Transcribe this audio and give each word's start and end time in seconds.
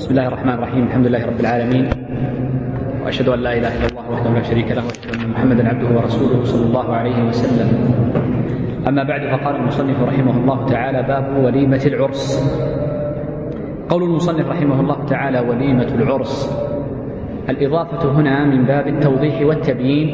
بسم 0.00 0.10
الله 0.10 0.28
الرحمن 0.28 0.54
الرحيم. 0.54 0.84
الحمد 0.84 1.06
لله 1.06 1.26
رب 1.26 1.40
العالمين. 1.40 1.86
وأشهد 3.04 3.28
أن 3.28 3.40
لا 3.44 3.52
إله 3.52 3.68
إلا 3.68 3.88
الله 3.92 4.10
وحده 4.10 4.30
لا 4.32 4.42
شريك 4.42 4.72
له 4.72 4.80
وأشهد 4.80 5.12
أن 5.12 5.28
محمدا 5.28 5.68
عبده 5.68 5.88
ورسوله 5.92 6.40
صلى 6.44 6.64
الله 6.72 6.88
عليه 6.92 7.18
وسلم. 7.28 7.68
أما 8.88 9.02
بعد 9.04 9.20
فقال 9.28 9.56
المصنف 9.56 10.02
رحمه 10.02 10.36
الله 10.40 10.66
تعالى 10.66 11.02
باب 11.02 11.44
وليمة 11.44 11.82
العرس. 11.86 12.24
قول 13.88 14.02
المصنف 14.02 14.48
رحمه 14.48 14.80
الله 14.80 15.04
تعالى 15.04 15.40
وليمة 15.40 15.90
العرس. 15.94 16.34
الإضافة 17.48 18.12
هنا 18.12 18.44
من 18.44 18.64
باب 18.64 18.88
التوضيح 18.88 19.42
والتبيين 19.42 20.08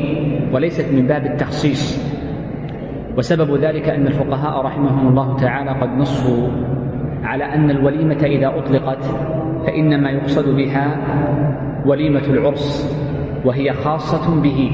وليست 0.54 0.90
من 0.90 1.06
باب 1.06 1.26
التخصيص. 1.26 2.02
وسبب 3.18 3.54
ذلك 3.62 3.88
أن 3.88 4.06
الفقهاء 4.06 4.64
رحمهم 4.66 5.08
الله 5.08 5.36
تعالى 5.36 5.70
قد 5.70 5.90
نصوا 5.94 6.48
على 7.22 7.44
أن 7.44 7.70
الوليمة 7.70 8.22
إذا 8.26 8.48
أطلقت 8.58 9.04
فإنما 9.66 10.10
يقصد 10.10 10.56
بها 10.56 10.86
وليمة 11.86 12.24
العرس 12.30 12.96
وهي 13.44 13.72
خاصة 13.72 14.42
به. 14.42 14.70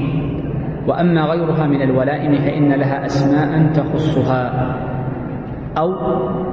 وأما 0.87 1.21
غيرها 1.21 1.67
من 1.67 1.81
الولائم 1.81 2.35
فإن 2.35 2.69
لها 2.73 3.05
أسماء 3.05 3.73
تخصها. 3.73 4.43
أو 5.77 5.89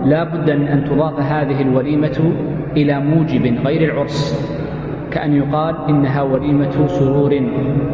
لا 0.05 0.25
بد 0.25 0.51
من 0.51 0.67
أن 0.69 0.85
تضاف 0.85 1.21
هذه 1.21 1.63
الوليمة 1.63 2.33
إلى 2.77 3.01
موجب 3.01 3.67
غير 3.67 3.93
العرس 3.93 4.51
كأن 5.11 5.33
يقال 5.35 5.75
إنها 5.89 6.23
وليمة 6.23 6.87
سرور 6.87 7.41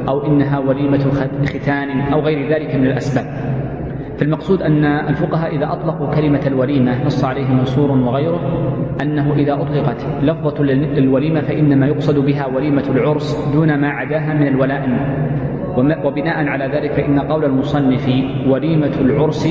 أو 0.08 0.26
إنها 0.26 0.58
وليمة 0.58 1.10
ختان 1.44 2.00
أو 2.12 2.20
غير 2.20 2.52
ذلك 2.52 2.74
من 2.74 2.86
الأسباب. 2.86 3.55
فالمقصود 4.18 4.62
أن 4.62 4.84
الفقهاء 4.84 5.56
إذا 5.56 5.72
أطلقوا 5.72 6.14
كلمة 6.14 6.40
الوليمة 6.46 7.04
نص 7.04 7.24
عليه 7.24 7.48
منصور 7.52 7.90
وغيره 7.90 8.40
أنه 9.02 9.34
إذا 9.34 9.54
أطلقت 9.54 10.06
لفظة 10.22 10.62
الوليمة 10.98 11.40
فإنما 11.40 11.86
يقصد 11.86 12.18
بها 12.18 12.46
وليمة 12.46 12.84
العرس 12.88 13.50
دون 13.52 13.74
ما 13.74 13.88
عداها 13.88 14.34
من 14.34 14.46
الولائم 14.46 14.98
وبناء 16.04 16.48
على 16.48 16.64
ذلك 16.64 16.92
فإن 16.92 17.18
قول 17.18 17.44
المصنف 17.44 18.10
وليمة 18.48 18.92
العرس 19.00 19.48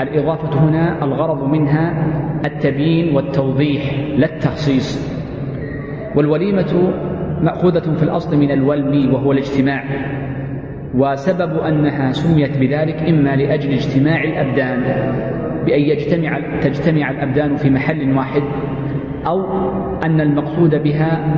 الإضافة 0.00 0.58
هنا 0.58 1.04
الغرض 1.04 1.44
منها 1.44 2.06
التبيين 2.44 3.16
والتوضيح 3.16 3.94
لا 4.16 4.26
التخصيص. 4.26 5.12
والوليمة 6.16 6.92
مأخوذة 7.40 7.94
في 7.96 8.02
الأصل 8.02 8.36
من 8.36 8.50
الولم 8.50 9.14
وهو 9.14 9.32
الاجتماع. 9.32 9.84
وسبب 10.94 11.58
أنها 11.58 12.12
سميت 12.12 12.58
بذلك 12.58 13.08
إما 13.08 13.36
لأجل 13.36 13.72
اجتماع 13.72 14.24
الأبدان 14.24 14.82
بأن 15.66 15.80
يجتمع 15.80 16.40
تجتمع 16.60 17.10
الأبدان 17.10 17.56
في 17.56 17.70
محل 17.70 18.16
واحد 18.16 18.42
أو 19.26 19.44
أن 20.04 20.20
المقصود 20.20 20.82
بها 20.82 21.36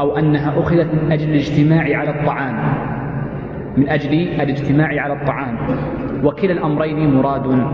أو 0.00 0.18
أنها 0.18 0.60
أخذت 0.60 0.94
من 0.94 1.12
أجل 1.12 1.30
الاجتماع 1.30 1.98
على 1.98 2.10
الطعام 2.10 2.56
من 3.76 3.88
أجل 3.88 4.12
الاجتماع 4.12 5.02
على 5.02 5.12
الطعام. 5.12 5.56
وكلا 6.24 6.52
الأمرين 6.52 7.14
مراد. 7.14 7.66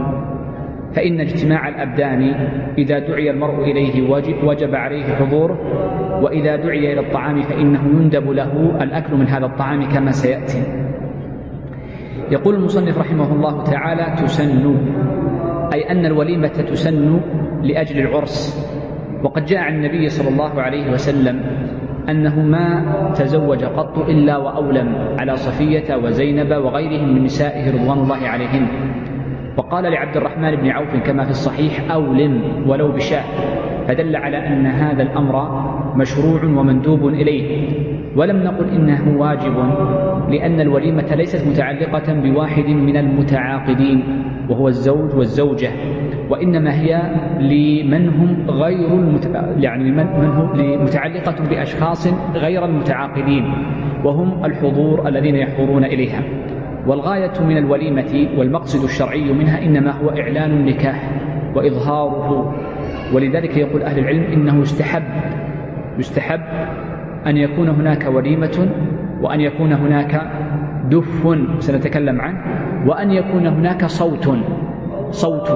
فإن 0.95 1.21
اجتماع 1.21 1.69
الأبدان 1.69 2.35
إذا 2.79 2.99
دعي 2.99 3.31
المرء 3.31 3.65
إليه 3.65 4.11
وجب 4.45 4.75
عليه 4.75 5.05
حضوره 5.05 5.59
وإذا 6.23 6.57
دعي 6.57 6.93
إلى 6.93 7.01
الطعام 7.01 7.43
فإنه 7.43 7.81
يندب 8.01 8.31
له 8.31 8.79
الأكل 8.83 9.17
من 9.17 9.27
هذا 9.27 9.47
الطعام 9.47 9.89
كما 9.89 10.11
سيأتي. 10.11 10.82
يقول 12.33 12.55
المصنف 12.55 12.99
رحمه 12.99 13.33
الله 13.33 13.63
تعالى 13.63 14.17
تسن 14.17 14.77
أي 15.75 15.91
أن 15.91 16.07
الوليمة 16.07 16.49
تسن 16.49 17.21
لأجل 17.63 17.99
العرس. 17.99 18.69
وقد 19.23 19.45
جاء 19.45 19.59
عن 19.59 19.75
النبي 19.75 20.09
صلى 20.09 20.29
الله 20.29 20.63
عليه 20.63 20.93
وسلم 20.93 21.41
أنه 22.09 22.43
ما 22.43 22.85
تزوج 23.15 23.65
قط 23.65 23.99
إلا 23.99 24.37
وأولم 24.37 25.17
على 25.19 25.37
صفية 25.37 25.97
وزينب 25.97 26.51
وغيرهم 26.51 27.15
من 27.15 27.25
نسائه 27.25 27.71
رضوان 27.71 27.99
الله 27.99 28.29
عليهن. 28.29 28.67
وقال 29.57 29.85
لعبد 29.85 30.17
الرحمن 30.17 30.57
بن 30.57 30.69
عوف 30.71 30.97
كما 30.97 31.25
في 31.25 31.31
الصحيح 31.31 31.93
أولم 31.93 32.43
ولو 32.67 32.93
بشاء. 32.93 33.25
فدل 33.89 34.17
على 34.17 34.47
أن 34.47 34.67
هذا 34.67 35.03
الأمر 35.03 35.65
مشروع 35.97 36.45
ومندوب 36.45 37.09
إليه. 37.09 37.69
ولم 38.17 38.37
نقل 38.37 38.69
إنه 38.69 39.19
واجب 39.19 39.55
لأن 40.31 40.61
الوليمة 40.61 41.15
ليست 41.15 41.47
متعلقة 41.49 42.13
بواحد 42.13 42.65
من 42.67 42.97
المتعاقدين 42.97 44.03
وهو 44.49 44.69
الزوج 44.69 45.15
والزوجة 45.15 45.71
وإنما 46.31 46.81
هي 46.81 47.03
لمن 47.41 48.09
هم 48.09 48.51
غير 48.51 48.89
المت... 48.89 49.31
يعني 49.59 49.91
من 49.91 50.27
هم 50.27 50.83
متعلقة 50.85 51.49
بأشخاص 51.51 52.09
غير 52.35 52.65
المتعاقدين 52.65 53.53
وهم 54.05 54.45
الحضور 54.45 55.09
الذين 55.09 55.35
يحضرون 55.37 55.85
إليها. 55.85 56.23
والغاية 56.87 57.33
من 57.49 57.57
الوليمة 57.57 58.29
والمقصد 58.39 58.85
الشرعي 58.85 59.33
منها 59.33 59.63
إنما 59.63 59.91
هو 59.91 60.11
إعلان 60.11 60.51
النكاح 60.51 61.11
وإظهاره 61.55 62.55
ولذلك 63.15 63.57
يقول 63.57 63.83
أهل 63.83 63.99
العلم 63.99 64.23
إنه 64.23 64.61
يستحب 64.61 65.03
يستحب 65.99 66.41
أن 67.27 67.37
يكون 67.37 67.69
هناك 67.69 68.07
وليمة 68.15 68.69
وأن 69.23 69.41
يكون 69.41 69.73
هناك 69.73 70.31
دف 70.91 71.39
سنتكلم 71.59 72.21
عنه 72.21 72.39
وأن 72.87 73.11
يكون 73.11 73.47
هناك 73.47 73.85
صوت 73.85 74.29
صوت. 75.11 75.51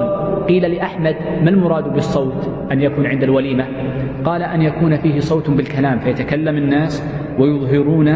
قيل 0.47 0.71
لأحمد 0.75 1.15
ما 1.43 1.49
المراد 1.49 1.93
بالصوت؟ 1.93 2.67
أن 2.71 2.81
يكون 2.81 3.07
عند 3.07 3.23
الوليمة. 3.23 3.65
قال 4.23 4.43
أن 4.43 4.61
يكون 4.61 4.97
فيه 4.97 5.19
صوت 5.19 5.49
بالكلام 5.49 5.99
فيتكلم 5.99 6.57
الناس 6.57 7.03
ويظهرون 7.39 8.07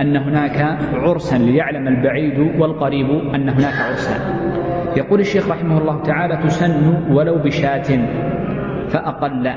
أن 0.00 0.16
هناك 0.16 0.78
عرسا 0.94 1.38
ليعلم 1.38 1.88
البعيد 1.88 2.38
والقريب 2.58 3.10
أن 3.34 3.48
هناك 3.48 3.74
عرسا. 3.88 4.16
يقول 4.96 5.20
الشيخ 5.20 5.50
رحمه 5.50 5.78
الله 5.78 6.02
تعالى 6.02 6.36
تسن 6.36 7.12
ولو 7.12 7.38
بشاة 7.38 8.06
فأقل. 8.88 9.50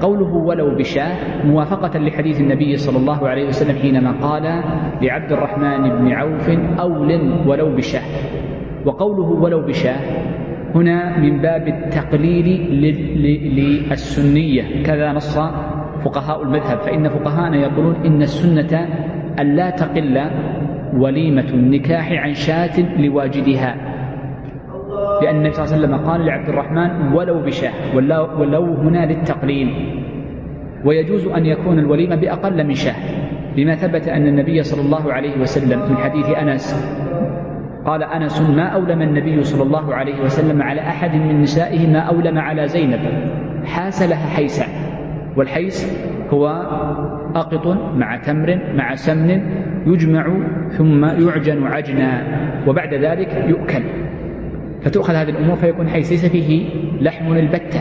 قوله 0.00 0.34
ولو 0.34 0.74
بشاه 0.74 1.44
موافقة 1.46 1.98
لحديث 1.98 2.40
النبي 2.40 2.76
صلى 2.76 2.98
الله 2.98 3.28
عليه 3.28 3.46
وسلم 3.46 3.78
حينما 3.78 4.12
قال 4.12 4.42
لعبد 5.02 5.32
الرحمن 5.32 5.88
بن 5.88 6.12
عوف 6.12 6.50
أول 6.80 7.32
ولو 7.46 7.76
بشاه. 7.76 8.02
وقوله 8.84 9.30
ولو 9.42 9.60
بشاه 9.60 10.00
هنا 10.74 11.18
من 11.18 11.42
باب 11.42 11.68
التقليل 11.68 12.46
للسنية. 13.56 14.82
كذا 14.82 15.12
نص 15.12 15.38
فقهاء 16.04 16.42
المذهب. 16.42 16.78
فإن 16.78 17.08
فقهاءنا 17.08 17.56
يقولون 17.56 17.94
إن 18.06 18.22
السنة 18.22 18.88
أن 19.40 19.56
لا 19.56 19.70
تقل 19.70 20.30
وليمة 20.96 21.48
النكاح 21.54 22.12
عن 22.12 22.34
شاة 22.34 22.98
لواجدها. 22.98 23.93
لأن 25.24 25.36
النبي 25.36 25.52
صلى 25.52 25.64
الله 25.64 25.74
عليه 25.76 25.86
وسلم 25.86 26.10
قال 26.10 26.26
لعبد 26.26 26.48
الرحمن 26.48 27.12
ولو 27.12 27.40
بشاة 27.40 27.72
ولو 28.38 28.74
هنا 28.74 29.06
للتقليل 29.06 29.68
ويجوز 30.84 31.26
أن 31.26 31.46
يكون 31.46 31.78
الوليمة 31.78 32.16
بأقل 32.16 32.66
من 32.66 32.74
شاة 32.74 32.94
لما 33.56 33.74
ثبت 33.74 34.08
أن 34.08 34.26
النبي 34.26 34.62
صلى 34.62 34.82
الله 34.82 35.12
عليه 35.12 35.40
وسلم 35.40 35.78
من 35.90 35.96
حديث 35.96 36.30
أنس 36.30 36.94
قال 37.84 38.02
أنس 38.02 38.40
ما 38.40 38.62
أولم 38.62 39.02
النبي 39.02 39.42
صلى 39.42 39.62
الله 39.62 39.94
عليه 39.94 40.20
وسلم 40.20 40.62
على 40.62 40.80
أحد 40.80 41.14
من 41.14 41.40
نسائه 41.40 41.92
ما 41.92 41.98
أولم 41.98 42.38
على 42.38 42.68
زينب؟ 42.68 43.00
حاس 43.64 44.02
لها 44.02 44.26
حيسا 44.26 44.66
والحيس 45.36 46.04
هو 46.30 46.48
أقط 47.34 47.66
مع 47.96 48.16
تمر 48.16 48.58
مع 48.74 48.94
سمن 48.94 49.40
يجمع 49.86 50.26
ثم 50.70 51.04
يعجن 51.04 51.66
عجنا 51.66 52.22
وبعد 52.66 52.94
ذلك 52.94 53.44
يؤكل. 53.48 53.82
فتؤخذ 54.84 55.14
هذه 55.14 55.30
الأمور 55.30 55.56
فيكون 55.56 55.88
حيث 55.88 56.12
ليس 56.12 56.26
فيه 56.26 56.68
لحم 57.00 57.32
البتة. 57.32 57.80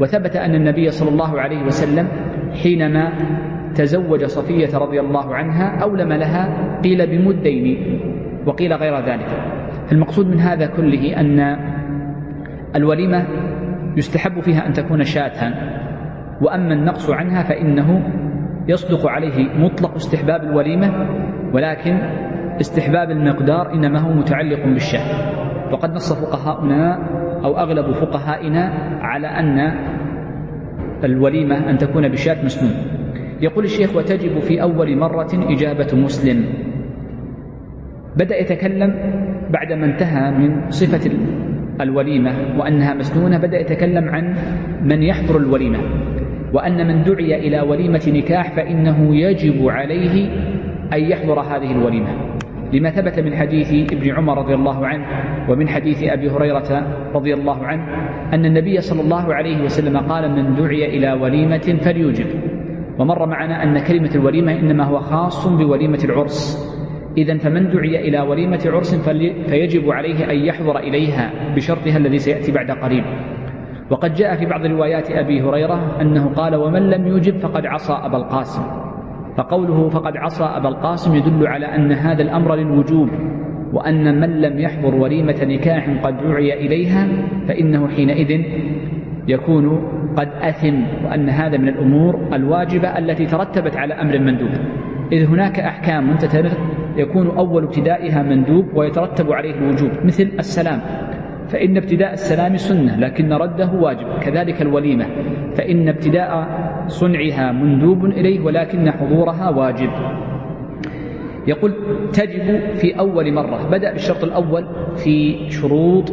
وثبت 0.00 0.36
أن 0.36 0.54
النبي 0.54 0.90
صلى 0.90 1.08
الله 1.08 1.40
عليه 1.40 1.62
وسلم 1.62 2.08
حينما 2.62 3.12
تزوج 3.74 4.24
صفية 4.24 4.78
رضي 4.78 5.00
الله 5.00 5.34
عنها 5.34 5.82
أولم 5.82 6.12
لها 6.12 6.48
قيل 6.84 7.06
بمدين 7.06 8.00
وقيل 8.46 8.72
غير 8.72 8.98
ذلك. 9.06 9.28
المقصود 9.92 10.26
من 10.26 10.40
هذا 10.40 10.66
كله 10.66 11.20
أن 11.20 11.56
الوليمة 12.76 13.26
يستحب 13.96 14.40
فيها 14.40 14.66
أن 14.66 14.72
تكون 14.72 15.04
شاة 15.04 15.54
وأما 16.40 16.74
النقص 16.74 17.10
عنها 17.10 17.42
فإنه 17.42 18.02
يصدق 18.68 19.06
عليه 19.06 19.58
مطلق 19.58 19.94
استحباب 19.94 20.42
الوليمة 20.42 21.08
ولكن 21.52 21.98
استحباب 22.60 23.10
المقدار 23.10 23.72
إنما 23.72 23.98
هو 23.98 24.12
متعلق 24.12 24.64
بالشاة. 24.64 25.45
وقد 25.72 25.94
نص 25.94 26.12
فقهاؤنا 26.12 26.98
أو 27.44 27.58
أغلب 27.58 27.92
فقهائنا 27.92 28.72
على 29.00 29.26
أن 29.26 29.74
الوليمة 31.04 31.70
أن 31.70 31.78
تكون 31.78 32.08
بشاة 32.08 32.44
مسنون. 32.44 32.72
يقول 33.40 33.64
الشيخ 33.64 33.96
وتجب 33.96 34.38
في 34.38 34.62
أول 34.62 34.96
مرة 34.96 35.28
إجابة 35.32 35.88
مسلم. 35.94 36.44
بدأ 38.16 38.40
يتكلم 38.40 38.94
بعدما 39.50 39.86
انتهى 39.86 40.30
من 40.30 40.70
صفة 40.70 41.10
الوليمة 41.80 42.32
وأنها 42.58 42.94
مسنونة 42.94 43.38
بدأ 43.38 43.60
يتكلم 43.60 44.08
عن 44.08 44.34
من 44.82 45.02
يحضر 45.02 45.36
الوليمة. 45.36 45.78
وأن 46.52 46.86
من 46.86 47.02
دعي 47.02 47.48
إلى 47.48 47.60
وليمة 47.60 48.02
نكاح 48.08 48.56
فإنه 48.56 49.16
يجب 49.16 49.68
عليه 49.68 50.28
أن 50.92 51.00
يحضر 51.00 51.40
هذه 51.40 51.72
الوليمة. 51.72 52.35
لما 52.72 52.90
ثبت 52.90 53.20
من 53.20 53.36
حديث 53.36 53.92
ابن 53.92 54.10
عمر 54.10 54.38
رضي 54.38 54.54
الله 54.54 54.86
عنه 54.86 55.06
ومن 55.48 55.68
حديث 55.68 56.02
أبي 56.02 56.30
هريرة 56.30 56.86
رضي 57.14 57.34
الله 57.34 57.64
عنه 57.66 57.84
أن 58.32 58.44
النبي 58.44 58.80
صلى 58.80 59.00
الله 59.00 59.34
عليه 59.34 59.64
وسلم 59.64 59.96
قال 59.96 60.30
من 60.30 60.54
دعي 60.54 60.96
إلى 60.96 61.12
وليمة 61.12 61.78
فليجب 61.82 62.26
ومر 62.98 63.26
معنا 63.26 63.62
أن 63.62 63.78
كلمة 63.78 64.10
الوليمة 64.14 64.52
إنما 64.52 64.84
هو 64.84 64.98
خاص 64.98 65.46
بوليمة 65.48 66.00
العرس. 66.04 66.66
إذا 67.18 67.38
فمن 67.38 67.70
دعي 67.70 68.08
إلى 68.08 68.20
وليمة 68.20 68.62
عرس 68.66 68.94
فيجب 69.48 69.90
عليه 69.90 70.30
أن 70.30 70.36
يحضر 70.36 70.78
إليها 70.78 71.54
بشرطها 71.54 71.96
الذي 71.96 72.18
سيأتي 72.18 72.52
بعد 72.52 72.70
قريب. 72.70 73.04
وقد 73.90 74.14
جاء 74.14 74.36
في 74.36 74.46
بعض 74.46 74.66
روايات 74.66 75.10
أبي 75.10 75.42
هريرة 75.42 76.00
أنه 76.00 76.28
قال 76.28 76.54
ومن 76.54 76.90
لم 76.90 77.06
يجب 77.06 77.38
فقد 77.38 77.66
عصى 77.66 77.92
أبا 77.92 78.16
القاسم 78.16 78.62
فقوله 79.36 79.88
فقد 79.88 80.16
عصى 80.16 80.44
أبا 80.44 80.68
القاسم 80.68 81.14
يدل 81.14 81.46
على 81.46 81.66
أن 81.66 81.92
هذا 81.92 82.22
الأمر 82.22 82.54
للوجوب 82.54 83.08
وأن 83.72 84.20
من 84.20 84.40
لم 84.40 84.58
يحضر 84.58 84.94
وليمة 84.94 85.36
نكاح 85.42 85.88
قد 86.02 86.16
دعي 86.22 86.66
إليها 86.66 87.08
فإنه 87.48 87.88
حينئذ 87.88 88.40
يكون 89.28 89.78
قد 90.16 90.28
أثم 90.40 90.74
وأن 91.04 91.28
هذا 91.28 91.58
من 91.58 91.68
الأمور 91.68 92.28
الواجبة 92.32 92.98
التي 92.98 93.26
ترتبت 93.26 93.76
على 93.76 93.94
أمر 93.94 94.18
مندوب. 94.18 94.50
إذ 95.12 95.26
هناك 95.26 95.60
أحكام 95.60 96.16
تترك 96.16 96.58
يكون 96.96 97.26
أول 97.26 97.64
ابتدائها 97.64 98.22
مندوب 98.22 98.66
ويترتب 98.74 99.32
عليه 99.32 99.54
الوجوب 99.54 99.90
مثل 100.04 100.30
السلام. 100.38 100.80
فإن 101.48 101.76
ابتداء 101.76 102.12
السلام 102.12 102.56
سنة 102.56 102.96
لكن 103.00 103.32
رده 103.32 103.72
واجب 103.72 104.06
كذلك 104.20 104.62
الوليمة. 104.62 105.06
فإن 105.54 105.88
ابتداء 105.88 106.48
صنعها 106.86 107.52
مندوب 107.52 108.04
إليه 108.04 108.40
ولكن 108.40 108.90
حضورها 108.90 109.50
واجب. 109.50 109.90
يقول 111.46 111.74
تجب 112.12 112.74
في 112.74 112.98
أول 112.98 113.32
مرة. 113.32 113.68
بدأ 113.70 113.92
بالشرط 113.92 114.24
الأول 114.24 114.64
في 114.96 115.36
شروط 115.50 116.12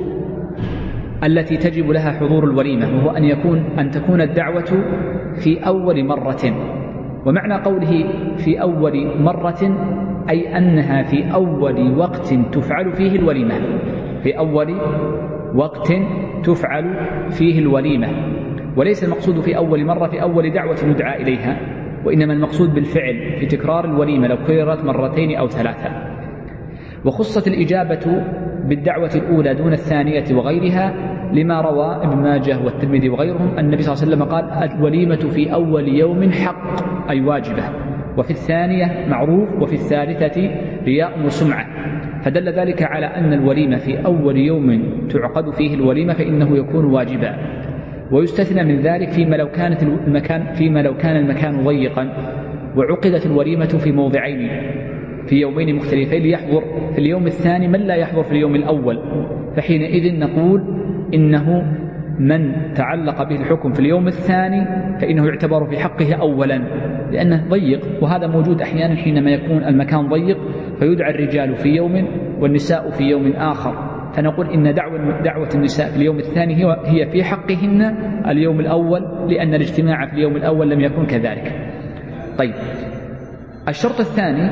التي 1.24 1.58
تجب 1.58 1.90
لها 1.90 2.12
حضور 2.12 2.44
الوليمة 2.44 2.88
وهو 2.98 3.10
أن 3.10 3.24
يكون 3.24 3.64
أن 3.80 3.92
تكون 3.92 4.22
الدعوة 4.22 4.84
في 5.36 5.68
أول 5.68 6.04
مرة. 6.04 6.44
ومعنى 7.26 7.54
قوله 7.54 8.06
في 8.38 8.62
أول 8.62 9.22
مرة 9.22 9.78
أي 10.30 10.58
أنها 10.58 11.04
في 11.04 11.34
أول 11.34 11.98
وقت 11.98 12.34
تفعل 12.52 12.92
فيه 12.92 13.16
الوليمة. 13.16 13.54
في 14.24 14.38
أول 14.38 14.76
وقت 15.56 15.94
تفعل 16.44 16.96
فيه 17.30 17.60
الوليمة 17.60 18.08
وليس 18.78 19.04
المقصود 19.04 19.40
في 19.40 19.58
أول 19.58 19.86
مرة 19.86 20.08
في 20.08 20.22
أول 20.22 20.54
دعوة 20.54 20.78
يدعى 20.84 21.22
إليها 21.22 21.58
وإنما 22.06 22.34
المقصود 22.34 22.74
بالفعل 22.74 23.36
في 23.40 23.46
تكرار 23.46 23.86
الوليمة 23.86 24.28
لو 24.28 24.38
كررت 24.48 24.86
مرتين 24.86 25.36
أو 25.38 25.48
ثلاثة. 25.48 25.90
وخصت 27.06 27.48
الإجابة 27.48 28.24
بالدعوة 28.66 29.12
الأولى 29.16 29.54
دون 29.54 29.74
الثانية 29.74 30.24
وغيرها 30.32 30.94
لما 31.34 31.62
روى 31.62 31.96
ابن 31.96 32.22
ماجه 32.22 32.64
والترمذي 32.64 33.10
وغيرهم 33.10 33.60
النبي 33.60 33.82
صلى 33.82 33.94
الله 33.94 34.04
عليه 34.04 34.16
وسلم 34.16 34.24
قال 34.24 34.72
الوليمة 34.72 35.16
في 35.16 35.54
أول 35.54 35.88
يوم 35.88 36.32
حق 36.32 36.84
أي 37.10 37.22
واجبة 37.22 37.64
وفي 38.18 38.32
الثانية 38.32 39.08
معروف 39.10 39.50
وفي 39.62 39.74
الثالثة 39.74 40.50
رياء 40.86 41.26
وسمعة. 41.26 41.66
فدل 42.24 42.50
ذلك 42.50 42.84
على 42.84 43.06
أن 43.06 43.34
الوليمة 43.34 43.78
في 43.78 44.06
أول 44.06 44.38
يوم 44.38 44.84
تعقد 45.10 45.50
فيه 45.50 45.76
الوليمة 45.76 46.14
فإنه 46.14 46.58
يكون 46.58 46.86
واجبا. 46.86 47.36
ويستثنى 48.12 48.64
من 48.64 48.82
ذلك 48.82 49.10
فيما 49.10 49.36
لو 49.36 49.50
كانت 49.50 49.84
المكان 49.84 50.54
فيما 50.54 50.80
لو 50.80 50.98
كان 50.98 51.16
المكان 51.16 51.64
ضيقا 51.64 52.14
وعقدت 52.78 53.26
الوليمة 53.26 53.66
في 53.66 53.92
موضعين 53.92 54.50
في 55.28 55.36
يومين 55.36 55.76
مختلفين 55.76 56.22
ليحضر 56.24 56.64
في 56.94 56.98
اليوم 56.98 57.26
الثاني 57.26 57.68
من 57.68 57.80
لا 57.80 57.96
يحضر 57.96 58.24
في 58.24 58.32
اليوم 58.32 58.56
الأول. 58.56 59.00
فحينئذ 59.56 60.20
نقول 60.20 60.64
إنه 61.14 61.64
من 62.20 62.74
تعلق 62.76 63.24
به 63.24 63.36
الحكم 63.36 63.74
في 63.74 63.80
اليوم 63.80 64.08
الثاني 64.08 64.66
فإنه 65.00 65.26
يعتبر 65.26 65.66
في 65.66 65.78
حقه 65.78 66.14
أولا 66.14 66.62
لأنه 67.12 67.44
ضيق 67.50 67.82
وهذا 68.02 68.28
موجود 68.28 68.62
أحيانا 68.62 68.96
حينما 68.96 69.32
يكون 69.32 69.64
المكان 69.64 70.08
ضيق 70.08 70.38
فيدعى 70.80 71.12
الرجال 71.12 71.56
في 71.56 71.70
يوم 71.70 72.08
والنساء 72.40 72.90
في 72.90 73.04
يوم 73.04 73.32
آخر. 73.32 73.94
فنقول 74.14 74.50
إن 74.50 74.74
دعوة, 74.74 75.22
دعوة 75.22 75.50
النساء 75.56 75.88
في 75.90 75.98
اليوم 75.98 76.18
الثاني 76.18 76.56
هي 76.86 77.10
في 77.12 77.24
حقهن 77.24 77.82
اليوم 78.28 78.60
الأول 78.60 79.02
لأن 79.30 79.54
الاجتماع 79.54 80.06
في 80.06 80.14
اليوم 80.14 80.36
الأول 80.36 80.70
لم 80.70 80.80
يكن 80.80 81.06
كذلك. 81.06 81.52
طيب. 82.38 82.54
الشرط 83.68 84.00
الثاني 84.00 84.50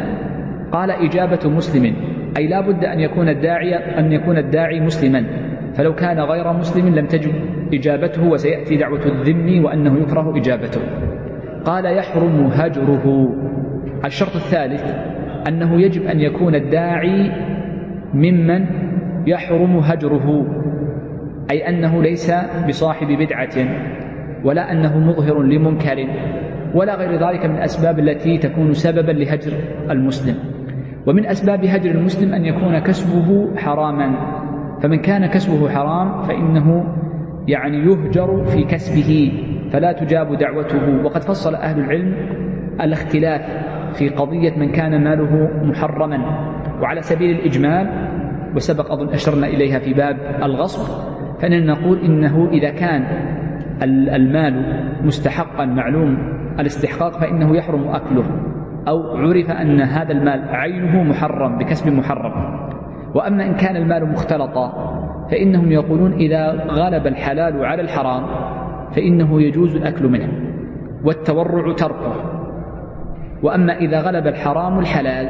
قال 0.72 0.92
إجابة 0.92 1.50
مسلم 1.50 1.96
أي 2.38 2.48
لا 2.48 2.62
بد 2.62 2.86
أن 2.86 3.00
يكون 3.00 3.30
الداعي 3.30 3.76
أن 3.76 4.12
يكون 4.12 4.38
الداعي 4.38 4.80
مسلما. 4.80 5.26
فلو 5.74 5.96
كان 5.96 6.20
غير 6.20 6.54
مسلم 6.54 6.96
لم 6.96 7.06
تجب 7.06 7.34
إجابته 7.74 8.28
وسيأتي 8.28 8.78
دعوة 8.78 9.06
الذم 9.06 9.66
وأنه 9.66 10.00
يكره 10.00 10.38
إجابته. 10.38 10.82
قال 11.66 11.98
يحرم 11.98 12.46
هجره. 12.46 13.36
الشرط 14.06 14.36
الثالث 14.36 15.11
أنه 15.48 15.82
يجب 15.82 16.04
أن 16.04 16.20
يكون 16.20 16.56
الداعي 16.56 17.32
ممن 18.14 18.66
يحرم 19.28 19.78
هجره 19.78 20.46
أي 21.52 21.70
أنه 21.70 22.02
ليس 22.02 22.34
بصاحب 22.68 23.08
بدعة 23.08 23.68
ولا 24.44 24.72
أنه 24.72 25.00
مظهر 25.00 25.42
لمنكر 25.44 26.08
ولا 26.76 26.96
غير 26.96 27.12
ذلك 27.12 27.46
من 27.46 27.56
الأسباب 27.56 28.00
التي 28.00 28.38
تكون 28.38 28.74
سببا 28.74 29.12
لهجر 29.12 29.52
المسلم. 29.90 30.36
ومن 31.08 31.26
أسباب 31.26 31.66
هجر 31.66 31.92
المسلم 31.92 32.34
أن 32.34 32.46
يكون 32.46 32.80
كسبه 32.80 33.56
حراما. 33.56 34.12
فمن 34.82 34.98
كان 34.98 35.26
كسبه 35.26 35.70
حرام 35.70 36.24
فإنه 36.24 36.96
يعني 37.48 37.78
يهجر 37.78 38.44
في 38.44 38.64
كسبه 38.64 39.32
فلا 39.72 39.92
تجاب 39.92 40.38
دعوته. 40.38 41.04
وقد 41.04 41.22
فصل 41.22 41.56
أهل 41.56 41.80
العلم 41.80 42.16
الاختلاف 42.82 43.42
في 43.94 44.10
قضية 44.10 44.54
من 44.58 44.72
كان 44.72 45.04
ماله 45.04 45.50
محرما 45.64 46.18
وعلى 46.82 47.02
سبيل 47.02 47.40
الإجمال 47.40 47.90
وسبق 48.56 48.92
أظن 48.92 49.10
أشرنا 49.10 49.48
إليها 49.48 49.80
في 49.80 49.94
باب 49.94 50.18
الغصب 50.44 51.12
فإننا 51.42 51.74
نقول 51.74 52.00
إنه 52.00 52.50
إذا 52.52 52.70
كان 52.70 53.06
المال 53.84 54.84
مستحقا 55.04 55.66
معلوم 55.66 56.18
الاستحقاق 56.60 57.12
فإنه 57.12 57.56
يحرم 57.58 57.88
أكله 57.88 58.26
أو 58.88 59.18
عرف 59.18 59.52
أن 59.52 59.82
هذا 59.82 60.12
المال 60.12 60.50
عينه 60.50 61.04
محرم 61.04 61.58
بكسب 61.58 61.94
محرم. 61.94 62.62
وأما 63.16 63.46
إن 63.46 63.54
كان 63.54 63.76
المال 63.76 64.12
مختلطا 64.12 64.72
فإنهم 65.32 65.72
يقولون 65.72 66.14
إذا 66.14 66.52
غلب 66.70 67.08
الحلال 67.08 67.66
على 67.66 67.82
الحرام 67.82 68.24
فإنه 68.96 69.42
يجوز 69.42 69.76
الأكل 69.76 70.08
منه 70.08 70.30
والتورع 71.04 71.74
تركه. 71.74 72.31
وأما 73.44 73.78
إذا 73.78 74.02
غلب 74.02 74.28
الحرام 74.28 74.80
الحلال 74.80 75.30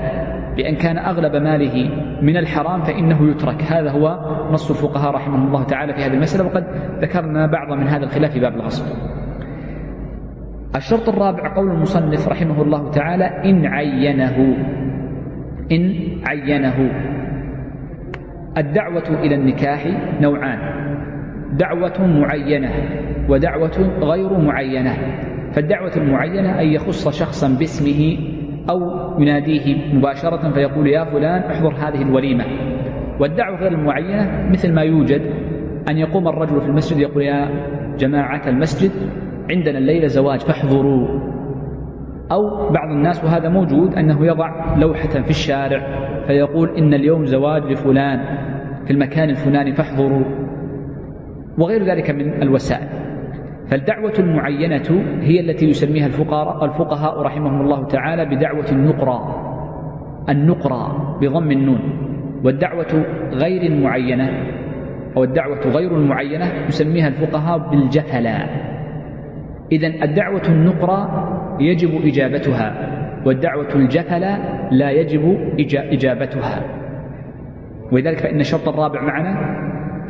بأن 0.57 0.75
كان 0.75 0.97
أغلب 0.97 1.35
ماله 1.35 1.89
من 2.21 2.37
الحرام 2.37 2.83
فإنه 2.83 3.29
يترك. 3.29 3.63
هذا 3.63 3.91
هو 3.91 4.19
نص 4.51 4.69
الفقهاء 4.69 5.11
رحمهم 5.11 5.47
الله 5.47 5.63
تعالى 5.63 5.93
في 5.93 6.01
هذه 6.01 6.13
المسألة 6.13 6.45
وقد 6.45 6.63
ذكرنا 7.01 7.47
بعض 7.47 7.77
من 7.77 7.87
هذا 7.87 8.03
الخلاف 8.03 8.31
في 8.31 8.39
باب 8.39 8.55
الغصب 8.55 8.85
الشرط 10.75 11.09
الرابع 11.09 11.55
قول 11.55 11.71
المصنف 11.71 12.27
رحمه 12.27 12.61
الله 12.61 12.91
تعالى 12.91 13.25
إن 13.25 13.65
عينه 13.65 14.57
إن 15.71 15.93
عينه. 16.27 16.91
الدعوة 18.57 19.07
إلى 19.23 19.35
النكاح 19.35 19.87
نوعان 20.21 20.59
دعوة 21.53 22.07
معينة 22.07 22.71
ودعوة 23.29 23.99
غير 24.01 24.39
معينة. 24.39 24.97
فالدعوة 25.53 25.91
المعينة 25.97 26.61
أن 26.61 26.67
يخص 26.67 27.19
شخصا 27.19 27.57
باسمه 27.59 28.17
أو 28.69 28.79
يناديه 29.19 29.95
مباشرة 29.95 30.51
فيقول 30.53 30.87
يا 30.87 31.03
فلان 31.03 31.41
احضر 31.41 31.73
هذه 31.73 32.01
الوليمة. 32.01 32.45
والدعوة 33.19 33.59
غير 33.59 33.71
المعينة 33.71 34.49
مثل 34.49 34.73
ما 34.73 34.81
يوجد 34.81 35.21
أن 35.89 35.97
يقوم 35.97 36.27
الرجل 36.27 36.61
في 36.61 36.67
المسجد 36.67 36.99
يقول 36.99 37.23
يا 37.23 37.49
جماعة 37.97 38.49
المسجد 38.49 38.91
عندنا 39.51 39.77
الليلة 39.77 40.07
زواج 40.07 40.39
فاحضروا. 40.39 41.07
أو 42.31 42.69
بعض 42.69 42.91
الناس 42.91 43.23
وهذا 43.23 43.49
موجود 43.49 43.93
أنه 43.93 44.25
يضع 44.25 44.75
لوحة 44.75 45.09
في 45.09 45.29
الشارع 45.29 45.81
فيقول 46.27 46.77
إن 46.77 46.93
اليوم 46.93 47.25
زواج 47.25 47.63
لفلان 47.63 48.19
في 48.85 48.91
المكان 48.91 49.29
الفلاني 49.29 49.73
فاحضروا. 49.73 50.23
وغير 51.57 51.83
ذلك 51.83 52.11
من 52.11 52.41
الوسائل. 52.41 53.00
فالدعوة 53.71 54.13
المعينة 54.19 55.03
هي 55.21 55.39
التي 55.39 55.69
يسميها 55.69 56.07
الفقراء 56.07 56.65
الفقهاء 56.65 57.21
رحمهم 57.21 57.61
الله 57.61 57.87
تعالى 57.87 58.25
بدعوة 58.25 58.65
النقرى 58.71 59.35
النقرى 60.29 61.17
بضم 61.21 61.51
النون. 61.51 61.79
والدعوة 62.43 63.05
غير 63.31 63.61
المعينة 63.63 64.29
أو 65.17 65.23
الدعوة 65.23 65.59
غير 65.59 65.97
المعينة 65.97 66.45
يسميها 66.67 67.07
الفقهاء 67.07 67.57
بالجفلا 67.57 68.47
إذا 69.71 69.87
الدعوة 69.87 70.43
النقرة 70.49 71.27
يجب 71.59 72.05
إجابتها 72.05 72.73
والدعوة 73.25 73.75
الجفلة 73.75 74.39
لا 74.71 74.91
يجب 74.91 75.37
إجابتها. 75.91 76.63
ولذلك 77.91 78.19
فإن 78.19 78.39
الشرط 78.39 78.69
الرابع 78.69 79.01
معنا 79.01 79.37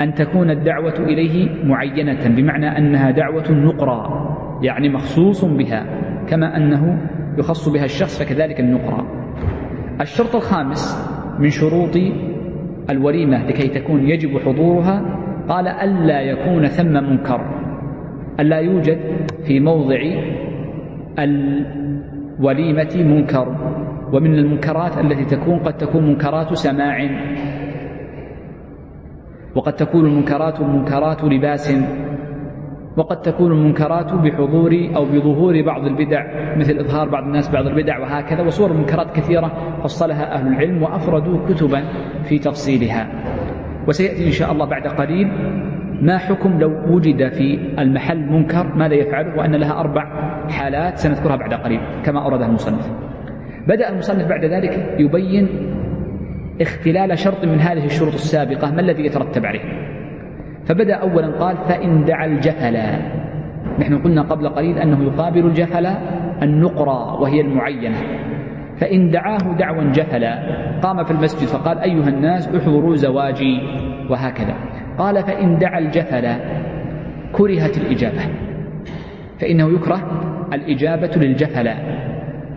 أن 0.02 0.14
تكون 0.14 0.50
الدعوة 0.50 1.00
إليه 1.00 1.66
معينة 1.66 2.36
بمعنى 2.36 2.78
أنها 2.78 3.12
دعوة 3.12 3.52
نقرى 3.52 4.28
يعني 4.64 4.90
مخصوص 4.90 5.46
بها 5.46 5.86
كما 6.28 6.58
أنه 6.58 7.08
يخص 7.38 7.70
بها 7.70 7.84
الشخص 7.84 8.24
فكذلك 8.24 8.60
النقرى. 8.60 9.08
الشرط 10.02 10.36
الخامس 10.36 11.12
من 11.40 11.50
شروط 11.50 11.98
الوليمة 12.90 13.48
لكي 13.48 13.68
تكون 13.68 14.10
يجب 14.10 14.40
حضورها 14.40 15.18
قال 15.50 15.68
ألا 15.68 16.22
يكون 16.22 16.66
ثم 16.66 16.94
منكر. 16.94 17.42
ألا 18.40 18.58
يوجد 18.58 19.00
في 19.48 19.60
موضع 19.60 20.00
الوليمة 21.20 22.96
منكر 22.96 23.72
ومن 24.14 24.36
المنكرات 24.36 24.98
التي 24.98 25.26
تكون 25.36 25.60
قد 25.60 25.74
تكون 25.74 26.08
منكرات 26.08 26.54
سماع. 26.54 26.98
وقد 29.56 29.74
تكون 29.74 30.06
المنكرات 30.06 30.62
منكرات 30.62 31.24
لباس 31.24 31.74
وقد 32.98 33.22
تكون 33.22 33.52
المنكرات 33.52 34.14
بحضور 34.14 34.90
أو 34.96 35.06
بظهور 35.06 35.62
بعض 35.62 35.86
البدع 35.86 36.26
مثل 36.58 36.78
إظهار 36.80 37.10
بعض 37.10 37.24
الناس 37.24 37.50
بعض 37.50 37.68
البدع 37.68 38.00
وهكذا 38.00 38.42
وصور 38.42 38.72
المنكرات 38.72 39.16
كثيرة 39.16 39.52
فصلها 39.84 40.34
أهل 40.34 40.48
العلم 40.48 40.84
وأفردوا 40.84 41.48
كتبا 41.50 41.84
في 42.24 42.40
تفصيلها. 42.40 43.08
وسيأتي 43.88 44.28
إن 44.28 44.32
شاء 44.32 44.52
الله 44.52 44.66
بعد 44.66 44.88
قليل 44.88 45.32
ما 46.02 46.18
حكم 46.18 46.60
لو 46.60 46.96
وجد 46.96 47.30
في 47.30 47.60
المحل 47.80 48.20
منكر 48.20 48.76
ماذا 48.76 48.94
يفعله 48.94 49.38
وأن 49.38 49.56
لها 49.56 49.80
أربع 49.80 50.04
حالات 50.50 50.98
سنذكرها 50.98 51.36
بعد 51.36 51.54
قليل 51.54 51.80
كما 52.04 52.24
أوردها 52.24 52.48
المصنف. 52.48 52.92
بدأ 53.68 53.90
المصنف 53.90 54.28
بعد 54.28 54.46
ذلك 54.46 54.96
يبين 55.00 55.48
اختلال 56.62 57.18
شرط 57.18 57.46
من 57.46 57.60
هذه 57.60 57.86
الشروط 57.86 58.14
السابقة 58.14 58.72
ما 58.72 58.82
الذي 58.82 59.06
يترتب 59.06 59.46
عليه؟ 59.46 59.62
فبدأ 60.66 60.96
أولا 60.96 61.28
قال 61.28 61.58
فإن 61.58 62.04
دعا 62.04 62.26
الجفلا 62.26 63.00
نحن 63.80 63.98
قلنا 63.98 64.22
قبل 64.22 64.50
قليل 64.50 64.78
أنه 64.78 65.04
يقابل 65.04 65.46
الجفل 65.46 65.86
النقرة 66.42 67.22
وهي 67.22 67.42
المعينة. 67.42 67.98
فإن 68.78 69.12
دعاه 69.12 69.56
دعوا 69.60 69.92
جفلا 69.92 70.40
قام 70.82 71.04
في 71.04 71.12
المسجد 71.12 71.48
فقال 71.48 71.80
أيها 71.80 72.10
الناس 72.10 72.56
احضروا 72.56 72.96
زواجي. 72.96 73.62
وهكذا. 74.10 74.56
قال 74.98 75.24
فإن 75.24 75.58
دعا 75.58 75.80
الجفل 75.80 76.28
كرهت 77.32 77.78
الإجابة. 77.78 78.22
فإنه 79.40 79.70
يكره 79.76 80.02
الإجابة 80.54 81.12
للجفل 81.16 81.70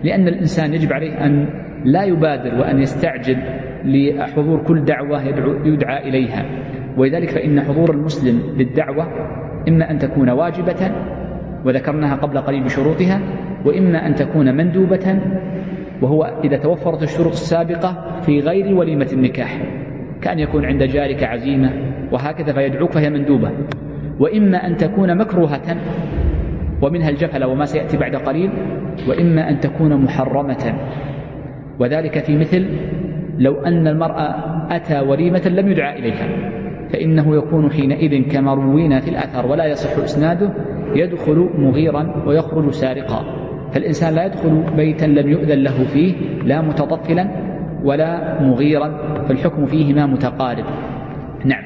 لأن 0.05 0.29
الإنسان 0.29 0.75
يجب 0.75 0.93
عليه 0.93 1.27
أن 1.27 1.49
لا 1.85 2.05
يبادر 2.05 2.61
وأن 2.61 2.79
يستعجل 2.79 3.37
لحضور 3.85 4.63
كل 4.63 4.85
دعوة 4.85 5.23
يدعى 5.65 6.09
إليها. 6.09 6.45
ولذلك 6.97 7.31
فإن 7.31 7.61
حضور 7.61 7.91
المسلم 7.91 8.43
للدعوة 8.57 9.07
إما 9.69 9.91
أن 9.91 9.99
تكون 9.99 10.31
واجبة 10.31 10.93
وذكرناها 11.65 12.17
قبل 12.17 12.39
قليل 12.39 12.65
بشروطها 12.65 13.21
وإما 13.65 14.07
أن 14.07 14.15
تكون 14.15 14.57
مندوبة 14.57 15.19
وهو 16.03 16.41
إذا 16.45 16.57
توفرت 16.57 17.03
الشروط 17.03 17.33
السابقة 17.33 18.21
في 18.21 18.41
غير 18.41 18.75
وليمة 18.75 19.09
النكاح 19.13 19.61
كأن 20.23 20.39
يكون 20.39 20.65
عند 20.65 20.83
جارك 20.83 21.23
عزيمة 21.23 21.71
وهكذا 22.13 22.53
فيدعوك 22.53 22.93
فهي 22.93 23.11
مندوبة. 23.11 23.51
وإما 24.21 24.67
أن 24.67 24.77
تكون 24.77 25.19
مكروهة 25.19 25.77
ومنها 26.83 27.09
الجفل 27.09 27.45
وما 27.45 27.65
سيأتي 27.65 27.97
بعد 27.97 28.17
قليل 28.17 28.51
وإما 29.09 29.51
أن 29.51 29.61
تكون 29.61 29.97
محرمة. 29.97 30.75
وذلك 31.79 32.19
في 32.19 32.39
مثل 32.39 32.67
لو 33.39 33.55
أن 33.63 33.87
المرأة 33.89 34.35
أتى 34.71 35.01
وليمة 35.01 35.43
لم 35.49 35.69
يدعى 35.69 35.99
إليها 35.99 36.29
فإنه 36.93 37.37
يكون 37.37 37.71
حينئذ 37.71 38.33
كما 38.33 38.55
روينا 38.55 39.01
في 39.01 39.11
الأثر 39.11 39.47
ولا 39.47 39.67
يصح 39.67 40.03
إسناده 40.03 40.51
يدخل 40.95 41.51
مغيرا 41.59 42.25
ويخرج 42.27 42.71
سارقا. 42.71 43.25
فالإنسان 43.73 44.15
لا 44.15 44.25
يدخل 44.25 44.63
بيتا 44.77 45.05
لم 45.05 45.29
يؤذن 45.31 45.59
له 45.59 45.85
فيه 45.85 46.15
لا 46.45 46.61
متطفلا 46.63 47.29
ولا 47.85 48.43
مغيرا 48.43 48.89
فالحكم 49.29 49.67
فيهما 49.67 50.07
متقارب. 50.07 50.65
نعم. 51.45 51.65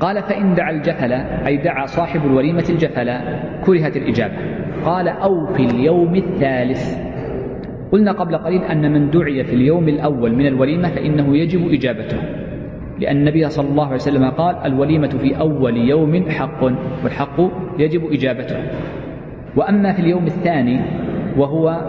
قال 0.00 0.22
فإن 0.22 0.54
دعا 0.54 0.70
الجفل 0.70 1.12
أي 1.46 1.56
دعا 1.56 1.86
صاحب 1.86 2.20
الوليمة 2.26 2.64
الجفل 2.70 3.10
كرهت 3.64 3.96
الإجابة. 3.96 4.34
قال 4.84 5.08
أو 5.08 5.46
في 5.46 5.64
اليوم 5.64 6.14
الثالث. 6.14 7.09
قلنا 7.92 8.12
قبل 8.12 8.36
قليل 8.36 8.62
أن 8.62 8.92
من 8.92 9.10
دعي 9.10 9.44
في 9.44 9.54
اليوم 9.54 9.88
الأول 9.88 10.34
من 10.34 10.46
الوليمة 10.46 10.88
فإنه 10.88 11.36
يجب 11.36 11.72
إجابته. 11.72 12.18
لأن 12.98 13.16
النبي 13.16 13.48
صلى 13.48 13.68
الله 13.68 13.84
عليه 13.84 13.94
وسلم 13.94 14.30
قال 14.30 14.56
الوليمة 14.56 15.08
في 15.08 15.38
أول 15.40 15.76
يوم 15.76 16.30
حق 16.30 16.62
والحق 17.04 17.40
يجب 17.78 18.12
إجابته. 18.12 18.56
وأما 19.56 19.92
في 19.92 20.00
اليوم 20.00 20.24
الثاني 20.26 20.80
وهو 21.36 21.88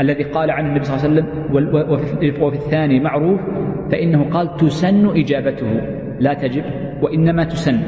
الذي 0.00 0.22
قال 0.22 0.50
عنه 0.50 0.68
النبي 0.68 0.84
صلى 0.84 0.96
الله 0.96 1.22
عليه 1.22 1.30
وسلم 1.52 2.42
وفي 2.42 2.56
الثاني 2.56 3.00
معروف 3.00 3.40
فإنه 3.90 4.30
قال 4.30 4.56
تسن 4.56 5.06
إجابته. 5.06 5.80
لا 6.20 6.34
تجب 6.34 6.64
وإنما 7.02 7.44
تسن. 7.44 7.80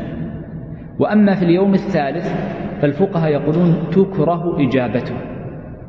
وأما 0.99 1.35
في 1.35 1.43
اليوم 1.45 1.75
الثالث 1.75 2.27
فالفقهاء 2.83 3.33
يقولون 3.33 3.75
تكره 3.91 4.69
إجابته 4.69 5.15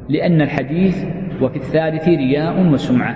لأن 0.10 0.41
الحديث 0.41 1.06
وفي 1.41 1.55
الثالث 1.55 2.07
رياء 2.07 2.71
وسمعة. 2.71 3.15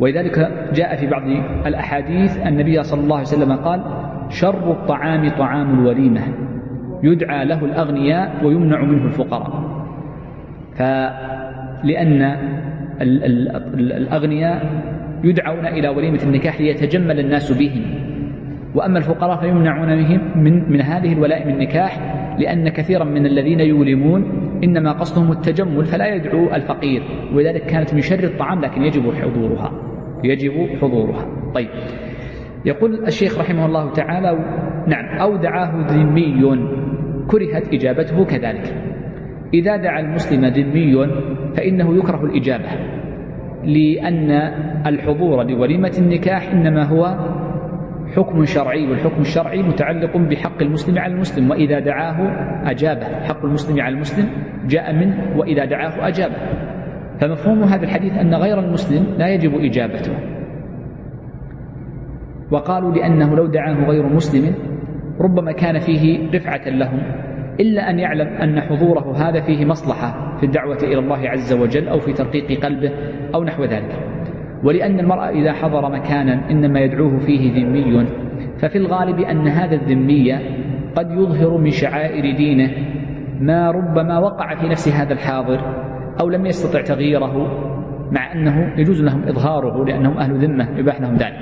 ولذلك 0.00 0.50
جاء 0.74 0.96
في 0.96 1.06
بعض 1.06 1.22
الأحاديث 1.66 2.46
النبي 2.46 2.82
صلى 2.82 3.00
الله 3.00 3.16
عليه 3.16 3.26
وسلم 3.26 3.52
قال 3.52 3.80
شر 4.28 4.70
الطعام 4.70 5.28
طعام 5.28 5.80
الوليمة. 5.80 6.20
يدعى 7.02 7.44
له 7.44 7.64
الأغنياء 7.64 8.44
ويمنع 8.44 8.84
منه 8.84 9.04
الفقراء. 9.04 9.70
فلأن 10.74 12.36
الأغنياء 13.80 14.66
يدعون 15.24 15.66
إلى 15.66 15.88
وليمة 15.88 16.20
النكاح 16.22 16.60
ليتجمل 16.60 17.20
الناس 17.20 17.52
بهم. 17.52 17.82
وأما 18.74 18.98
الفقراء 18.98 19.40
فيمنعون 19.40 19.88
من, 20.36 20.72
من 20.72 20.80
هذه 20.80 21.12
الولائم 21.12 21.48
النكاح 21.48 21.98
لأن 22.38 22.68
كثيرا 22.68 23.04
من 23.04 23.26
الذين 23.26 23.60
يولمون 23.60 24.39
إنما 24.64 24.92
قصدهم 24.92 25.32
التجمل 25.32 25.84
فلا 25.84 26.14
يدعو 26.14 26.54
الفقير. 26.54 27.02
ولذلك 27.34 27.62
كانت 27.62 27.94
من 27.94 28.00
شر 28.00 28.24
الطعام 28.24 28.60
لكن 28.60 28.82
يجب 28.82 29.12
حضورها. 29.14 29.72
يجب 30.24 30.52
حضورها. 30.82 31.26
طيب. 31.54 31.68
يقول 32.64 33.04
الشيخ 33.06 33.38
رحمه 33.38 33.66
الله 33.66 33.92
تعالى 33.92 34.38
نعم 34.86 35.18
أو 35.18 35.36
دعاه 35.36 35.86
ذمي 35.86 36.66
كرهت 37.28 37.74
إجابته 37.74 38.24
كذلك. 38.24 38.74
إذا 39.54 39.76
دعا 39.76 40.00
المسلم 40.00 40.44
ذمي 40.44 41.06
فإنه 41.56 41.96
يكره 41.96 42.24
الإجابة 42.24 42.68
لأن 43.64 44.30
الحضور 44.86 45.42
لوليمة 45.42 45.92
النكاح 45.98 46.52
إنما 46.52 46.84
هو 46.84 47.18
حكم 48.16 48.44
شرعي 48.44 48.90
والحكم 48.90 49.20
الشرعي 49.20 49.62
متعلق 49.62 50.16
بحق 50.16 50.62
المسلم 50.62 50.98
على 50.98 51.14
المسلم 51.14 51.50
وإذا 51.50 51.78
دعاه 51.78 52.16
أجابه 52.70 53.04
حق 53.04 53.44
المسلم 53.44 53.80
على 53.80 53.94
المسلم 53.94 54.28
جاء 54.66 54.92
منه 54.92 55.36
وإذا 55.36 55.64
دعاه 55.64 56.08
أجابه. 56.08 56.36
فمفهوم 57.20 57.62
هذا 57.62 57.82
الحديث 57.84 58.12
أن 58.12 58.34
غير 58.34 58.58
المسلم 58.58 59.06
لا 59.18 59.28
يجب 59.28 59.54
إجابته. 59.54 60.12
وقالوا 62.50 62.94
لأنه 62.94 63.36
لو 63.36 63.46
دعاه 63.46 63.84
غير 63.84 64.06
مسلم 64.06 64.54
ربما 65.20 65.52
كان 65.52 65.78
فيه 65.78 66.30
رفعة 66.34 66.68
لهم 66.68 67.02
إلا 67.60 67.90
أن 67.90 67.98
يعلم 67.98 68.26
أن 68.28 68.60
حضوره 68.60 69.16
هذا 69.16 69.40
فيه 69.40 69.64
مصلحة 69.64 70.36
في 70.40 70.46
الدعوة 70.46 70.78
إلى 70.82 70.98
الله 70.98 71.28
عز 71.28 71.52
وجل 71.52 71.88
أو 71.88 71.98
في 71.98 72.12
ترقيق 72.12 72.64
قلبه 72.64 72.90
أو 73.34 73.44
نحو 73.44 73.64
ذلك. 73.64 73.98
ولأن 74.64 75.00
المرأة 75.00 75.28
إذا 75.28 75.52
حضر 75.52 75.90
مكانا 75.90 76.50
إنما 76.50 76.80
يدعوه 76.80 77.18
فيه 77.18 77.52
ذمي 77.52 78.06
ففي 78.58 78.78
الغالب 78.78 79.20
أن 79.20 79.48
هذا 79.48 79.74
الذمي 79.74 80.32
قد 80.96 81.10
يظهر 81.10 81.58
من 81.58 81.70
شعائر 81.70 82.36
دينه 82.36 82.70
ما 83.40 83.70
ربما 83.70 84.18
وقع 84.18 84.54
في 84.54 84.68
نفس 84.68 84.88
هذا 84.88 85.12
الحاضر 85.12 85.60
أو 86.20 86.28
لم 86.28 86.46
يستطع 86.46 86.80
تغييره 86.80 87.34
مع 88.10 88.32
أنه 88.32 88.72
يجوز 88.78 89.02
لهم 89.02 89.22
إظهاره 89.28 89.84
لأنهم 89.84 90.18
أهل 90.18 90.46
ذمة 90.46 90.78
يباح 90.78 91.00
لهم 91.00 91.14
ذلك. 91.14 91.38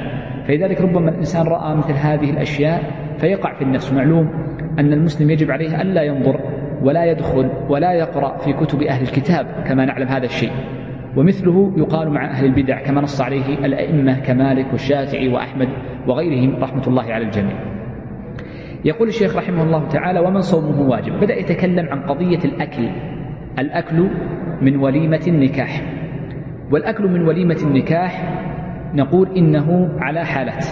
فلذلك 0.49 0.81
ربما 0.81 1.11
الإنسان 1.11 1.47
رأى 1.47 1.77
مثل 1.77 1.93
هذه 1.93 2.31
الأشياء 2.31 2.83
فيقع 3.19 3.55
في 3.55 3.63
النفس. 3.63 3.93
معلوم 3.93 4.31
أن 4.79 4.93
المسلم 4.93 5.31
يجب 5.31 5.51
عليه 5.51 5.83
ألا 5.83 6.03
ينظر 6.03 6.41
ولا 6.83 7.05
يدخل 7.05 7.51
ولا 7.69 7.93
يقرأ 7.93 8.37
في 8.37 8.53
كتب 8.53 8.83
أهل 8.83 9.03
الكتاب 9.03 9.47
كما 9.67 9.85
نعلم 9.85 10.09
هذا 10.09 10.25
الشيء. 10.25 10.51
ومثله 11.17 11.73
يقال 11.77 12.11
مع 12.11 12.31
أهل 12.31 12.45
البدع 12.45 12.83
كما 12.83 13.01
نص 13.01 13.21
عليه 13.21 13.59
الأئمة 13.65 14.21
كمالك 14.21 14.67
والشافعي 14.73 15.29
وأحمد 15.29 15.69
وغيرهم 16.07 16.57
رحمة 16.63 16.87
الله 16.87 17.13
على 17.13 17.25
الجميع. 17.25 17.78
يقول 18.85 19.09
الشيخ 19.09 19.37
رحمه 19.37 19.63
الله 19.63 19.89
تعالى 19.89 20.21
ومن 20.21 20.41
صومه 20.41 20.89
واجب. 20.89 21.21
بدأ 21.21 21.35
يتكلم 21.35 21.89
عن 21.89 22.01
قضية 22.01 22.39
الأكل. 22.45 22.89
الأكل 23.59 24.09
من 24.63 24.77
وليمة 24.77 25.21
النكاح. 25.29 25.83
والأكل 26.73 27.09
من 27.09 27.29
وليمة 27.29 27.59
النكاح 27.63 28.43
نقول 28.95 29.29
إنه 29.37 29.89
على 29.99 30.25
حالات. 30.25 30.67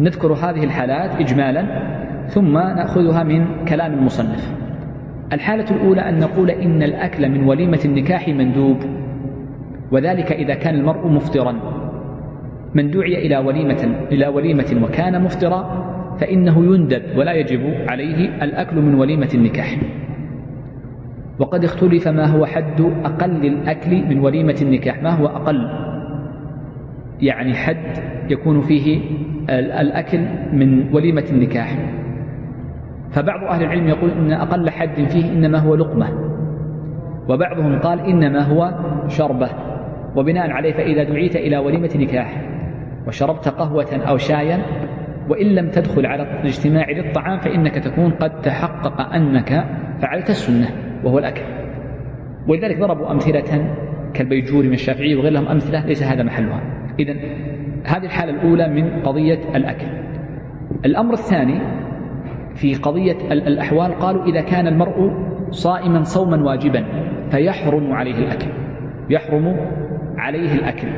نذكر 0.00 0.32
هذه 0.32 0.64
الحالات 0.64 1.20
إجمالا 1.20 1.88
ثم 2.26 2.52
نأخذها 2.52 3.22
من 3.22 3.64
كلام 3.64 3.92
المصنف. 3.94 4.52
الحالة 5.32 5.76
الأولى 5.76 6.08
أن 6.08 6.18
نقول 6.18 6.50
إن 6.50 6.82
الأكل 6.82 7.28
من 7.28 7.44
وليمة 7.44 7.80
النكاح 7.84 8.28
مندوب. 8.28 8.76
وذلك 9.92 10.32
إذا 10.32 10.54
كان 10.54 10.74
المرء 10.74 11.08
مفطرا. 11.08 11.52
من 12.74 12.90
دعي 12.90 13.26
إلى 13.26 13.38
وليمة 13.38 13.94
إلى 14.12 14.26
وليمة 14.26 14.80
وكان 14.82 15.22
مفطرا 15.22 15.87
فإنه 16.20 16.74
يندب 16.74 17.02
ولا 17.16 17.32
يجب 17.32 17.60
عليه 17.88 18.44
الأكل 18.44 18.76
من 18.76 18.94
وليمة 18.94 19.28
النكاح. 19.34 19.78
وقد 21.38 21.64
اختلف 21.64 22.08
ما 22.08 22.26
هو 22.26 22.46
حد 22.46 22.80
أقل 23.04 23.46
الأكل 23.46 24.06
من 24.06 24.18
وليمة 24.18 24.56
النكاح. 24.62 25.02
ما 25.02 25.10
هو 25.10 25.26
أقل؟ 25.26 25.68
يعني 27.20 27.54
حد 27.54 28.02
يكون 28.30 28.60
فيه 28.60 29.00
الأكل 29.50 30.20
من 30.52 30.94
وليمة 30.94 31.24
النكاح. 31.30 31.76
فبعض 33.10 33.44
أهل 33.44 33.64
العلم 33.64 33.88
يقول 33.88 34.10
إن 34.10 34.32
أقل 34.32 34.70
حد 34.70 35.02
فيه 35.08 35.32
إنما 35.32 35.58
هو 35.58 35.74
لقمة. 35.74 36.08
وبعضهم 37.28 37.78
قال 37.78 38.00
إنما 38.00 38.42
هو 38.42 38.72
شربة. 39.08 39.48
وبناء 40.16 40.50
عليه 40.50 40.72
فإذا 40.72 41.02
دعيت 41.02 41.36
إلى 41.36 41.58
وليمة 41.58 41.90
نكاح 41.96 42.42
وشربت 43.06 43.48
قهوة 43.48 43.96
أو 44.08 44.16
شايا 44.16 44.58
وإن 45.28 45.46
لم 45.46 45.70
تدخل 45.70 46.06
على 46.06 46.22
الاجتماع 46.22 46.90
للطعام 46.90 47.38
فإنك 47.38 47.74
تكون 47.74 48.10
قد 48.10 48.40
تحقق 48.40 49.14
أنك 49.14 49.64
فعلت 50.00 50.30
السنة 50.30 50.68
وهو 51.04 51.18
الأكل. 51.18 51.42
ولذلك 52.48 52.78
ضربوا 52.78 53.12
أمثلة 53.12 53.74
كالبيجوري 54.14 54.68
من 54.68 54.74
الشافعي 54.74 55.14
وغير 55.14 55.32
لهم 55.32 55.48
أمثلة 55.48 55.86
ليس 55.86 56.02
هذا 56.02 56.22
محلها. 56.22 56.60
إذا 56.98 57.12
هذه 57.84 58.04
الحالة 58.04 58.32
الأولى 58.32 58.68
من 58.68 59.02
قضية 59.02 59.38
الأكل. 59.54 59.86
الأمر 60.84 61.12
الثاني 61.12 61.60
في 62.54 62.74
قضية 62.74 63.32
الأحوال 63.32 63.94
قالوا 63.94 64.24
إذا 64.24 64.40
كان 64.40 64.66
المرء 64.66 65.12
صائما 65.50 66.02
صوما 66.02 66.42
واجبا 66.44 66.84
فيحرم 67.30 67.92
عليه 67.92 68.18
الأكل. 68.18 68.48
يحرم 69.10 69.56
عليه 70.16 70.54
الأكل. 70.54 70.88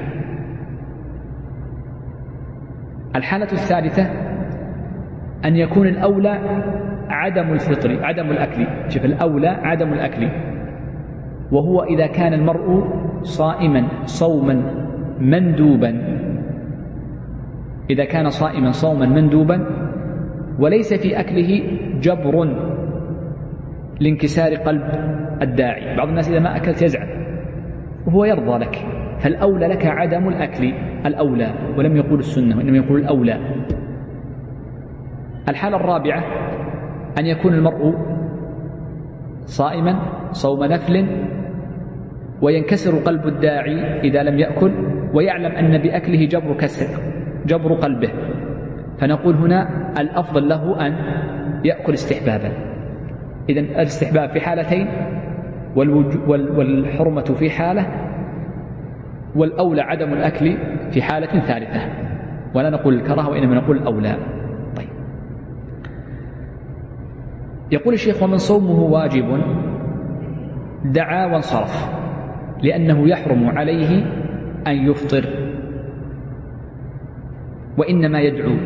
الحالة 3.17 3.53
الثالثة 3.53 4.03
أن 5.45 5.57
يكون 5.57 5.87
الأولى 5.87 6.39
عدم 7.09 7.53
الفطر 7.53 8.05
عدم 8.05 8.31
الأكل. 8.31 8.67
شوف 8.89 9.05
الأولى 9.05 9.49
عدم 9.49 9.93
الأكل. 9.93 10.29
وهو 11.53 11.83
إذا 11.83 12.07
كان 12.07 12.33
المرء 12.33 12.85
صائما 13.23 13.89
صوما 14.05 14.63
مندوبا. 15.21 16.21
إذا 17.91 18.05
كان 18.05 18.29
صائما 18.29 18.71
صوما 18.71 19.07
مندوبا 19.07 19.67
وليس 20.59 20.95
في 20.95 21.21
أكله 21.21 21.79
جبر 22.01 22.57
لانكسار 24.01 24.55
قلب 24.55 24.83
الداعي. 25.43 25.97
بعض 25.97 26.09
الناس 26.09 26.31
إذا 26.31 26.41
ما 26.41 26.57
أكلت 26.57 26.83
يزعل 26.83 27.09
وهو 28.07 28.25
يرضى 28.25 28.59
لك. 28.59 29.00
فالأولى 29.21 29.67
لك 29.67 29.87
عدم 29.87 30.29
الأكل 30.29 30.73
الأولى 31.07 31.55
ولم 31.79 31.97
يقول 31.97 32.19
السنة 32.19 32.57
وإنما 32.57 32.77
يقول 32.77 33.01
الأولى. 33.01 33.41
الحالة 35.49 35.77
الرابعة 35.77 36.25
أن 37.19 37.27
يكون 37.27 37.55
المرء 37.55 37.95
صائما 39.45 39.99
صوم 40.33 40.65
نفل 40.65 41.07
وينكسر 42.43 42.99
قلب 42.99 43.27
الداعي 43.27 44.01
إذا 44.01 44.23
لم 44.23 44.39
يأكل 44.39 44.73
ويعلم 45.15 45.53
أن 45.53 45.79
بأكله 45.79 46.25
جبر 46.25 46.55
كسر 46.55 47.03
جبر 47.47 47.75
قلبه. 47.75 48.11
فنقول 48.99 49.35
هنا 49.35 49.69
الأفضل 50.01 50.49
له 50.49 50.87
أن 50.87 50.95
يأكل 51.65 51.93
استحبابا. 51.93 52.53
إذا 53.49 53.61
الاستحباب 53.61 54.31
في 54.31 54.41
حالتين 54.41 54.89
والحرمة 55.77 57.25
في 57.25 57.51
حالة 57.51 57.87
والأولى 59.37 59.83
عدم 59.83 60.13
الأكل 60.13 60.57
في 60.91 61.03
حالة 61.03 61.41
ثالثة. 61.41 61.81
ولا 62.55 62.71
نقول 62.71 62.95
الكراهة 62.95 63.31
وإنما 63.31 63.55
نقول 63.55 63.77
الأولى. 63.77 64.17
طيب. 64.77 64.89
يقول 67.73 67.95
الشيخ 67.95 68.23
ومن 68.23 68.37
صومه 68.37 68.81
واجب 68.83 69.43
دعا 70.85 71.27
وانصرف 71.27 71.91
لأنه 72.63 73.09
يحرم 73.09 73.59
عليه 73.59 74.05
أن 74.67 74.91
يفطر 74.91 75.25
وإنما 77.79 78.21
يدعو. 78.21 78.57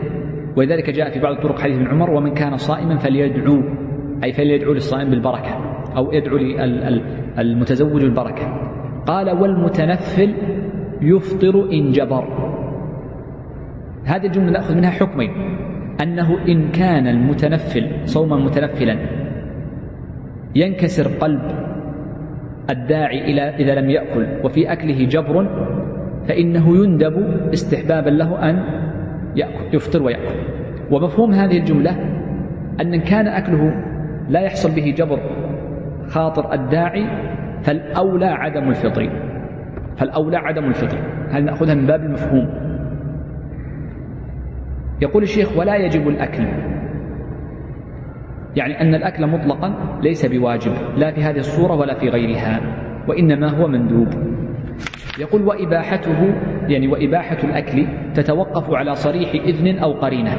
ولذلك 0.57 0.91
جاء 0.91 1.11
في 1.11 1.21
بعض 1.21 1.35
الطرق 1.35 1.59
حديث 1.59 1.77
ابن 1.77 1.87
عمر 1.87 2.11
ومن 2.11 2.35
كان 2.35 2.57
صائما 2.57 2.97
فليدعو. 2.97 3.63
أي 4.25 4.33
فليدعو 4.33 4.73
للصائم 4.73 5.11
بالبركة 5.11 5.55
أو 5.97 6.13
يدعو 6.13 6.37
للمتزوج 7.39 8.03
بالبركة. 8.03 8.75
قال 9.07 9.31
والمتنفل 9.31 10.35
يفطر 11.01 11.71
إن 11.73 11.93
جبر. 11.93 12.25
هذه 14.05 14.27
الجملة 14.27 14.51
نأخذ 14.51 14.75
منها 14.75 14.91
حكمين. 14.91 15.31
أنه 16.03 16.49
إن 16.49 16.69
كان 16.69 17.07
المتنفل 17.07 17.91
صوما 18.05 18.37
متنفلا 18.37 18.97
ينكسر 20.55 21.09
قلب 21.09 21.43
الداعي 22.71 23.31
إلى 23.31 23.43
إذا 23.43 23.81
لم 23.81 23.91
يأكل 23.91 24.27
وفي 24.45 24.73
أكله 24.73 25.05
جبر 25.05 25.49
فإنه 26.29 26.85
يندب 26.85 27.17
استحبابا 27.53 28.11
له 28.11 28.51
أن 28.51 28.65
يأكل 29.37 29.75
يفطر 29.77 30.03
ويأكل. 30.03 30.35
ومفهوم 30.91 31.33
هذه 31.33 31.59
الجملة 31.59 31.97
أن 32.81 33.01
كان 33.01 33.27
أكله 33.27 33.85
لا 34.29 34.41
يحصل 34.41 34.71
به 34.75 34.95
جبر 34.97 35.21
خاطر 36.09 36.53
الداعي 36.53 37.07
فالأولى 37.65 38.27
عدم 38.27 38.69
الفطر؟ 38.69 39.11
فالأولى 39.97 40.37
عدم 40.37 40.65
الفطر؟ 40.65 40.99
هذه 41.31 41.43
نأخذها 41.43 41.75
من 41.75 41.87
باب 41.87 42.01
المفهوم؟ 42.01 42.49
يقول 45.03 45.23
الشيخ 45.23 45.59
ولا 45.59 45.77
يجب 45.77 46.09
الأكل. 46.09 46.45
يعني 48.57 48.81
أن 48.81 48.95
الأكل 48.95 49.27
مطلقا 49.27 49.99
ليس 50.03 50.27
بواجب 50.27 50.73
لا 50.97 51.11
في 51.11 51.23
هذه 51.23 51.39
الصورة 51.39 51.75
ولا 51.75 51.95
في 51.95 52.09
غيرها 52.09 52.61
وإنما 53.09 53.51
هو 53.51 53.69
مندوب. 53.69 54.09
يقول 55.19 55.43
وإباحته 55.43 56.35
يعني 56.69 56.89
وإباحة 56.89 57.39
الأكل 57.45 57.87
تتوقف 58.15 58.71
على 58.71 58.95
صريح 58.95 59.31
إذن 59.31 59.79
أو 59.79 59.93
قرينة. 59.93 60.37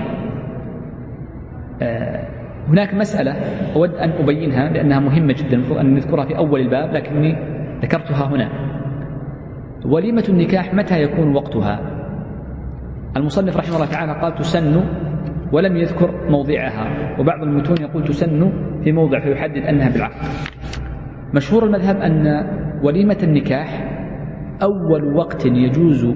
آه 1.82 2.35
هناك 2.68 2.94
مسألة 2.94 3.32
أود 3.76 3.96
أن 3.96 4.10
أبينها 4.10 4.70
لأنها 4.70 5.00
مهمة 5.00 5.34
جدا 5.34 5.54
المفروض 5.54 5.80
أن 5.80 5.94
نذكرها 5.94 6.26
في 6.26 6.38
أول 6.38 6.62
الباب 6.62 6.94
لكني 6.94 7.36
ذكرتها 7.82 8.28
هنا. 8.28 8.50
وليمة 9.86 10.24
النكاح 10.30 10.74
متى 10.74 11.02
يكون 11.02 11.36
وقتها؟ 11.36 11.80
المصنف 13.18 13.58
رحمه 13.58 13.76
الله 13.76 13.86
تعالى 13.86 14.22
قال 14.22 14.36
تسن 14.36 14.84
ولم 15.52 15.78
يذكر 15.78 16.30
موضعها. 16.30 16.88
وبعض 17.20 17.44
المتون 17.44 17.78
يقول 17.82 18.04
تسن 18.04 18.52
في 18.84 18.92
موضع 18.92 19.20
فيحدد 19.20 19.58
أنها 19.58 19.90
بالعقد. 19.90 20.28
مشهور 21.34 21.66
المذهب 21.66 21.98
أن 21.98 22.48
وليمة 22.84 23.18
النكاح 23.24 23.92
أول 24.62 25.14
وقت 25.14 25.46
يجوز 25.46 26.16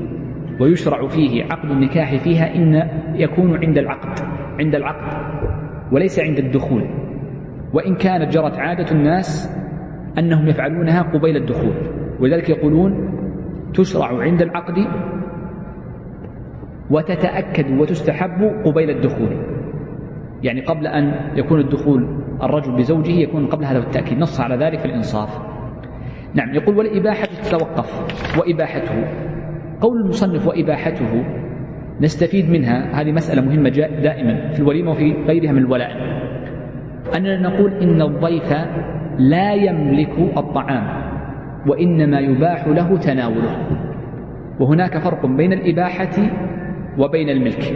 ويشرع 0.59 1.07
فيه 1.07 1.43
عقد 1.43 1.71
النكاح 1.71 2.15
فيها 2.15 2.55
إن 2.55 2.89
يكون 3.15 3.65
عند 3.65 3.77
العقد 3.77 4.19
عند 4.59 4.75
العقد. 4.75 5.29
وليس 5.91 6.19
عند 6.19 6.39
الدخول. 6.39 6.89
وإن 7.73 7.95
كانت 7.95 8.33
جرت 8.33 8.53
عادة 8.53 8.91
الناس 8.91 9.57
أنهم 10.17 10.47
يفعلونها 10.47 11.01
قبيل 11.01 11.37
الدخول. 11.37 11.73
ولذلك 12.19 12.49
يقولون 12.49 13.13
تشرع 13.73 14.21
عند 14.21 14.41
العقد 14.41 14.87
وتتأكد 16.91 17.79
وتستحب 17.79 18.51
قبيل 18.65 18.89
الدخول. 18.89 19.37
يعني 20.43 20.61
قبل 20.61 20.87
أن 20.87 21.13
يكون 21.35 21.59
الدخول 21.59 22.07
الرجل 22.43 22.75
بزوجه 22.75 23.11
يكون 23.11 23.47
قبل 23.47 23.65
هذا 23.65 23.77
التأكيد. 23.77 24.19
نص 24.19 24.41
على 24.41 24.65
ذلك 24.65 24.79
في 24.79 24.85
الإنصاف. 24.85 25.39
نعم 26.33 26.53
يقول 26.53 26.77
والإباحة 26.77 27.25
تتوقف 27.25 28.07
وإباحته. 28.39 29.07
قول 29.81 30.01
المصنف 30.01 30.47
وإباحته 30.47 31.25
نستفيد 32.01 32.49
منها. 32.49 33.01
هذه 33.01 33.11
مسألة 33.11 33.41
مهمة 33.41 33.69
دائما 34.03 34.49
في 34.51 34.59
الوليمة 34.59 34.91
وفي 34.91 35.13
غيرها 35.27 35.51
من 35.51 35.57
الولائم 35.57 35.97
أننا 37.15 37.39
نقول 37.39 37.73
إن 37.73 38.01
الضيف 38.01 38.53
لا 39.17 39.53
يملك 39.53 40.13
الطعام 40.37 40.87
وإنما 41.67 42.19
يباح 42.19 42.67
له 42.67 42.97
تناوله. 42.97 43.67
وهناك 44.59 44.97
فرق 44.97 45.25
بين 45.25 45.53
الإباحة 45.53 46.15
وبين 46.97 47.29
الملك. 47.29 47.75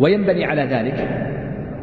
وينبني 0.00 0.44
على 0.44 0.62
ذلك 0.62 1.08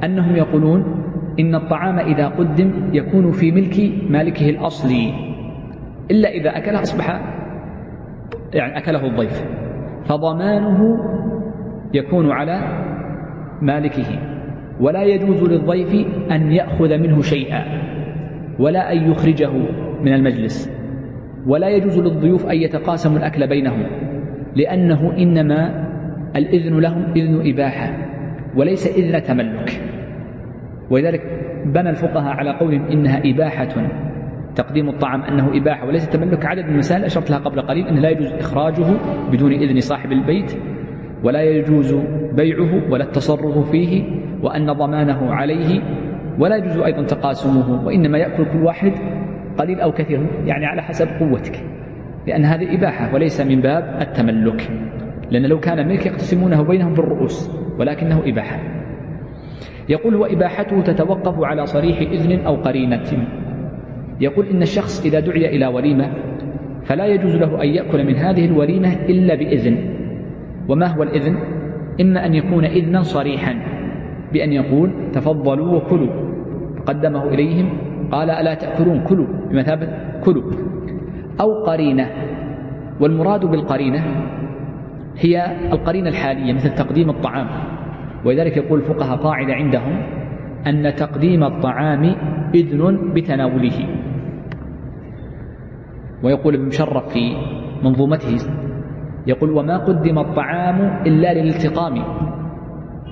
أنهم 0.04 0.36
يقولون 0.36 1.04
إن 1.40 1.56
الطعام 1.56 2.00
إذا 2.00 2.28
قدم 2.28 2.72
يكون 2.94 3.32
في 3.32 3.52
ملك 3.52 3.92
مالكه 4.10 4.50
الأصلي 4.50 5.14
إلا 6.12 6.30
إذا 6.30 6.58
أكله 6.58 6.82
أصبح 6.82 7.22
يعني 8.54 8.78
أكله 8.78 9.06
الضيف. 9.06 9.63
فضمانه 10.06 10.98
يكون 11.94 12.32
على 12.32 12.62
مالكه 13.62 14.20
ولا 14.80 15.04
يجوز 15.04 15.44
للضيف 15.44 16.08
أن 16.32 16.52
يأخذ 16.52 16.98
منه 16.98 17.22
شيئا 17.22 17.64
ولا 18.60 18.94
أن 18.94 19.12
يخرجه 19.12 19.52
من 20.02 20.14
المجلس 20.14 20.72
ولا 21.48 21.70
يجوز 21.70 22.00
للضيوف 22.00 22.46
أن 22.46 22.56
يتقاسموا 22.56 23.18
الأكل 23.18 23.48
بينهم 23.48 23.84
لأنه 24.56 25.14
إنما 25.18 25.84
الإذن 26.36 26.80
لهم 26.80 27.04
إذن 27.16 27.54
إباحة 27.54 27.98
وليس 28.56 28.98
إذن 28.98 29.24
تملك. 29.24 29.82
ولذلك 30.90 31.22
بنى 31.66 31.90
الفقهاء 31.90 32.34
على 32.34 32.52
قول 32.52 32.74
إنها 32.74 33.22
إباحة. 33.26 33.88
تقديم 34.56 34.90
الطعام 34.90 35.22
أنه 35.22 35.58
إباحة 35.58 35.88
وليس 35.88 36.10
تملك 36.10 36.46
عدد 36.46 36.64
من 36.64 36.70
المسائل 36.70 37.04
أشرت 37.04 37.30
لها 37.30 37.40
قبل 37.40 37.62
قليل 37.62 37.88
أنه 37.88 38.00
لا 38.00 38.10
يجوز 38.10 38.34
إخراجه 38.34 38.86
بدون 39.32 39.52
إذن 39.52 39.80
صاحب 39.80 40.12
البيت 40.12 40.58
ولا 41.24 41.42
يجوز 41.42 41.94
بيعه 42.34 42.92
ولا 42.92 43.04
التصرف 43.04 43.72
فيه 43.72 44.04
وأن 44.42 44.74
ضمانه 44.74 45.34
عليه 45.34 45.82
ولا 46.40 46.56
يجوز 46.56 46.78
أيضا 46.78 47.04
تقاسمه 47.04 47.86
وإنما 47.86 48.18
يأكل 48.18 48.46
كل 48.46 48.64
واحد 48.64 48.92
قليل 49.58 49.80
أو 49.80 49.92
كثير 49.92 50.28
يعني 50.46 50.66
على 50.66 50.82
حسب 50.82 51.08
قوتك 51.20 51.60
لأن 52.28 52.46
هذه 52.46 52.76
إباحة 52.76 53.14
وليس 53.14 53.42
من 53.42 53.62
باب 53.62 53.98
التملك 54.02 54.72
لأن 55.32 55.46
لو 55.46 55.60
كان 55.60 55.88
ملك 55.88 56.06
يقتسمونه 56.06 56.64
بينهم 56.64 56.94
بالرؤوس 56.94 57.50
ولكنه 57.80 58.22
إباحة. 58.26 58.60
يقول 59.90 60.16
وإباحته 60.16 60.82
تتوقف 60.82 61.44
على 61.44 61.66
صريح 61.66 61.98
إذن 62.00 62.46
أو 62.46 62.56
قرينة. 62.56 63.28
يقول 64.22 64.46
إن 64.48 64.62
الشخص 64.62 65.06
إذا 65.06 65.20
دعي 65.20 65.56
إلى 65.56 65.68
وليمة 65.68 66.14
فلا 66.84 67.06
يجوز 67.06 67.36
له 67.36 67.64
أن 67.64 67.68
يأكل 67.68 68.04
من 68.04 68.16
هذه 68.16 68.46
الوليمة 68.46 68.94
إلا 68.94 69.36
بإذن. 69.36 69.78
وما 70.70 70.88
هو 70.88 71.04
الإذن؟ 71.04 71.38
إما 72.02 72.26
أن 72.26 72.34
يكون 72.34 72.66
إذنا 72.66 73.02
صريحا 73.02 73.56
بأن 74.34 74.52
يقول 74.54 75.12
تفضلوا 75.14 75.76
وكلوا. 75.76 76.10
فقدمه 76.78 77.28
إليهم 77.28 77.70
قال 78.12 78.30
ألا 78.30 78.54
تأكلون؟ 78.54 79.04
كلوا. 79.04 79.28
بمثابة 79.52 79.88
كلوا. 80.24 80.44
أو 81.42 81.64
قرينة. 81.64 82.10
والمراد 83.00 83.46
بالقرينة 83.46 84.04
هي 85.18 85.46
القرينة 85.72 86.10
الحالية 86.10 86.54
مثل 86.54 86.70
تقديم 86.70 87.10
الطعام. 87.10 87.48
ولذلك 88.26 88.58
يقول 88.58 88.80
الفقهاء 88.80 89.18
قاعدة 89.18 89.54
عندهم 89.54 90.23
أن 90.68 90.96
تقديم 90.96 91.44
الطعام 91.44 92.16
إذن 92.56 93.14
بتناوله. 93.14 93.80
ويقول 96.24 96.54
ابن 96.54 96.66
مشرف 96.66 97.14
في 97.14 97.36
منظومته 97.84 98.38
يقول 99.28 99.52
وما 99.52 99.78
قدم 99.78 100.20
الطعام 100.20 101.08
إلا 101.08 101.34
للالتقام. 101.34 102.04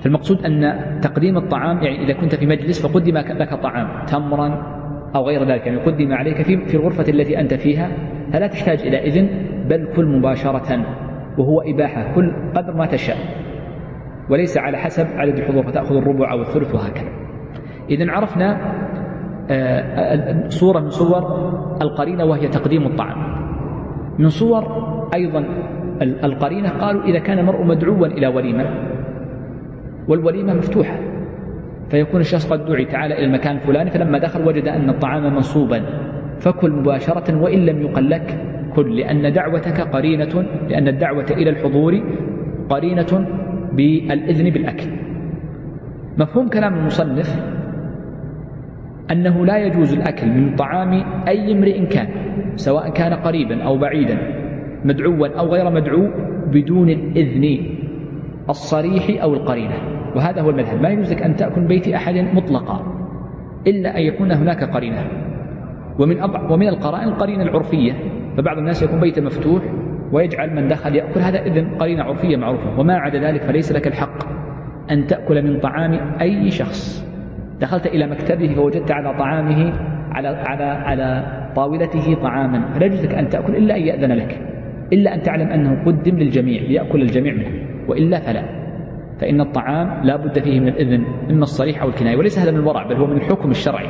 فالمقصود 0.02 0.44
أن 0.46 0.60
تقديم 1.00 1.36
الطعام 1.36 1.76
يعني 1.82 2.04
إذا 2.04 2.12
كنت 2.20 2.34
في 2.34 2.46
مجلس 2.46 2.86
فقدم 2.86 3.18
لك 3.18 3.54
طعام 3.62 4.06
تمرا 4.06 4.72
أو 5.14 5.26
غير 5.26 5.44
ذلك 5.44 5.66
يعني 5.66 5.78
قدم 5.78 6.12
عليك 6.12 6.42
في 6.42 6.56
في 6.66 6.74
الغرفة 6.74 7.04
التي 7.08 7.40
أنت 7.40 7.54
فيها 7.54 7.90
فلا 8.32 8.46
تحتاج 8.46 8.80
إلى 8.80 8.98
إذن 9.06 9.28
بل 9.68 9.88
كل 9.96 10.06
مباشرة 10.06 10.86
وهو 11.38 11.60
إباحة 11.60 12.14
كل 12.14 12.32
قدر 12.54 12.74
ما 12.76 12.86
تشاء 12.86 13.16
وليس 14.30 14.58
على 14.58 14.78
حسب 14.78 15.06
عدد 15.06 15.38
الحضور 15.38 15.62
فتأخذ 15.62 15.96
الربع 15.96 16.32
أو 16.32 16.40
الثلث 16.40 16.74
وهكذا. 16.74 17.21
إذا 17.94 18.10
عرفنا 18.10 18.58
آه، 19.50 20.48
صورة 20.48 20.80
من 20.80 20.90
صور 20.90 21.18
القرينة 21.82 22.24
وهي 22.24 22.48
تقديم 22.48 22.86
الطعام. 22.86 23.18
من 24.18 24.28
صور 24.28 24.64
أيضا 25.14 25.44
القرينة 26.02 26.68
قالوا 26.68 27.04
إذا 27.04 27.18
كان 27.18 27.38
المرء 27.38 27.64
مدعوا 27.64 28.06
إلى 28.06 28.26
وليمة 28.26 28.64
والوليمة 30.08 30.54
مفتوحة 30.54 30.98
فيكون 31.90 32.20
الشخص 32.20 32.52
قد 32.52 32.66
دعي 32.66 32.84
تعالى 32.84 33.14
إلى 33.14 33.24
المكان 33.24 33.56
الفلاني 33.56 33.90
فلما 33.90 34.18
دخل 34.18 34.48
وجد 34.48 34.68
أن 34.68 34.90
الطعام 34.90 35.34
منصوبا. 35.34 35.82
فكل 36.38 36.70
مباشرة 36.70 37.42
وإن 37.42 37.66
لم 37.66 37.82
يقل 37.82 38.10
لك 38.10 38.38
كل 38.76 38.96
لأن 38.96 39.32
دعوتك 39.32 39.80
قرينة 39.80 40.44
لأن 40.68 40.88
الدعوة 40.88 41.26
إلى 41.30 41.50
الحضور 41.50 42.02
قرينة 42.68 43.26
بالإذن 43.72 44.50
بالأكل. 44.50 44.86
مفهوم 46.18 46.48
كلام 46.48 46.74
المصنف؟ 46.74 47.61
أنه 49.10 49.46
لا 49.46 49.58
يجوز 49.58 49.92
الأكل 49.92 50.26
من 50.26 50.56
طعام 50.56 51.04
أي 51.28 51.52
امرئ 51.52 51.86
كان 51.86 52.08
سواء 52.56 52.90
كان 52.90 53.14
قريبا 53.14 53.62
أو 53.62 53.78
بعيدا 53.78 54.18
مدعوا 54.84 55.28
أو 55.28 55.46
غير 55.46 55.70
مدعو 55.70 56.08
بدون 56.52 56.88
الإذن 56.88 57.58
الصريح 58.48 59.22
أو 59.22 59.34
القرينة. 59.34 59.74
وهذا 60.16 60.40
هو 60.40 60.50
المذهب. 60.50 60.82
ما 60.82 60.88
يجوز 60.88 61.12
لك 61.12 61.22
أن 61.22 61.36
تأكل 61.36 61.60
بيت 61.60 61.88
أحد 61.88 62.14
مطلقا 62.14 62.82
إلا 63.66 63.98
أن 63.98 64.02
يكون 64.02 64.32
هناك 64.32 64.64
قرينة. 64.64 65.04
ومن 65.98 66.22
ومن 66.50 66.68
القرائن 66.68 67.08
القرينة 67.08 67.42
العرفية 67.42 67.92
فبعض 68.36 68.58
الناس 68.58 68.82
يكون 68.82 69.00
بيته 69.00 69.22
مفتوح 69.22 69.62
ويجعل 70.12 70.54
من 70.54 70.68
دخل 70.68 70.96
يأكل. 70.96 71.20
هذا 71.20 71.42
إذن 71.42 71.68
قرينة 71.78 72.02
عرفية 72.02 72.36
معروفة. 72.36 72.80
وما 72.80 72.94
عدا 72.96 73.18
ذلك 73.18 73.42
فليس 73.42 73.72
لك 73.72 73.86
الحق 73.86 74.18
أن 74.90 75.06
تأكل 75.06 75.42
من 75.42 75.60
طعام 75.60 75.92
أي 76.20 76.50
شخص. 76.50 77.11
دخلت 77.62 77.86
إلى 77.86 78.06
مكتبه 78.06 78.54
فوجدت 78.54 78.90
على 78.92 79.18
طعامه 79.18 79.72
على 80.12 80.28
على 80.28 80.64
على 80.64 81.08
طاولته 81.56 82.14
طعاما. 82.22 82.72
فلا 82.74 82.86
يجوز 82.86 83.04
لك 83.04 83.14
أن 83.14 83.28
تأكل 83.28 83.56
إلا 83.56 83.76
أن 83.76 83.82
يأذن 83.82 84.12
لك. 84.12 84.38
إلا 84.92 85.14
أن 85.14 85.22
تعلم 85.22 85.48
أنه 85.48 85.84
قدم 85.84 86.18
للجميع 86.18 86.62
ليأكل 86.62 87.02
الجميع 87.02 87.34
منه. 87.34 87.66
وإلا 87.88 88.20
فلا. 88.20 88.42
فإن 89.20 89.40
الطعام 89.40 90.04
لا 90.04 90.16
بد 90.16 90.38
فيه 90.38 90.60
من 90.60 90.68
الإذن 90.68 91.04
إما 91.30 91.42
الصريح 91.42 91.82
أو 91.82 91.88
الكناية. 91.88 92.16
وليس 92.16 92.38
هذا 92.38 92.50
من 92.50 92.58
الورع 92.58 92.86
بل 92.86 92.96
هو 92.96 93.06
من 93.06 93.16
الحكم 93.16 93.50
الشرعي. 93.50 93.86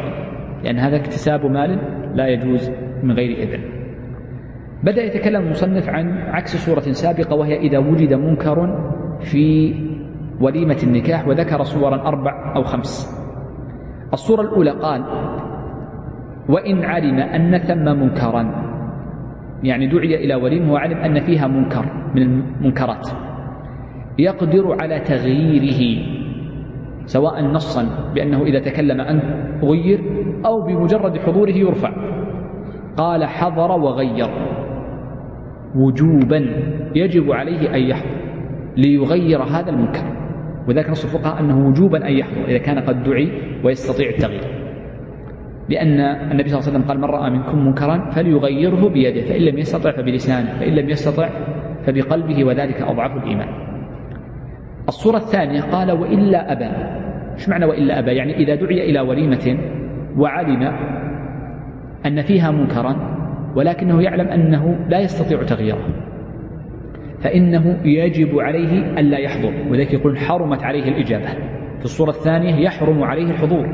لأن 0.65 0.79
هذا 0.79 0.97
اكتساب 0.97 1.47
مال 1.47 1.79
لا 2.15 2.29
يجوز 2.29 2.71
من 3.03 3.13
غير 3.13 3.39
إذن. 3.39 3.61
بدأ 4.83 5.03
يتكلم 5.03 5.43
المصنف 5.43 5.89
عن 5.89 6.19
عكس 6.19 6.57
صورة 6.57 6.81
سابقة 6.81 7.37
وهي 7.37 7.57
إذا 7.57 7.79
وجد 7.79 8.15
منكر 8.15 8.57
في 9.21 9.75
وليمة 10.41 10.79
النكاح 10.83 11.29
وذكر 11.29 11.63
صورا 11.63 12.09
أربع 12.09 12.57
أو 12.57 12.63
خمس. 12.63 13.22
الصورة 14.13 14.41
الأولى 14.41 14.71
قال 14.71 15.03
وإن 16.49 16.85
علم 16.85 17.19
أن 17.19 17.59
ثم 17.59 17.85
منكرا. 17.85 18.63
يعني 19.63 19.87
دعي 19.87 20.25
إلى 20.25 20.35
وليمة 20.35 20.73
وعلم 20.73 20.97
أن 20.97 21.21
فيها 21.21 21.47
منكر 21.47 21.85
من 22.15 22.23
المنكرات. 22.23 23.09
يقدر 24.19 24.77
على 24.81 25.01
تغييره 25.01 26.03
سواء 27.07 27.45
نصا 27.45 27.87
بأنه 28.15 28.43
إذا 28.43 28.59
تكلم 28.59 29.01
أن 29.01 29.21
غير 29.63 30.01
أو 30.47 30.63
بمجرد 30.63 31.19
حضوره 31.19 31.51
يرفع. 31.51 31.93
قال 32.97 33.25
حضر 33.25 33.71
وغير 33.73 34.29
وجوبا 35.77 36.47
يجب 36.95 37.33
عليه 37.33 37.75
أن 37.75 37.81
يحضر 37.81 38.23
ليغير 38.77 39.43
هذا 39.43 39.71
المنكر. 39.71 40.05
وذلك 40.69 40.91
نص 40.91 41.05
الفقهاء 41.05 41.41
أنه 41.41 41.69
وجوبا 41.69 42.09
أن 42.09 42.13
يحضر 42.13 42.45
إذا 42.49 42.59
كان 42.59 42.79
قد 42.79 43.03
دعي 43.03 43.52
ويستطيع 43.65 44.09
التغيير. 44.09 44.63
لأن 45.69 46.01
النبي 46.01 46.49
صلى 46.49 46.59
الله 46.59 46.69
عليه 46.69 46.79
وسلم 46.79 46.89
قال 46.89 46.99
من 46.99 47.05
رأى 47.05 47.31
منكم 47.31 47.67
منكرا 47.67 48.11
فليغيره 48.11 48.89
بيده 48.89 49.21
فإن 49.29 49.43
لم 49.43 49.59
يستطع 49.59 49.91
فبلسانه 49.91 50.59
فإن 50.61 50.75
لم 50.75 50.91
يستطع 50.91 51.29
فبقلبه 51.87 52.45
وذلك 52.45 52.83
أضعف 52.83 53.17
الإيمان. 53.25 53.49
الصورة 54.89 55.17
الثانية 55.17 55.61
قال 55.61 55.93
وإلا 55.93 56.53
أبى. 56.53 56.71
إيش 57.33 57.49
معنى 57.49 57.65
وإلا 57.65 57.99
أبى؟ 57.99 58.11
يعني 58.11 58.37
إذا 58.37 58.55
دعي 58.55 58.91
إلى 58.91 59.01
وليمة 59.01 59.59
وعلم 60.17 60.63
أن 62.07 62.23
فيها 62.23 62.51
منكرا 62.51 62.97
ولكنه 63.57 64.03
يعلم 64.03 64.29
أنه 64.29 64.87
لا 64.89 65.01
يستطيع 65.01 65.43
تغييره. 65.43 65.89
فإنه 67.21 67.81
يجب 67.85 68.39
عليه 68.39 69.01
ألا 69.01 69.19
يحضر 69.19 69.53
ولذلك 69.71 69.93
يقول 69.93 70.19
حرمت 70.19 70.63
عليه 70.63 70.89
الإجابة. 70.89 71.29
في 71.83 71.89
الصورة 71.89 72.11
الثانية 72.11 72.55
يحرم 72.55 73.03
عليه 73.03 73.31
الحضور. 73.31 73.67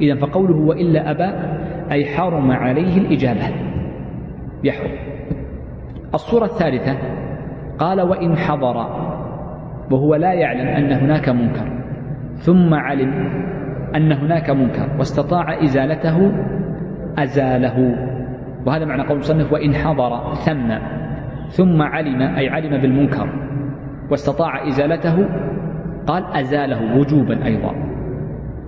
إذا 0.00 0.14
فقوله 0.14 0.56
وإلا 0.56 1.10
أبى 1.10 1.32
أي 1.92 2.04
حرم 2.04 2.50
عليه 2.50 2.98
الإجابة. 2.98 3.50
يحرم. 4.64 4.90
الصورة 6.14 6.44
الثالثة 6.44 6.98
قال 7.78 8.00
وإن 8.00 8.36
حضر 8.36 8.76
وهو 9.90 10.14
لا 10.14 10.32
يعلم 10.32 10.66
أن 10.68 10.92
هناك 10.92 11.28
منكر. 11.28 11.82
ثم 12.34 12.74
علم 12.74 13.12
أن 13.96 14.12
هناك 14.12 14.50
منكر 14.50 14.88
واستطاع 14.98 15.62
إزالته 15.62 16.32
أزاله. 17.18 17.96
وهذا 18.66 18.84
معنى 18.84 19.02
قول 19.02 19.12
المصنف 19.12 19.52
وإن 19.52 19.74
حضر 19.74 20.34
ثم. 20.34 20.78
ثم 21.48 21.82
علم 21.82 22.22
أي 22.22 22.48
علم 22.48 22.74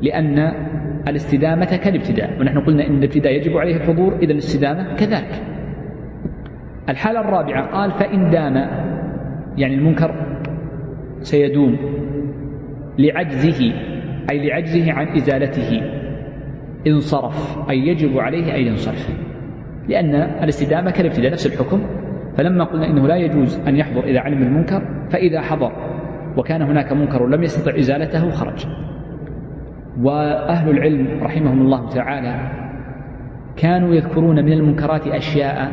لأن 0.03 0.53
الاستدامة 1.09 1.77
كالابتداء 1.77 2.40
ونحن 2.40 2.59
قلنا 2.59 2.87
إن 2.87 2.98
الابتداء 2.98 3.33
يجب 3.33 3.57
عليه 3.57 3.77
الحضور 3.77 4.16
إذا 4.22 4.33
الاستدامة 4.33 4.94
كذلك 4.94 5.42
الحالة 6.88 7.20
الرابعة 7.20 7.70
قال 7.72 7.90
فإن 7.90 8.31
دام 8.31 8.55
يعني 9.57 9.74
المنكر 9.74 10.14
سيدوم 11.20 11.77
لعجزه 12.98 13.72
أي 14.31 14.48
لعجزه 14.48 14.92
عن 14.92 15.09
إزالته 15.16 15.83
انصرف 16.87 17.70
أي 17.70 17.79
يجب 17.79 18.18
عليه 18.18 18.57
أن 18.57 18.61
ينصرف. 18.61 19.11
لأن 19.88 20.14
الاستدامة 20.14 20.90
كالابتداء 20.90 21.33
نفس 21.33 21.46
الحكم. 21.46 21.83
فلما 22.37 22.64
قلنا 22.64 22.87
إنه 22.87 23.07
لا 23.07 23.16
يجوز 23.16 23.61
أن 23.68 23.77
يحضر 23.77 24.05
إذا 24.05 24.20
علم 24.20 24.42
المنكر 24.42 24.83
فإذا 25.11 25.40
حضر 25.40 25.72
وكان 26.38 26.62
هناك 26.62 26.92
منكر 26.92 27.27
لم 27.27 27.42
يستطع 27.42 27.79
إزالته 27.79 28.31
خرج. 28.31 28.66
وأهل 30.03 30.70
العلم 30.70 31.22
رحمهم 31.22 31.61
الله 31.61 31.88
تعالى 31.88 32.51
كانوا 33.57 33.94
يذكرون 33.94 34.44
من 34.44 34.53
المنكرات 34.53 35.07
أشياء 35.07 35.72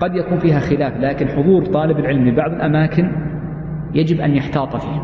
قد 0.00 0.14
يكون 0.14 0.38
فيها 0.38 0.58
خلاف 0.58 0.96
لكن 0.96 1.28
حضور 1.28 1.64
طالب 1.64 1.98
العلم 1.98 2.30
ببعض 2.30 2.52
الأماكن 2.52 3.12
يجب 3.94 4.20
أن 4.20 4.36
يحتاط 4.36 4.76
فيه. 4.76 5.02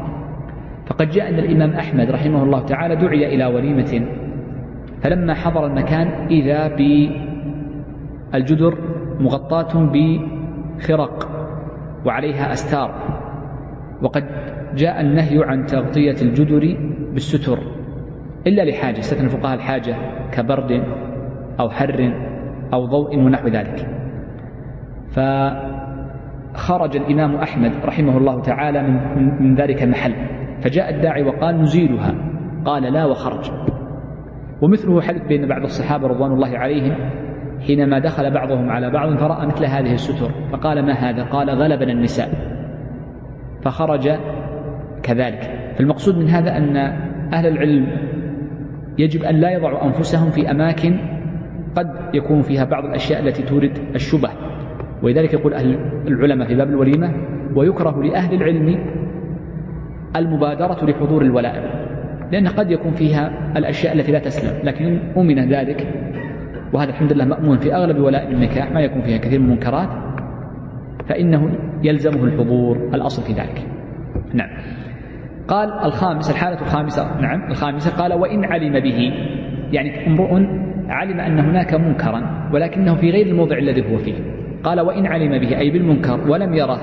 فقد 0.86 1.08
جاء 1.08 1.28
أن 1.28 1.38
الإمام 1.38 1.70
أحمد 1.70 2.10
رحمه 2.10 2.42
الله 2.42 2.64
تعالى 2.64 2.96
دعي 2.96 3.34
إلى 3.34 3.46
وليمة 3.46 4.06
فلما 5.02 5.34
حضر 5.34 5.66
المكان 5.66 6.08
إذا 6.30 6.76
بالجدر 8.32 8.78
مغطاة 9.20 9.90
بخرق 9.92 11.28
وعليها 12.06 12.52
أستار. 12.52 12.94
وقد 14.02 14.24
جاء 14.74 15.00
النهي 15.00 15.44
عن 15.44 15.66
تغطية 15.66 16.16
الجدر 16.22 16.76
بالستر 17.12 17.58
إلا 18.46 18.62
لحاجة 18.62 18.98
استثنى 18.98 19.24
الفقهاء 19.24 19.54
الحاجة 19.54 19.96
كبرد 20.32 20.82
أو 21.60 21.70
حر 21.70 22.12
أو 22.72 22.86
ضوء 22.86 23.16
ونحو 23.16 23.48
ذلك. 23.48 23.86
فخرج 25.10 26.96
الإمام 26.96 27.34
أحمد 27.34 27.72
رحمه 27.84 28.18
الله 28.18 28.40
تعالى 28.40 28.82
من, 28.82 29.42
من 29.42 29.54
ذلك 29.54 29.82
المحل 29.82 30.14
فجاء 30.62 30.94
الداعي 30.94 31.22
وقال 31.22 31.60
نزيلها 31.60 32.14
قال 32.64 32.82
لا 32.82 33.04
وخرج. 33.04 33.50
ومثله 34.62 35.00
حدث 35.00 35.26
بين 35.26 35.48
بعض 35.48 35.62
الصحابة 35.62 36.08
رضوان 36.08 36.32
الله 36.32 36.58
عليهم 36.58 36.94
حينما 37.66 37.98
دخل 37.98 38.34
بعضهم 38.34 38.70
على 38.70 38.90
بعض 38.90 39.16
فرأى 39.16 39.46
مثل 39.46 39.64
هذه 39.64 39.92
الستر 39.92 40.30
فقال 40.52 40.86
ما 40.86 40.92
هذا؟ 40.92 41.24
قال 41.24 41.50
غلبنا 41.50 41.92
النساء. 41.92 42.28
فخرج 43.64 44.08
كذلك. 45.02 45.74
فالمقصود 45.76 46.18
من 46.18 46.28
هذا 46.28 46.56
أن 46.56 46.76
أهل 47.32 47.46
العلم 47.46 47.86
يجب 48.98 49.22
أن 49.22 49.34
لا 49.34 49.50
يضعوا 49.50 49.86
أنفسهم 49.86 50.30
في 50.30 50.50
أماكن 50.50 50.96
قد 51.76 51.90
يكون 52.14 52.42
فيها 52.42 52.64
بعض 52.64 52.84
الأشياء 52.84 53.26
التي 53.26 53.42
تورد 53.42 53.78
الشبه. 53.94 54.30
ولذلك 55.02 55.32
يقول 55.34 55.54
أهل 55.54 55.78
العلماء 56.08 56.48
في 56.48 56.54
باب 56.54 56.68
الوليمة 56.68 57.12
ويكره 57.54 58.02
لأهل 58.02 58.34
العلم 58.34 58.78
المبادرة 60.16 60.84
لحضور 60.84 61.22
الولائم 61.22 61.62
لأن 62.32 62.48
قد 62.48 62.70
يكون 62.70 62.92
فيها 62.92 63.52
الأشياء 63.56 63.94
التي 63.94 64.12
لا 64.12 64.18
تسلم. 64.18 64.66
لكن 64.66 64.98
أمن 65.16 65.48
ذلك 65.48 65.86
وهذا 66.72 66.90
الحمد 66.90 67.12
لله 67.12 67.24
مأمون 67.24 67.58
في 67.58 67.74
أغلب 67.74 67.98
ولائم 67.98 68.34
النكاح 68.34 68.72
ما 68.72 68.80
يكون 68.80 69.02
فيها 69.02 69.18
كثير 69.18 69.38
من 69.38 69.44
المنكرات 69.44 69.88
فإنه 71.08 71.50
يلزمه 71.82 72.24
الحضور 72.24 72.76
الأصل 72.94 73.22
في 73.22 73.32
ذلك. 73.32 73.62
نعم. 74.34 74.48
قال 75.48 75.72
الخامس 75.84 76.30
الحالة 76.30 76.60
الخامسة. 76.60 77.20
نعم. 77.20 77.50
الخامسة 77.50 78.02
قال 78.02 78.12
وإن 78.12 78.44
علم 78.44 78.80
به. 78.80 79.12
يعني 79.72 80.06
امرؤ 80.06 80.34
علم 80.88 81.20
أن 81.20 81.38
هناك 81.38 81.74
منكرا 81.74 82.48
ولكنه 82.52 82.94
في 82.94 83.10
غير 83.10 83.26
الموضع 83.26 83.58
الذي 83.58 83.92
هو 83.92 83.98
فيه. 83.98 84.14
قال 84.64 84.80
وإن 84.80 85.06
علم 85.06 85.38
به 85.38 85.58
أي 85.58 85.70
بالمنكر 85.70 86.30
ولم 86.30 86.54
يره 86.54 86.80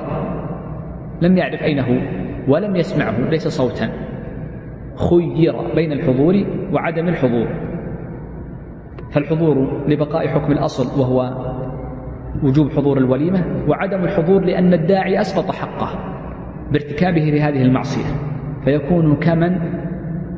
لم 1.21 1.37
يعرف 1.37 1.63
أين 1.63 1.79
هو 1.79 1.97
ولم 2.47 2.75
يسمعه 2.75 3.29
ليس 3.29 3.47
صوتا. 3.47 3.89
خير 5.09 5.75
بين 5.75 5.91
الحضور 5.91 6.45
وعدم 6.73 7.07
الحضور. 7.07 7.47
فالحضور 9.11 9.83
لبقاء 9.87 10.27
حكم 10.27 10.51
الأصل 10.51 11.01
وهو 11.01 11.45
وجوب 12.43 12.69
حضور 12.71 12.97
الوليمة 12.97 13.43
وعدم 13.67 14.03
الحضور 14.03 14.45
لأن 14.45 14.73
الداعي 14.73 15.21
أسقط 15.21 15.55
حقه 15.55 15.89
بارتكابه 16.71 17.21
لهذه 17.21 17.61
المعصية. 17.61 18.24
فيكون 18.65 19.15
كمن 19.15 19.59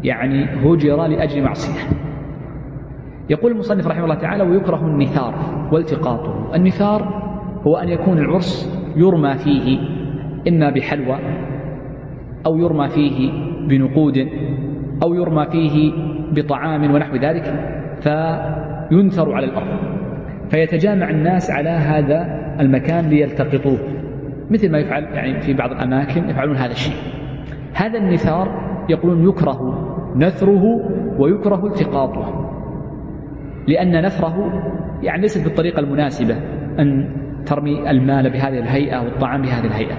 يعني 0.04 0.46
هجر 0.46 1.08
لأجل 1.08 1.44
معصية. 1.44 1.98
يقول 3.30 3.52
المصنف 3.52 3.88
رحمه 3.88 4.04
الله 4.04 4.16
تعالى 4.16 4.44
ويكره 4.44 4.86
النثار 4.86 5.34
والتقاطه. 5.72 6.56
النثار 6.56 7.24
هو 7.68 7.78
أن 7.78 7.90
يكون 7.90 8.18
العرس 8.18 8.80
يرمى 8.96 9.34
فيه 9.34 9.80
إما 10.48 10.70
بحلوى 10.70 11.18
أو 12.46 12.58
يرمى 12.58 12.90
فيه 12.90 13.32
بنقود 13.68 14.28
أو 15.04 15.14
يرمى 15.14 15.46
فيه 15.46 15.92
بطعام 16.32 16.94
ونحو 16.94 17.16
ذلك 17.16 17.44
فينثر 18.02 19.34
على 19.34 19.46
الأرض. 19.46 19.78
فيتجامع 20.50 21.10
الناس 21.10 21.52
على 21.52 21.70
هذا 21.70 22.38
المكان 22.60 23.10
ليلتقطوه 23.10 23.78
مثل 24.50 24.72
ما 24.72 24.78
يفعل 24.78 25.04
يعني 25.04 25.42
في 25.42 25.54
بعض 25.54 25.72
الأماكن 25.72 26.30
يفعلون 26.30 26.56
هذا 26.56 26.72
الشيء. 26.72 27.17
هذا 27.78 27.98
النثار 27.98 28.48
يقولون 28.90 29.30
يكره 29.30 29.84
نثره 30.16 30.64
ويكره 31.20 31.66
التقاطه 31.66 32.48
لأن 33.68 34.06
نثره 34.06 34.64
يعني 35.04 35.22
ليست 35.22 35.44
بالطريقة 35.44 35.80
المناسبة 35.80 36.38
أن 36.80 37.10
ترمي 37.46 37.92
المال 37.92 38.30
بهذه 38.30 38.60
الهيئة 38.60 39.00
والطعام 39.00 39.42
بهذه 39.42 39.66
الهيئة. 39.66 39.98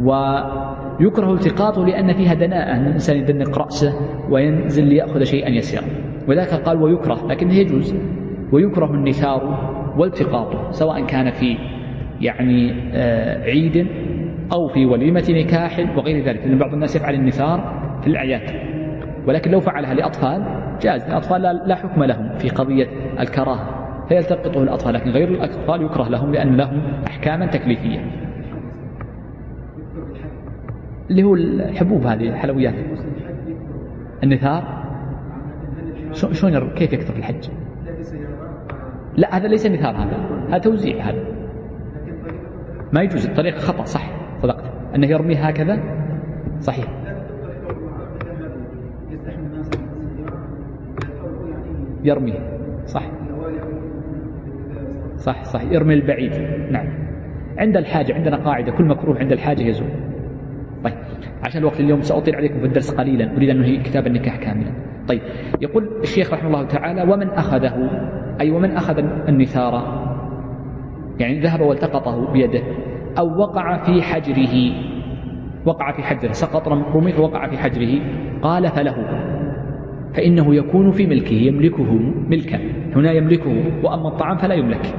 ويكره 0.00 1.32
التقاطه 1.32 1.86
لأن 1.86 2.12
فيها 2.12 2.34
دناءة 2.34 2.76
أن 2.76 2.86
الإنسان 2.86 3.16
يدنق 3.16 3.58
رأسه 3.58 3.92
وينزل 4.30 4.84
ليأخذ 4.84 5.22
شيئا 5.22 5.48
يسيرا. 5.48 5.84
وذلك 6.28 6.48
قال 6.48 6.82
ويكره 6.82 7.26
لكنه 7.28 7.54
يجوز. 7.54 7.94
ويكره 8.52 8.94
النثار 8.94 9.70
والتقاطه 9.98 10.70
سواء 10.70 11.06
كان 11.06 11.30
في 11.30 11.56
يعني 12.20 12.74
آه، 12.92 13.44
عيد 13.44 13.86
أو 14.54 14.68
في 14.68 14.86
وليمة 14.86 15.24
نكاح 15.28 15.96
وغير 15.96 16.24
ذلك 16.24 16.46
لأن 16.46 16.58
بعض 16.58 16.72
الناس 16.72 16.96
يفعل 16.96 17.14
النثار 17.14 17.82
في 18.00 18.06
الأعياد. 18.06 18.42
ولكن 19.26 19.50
لو 19.50 19.60
فعلها 19.60 19.94
لأطفال 19.94 20.44
جاز 20.80 21.02
الأطفال 21.02 21.42
لا 21.42 21.74
حكم 21.74 22.04
لهم 22.04 22.38
في 22.38 22.48
قضية 22.48 22.86
الكراهة. 23.20 23.84
فيلتقطه 24.08 24.62
الأطفال 24.62 24.94
لكن 24.94 25.10
غير 25.10 25.28
الأطفال 25.28 25.82
يكره 25.82 26.08
لهم 26.08 26.32
لأن 26.32 26.56
لهم 26.56 26.82
أحكاما 27.06 27.46
تكليفية. 27.46 27.98
اللي 31.10 31.22
هو 31.22 31.34
الحبوب 31.34 32.06
هذه 32.06 32.28
الحلويات. 32.28 32.74
النثار. 34.22 34.84
شلون 36.12 36.70
كيف 36.70 36.92
يكثر 36.92 37.16
الحج؟ 37.16 37.48
لا 39.16 39.36
هذا 39.36 39.48
ليس 39.48 39.66
نثار 39.66 39.96
هذا 39.96 40.46
هذا 40.48 40.58
توزيع 40.58 41.04
هذا. 41.04 41.24
ما 42.92 43.02
يجوز 43.02 43.26
الطريقة 43.26 43.58
خطأ 43.58 43.84
صح. 43.84 44.23
صدقت 44.44 44.64
أنه 44.94 45.06
يرمي 45.06 45.34
هكذا؟ 45.34 45.78
صحيح. 46.60 46.86
يرمي. 52.04 52.34
صح. 52.86 53.02
صح 55.16 55.44
صح. 55.44 55.62
يرمي 55.62 55.94
البعيد. 55.94 56.32
نعم. 56.70 56.86
عند 57.58 57.76
الحاجة 57.76 58.14
عندنا 58.14 58.36
قاعدة. 58.36 58.72
كل 58.72 58.84
مكروه 58.84 59.18
عند 59.18 59.32
الحاجة 59.32 59.62
يزول. 59.62 59.88
طيب. 60.84 60.94
عشان 61.42 61.60
الوقت 61.60 61.80
اليوم 61.80 62.00
سأطيل 62.00 62.36
عليكم 62.36 62.60
في 62.60 62.66
الدرس 62.66 62.94
قليلا. 62.94 63.36
أريد 63.36 63.50
أن 63.50 63.56
أنهي 63.56 63.82
كتاب 63.82 64.06
النكاح 64.06 64.36
كاملا. 64.36 64.72
طيب. 65.08 65.20
يقول 65.60 66.00
الشيخ 66.02 66.32
رحمه 66.32 66.46
الله 66.46 66.66
تعالى 66.66 67.12
ومن 67.12 67.28
أخذه 67.28 67.90
أي 68.40 68.50
ومن 68.50 68.70
أخذ 68.70 68.98
النثار 69.28 70.04
يعني 71.20 71.40
ذهب 71.40 71.60
والتقطه 71.60 72.32
بيده. 72.32 72.62
أو 73.18 73.38
وقع 73.38 73.82
في 73.84 74.02
حجره. 74.02 74.72
وقع 75.66 75.92
في 75.92 76.02
حجره. 76.02 76.32
سقط 76.32 76.68
رميح 76.68 77.20
وقع 77.20 77.48
في 77.48 77.58
حجره. 77.58 78.00
قال 78.42 78.68
فله. 78.68 78.96
فإنه 80.14 80.54
يكون 80.54 80.90
في 80.90 81.06
ملكه 81.06 81.34
يملكه 81.34 81.92
ملكا. 82.28 82.58
هنا 82.96 83.12
يملكه. 83.12 83.64
وأما 83.84 84.08
الطعام 84.08 84.36
فلا 84.36 84.54
يملك. 84.54 84.94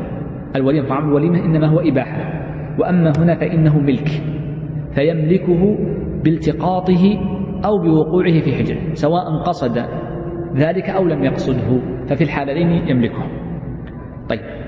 الوليمة 0.56 0.88
طعام 0.88 1.10
الوليمة 1.10 1.46
إنما 1.46 1.68
هو 1.68 1.80
إباحة. 1.80 2.46
وأما 2.80 3.12
هنا 3.18 3.36
فإنه 3.36 3.80
ملك. 3.80 4.10
فيملكه 4.92 5.78
بالتقاطه 6.24 7.20
أو 7.66 7.78
بوقوعه 7.78 8.40
في 8.40 8.56
حجره 8.56 8.94
سواء 8.94 9.44
قصد 9.46 9.78
ذلك 10.56 10.90
أو 10.90 11.06
لم 11.06 11.24
يقصده. 11.24 11.80
ففي 12.08 12.24
الحالتين 12.24 12.70
يملكه. 12.90 13.24
طيب. 14.30 14.65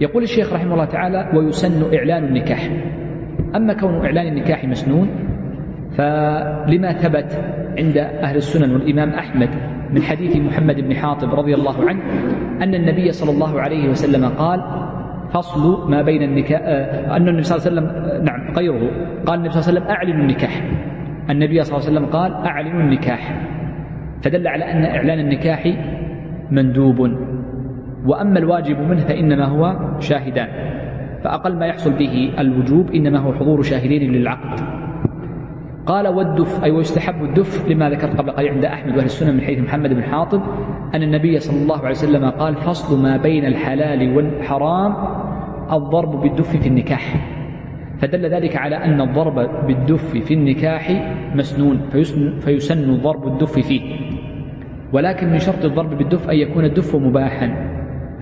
يقول 0.00 0.22
الشيخ 0.22 0.52
رحمه 0.52 0.72
الله 0.72 0.84
تعالى 0.84 1.30
ويسن 1.34 1.94
إعلان 1.94 2.24
النكاح. 2.24 2.70
أما 3.56 3.72
كون 3.72 4.04
إعلان 4.04 4.26
النكاح 4.26 4.64
مسنون 4.64 5.08
فلما 5.96 6.92
ثبت 6.92 7.44
عند 7.78 7.98
أهل 7.98 8.36
السنن 8.36 8.72
والإمام 8.72 9.10
أحمد 9.10 9.48
من 9.90 10.02
حديث 10.02 10.36
محمد 10.36 10.80
بن 10.80 10.94
حاطب 10.94 11.34
رضي 11.34 11.54
الله 11.54 11.88
عنه 11.88 12.00
أن 12.62 12.74
النبي 12.74 13.12
صلى 13.12 13.30
الله 13.30 13.60
عليه 13.60 13.88
وسلم 13.88 14.28
قال 14.28 14.60
فصل 15.32 15.90
ما 15.90 16.02
بين 16.02 16.22
النكاح. 16.22 16.60
آه، 16.64 17.16
أن 17.16 17.28
النبي 17.28 17.42
صلى 17.42 17.58
الله 17.58 17.66
عليه 17.66 17.90
وسلم 17.90 18.24
نعم 18.24 18.54
غيره. 18.56 18.90
قال 19.26 19.38
النبي 19.38 19.50
صلى 19.50 19.60
الله 19.60 19.68
عليه 19.68 19.80
وسلم 19.80 19.86
أعلنوا 19.90 20.22
النكاح. 20.22 20.62
النبي 21.30 21.62
صلى 21.62 21.76
الله 21.76 21.88
عليه 21.88 21.98
وسلم 21.98 22.06
قال 22.06 22.32
أعلنوا 22.32 22.80
النكاح. 22.80 23.40
فدل 24.22 24.48
على 24.48 24.64
أن 24.64 24.84
إعلان 24.84 25.18
النكاح 25.18 25.74
مندوب. 26.50 27.10
وأما 28.04 28.38
الواجب 28.38 28.80
منه 28.80 29.00
فإنما 29.00 29.44
هو 29.44 29.76
شاهدان 30.00 30.48
فأقل 31.24 31.58
ما 31.58 31.66
يحصل 31.66 31.92
به 31.92 32.32
الوجوب 32.38 32.90
إنما 32.90 33.18
هو 33.18 33.32
حضور 33.32 33.62
شاهدين 33.62 34.12
للعقد. 34.12 34.60
قال 35.86 36.08
والدف 36.08 36.64
أي 36.64 36.70
ويستحب 36.70 37.24
الدف 37.24 37.70
لما 37.70 37.90
ذكرت 37.90 38.16
قبل 38.16 38.30
قليل 38.30 38.48
عند 38.48 38.64
أحمد 38.64 38.96
وأهل 38.96 39.04
السنة 39.04 39.32
من 39.32 39.40
حديث 39.40 39.58
محمد 39.58 39.92
بن 39.92 40.02
حاطب 40.02 40.42
أن 40.94 41.02
النبي 41.02 41.38
صلى 41.38 41.62
الله 41.62 41.78
عليه 41.78 41.90
وسلم 41.90 42.30
قال 42.30 42.54
فصل 42.54 43.02
ما 43.02 43.16
بين 43.16 43.44
الحلال 43.44 44.16
والحرام 44.16 44.94
الضرب 45.72 46.20
بالدف 46.20 46.56
في 46.56 46.68
النكاح. 46.68 47.16
فدل 47.98 48.26
ذلك 48.26 48.56
على 48.56 48.76
أن 48.76 49.00
الضرب 49.00 49.66
بالدف 49.66 50.16
في 50.16 50.34
النكاح 50.34 50.90
مسنون 51.34 51.80
فيسن 52.40 52.96
ضرب 52.96 53.26
الدف 53.26 53.58
فيه. 53.58 53.96
ولكن 54.92 55.30
من 55.30 55.38
شرط 55.38 55.64
الضرب 55.64 55.98
بالدف 55.98 56.30
أن 56.30 56.36
يكون 56.36 56.64
الدف 56.64 56.96
مباحا. 56.96 57.74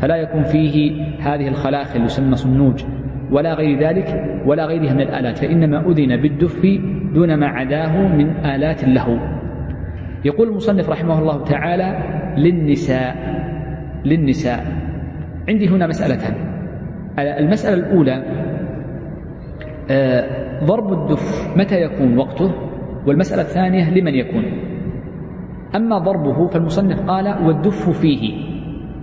فلا 0.03 0.17
يكون 0.17 0.43
فيه 0.43 1.05
هذه 1.21 1.49
الخلاخل 1.49 2.05
يسمى 2.05 2.37
صنوج 2.37 2.85
ولا 3.31 3.55
غير 3.55 3.79
ذلك 3.79 4.41
ولا 4.47 4.67
غيرها 4.67 4.95
من 4.95 5.01
الآلات 5.01 5.39
فإنما 5.39 5.87
أذن 5.87 6.17
بالدف 6.17 6.67
دون 7.15 7.35
ما 7.35 7.47
عداه 7.47 8.09
من 8.09 8.47
آلات 8.47 8.85
له. 8.85 9.21
يقول 10.25 10.49
المصنف 10.49 10.91
رحمه 10.91 11.19
الله 11.19 11.45
تعالى 11.45 11.99
للنساء 12.37 13.17
للنساء. 14.05 14.67
عندي 15.49 15.69
هنا 15.69 15.87
مسألتان 15.87 16.35
المسألة 17.19 17.75
الأولى 17.75 18.23
آه، 19.91 20.25
ضرب 20.65 20.93
الدف 20.93 21.57
متى 21.57 21.83
يكون 21.83 22.19
وقته؟ 22.19 22.53
والمسألة 23.07 23.43
الثانية 23.43 23.91
لمن 23.91 24.15
يكون؟ 24.15 24.45
أما 25.77 25.99
ضربه 25.99 26.49
فالمصنف 26.49 27.01
قال 27.01 27.47
والدف 27.47 27.91
فيه. 27.91 28.52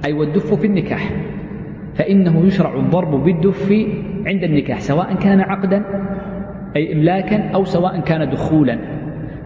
أي 0.06 0.14
والدف 0.14 0.54
في 0.54 0.68
النكاح 0.68 1.12
فإنه 1.96 2.46
يشرع 2.46 2.80
الضرب 2.80 3.24
بالدف 3.24 3.72
عند 4.26 4.44
النكاح 4.44 4.80
سواء 4.80 5.16
كان 5.16 5.40
عقدا 5.42 5.86
أي 6.76 6.94
إملاكا 6.94 7.50
أو 7.50 7.64
سواء 7.64 8.00
كان 8.00 8.30
دخولا 8.30 8.80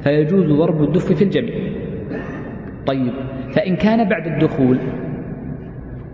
فيجوز 0.04 0.52
ضرب 0.52 0.84
الدف 0.84 1.14
في 1.14 1.24
الجميع 1.24 1.56
طيب 2.86 3.14
فإن 3.56 3.76
كان 3.76 4.10
بعد 4.10 4.28
الدخول 4.28 4.80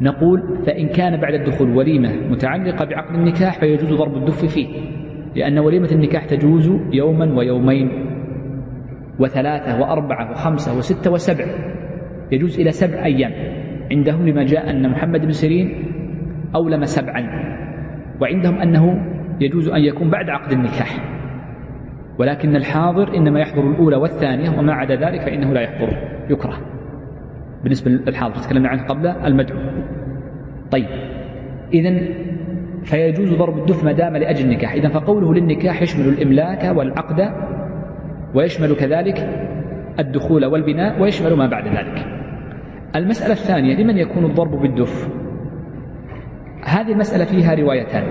نقول 0.02 0.64
فإن 0.66 0.88
كان 0.88 1.22
بعد 1.22 1.34
الدخول 1.34 1.78
وليمة 1.78 2.10
متعلقة 2.30 2.86
بعقد 2.86 3.16
النكاح 3.16 3.60
فيجوز 3.60 3.94
ضرب 3.94 4.18
الدف 4.18 4.46
فيه 4.46 4.68
لأن 5.36 5.60
وليمة 5.60 5.90
النكاح 5.92 6.26
تجوز 6.26 6.72
يوما 6.94 7.38
ويومين 7.38 7.90
وثلاثة 9.20 9.82
وأربعة 9.82 10.32
وخمسة 10.32 10.78
وستة 10.78 11.12
وسبع 11.12 11.46
يجوز 12.32 12.60
إلى 12.60 12.72
سبع 12.72 13.06
أيام. 13.06 13.32
عندهم 13.92 14.28
لما 14.28 14.44
جاء 14.44 14.70
أن 14.70 14.90
محمد 14.90 15.22
بن 15.22 15.32
سيرين 15.32 15.86
أولم 16.56 16.86
سبعا 16.86 17.50
وعندهم 18.22 18.56
أنه 18.56 19.02
يجوز 19.42 19.70
أن 19.70 19.82
يكون 19.82 20.10
بعد 20.10 20.30
عقد 20.30 20.52
النكاح. 20.52 21.20
ولكن 22.20 22.56
الحاضر 22.56 23.18
إنما 23.18 23.40
يحضر 23.40 23.72
الأولى 23.72 23.96
والثانية 23.96 24.60
وما 24.60 24.74
عدا 24.74 24.96
ذلك 24.96 25.22
فإنه 25.22 25.54
لا 25.54 25.62
يحضر 25.62 25.98
يكره. 26.30 26.58
بالنسبة 27.64 27.92
للحاضر 27.92 28.36
تكلمنا 28.36 28.70
عنه 28.70 28.84
قبل 28.84 29.08
المدعو. 29.08 29.60
طيب 30.72 30.88
إذا 31.74 32.00
فيجوز 32.84 33.34
ضرب 33.34 33.58
الدف 33.58 33.84
ما 33.84 33.92
دام 33.92 34.18
لأجل 34.18 34.46
النكاح. 34.46 34.74
إذا 34.74 34.90
فقوله 34.90 35.34
للنكاح 35.34 35.82
يشمل 35.82 36.08
الإملاك 36.10 36.78
والعقد 36.78 37.34
ويشمل 38.36 38.76
كذلك 38.76 39.30
الدخول 40.00 40.46
والبناء 40.46 41.02
ويشمل 41.02 41.34
ما 41.34 41.48
بعد 41.48 41.68
ذلك. 41.68 42.19
المسألة 42.96 43.34
الثانية 43.34 43.76
لمن 43.76 43.98
يكون 43.98 44.26
الضرب 44.26 44.62
بالدف؟ 44.62 45.10
هذه 46.66 46.92
المسألة 46.92 47.26
فيها 47.26 47.56
روايتان. 47.56 48.04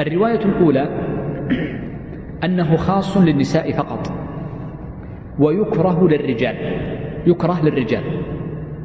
الرواية 0.00 0.44
الأولى 0.44 0.88
أنه 2.44 2.76
خاص 2.76 3.16
للنساء 3.16 3.72
فقط 3.72 4.12
ويكره 5.38 6.08
للرجال 6.08 6.56
يكره 7.26 7.64
للرجال 7.64 8.02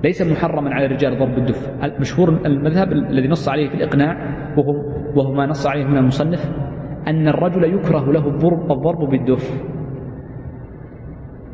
ليس 0.04 0.22
محرما 0.22 0.74
على 0.74 0.86
الرجال 0.86 1.20
ضرب 1.20 1.38
الدف. 1.38 1.70
مشهور 2.00 2.30
المذهب 2.30 2.92
الذي 2.92 3.28
نص 3.28 3.50
عليه 3.50 3.70
في 3.70 3.76
الإقناع 3.76 4.18
وهو, 4.58 4.74
وهو 5.16 5.34
ما 5.34 5.46
نص 5.46 5.68
عليه 5.68 5.86
من 5.86 5.98
المصنف 5.98 6.52
أن 7.08 7.28
الرجل 7.28 7.64
يكره 7.64 8.12
له 8.12 8.28
الضرب, 8.28 8.72
الضرب 8.72 9.10
بالدف. 9.10 9.64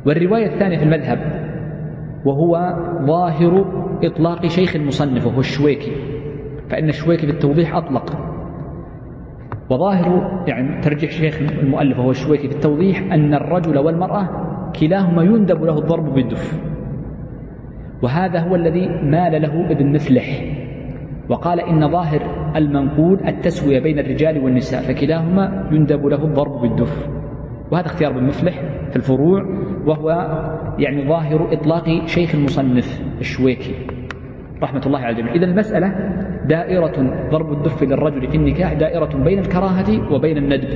والرواية 0.05 0.45
الثانية 0.45 0.77
في 0.77 0.83
المذهب 0.83 1.50
وهو 2.25 2.75
ظاهر 3.05 3.65
إطلاق 4.03 4.47
شيخ 4.47 4.75
المصنف 4.75 5.27
وهو 5.27 5.39
الشويكي. 5.39 5.91
فإن 6.69 6.89
الشويكي 6.89 7.27
في 7.27 7.31
التوضيح 7.31 7.75
أطلق. 7.75 8.17
وظاهر 9.69 10.43
يعني 10.47 10.81
ترجيح 10.81 11.11
شيخ 11.11 11.39
المؤلف 11.39 11.99
وهو 11.99 12.11
الشويكي 12.11 12.47
في 12.47 12.55
التوضيح 12.55 13.13
أن 13.13 13.33
الرجل 13.33 13.77
والمرأة 13.77 14.29
كلاهما 14.79 15.23
يندب 15.23 15.63
له 15.63 15.77
الضرب 15.77 16.13
بالدف. 16.13 16.61
وهذا 18.03 18.39
هو 18.39 18.55
الذي 18.55 18.87
مال 18.87 19.41
له 19.41 19.71
ابن 19.71 19.93
مفلح. 19.93 20.55
وقال 21.29 21.59
إن 21.59 21.91
ظاهر 21.91 22.21
المنقول 22.55 23.19
التسوية 23.27 23.79
بين 23.79 23.99
الرجال 23.99 24.43
والنساء 24.43 24.81
فكلاهما 24.81 25.69
يندب 25.71 26.05
له 26.05 26.25
الضرب 26.25 26.61
بالدف. 26.61 27.20
وهذا 27.71 27.85
اختيار 27.85 28.11
ابن 28.11 28.23
مفلح 28.23 28.61
في 28.89 28.95
الفروع 28.95 29.45
وهو 29.85 30.09
يعني 30.77 31.07
ظاهر 31.07 31.53
إطلاق 31.53 32.05
شيخ 32.05 32.35
المصنف 32.35 33.01
الشويكي 33.19 33.75
رحمة 34.63 34.81
الله 34.85 34.99
على 34.99 35.09
الجميع. 35.09 35.33
إذا 35.33 35.45
المسألة 35.45 35.87
دائرة 36.45 37.27
ضرب 37.31 37.51
الدف 37.51 37.83
للرجل 37.83 38.27
في 38.27 38.37
النكاح 38.37 38.73
دائرة 38.73 39.17
بين 39.23 39.39
الكراهة 39.39 40.13
وبين 40.13 40.37
الندب. 40.37 40.69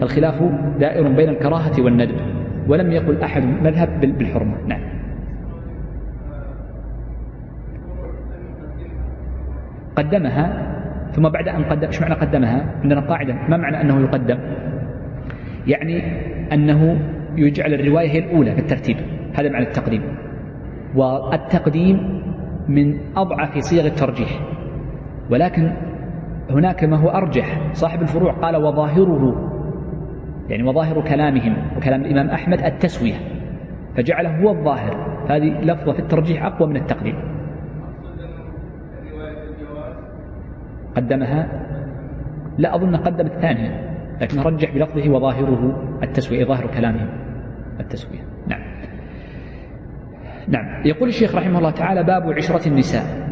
فالخلاف 0.00 0.42
دائر 0.80 1.08
بين 1.08 1.28
الكراهة 1.28 1.82
والندب. 1.82 2.16
ولم 2.68 2.92
يقل 2.92 3.22
أحد 3.22 3.42
مذهب 3.42 4.00
بالحرمة. 4.00 4.54
نعم. 4.66 4.80
قدمها 9.96 10.72
ثم 11.12 11.28
بعد 11.28 11.48
أن 11.48 11.64
قدم 11.64 11.86
إيش 11.86 12.02
معنى 12.02 12.14
قدمها؟ 12.14 12.74
عندنا 12.82 13.00
قاعدة. 13.00 13.34
ما 13.48 13.56
معنى 13.56 13.80
أنه 13.80 14.00
يقدم؟ 14.00 14.38
يعني 15.66 16.02
أنه 16.52 16.98
يجعل 17.36 17.74
الرواية 17.74 18.08
هي 18.10 18.18
الأولى 18.18 18.52
في 18.52 18.58
الترتيب. 18.58 18.96
هذا 19.34 19.48
معنى 19.48 19.64
التقديم. 19.64 20.02
والتقديم 20.94 22.22
من 22.68 22.98
أضعف 23.16 23.58
صيغ 23.58 23.86
الترجيح. 23.86 24.40
ولكن 25.30 25.70
هناك 26.50 26.84
ما 26.84 26.96
هو 26.96 27.08
أرجح. 27.08 27.60
صاحب 27.72 28.02
الفروع 28.02 28.32
قال 28.32 28.56
وظاهره 28.56 29.52
يعني 30.48 30.62
وظاهر 30.62 31.00
كلامهم 31.00 31.56
وكلام 31.76 32.00
الإمام 32.00 32.28
أحمد 32.28 32.62
التسوية. 32.62 33.14
فجعله 33.96 34.42
هو 34.42 34.50
الظاهر. 34.50 35.16
هذه 35.28 35.60
لفظة 35.60 35.92
في 35.92 35.98
الترجيح 35.98 36.44
أقوى 36.44 36.68
من 36.68 36.76
التقديم. 36.76 37.14
قدمها؟ 40.96 41.48
لا 42.58 42.74
أظن 42.74 42.96
قدم 42.96 43.26
الثانية 43.26 43.85
لكن 44.20 44.40
رجح 44.40 44.74
بلفظه 44.74 45.10
وظاهره 45.10 45.82
التسوية 46.02 46.44
ظاهر 46.44 46.66
كلامهم 46.66 47.08
التسوية. 47.80 48.20
نعم. 48.46 48.60
نعم. 50.48 50.86
يقول 50.86 51.08
الشيخ 51.08 51.34
رحمه 51.34 51.58
الله 51.58 51.70
تعالى 51.70 52.04
باب 52.04 52.32
عشرة 52.32 52.68
النساء. 52.68 53.28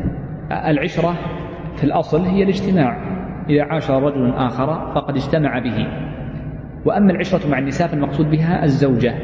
العشرة 0.50 1.14
في 1.76 1.84
الأصل 1.84 2.20
هي 2.20 2.42
الاجتماع. 2.42 3.14
إذا 3.48 3.62
عاشر 3.62 4.02
رجل 4.02 4.30
آخر 4.30 4.94
فقد 4.94 5.16
اجتمع 5.16 5.58
به. 5.58 5.88
وأما 6.84 7.12
العشرة 7.12 7.50
مع 7.50 7.58
النساء 7.58 7.88
فالمقصود 7.88 8.30
بها 8.30 8.64
الزوجة. 8.64 9.14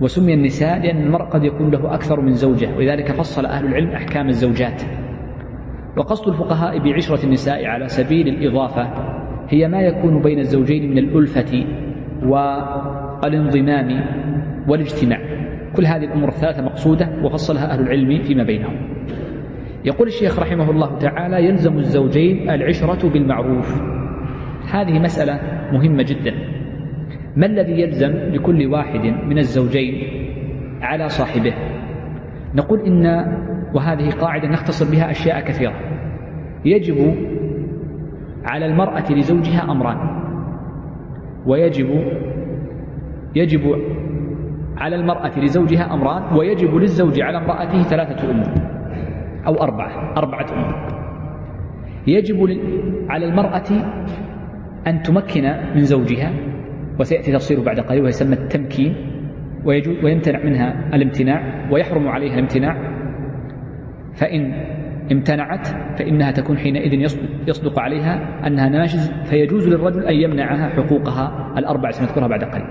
وسمي 0.00 0.34
النساء 0.34 0.78
لأن 0.78 1.02
المرء 1.02 1.24
قد 1.24 1.44
يكون 1.44 1.70
له 1.70 1.94
أكثر 1.94 2.20
من 2.20 2.32
زوجة 2.32 2.76
ولذلك 2.76 3.12
فصل 3.12 3.46
أهل 3.46 3.66
العلم 3.66 3.90
أحكام 3.90 4.28
الزوجات. 4.28 4.82
وقصد 5.96 6.28
الفقهاء 6.28 6.78
بعشرة 6.78 7.24
النساء 7.24 7.66
على 7.66 7.88
سبيل 7.88 8.28
الإضافة. 8.28 9.15
هي 9.48 9.68
ما 9.68 9.80
يكون 9.80 10.22
بين 10.22 10.38
الزوجين 10.38 10.90
من 10.90 10.98
الألفة 10.98 11.66
والانضمام 12.22 14.04
والاجتماع. 14.68 15.20
كل 15.76 15.86
هذه 15.86 16.04
الأمور 16.04 16.28
الثلاثة 16.28 16.62
مقصودة 16.62 17.08
وفصلها 17.24 17.72
أهل 17.72 17.80
العلم 17.80 18.22
فيما 18.22 18.42
بينهم. 18.42 18.76
يقول 19.84 20.08
الشيخ 20.08 20.38
رحمه 20.38 20.70
الله 20.70 20.98
تعالى 20.98 21.44
يلزم 21.44 21.78
الزوجين 21.78 22.50
العشرة 22.50 23.08
بالمعروف. 23.08 23.82
هذه 24.70 24.98
مسألة 24.98 25.40
مهمة 25.72 26.02
جدا. 26.02 26.34
ما 27.36 27.46
الذي 27.46 27.80
يلزم 27.80 28.12
لكل 28.12 28.66
واحد 28.66 29.00
من 29.00 29.38
الزوجين 29.38 30.02
على 30.82 31.08
صاحبه؟ 31.08 31.54
نقول 32.54 32.80
إن 32.80 33.06
وهذه 33.74 34.10
قاعدة 34.10 34.48
نختصر 34.48 34.90
بها 34.90 35.10
أشياء 35.10 35.40
كثيرة. 35.40 35.74
يجب 36.64 37.14
على 38.46 38.66
المرأة 38.66 39.12
لزوجها 39.12 39.62
أمران. 39.72 39.98
ويجب 41.46 41.88
يجب 43.34 43.62
على 44.76 44.96
المرأة 44.96 45.38
لزوجها 45.38 45.94
أمران 45.94 46.36
ويجب 46.36 46.74
للزوج 46.74 47.20
على 47.20 47.38
امرأته 47.38 47.82
ثلاثة 47.82 48.30
أمور 48.30 48.48
أو 49.46 49.54
أربعة 49.54 50.12
أربعة 50.16 50.46
أمور 50.52 50.74
يجب 52.06 52.58
على 53.08 53.24
المرأة 53.28 53.70
أن 54.86 55.02
تمكن 55.02 55.42
من 55.74 55.80
زوجها 55.80 56.30
وسيأتي 57.00 57.32
تفصيله 57.32 57.62
بعد 57.64 57.80
قليل 57.80 58.02
ويسمى 58.02 58.34
التمكين 58.34 58.94
ويمتنع 60.02 60.44
منها 60.44 60.94
الامتناع 60.94 61.68
ويحرم 61.70 62.08
عليها 62.08 62.34
الامتناع. 62.34 62.76
فإن 64.14 64.52
امتنعت 65.12 65.66
فإنها 65.98 66.30
تكون 66.30 66.58
حينئذ 66.58 66.94
يصدق 67.48 67.80
عليها 67.80 68.46
أنها 68.46 68.68
ناشز 68.68 69.12
فيجوز 69.24 69.68
للرجل 69.68 70.04
أن 70.04 70.14
يمنعها 70.14 70.68
حقوقها 70.68 71.54
الأربع 71.58 71.90
سنذكرها 71.90 72.26
بعد 72.26 72.44
قليل. 72.44 72.66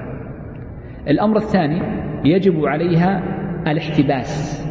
الأمر 1.08 1.38
الثاني 1.38 1.82
يجب 2.26 2.66
عليها 2.66 3.24
الاحتباس. 3.68 4.66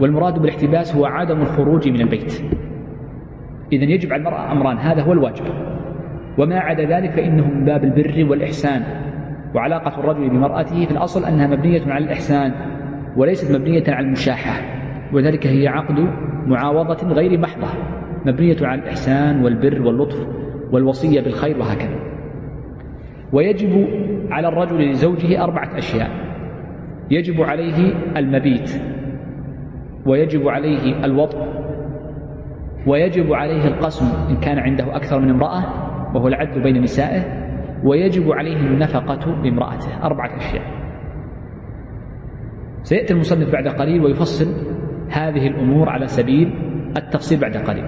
والمراد 0.00 0.38
بالاحتباس 0.38 0.96
هو 0.96 1.06
عدم 1.06 1.40
الخروج 1.40 1.88
من 1.88 2.00
البيت. 2.00 2.42
إذا 3.72 3.84
يجب 3.84 4.12
على 4.12 4.20
المرأة 4.20 4.52
أمران 4.52 4.78
هذا 4.78 5.02
هو 5.02 5.12
الواجب. 5.12 5.44
وما 6.38 6.58
عدا 6.58 6.84
ذلك 6.84 7.10
فإنه 7.10 7.46
من 7.46 7.64
باب 7.64 7.84
البر 7.84 8.26
والإحسان. 8.30 8.82
وعلاقة 9.54 10.00
الرجل 10.00 10.30
بمرأته 10.30 10.86
في 10.86 10.90
الأصل 10.90 11.24
أنها 11.24 11.46
مبنية 11.46 11.92
على 11.92 12.04
الإحسان 12.04 12.52
وليست 13.16 13.58
مبنية 13.60 13.84
على 13.88 14.06
المشاحة. 14.06 14.77
وذلك 15.12 15.46
هي 15.46 15.68
عقد 15.68 16.08
معاوضة 16.46 17.08
غير 17.08 17.38
محضة 17.40 17.68
مبنية 18.26 18.56
على 18.62 18.80
الإحسان 18.82 19.44
والبر 19.44 19.82
واللطف 19.82 20.26
والوصية 20.72 21.20
بالخير 21.20 21.58
وهكذا. 21.58 21.96
ويجب 23.32 23.86
على 24.30 24.48
الرجل 24.48 24.90
لزوجه 24.90 25.44
أربعة 25.44 25.78
أشياء. 25.78 26.10
يجب 27.10 27.42
عليه 27.42 27.94
المبيت 28.16 28.82
ويجب 30.06 30.48
عليه 30.48 31.04
الوطء 31.04 31.38
ويجب 32.86 33.32
عليه 33.32 33.68
القسم 33.68 34.06
إن 34.30 34.36
كان 34.36 34.58
عنده 34.58 34.96
أكثر 34.96 35.20
من 35.20 35.30
امرأة 35.30 35.64
وهو 36.14 36.28
العدل 36.28 36.62
بين 36.62 36.82
نسائه 36.82 37.22
ويجب 37.84 38.32
عليه 38.32 38.56
النفقة 38.56 39.42
لامرأته 39.42 40.04
أربعة 40.04 40.36
أشياء. 40.36 40.62
سيأتي 42.82 43.12
المصنف 43.14 43.52
بعد 43.52 43.68
قليل 43.68 44.04
ويفصل 44.04 44.46
هذه 45.10 45.46
الأمور 45.46 45.88
على 45.88 46.06
سبيل 46.06 46.52
التفصيل 46.96 47.40
بعد 47.40 47.56
قليل. 47.56 47.84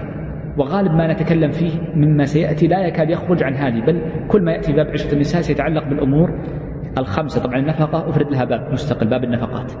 وغالب 0.57 0.91
ما 0.91 1.13
نتكلم 1.13 1.51
فيه 1.51 1.71
مما 1.95 2.25
سيأتي 2.25 2.67
لا 2.67 2.87
يكاد 2.87 3.09
يخرج 3.09 3.43
عن 3.43 3.53
هذه 3.53 3.85
بل 3.85 4.01
كل 4.27 4.41
ما 4.41 4.51
يأتي 4.51 4.73
باب 4.73 4.87
عشرة 4.87 5.13
النساء 5.13 5.41
سيتعلق 5.41 5.87
بالأمور 5.89 6.29
الخمسة. 6.97 7.43
طبعا 7.43 7.59
النفقة 7.59 8.09
أفرد 8.09 8.31
لها 8.31 8.45
باب 8.45 8.71
مستقل 8.71 9.07
باب 9.07 9.23
النفقات. 9.23 9.71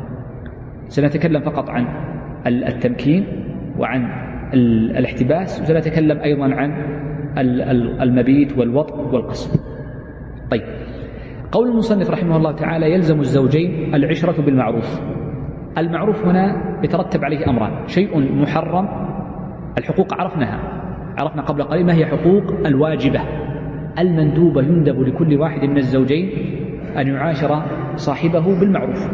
سنتكلم 0.87 1.41
فقط 1.41 1.69
عن 1.69 1.87
التمكين 2.47 3.25
وعن 3.79 4.07
الاحتباس 4.53 5.61
وسنتكلم 5.61 6.19
أيضا 6.19 6.55
عن 6.55 6.71
المبيت 8.01 8.57
والوطء 8.57 8.95
والقسم 8.95 9.59
طيب. 10.51 10.63
قول 11.51 11.69
المصنف 11.69 12.09
رحمه 12.09 12.37
الله 12.37 12.51
تعالى 12.51 12.91
يلزم 12.91 13.19
الزوجين 13.19 13.95
العشرة 13.95 14.41
بالمعروف. 14.41 15.01
المعروف 15.77 16.25
هنا 16.25 16.55
يترتب 16.83 17.25
عليه 17.25 17.49
أمران. 17.49 17.87
شيء 17.87 18.41
محرم 18.41 18.87
الحقوق 19.77 20.21
عرفناها. 20.21 20.59
عرفنا 21.17 21.41
قبل 21.41 21.63
قليل 21.63 21.85
ما 21.85 21.93
هي 21.93 22.05
حقوق 22.05 22.43
الواجبة. 22.65 23.21
المندوبة 23.99 24.61
يندب 24.61 25.01
لكل 25.01 25.39
واحد 25.39 25.63
من 25.63 25.77
الزوجين 25.77 26.29
أن 26.97 27.07
يعاشر 27.07 27.61
صاحبه 27.95 28.59
بالمعروف. 28.59 29.11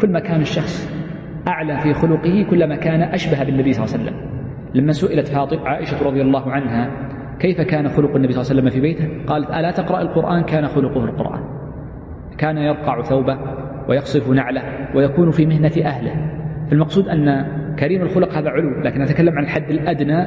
كل 0.00 0.12
ما 0.12 0.20
كان 0.20 0.40
الشخص 0.40 1.00
أعلى 1.48 1.78
في 1.80 1.92
خلقه 1.92 2.46
كلما 2.50 2.76
كان 2.76 3.02
أشبه 3.02 3.44
بالنبي 3.44 3.72
صلى 3.72 3.84
الله 3.84 3.94
عليه 3.94 4.04
وسلم. 4.04 4.30
لما 4.74 4.92
سئلت 4.92 5.28
فاطمة 5.28 5.68
عائشة 5.68 6.06
رضي 6.06 6.22
الله 6.22 6.52
عنها 6.52 6.90
كيف 7.38 7.60
كان 7.60 7.88
خلق 7.88 8.16
النبي 8.16 8.32
صلى 8.32 8.42
الله 8.42 8.50
عليه 8.50 8.60
وسلم 8.60 8.70
في 8.70 8.80
بيته؟ 8.80 9.24
قالت 9.26 9.50
ألا 9.50 9.70
تقرأ 9.70 10.00
القرآن؟ 10.00 10.42
كان 10.42 10.66
خلقه 10.66 11.04
القرآن. 11.04 11.40
كان 12.38 12.58
يرقع 12.58 13.02
ثوبه 13.02 13.38
ويقصف 13.90 14.30
نعله 14.30 14.62
ويكون 14.94 15.30
في 15.30 15.46
مهنة 15.46 15.72
أهله. 15.84 16.12
المقصود 16.72 17.08
أن 17.08 17.46
كريم 17.78 18.02
الخلق 18.02 18.32
هذا 18.32 18.50
علو 18.50 18.80
لكن 18.80 19.00
نتكلم 19.00 19.38
عن 19.38 19.44
الحد 19.44 19.70
الأدنى 19.70 20.26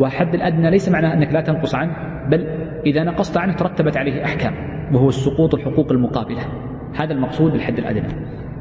والحد 0.00 0.34
الأدنى 0.34 0.70
ليس 0.70 0.88
معناه 0.88 1.14
أنك 1.14 1.32
لا 1.32 1.40
تنقص 1.40 1.74
عنه 1.74 1.92
بل 2.30 2.46
إذا 2.86 3.04
نقصت 3.04 3.36
عنه 3.36 3.52
ترتبت 3.52 3.96
عليه 3.96 4.24
أحكام 4.24 4.54
وهو 4.94 5.08
السقوط 5.08 5.54
الحقوق 5.54 5.92
المقابلة. 5.92 6.40
هذا 6.96 7.12
المقصود 7.12 7.52
بالحد 7.52 7.78
الأدنى. 7.78 8.08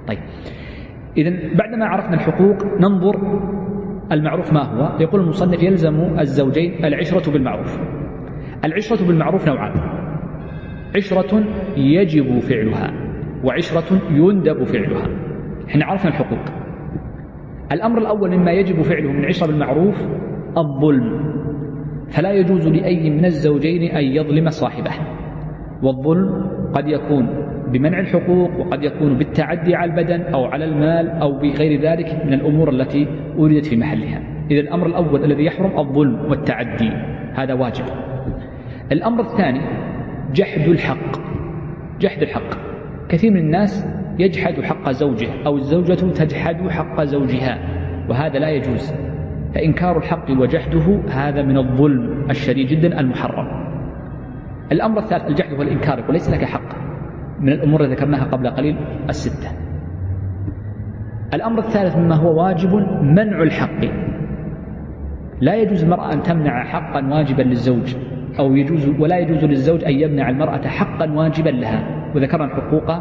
طيب. 0.08 0.20
إذا 1.18 1.30
بعدما 1.30 1.86
عرفنا 1.86 2.14
الحقوق 2.14 2.66
ننظر 2.80 3.42
المعروف 4.12 4.54
ما 4.54 4.64
هو؟ 4.64 5.00
يقول 5.00 5.22
المصنف 5.22 5.64
يلزم 5.64 6.20
الزوجين 6.20 6.86
العشرة 6.86 7.32
بالمعروف. 7.32 7.80
العشرة 8.66 9.08
بالمعروف 9.08 9.48
نوعان. 9.48 9.74
عشرة 10.96 11.44
يجب 11.78 12.40
فعلها. 12.40 13.05
وعشرة 13.46 14.02
يندب 14.12 14.64
فعلها. 14.64 15.08
إحنا 15.70 15.86
عرفنا 15.86 16.10
الحقوق. 16.10 16.40
الأمر 17.72 17.98
الأول 17.98 18.38
مما 18.38 18.52
يجب 18.52 18.82
فعله 18.82 19.12
من 19.12 19.26
عشرة 19.26 19.48
بالمعروف 19.48 20.06
الظلم. 20.58 21.36
فلا 22.10 22.32
يجوز 22.32 22.68
لأي 22.68 23.10
من 23.10 23.26
الزوجين 23.26 23.92
أن 23.92 24.04
يظلم 24.04 24.50
صاحبه. 24.50 24.92
والظلم 25.84 26.52
قد 26.74 26.88
يكون 26.88 27.28
بمنع 27.72 28.00
الحقوق 28.00 28.60
وقد 28.60 28.84
يكون 28.84 29.18
بالتعدي 29.18 29.76
على 29.76 29.92
البدن 29.92 30.22
أو 30.22 30.46
على 30.46 30.66
المال 30.66 31.10
أو 31.10 31.32
بغير 31.32 31.82
ذلك 31.82 32.26
من 32.26 32.34
الأمور 32.34 32.70
التي 32.70 33.08
أوردت 33.38 33.66
في 33.66 33.76
محلها. 33.76 34.22
إذا 34.52 34.60
الأمر 34.60 34.88
الأول 34.88 35.24
الذي 35.24 35.46
يحرم 35.46 35.80
الظلم 35.80 36.26
والتعدي. 36.30 36.92
هذا 37.34 37.54
واجب. 37.54 37.86
الأمر 38.92 39.22
الثاني 39.22 39.62
جحد 40.34 40.68
الحق. 40.68 41.20
جحد 42.00 42.22
الحق. 42.22 42.65
كثير 43.10 43.32
من 43.32 43.38
الناس 43.38 43.88
يجحد 44.20 44.62
حق 44.62 44.92
زوجه 44.92 45.28
أو 45.46 45.56
الزوجة 45.56 46.12
تجحد 46.12 46.70
حق 46.70 47.04
زوجها 47.04 47.60
وهذا 48.10 48.40
لا 48.40 48.50
يجوز. 48.50 48.94
فإنكار 49.56 49.98
الحق 49.98 50.32
وجحده 50.32 51.00
هذا 51.10 51.42
من 51.42 51.58
الظلم 51.58 52.30
الشديد 52.30 52.68
جدا 52.68 53.00
المحرم. 53.00 53.48
الأمر 54.72 55.00
الثالث 55.00 55.28
الجحد 55.28 55.54
هو 55.54 55.62
الإنكار 55.62 56.04
وليس 56.10 56.30
لك 56.30 56.44
حق. 56.44 56.76
من 57.40 57.50
الأمور 57.50 57.84
التي 57.84 57.96
ذكرناها 57.96 58.24
قبل 58.24 58.48
قليل 58.50 58.78
الستة. 59.10 59.50
الأمر 61.34 61.60
الثالث 61.60 61.98
مما 61.98 62.16
هو 62.16 62.44
واجب 62.44 62.74
منع 63.02 63.44
الحق. 63.44 63.86
لا 65.42 65.56
يجوز 65.56 65.84
المرأة 65.84 66.14
أن 66.14 66.22
تمنع 66.22 66.64
حقا 66.64 67.08
واجبا 67.08 67.42
للزوج 67.42 67.96
أو 68.40 68.56
يجوز 68.56 68.90
ولا 69.00 69.18
يجوز 69.18 69.46
للزوج 69.46 69.84
أن 69.84 69.94
يمنع 69.94 70.30
المرأة 70.30 70.68
حقا 70.68 71.12
واجبا 71.12 71.50
لها. 71.50 72.05
وذكرنا 72.16 72.46
الحقوق 72.46 72.92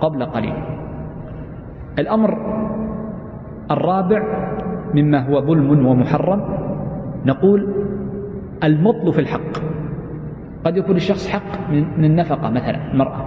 قبل 0.00 0.24
قليل. 0.24 0.54
الأمر 1.98 2.38
الرابع 3.70 4.22
مما 4.94 5.28
هو 5.28 5.40
ظلم 5.40 5.86
ومحرم. 5.86 6.40
نقول 7.26 7.68
المطل 8.64 9.12
في 9.12 9.18
الحق. 9.18 9.52
قد 10.64 10.76
يكون 10.76 10.96
الشخص 10.96 11.28
حق 11.28 11.70
من 11.70 12.04
النفقة 12.04 12.50
مثلا 12.50 12.92
المرأة 12.92 13.24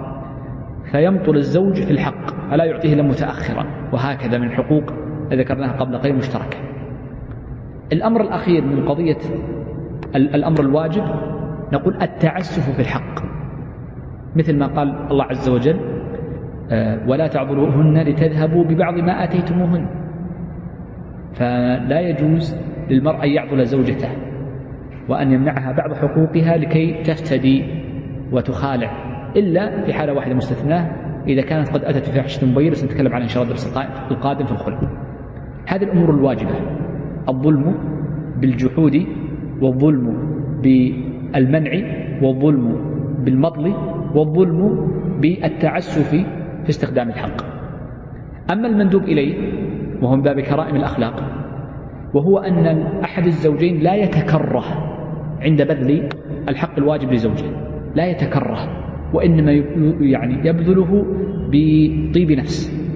فيمطل 0.92 1.36
الزوج 1.36 1.74
في 1.74 1.90
الحق. 1.90 2.50
فلا 2.50 2.64
يعطيه 2.64 2.94
إلا 2.94 3.02
متأخرا. 3.02 3.64
وهكذا 3.92 4.38
من 4.38 4.46
الحقوق 4.46 4.92
ذكرناها 5.32 5.72
قبل 5.72 5.98
قليل 5.98 6.16
مشتركة. 6.16 6.56
الأمر 7.92 8.20
الأخير 8.20 8.64
من 8.64 8.88
قضية 8.88 9.18
الأمر 10.16 10.60
الواجب 10.60 11.04
نقول 11.72 12.02
التعسف 12.02 12.70
في 12.70 12.80
الحق. 12.80 13.37
مثل 14.38 14.58
ما 14.58 14.66
قال 14.66 14.94
الله 15.10 15.24
عز 15.24 15.48
وجل 15.48 15.76
آه، 16.70 17.08
ولا 17.08 17.26
تعذروهن 17.26 18.02
لتذهبوا 18.02 18.64
ببعض 18.64 18.94
ما 18.94 19.24
آتيتموهن. 19.24 19.86
فلا 21.32 22.00
يجوز 22.00 22.56
للمرء 22.90 23.24
أن 23.24 23.28
يعضل 23.28 23.66
زوجته 23.66 24.08
وأن 25.08 25.32
يمنعها 25.32 25.72
بعض 25.72 25.92
حقوقها 25.92 26.56
لكي 26.56 27.02
تفتدي 27.02 27.64
وتخالع 28.32 28.90
إلا 29.36 29.84
في 29.84 29.92
حالة 29.92 30.12
واحدة 30.12 30.34
مستثناة 30.34 30.90
إذا 31.26 31.42
كانت 31.42 31.68
قد 31.68 31.84
أتت 31.84 32.08
بفاحشة 32.08 32.46
مبينة 32.46 32.74
سنتكلم 32.74 33.12
عنها 33.12 33.24
إن 33.24 33.28
شاء 33.28 33.42
الله 33.42 33.54
الدرس 33.54 33.76
القادم 34.10 34.46
في 34.46 34.52
الخلق 34.52 34.80
هذه 35.66 35.82
الأمور 35.82 36.10
الواجبة 36.10 36.54
الظلم 37.28 37.74
بالجحود 38.40 39.06
والظلم 39.60 40.16
بالمنع 40.62 41.72
والظلم 42.22 42.76
بالمطل 43.24 43.74
والظلم 44.14 44.90
بالتعسف 45.20 46.08
في 46.62 46.68
استخدام 46.68 47.08
الحق. 47.08 47.42
أما 48.50 48.68
المندوب 48.68 49.02
إليه 49.02 49.52
وهو 50.02 50.16
من 50.16 50.22
باب 50.22 50.40
كرائم 50.40 50.76
الأخلاق 50.76 51.22
وهو 52.14 52.38
أن 52.38 52.66
أحد 53.04 53.26
الزوجين 53.26 53.80
لا 53.80 53.94
يتكره 53.94 54.64
عند 55.40 55.62
بذل 55.62 56.08
الحق 56.48 56.78
الواجب 56.78 57.12
لزوجه. 57.12 57.46
لا 57.94 58.06
يتكره 58.06 58.58
وإنما 59.14 59.52
يعني 60.00 60.48
يبذله 60.48 61.04
بطيب 61.48 62.32
نفس. 62.32 62.88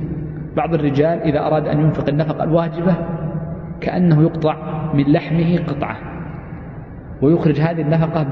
بعض 0.57 0.75
الرجال 0.75 1.19
إذا 1.23 1.41
أراد 1.41 1.69
أن 1.69 1.81
ينفق 1.81 2.09
النفقة 2.09 2.45
الواجبة 2.45 2.97
كأنه 3.81 4.23
يقطع 4.23 4.57
من 4.95 5.13
لحمه 5.13 5.59
قطعة 5.59 5.97
ويخرج 7.23 7.61
هذه 7.61 7.81
النفقة 7.81 8.23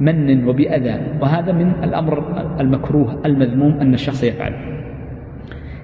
بمن 0.00 0.48
وبأذى. 0.48 1.00
وهذا 1.20 1.52
من 1.52 1.84
الأمر 1.84 2.24
المكروه 2.60 3.26
المذموم 3.26 3.72
أن 3.80 3.94
الشخص 3.94 4.24
يفعله 4.24 4.56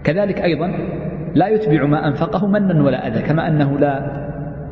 كذلك 0.05 0.41
أيضا 0.41 0.73
لا 1.35 1.49
يتبع 1.49 1.87
ما 1.87 2.09
أنفقه 2.09 2.47
منا 2.47 2.83
ولا 2.85 3.09
أذى 3.09 3.23
كما 3.23 3.49
أنه 3.49 3.79
لا 3.79 4.23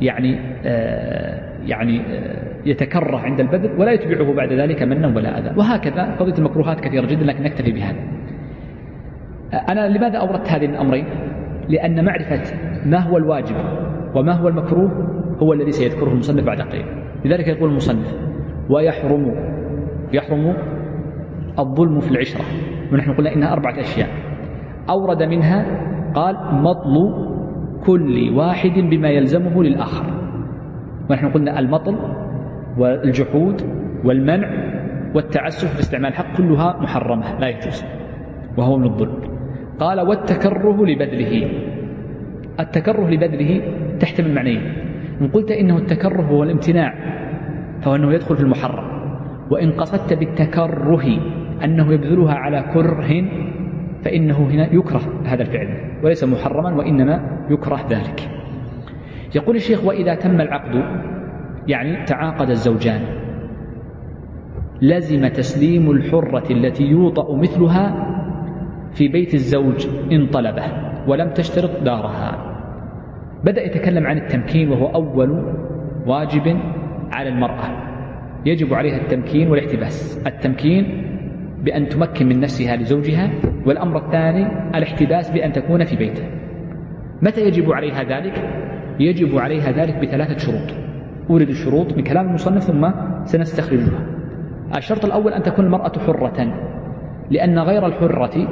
يعني 0.01 0.39
آه 0.65 1.61
يعني 1.65 2.01
آه 2.01 2.51
يتكره 2.65 3.17
عند 3.17 3.39
البذل 3.39 3.79
ولا 3.79 3.91
يتبعه 3.91 4.33
بعد 4.33 4.53
ذلك 4.53 4.83
منا 4.83 5.07
ولا 5.07 5.39
أذى. 5.39 5.57
وهكذا 5.57 6.15
قضية 6.19 6.37
المكروهات 6.37 6.79
كثيرة 6.79 7.05
جدا 7.05 7.23
لكن 7.23 7.43
نكتفي 7.43 7.71
بهذا 7.71 7.99
أنا 9.69 9.87
لماذا 9.87 10.17
أوردت 10.17 10.49
هذه 10.49 10.65
الأمرين؟ 10.65 11.05
لأن 11.69 12.05
معرفة 12.05 12.41
ما 12.85 12.99
هو 12.99 13.17
الواجب 13.17 13.55
وما 14.15 14.33
هو 14.33 14.47
المكروه 14.47 14.91
هو 15.39 15.53
الذي 15.53 15.71
سيذكره 15.71 16.11
المصنف 16.11 16.45
بعد 16.45 16.61
قليل. 16.61 16.85
لذلك 17.25 17.47
يقول 17.47 17.69
المصنف 17.69 18.30
ويحرم 18.71 19.35
يحرم 20.13 20.53
الظلم 21.59 21.99
في 21.99 22.11
العشرة. 22.11 22.41
ونحن 22.93 23.13
قلنا 23.13 23.33
إنها 23.33 23.53
أربعة 23.53 23.79
أشياء. 23.79 24.09
أورد 24.89 25.23
منها 25.23 25.65
قال 26.13 26.35
مطل 26.51 26.95
كل 27.85 28.29
واحد 28.35 28.71
بما 28.71 29.09
يلزمه 29.09 29.63
للآخر. 29.63 30.05
ونحن 31.09 31.29
قلنا 31.29 31.59
المطل 31.59 31.97
والجحود 32.77 33.61
والمنع 34.05 34.49
والتعسف 35.15 35.75
باستعمال 35.75 36.09
الحق 36.09 36.37
كلها 36.37 36.77
محرمة 36.81 37.39
لا 37.39 37.47
يجوز. 37.47 37.85
وهو 38.57 38.77
من 38.77 38.85
الظلم. 38.85 39.19
قال 39.79 39.99
والتكره 39.99 40.85
لبذله 40.85 41.51
التكره 42.59 43.09
لبذله 43.09 43.61
تحتمل 43.99 44.35
معنيين. 44.35 44.61
إن 45.21 45.27
قلت 45.27 45.51
إنه 45.51 45.77
التكره 45.77 46.21
هو 46.21 46.43
الامتناع 46.43 46.93
فهو 47.81 47.95
أنه 47.95 48.13
يدخل 48.13 48.37
في 48.37 48.43
المحرم. 48.43 49.01
وإن 49.51 49.71
قصدت 49.71 50.13
بالتكره 50.13 51.05
أنه 51.63 51.93
يبذلها 51.93 52.33
على 52.33 52.65
كره 52.73 53.11
فإنه 54.03 54.37
هنا 54.37 54.73
يكره 54.73 55.01
هذا 55.25 55.41
الفعل. 55.41 55.67
وليس 56.03 56.23
محرما 56.23 56.75
وإنما 56.75 57.45
يكره 57.49 57.79
ذلك. 57.89 58.29
يقول 59.35 59.55
الشيخ 59.55 59.85
وإذا 59.85 60.15
تم 60.15 60.41
العقد 60.41 60.83
يعني 61.67 62.05
تعاقد 62.05 62.49
الزوجان 62.49 63.01
لزم 64.81 65.27
تسليم 65.27 65.91
الحرة 65.91 66.51
التي 66.51 66.83
يوطأ 66.83 67.35
مثلها 67.35 68.07
في 68.93 69.07
بيت 69.07 69.33
الزوج 69.33 69.87
إن 70.11 70.27
طلبه 70.27 70.63
ولم 71.07 71.29
تشترط 71.29 71.83
دارها. 71.83 72.47
بدأ 73.43 73.61
يتكلم 73.61 74.07
عن 74.07 74.17
التمكين 74.17 74.69
وهو 74.69 74.87
أول 74.87 75.55
واجب 76.07 76.57
على 77.11 77.29
المرأة. 77.29 77.91
يجب 78.45 78.73
عليها 78.73 78.97
التمكين 78.97 79.47
والاحتباس. 79.47 80.23
التمكين 80.27 81.07
بأن 81.63 81.87
تمكن 81.87 82.27
من 82.27 82.39
نفسها 82.39 82.75
لزوجها 82.75 83.31
والأمر 83.65 83.97
الثاني 84.05 84.47
الاحتباس 84.77 85.31
بأن 85.31 85.51
تكون 85.51 85.83
في 85.83 85.95
بيته 85.95 86.23
متى 87.21 87.41
يجب 87.41 87.71
عليها 87.71 88.03
ذلك؟ 88.03 88.33
يجب 88.99 89.37
عليها 89.37 89.71
ذلك 89.71 89.95
بثلاثة 90.01 90.37
شروط. 90.37 90.77
أورد 91.29 91.49
الشروط 91.49 91.97
من 91.97 92.03
كلام 92.03 92.27
المصنف 92.27 92.63
ثم 92.63 92.91
سنستخرجها. 93.23 94.05
الشرط 94.75 95.05
الأول 95.05 95.33
أن 95.33 95.43
تكون 95.43 95.65
المرأة 95.65 95.91
حرة 95.99 96.53
لأن 97.31 97.59
غير 97.59 97.85
الحرة 97.85 98.47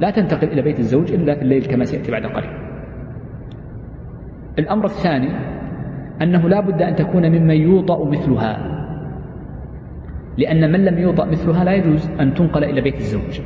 لا 0.00 0.10
تنتقل 0.10 0.48
إلى 0.48 0.62
بيت 0.62 0.78
الزوج 0.78 1.12
إلا 1.12 1.34
في 1.34 1.42
الليل 1.42 1.66
كما 1.66 1.84
سيأتي 1.84 2.12
بعد 2.12 2.26
قليل. 2.26 2.50
الأمر 4.58 4.84
الثاني 4.84 5.55
أنه 6.22 6.48
لا 6.48 6.60
بد 6.60 6.82
أن 6.82 6.94
تكون 6.94 7.28
ممن 7.28 7.56
يوطأ 7.56 8.04
مثلها. 8.04 8.72
لأن 10.38 10.72
من 10.72 10.84
لم 10.84 10.98
يوطأ 10.98 11.24
مثلها 11.24 11.64
لا 11.64 11.72
يجوز 11.72 12.10
أن 12.20 12.34
تنقل 12.34 12.64
إلى 12.64 12.80
بيت 12.80 12.96
الزوج. 12.96 13.40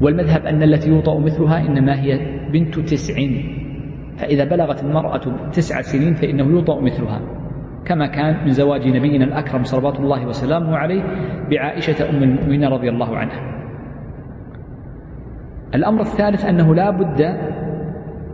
والمذهب 0.00 0.46
أن 0.46 0.62
التي 0.62 0.90
يوطأ 0.90 1.18
مثلها 1.18 1.66
إنما 1.68 2.00
هي 2.00 2.18
بنت 2.52 2.78
تسع. 2.78 3.14
فإذا 4.16 4.44
بلغت 4.44 4.84
المرأة 4.84 5.20
تسع 5.52 5.80
سنين 5.80 6.14
فإنه 6.14 6.44
يوطأ 6.44 6.80
مثلها. 6.80 7.20
كما 7.84 8.06
كان 8.06 8.44
من 8.44 8.50
زواج 8.50 8.88
نبينا 8.88 9.24
الأكرم 9.24 9.62
صلوات 9.62 10.00
الله 10.00 10.26
وسلامه 10.26 10.76
عليه 10.76 11.02
بعائشة 11.50 12.10
أم 12.10 12.22
المؤمنين 12.22 12.64
رضي 12.64 12.88
الله 12.88 13.16
عنها. 13.16 13.40
الأمر 15.74 16.00
الثالث 16.00 16.44
أنه 16.44 16.74
لا 16.74 16.90
بد 16.90 17.20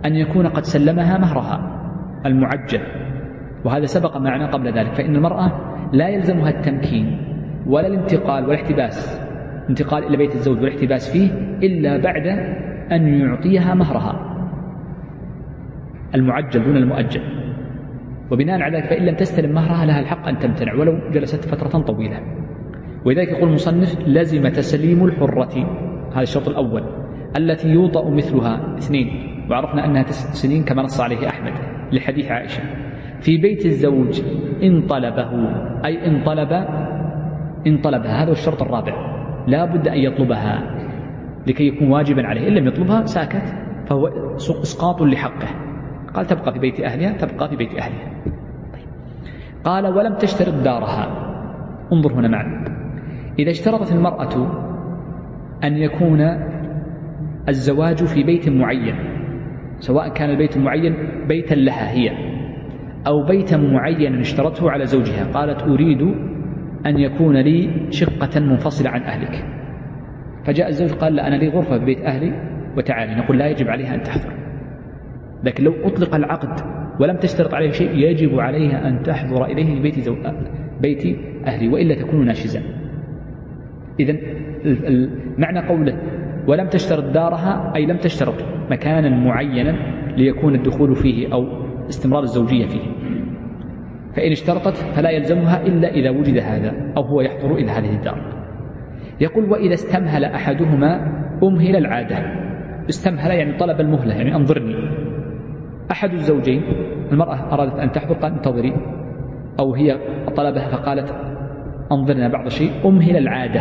أن 0.06 0.16
يكون 0.16 0.46
قد 0.46 0.62
سلمها 0.62 1.18
مهرها 1.18 1.80
المعجل. 2.26 2.80
وهذا 3.64 3.84
سبق 3.84 4.16
معنا 4.16 4.46
قبل 4.46 4.72
ذلك 4.72 4.94
فإن 4.94 5.16
المرأة 5.16 5.52
لا 5.92 6.08
يلزمها 6.08 6.50
التمكين 6.50 7.26
ولا 7.66 7.86
الانتقال 7.86 8.46
والاحتباس 8.46 9.20
انتقال 9.70 10.04
إلى 10.04 10.16
بيت 10.16 10.34
الزوج 10.34 10.58
والاحتباس 10.58 11.12
فيه 11.12 11.30
إلا 11.62 11.96
بعد 11.96 12.26
أن 12.92 13.08
يعطيها 13.08 13.74
مهرها. 13.74 14.26
المعجل 16.14 16.64
دون 16.64 16.76
المؤجل. 16.76 17.20
وبناء 18.30 18.62
على 18.62 18.78
ذلك 18.78 18.86
فإن 18.86 19.06
لم 19.06 19.14
تستلم 19.14 19.54
مهرها 19.54 19.86
لها 19.86 20.00
الحق 20.00 20.28
أن 20.28 20.38
تمتنع 20.38 20.74
ولو 20.74 21.10
جلست 21.12 21.44
فترة 21.44 21.80
طويلة. 21.80 22.20
ولذلك 23.04 23.28
يقول 23.28 23.48
المصنف 23.48 23.98
لزم 24.06 24.48
تسليم 24.48 25.04
الحرة. 25.04 25.54
هذا 26.12 26.22
الشرط 26.22 26.48
الأول. 26.48 26.82
التي 27.36 27.68
يوطأ 27.68 28.10
مثلها 28.10 28.76
اثنين 28.78 29.08
وعرفنا 29.50 29.84
أنها 29.84 30.02
تسع 30.02 30.32
سنين 30.32 30.64
كما 30.64 30.82
نص 30.82 31.00
عليه 31.00 31.28
أحمد 31.28 31.52
لحديث 31.92 32.30
عائشة. 32.30 32.62
في 33.20 33.36
بيت 33.36 33.66
الزوج 33.66 34.22
إن 34.62 34.82
طلبه 34.86 35.30
أي 35.84 36.06
إن 36.06 36.24
طلب 36.24 36.52
إن 37.66 37.78
طلبها 37.78 38.22
هذا 38.22 38.28
هو 38.28 38.32
الشرط 38.32 38.62
الرابع. 38.62 38.94
لا 39.46 39.64
بد 39.64 39.88
أن 39.88 39.98
يطلبها 39.98 40.80
لكي 41.46 41.66
يكون 41.66 41.90
واجبا 41.90 42.26
عليه. 42.26 42.48
إن 42.48 42.52
لم 42.52 42.66
يطلبها 42.66 43.06
ساكت 43.06 43.54
فهو 43.86 44.06
إسقاط 44.36 45.02
لحقه. 45.02 45.48
قال 46.14 46.26
تبقى 46.26 46.52
في 46.52 46.58
بيت 46.58 46.80
أهلها 46.80 47.12
تبقى 47.12 47.48
في 47.48 47.56
بيت 47.56 47.74
أهلها. 47.74 48.10
قال 49.64 49.86
ولم 49.86 50.14
تشترط 50.14 50.54
دارها. 50.64 51.26
انظر 51.92 52.12
هنا 52.12 52.28
معنا 52.28 52.64
إذا 53.38 53.50
اشترطت 53.50 53.92
المرأة 53.92 54.46
أن 55.64 55.76
يكون 55.76 56.20
الزواج 57.48 58.04
في 58.04 58.22
بيت 58.22 58.48
معين 58.48 58.94
سواء 59.78 60.08
كان 60.08 60.30
البيت 60.30 60.56
المعين 60.56 60.94
بيتا 61.28 61.54
لها 61.54 61.90
هي. 61.90 62.29
أو 63.06 63.26
بيتا 63.26 63.56
معينا 63.56 64.20
اشترته 64.20 64.70
على 64.70 64.86
زوجها. 64.86 65.32
قالت 65.32 65.62
أريد 65.62 66.02
أن 66.86 66.98
يكون 66.98 67.36
لي 67.36 67.86
شقة 67.90 68.40
منفصلة 68.40 68.90
عن 68.90 69.02
أهلك. 69.02 69.44
فجاء 70.44 70.68
الزوج 70.68 70.90
قال 70.90 71.14
لا 71.14 71.26
أنا 71.26 71.34
لي 71.34 71.48
غرفة 71.48 71.78
في 71.78 71.84
بيت 71.84 72.00
أهلي 72.00 72.32
وتعالي. 72.76 73.14
نقول 73.14 73.38
لا 73.38 73.46
يجب 73.48 73.68
عليها 73.68 73.94
أن 73.94 74.02
تحضر. 74.02 74.32
لكن 75.44 75.64
لو 75.64 75.72
أطلق 75.84 76.14
العقد 76.14 76.60
ولم 77.00 77.16
تشترط 77.16 77.54
عليه 77.54 77.70
شيء 77.70 77.94
يجب 77.94 78.40
عليها 78.40 78.88
أن 78.88 79.02
تحضر 79.02 79.44
إليه 79.44 79.82
بيت, 79.82 79.98
زو... 79.98 80.16
بيت 80.80 81.18
أهلي 81.46 81.68
وإلا 81.68 81.94
تكون 81.94 82.26
ناشزا 82.26 82.62
إذا 84.00 84.16
معنى 85.38 85.68
قوله 85.68 85.96
ولم 86.46 86.68
تشترط 86.68 87.04
دارها 87.04 87.72
أي 87.76 87.86
لم 87.86 87.96
تشترط 87.96 88.34
مكانا 88.70 89.08
معينا 89.08 89.76
ليكون 90.16 90.54
الدخول 90.54 90.96
فيه 90.96 91.32
أو 91.32 91.46
استمرار 91.88 92.22
الزوجية 92.22 92.66
فيه. 92.66 92.80
فإن 94.16 94.30
اشترطت 94.30 94.76
فلا 94.76 95.10
يلزمها 95.10 95.66
إلا 95.66 95.88
إذا 95.88 96.10
وجد 96.10 96.38
هذا 96.38 96.92
أو 96.96 97.02
هو 97.02 97.20
يحضر 97.20 97.54
إلى 97.54 97.70
هذه 97.70 97.96
الدار. 97.96 98.40
يقول 99.20 99.50
وإذا 99.50 99.74
استمهل 99.74 100.24
أحدهما 100.24 101.20
أمهل 101.42 101.76
العادة. 101.76 102.16
استمهل 102.88 103.30
يعني 103.30 103.58
طلب 103.58 103.80
المهلة 103.80 104.14
يعني 104.14 104.36
أنظرني. 104.36 104.74
أحد 105.90 106.12
الزوجين 106.12 106.62
المرأة 107.12 107.54
أرادت 107.54 107.78
أن 107.78 107.92
تحضر 107.92 108.14
قال 108.14 108.32
انتظري. 108.32 108.72
أو 109.60 109.74
هي 109.74 109.98
طلبها 110.36 110.68
فقالت 110.68 111.14
أنظرنا 111.92 112.28
بعض 112.28 112.46
الشيء 112.46 112.70
أمهل 112.84 113.16
العادة. 113.16 113.60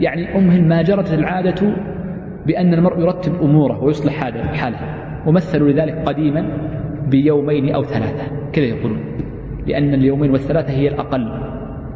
يعني 0.00 0.38
أمهل 0.38 0.68
ما 0.68 0.82
جرت 0.82 1.14
العادة 1.14 1.74
بأن 2.46 2.74
المرء 2.74 3.00
يرتب 3.00 3.42
أموره 3.42 3.84
ويصلح 3.84 4.14
حاله. 4.54 4.80
ومثلوا 5.26 5.68
لذلك 5.68 6.08
قديما 6.08 6.70
بيومين 7.08 7.74
أو 7.74 7.82
ثلاثة. 7.82 8.50
كذا 8.52 8.64
يقولون. 8.64 9.00
لأن 9.66 9.94
اليومين 9.94 10.30
والثلاثة 10.30 10.72
هي 10.72 10.88
الأقل 10.88 11.50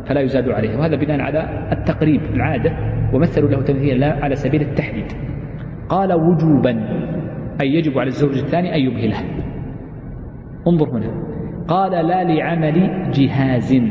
فلا 0.06 0.20
يزاد 0.20 0.48
عليها. 0.48 0.78
وهذا 0.78 0.96
بناء 0.96 1.20
على 1.20 1.68
التقريب 1.72 2.20
العادة 2.34 2.70
ومثلوا 3.14 3.50
له 3.50 3.62
تمثيلا 3.62 3.94
لا 3.94 4.24
على 4.24 4.34
سبيل 4.34 4.62
التحديد. 4.62 5.06
قال 5.88 6.12
وجوبا 6.12 6.70
أي 7.60 7.74
يجب 7.74 7.98
على 7.98 8.08
الزوج 8.08 8.38
الثاني 8.38 8.74
أن 8.74 8.80
يبهله. 8.80 9.16
انظر 10.68 10.88
هنا. 10.88 11.10
قال 11.68 11.92
لا 11.92 12.24
لعمل 12.24 13.10
جهاز. 13.10 13.82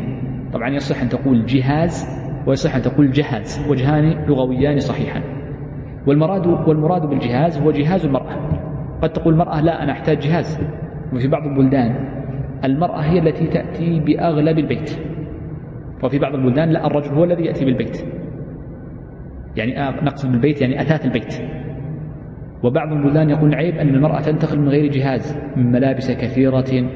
طبعا 0.54 0.70
يصح 0.70 1.02
أن 1.02 1.10
تقول 1.10 1.46
جهاز 1.46 2.24
ويصح 2.48 2.76
أن 2.76 2.82
تقول 2.82 3.12
جهاز. 3.12 3.68
وجهان 3.72 4.26
لغويان 4.28 4.80
صحيحان. 4.80 5.22
والمراد 6.08 6.48
والمراد 6.48 7.06
بالجهاز 7.06 7.62
هو 7.62 7.72
جهاز 7.72 8.06
المرأة. 8.06 8.36
قد 9.02 9.10
تقول 9.10 9.34
المرأة 9.34 9.62
لا 9.62 9.84
أنا 9.84 9.92
أحتاج 9.92 10.20
جهاز. 10.20 10.60
وفي 11.14 11.28
بعض 11.28 11.48
البلدان 11.48 11.96
المرأة 12.64 13.00
هي 13.00 13.20
التي 13.20 13.48
تأتي 13.48 14.00
بأغلب 14.00 14.60
البيت. 14.60 15.00
وفي 16.04 16.20
بعض 16.20 16.36
البلدان 16.36 16.70
لا 16.70 16.88
الرجل 16.88 17.14
هو 17.14 17.24
الذي 17.24 17.46
يأتي 17.46 17.66
بالبيت. 17.66 18.06
يعني 19.56 19.80
آه، 19.80 20.04
نقصد 20.04 20.32
بالبيت 20.32 20.62
يعني 20.62 20.82
أثاث 20.82 21.06
البيت. 21.06 21.42
وبعض 22.64 22.92
البلدان 22.92 23.30
يقول 23.30 23.56
عيب 23.56 23.76
أن 23.76 23.88
المرأة 23.88 24.22
تنتقل 24.22 24.60
من 24.60 24.70
غير 24.70 24.92
جهاز 24.92 25.38
من 25.56 25.72
ملابس 25.72 26.12
كثيرة 26.12 26.90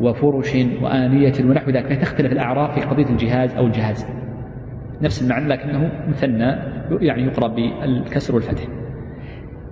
وفرش 0.00 0.54
وآنية 0.82 1.32
ونحو 1.44 1.70
ذلك. 1.70 1.92
فتختلف 1.92 2.32
الأعراف 2.32 2.74
في 2.74 2.80
قضية 2.80 3.10
الجهاز 3.10 3.56
أو 3.56 3.66
الجهاز. 3.66 4.06
نفس 5.02 5.22
المعنى 5.22 5.48
لكنه 5.48 5.90
مثنى 6.08 6.56
يعني 7.00 7.22
يقرأ 7.22 7.48
بالكسر 7.48 8.34
والفتح. 8.34 8.62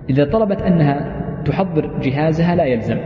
إذا 0.09 0.25
طلبت 0.25 0.61
أنها 0.61 1.23
تحضر 1.45 1.99
جهازها 1.99 2.55
لا 2.55 2.63
يلزم. 2.63 2.97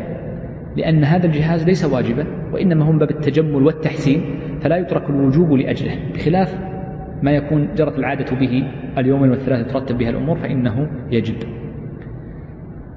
لأن 0.78 1.04
هذا 1.04 1.26
الجهاز 1.26 1.66
ليس 1.66 1.86
واجبا 1.86 2.26
وإنما 2.54 2.90
هم 2.90 3.00
باب 3.00 3.10
التجمل 3.10 3.64
والتحسين 3.64 4.22
فلا 4.62 4.78
يترك 4.78 5.10
الوجوب 5.10 5.54
لأجله 5.54 5.96
بخلاف 6.14 6.60
ما 7.24 7.32
يكون 7.32 7.70
جرت 7.76 8.00
العادة 8.00 8.36
به 8.36 8.64
اليوم 8.98 9.22
والثلاثة 9.22 9.72
ترتب 9.74 9.98
بها 9.98 10.10
الأمور 10.10 10.38
فإنه 10.38 10.90
يجب. 11.12 11.36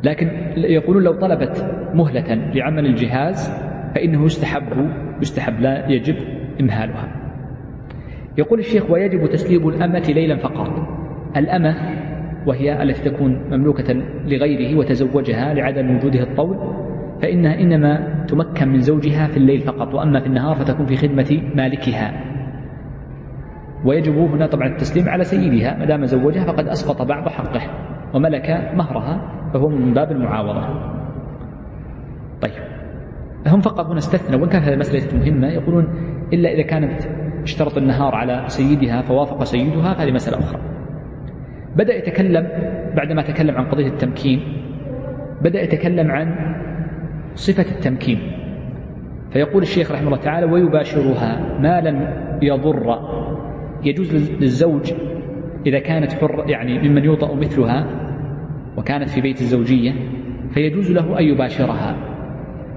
لكن 0.04 0.30
يقولون 0.56 1.02
لو 1.02 1.12
طلبت 1.12 1.66
مهلة 1.94 2.34
لعمل 2.54 2.86
الجهاز 2.86 3.50
فإنه 3.94 4.24
يستحب 4.24 4.90
يستحب 5.22 5.60
لا 5.60 5.88
يجب 5.88 6.16
إمهالها. 6.60 7.16
يقول 8.38 8.58
الشيخ 8.58 8.90
ويجب 8.90 9.26
تسليب 9.26 9.68
الأمة 9.68 10.12
ليلا 10.14 10.36
فقط. 10.36 10.88
الأمة 11.36 11.76
وهي 12.46 12.82
التي 12.82 13.10
تكون 13.10 13.40
مملوكة 13.50 13.94
لغيره 14.26 14.78
وتزوجها 14.78 15.54
لعدم 15.54 15.96
وجوده 15.96 16.22
الطول 16.22 16.56
فإنها 17.22 17.60
إنما 17.60 18.24
تمكن 18.28 18.68
من 18.68 18.80
زوجها 18.80 19.26
في 19.26 19.36
الليل 19.36 19.60
فقط 19.60 19.94
وأما 19.94 20.20
في 20.20 20.26
النهار 20.26 20.56
فتكون 20.56 20.86
في 20.86 20.96
خدمة 20.96 21.42
مالكها. 21.54 22.24
ويجب 23.84 24.16
هنا 24.16 24.46
طبعا 24.46 24.68
التسليم 24.68 25.08
على 25.08 25.24
سيدها 25.24 25.78
ما 25.78 25.84
دام 25.84 26.04
زوجها 26.04 26.44
فقد 26.44 26.68
أسقط 26.68 27.02
بعض 27.02 27.28
حقه 27.28 27.60
وملك 28.14 28.70
مهرها 28.74 29.20
فهو 29.52 29.68
من 29.68 29.94
باب 29.94 30.12
المعاوضة. 30.12 30.64
طيب. 32.40 32.52
هم 33.46 33.60
فقط 33.60 33.86
هنا 33.86 33.98
استثنوا 33.98 34.40
وإن 34.40 34.48
كانت 34.48 34.64
هذه 34.64 34.74
المسألة 34.74 35.18
مهمة 35.18 35.48
يقولون 35.48 35.88
إلا 36.32 36.52
إذا 36.52 36.62
كانت 36.62 37.02
اشترط 37.42 37.76
النهار 37.76 38.14
على 38.14 38.44
سيدها 38.46 39.02
فوافق 39.02 39.44
سيدها 39.44 39.94
فهذه 39.94 40.12
مسألة 40.12 40.38
أخرى. 40.38 40.60
بدأ 41.76 41.94
يتكلم 41.94 42.48
بعدما 42.96 43.22
تكلم 43.22 43.56
عن 43.56 43.64
قضية 43.64 43.86
التمكين 43.86 44.40
بدأ 45.42 45.62
يتكلم 45.62 46.10
عن 46.10 46.34
صفة 47.34 47.70
التمكين. 47.76 48.18
فيقول 49.32 49.62
الشيخ 49.62 49.92
رحمه 49.92 50.06
الله 50.06 50.16
تعالى 50.16 50.52
ويباشرها 50.52 51.58
ما 51.60 51.80
لم 51.80 52.08
يضر. 52.42 52.98
يجوز 53.84 54.14
للزوج 54.14 54.92
إذا 55.66 55.78
كانت 55.78 56.12
حر 56.12 56.44
يعني 56.48 56.88
ممن 56.88 57.04
يوطأ 57.04 57.34
مثلها 57.34 57.86
وكانت 58.76 59.08
في 59.08 59.20
بيت 59.20 59.40
الزوجية 59.40 59.92
فيجوز 60.50 60.90
له 60.92 61.18
أن 61.18 61.24
يباشرها 61.24 61.96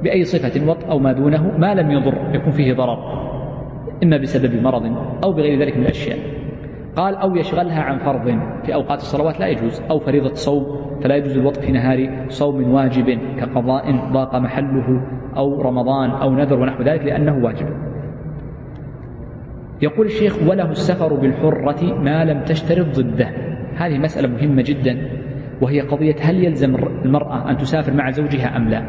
بأي 0.03 0.23
صفة 0.23 0.69
وط 0.69 0.83
أو 0.83 0.99
ما 0.99 1.13
دونه 1.13 1.57
ما 1.57 1.73
لم 1.73 1.91
يضر 1.91 2.17
يكون 2.33 2.51
فيه 2.51 2.73
ضرر 2.73 3.23
إما 4.03 4.17
بسبب 4.17 4.61
مرض 4.61 4.97
أو 5.23 5.33
بغير 5.33 5.59
ذلك 5.59 5.77
من 5.77 5.83
الأشياء. 5.83 6.17
قال 6.95 7.15
أو 7.15 7.35
يشغلها 7.35 7.81
عن 7.81 7.97
فرض 7.97 8.39
في 8.65 8.73
أوقات 8.73 8.99
الصلوات 8.99 9.39
لا 9.39 9.47
يجوز 9.47 9.81
أو 9.89 9.99
فريضة 9.99 10.33
صوم 10.33 10.82
فلا 11.01 11.15
يجوز 11.15 11.37
الوطء 11.37 11.61
في 11.61 11.71
نهار 11.71 12.09
صوم 12.27 12.71
واجب 12.71 13.19
كقضاء 13.39 14.11
ضاق 14.11 14.35
محله 14.35 15.01
أو 15.37 15.61
رمضان 15.61 16.09
أو 16.09 16.33
نذر 16.33 16.59
ونحو 16.59 16.83
ذلك 16.83 17.05
لأنه 17.05 17.37
واجب. 17.43 17.67
يقول 19.81 20.05
الشيخ 20.05 20.37
وله 20.47 20.71
السفر 20.71 21.13
بالحرة 21.13 21.99
ما 21.99 22.25
لم 22.25 22.43
تشترط 22.43 22.99
ضده. 22.99 23.29
هذه 23.75 23.97
مسألة 23.97 24.27
مهمة 24.27 24.61
جدا 24.61 24.97
وهي 25.61 25.81
قضية 25.81 26.15
هل 26.21 26.43
يلزم 26.43 26.75
المرأة 27.05 27.49
أن 27.49 27.57
تسافر 27.57 27.93
مع 27.93 28.11
زوجها 28.11 28.57
أم 28.57 28.69
لا؟ 28.69 28.83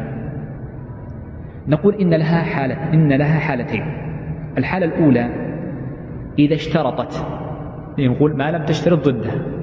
نقول 1.67 1.95
إن 1.95 2.13
لها 2.13 2.41
حالة 2.43 2.93
إن 2.93 3.13
لها 3.13 3.39
حالتين. 3.39 3.83
الحالة 4.57 4.85
الأولى 4.85 5.29
إذا 6.39 6.55
اشترطت 6.55 7.25
نقول 7.99 8.37
ما 8.37 8.51
لم 8.51 8.65
تشترط 8.65 9.09
ضدها 9.09 9.54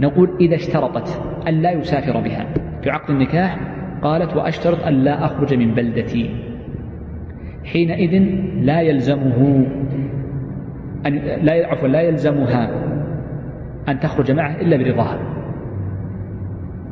نقول 0.00 0.36
إذا 0.40 0.54
اشترطت 0.54 1.22
أن 1.48 1.54
لا 1.54 1.70
يسافر 1.70 2.20
بها. 2.20 2.46
في 2.82 2.90
عقد 2.90 3.10
النكاح 3.10 3.58
قالت 4.02 4.36
وأشترط 4.36 4.84
أن 4.84 4.94
لا 4.94 5.24
أخرج 5.24 5.54
من 5.54 5.74
بلدتي. 5.74 6.30
حينئذ 7.64 8.22
لا 8.64 8.80
يلزمه 8.80 9.66
أن 11.06 11.14
لا 11.42 11.66
عفوا 11.66 11.88
لا 11.88 12.00
يلزمها 12.00 12.70
أن 13.88 14.00
تخرج 14.00 14.32
معه 14.32 14.60
إلا 14.60 14.76
برضاها. 14.76 15.18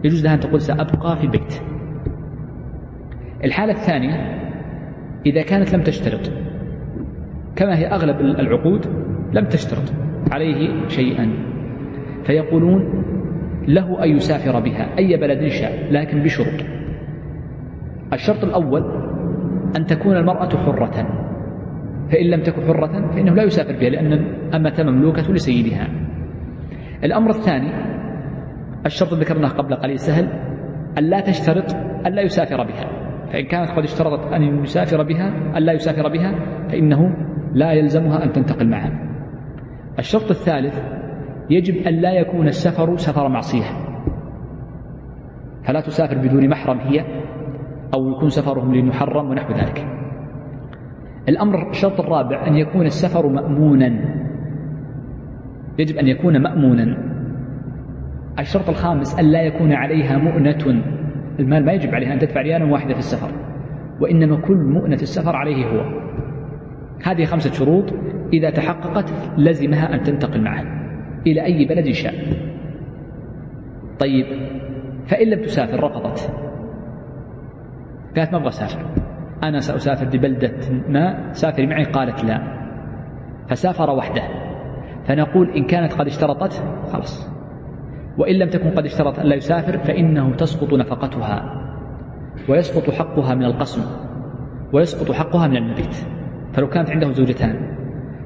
يجوز 0.04 0.24
لها 0.24 0.34
أن 0.34 0.40
تقول 0.40 0.60
سأبقى 0.60 1.16
في 1.16 1.24
البيت. 1.24 1.62
الحالة 3.44 3.72
الثانية 3.72 4.38
إذا 5.26 5.42
كانت 5.42 5.74
لم 5.74 5.82
تشترط 5.82 6.32
كما 7.56 7.78
هي 7.78 7.86
أغلب 7.86 8.20
العقود 8.20 8.86
لم 9.32 9.44
تشترط 9.44 9.92
عليه 10.32 10.88
شيئا. 10.88 11.57
فيقولون 12.28 13.04
له 13.68 14.04
أن 14.04 14.10
يسافر 14.10 14.60
بها 14.60 14.98
أي 14.98 15.16
بلد 15.16 15.48
شاء 15.48 15.92
لكن 15.92 16.22
بشروط. 16.22 16.64
الشرط 18.12 18.44
الأول 18.44 18.82
أن 19.76 19.84
تكون 19.86 20.16
المرأة 20.16 20.48
حرة. 20.48 21.08
فإن 22.10 22.26
لم 22.26 22.42
تكن 22.42 22.62
حرة 22.62 23.10
فإنه 23.10 23.34
لا 23.34 23.42
يسافر 23.42 23.72
بها 23.72 23.90
لأن 23.90 24.12
الأمة 24.12 24.74
مملوكة 24.78 25.32
لسيدها. 25.32 25.88
الأمر 27.04 27.30
الثاني 27.30 27.70
الشرط 28.86 29.14
ذكرناه 29.14 29.48
قبل 29.48 29.74
قليل 29.74 29.98
سهل 29.98 30.28
أن 30.98 31.04
لا 31.04 31.20
تشترط 31.20 31.74
أن 32.06 32.12
لا 32.12 32.22
يسافر 32.22 32.64
بها. 32.64 33.08
فإن 33.32 33.44
كانت 33.44 33.70
قد 33.70 33.82
اشترطت 33.82 34.32
أن 34.32 34.42
يسافر 34.42 35.02
بها 35.02 35.56
أن 35.56 35.62
لا 35.62 35.72
يسافر 35.72 36.08
بها 36.08 36.34
فإنه 36.68 37.14
لا 37.52 37.72
يلزمها 37.72 38.24
أن 38.24 38.32
تنتقل 38.32 38.68
معه 38.68 38.92
الشرط 39.98 40.30
الثالث 40.30 40.98
يجب 41.50 41.86
أن 41.86 41.94
لا 41.94 42.12
يكون 42.12 42.48
السفر 42.48 42.96
سفر 42.96 43.28
معصية. 43.28 43.64
فلا 45.64 45.80
تسافر 45.80 46.18
بدون 46.18 46.48
محرم 46.48 46.78
هي 46.78 47.04
أو 47.94 48.10
يكون 48.10 48.28
سفرهم 48.28 48.74
لمحرم 48.74 49.30
ونحو 49.30 49.52
ذلك. 49.52 49.86
الأمر 51.28 51.70
الشرط 51.70 52.00
الرابع 52.00 52.46
أن 52.46 52.56
يكون 52.56 52.86
السفر 52.86 53.28
مأمونا. 53.28 54.14
يجب 55.78 55.96
أن 55.96 56.08
يكون 56.08 56.42
مأمونا. 56.42 56.96
الشرط 58.38 58.68
الخامس 58.68 59.18
أن 59.18 59.24
لا 59.24 59.42
يكون 59.42 59.72
عليها 59.72 60.18
مؤنة. 60.18 60.82
المال 61.40 61.64
ما 61.64 61.72
يجب 61.72 61.94
عليها 61.94 62.12
أن 62.12 62.18
تدفع 62.18 62.40
ريالا 62.40 62.72
واحدة 62.72 62.92
في 62.92 62.98
السفر 62.98 63.30
وإنما 64.00 64.36
كل 64.36 64.56
مؤنة 64.56 64.94
السفر 65.02 65.36
عليه 65.36 65.66
هو. 65.66 66.08
هذه 67.04 67.24
خمسة 67.24 67.52
شروط 67.52 67.84
إذا 68.32 68.50
تحققت 68.50 69.12
لزمها 69.38 69.94
أن 69.94 70.02
تنتقل 70.02 70.42
معه 70.42 70.77
إلى 71.26 71.44
أي 71.44 71.64
بلد 71.64 71.90
شاء. 71.90 72.14
طيب 73.98 74.26
فإن 75.06 75.28
لم 75.28 75.42
تسافر 75.42 75.84
رفضت. 75.84 76.32
قالت 78.16 78.32
ما 78.32 78.38
أبغى 78.38 78.48
أسافر. 78.48 78.86
أنا 79.42 79.60
سأسافر 79.60 80.06
لبلدة 80.06 80.52
ما 80.88 81.32
سافري 81.32 81.66
معي؟ 81.66 81.84
قالت 81.84 82.24
لا. 82.24 82.58
فسافر 83.48 83.90
وحده. 83.90 84.22
فنقول 85.04 85.50
إن 85.50 85.64
كانت 85.64 85.92
قد 85.92 86.06
اشترطت 86.06 86.64
خلاص. 86.92 87.30
وإن 88.18 88.34
لم 88.34 88.48
تكن 88.48 88.70
قد 88.70 88.84
اشترط 88.84 89.18
أن 89.18 89.26
لا 89.26 89.34
يسافر 89.36 89.78
فإنه 89.78 90.34
تسقط 90.34 90.74
نفقتها. 90.74 91.64
ويسقط 92.48 92.90
حقها 92.90 93.34
من 93.34 93.44
القسم. 93.44 93.82
ويسقط 94.72 95.12
حقها 95.12 95.46
من 95.48 95.56
المبيت. 95.56 95.94
فلو 96.52 96.68
كانت 96.68 96.90
عنده 96.90 97.12
زوجتان. 97.12 97.78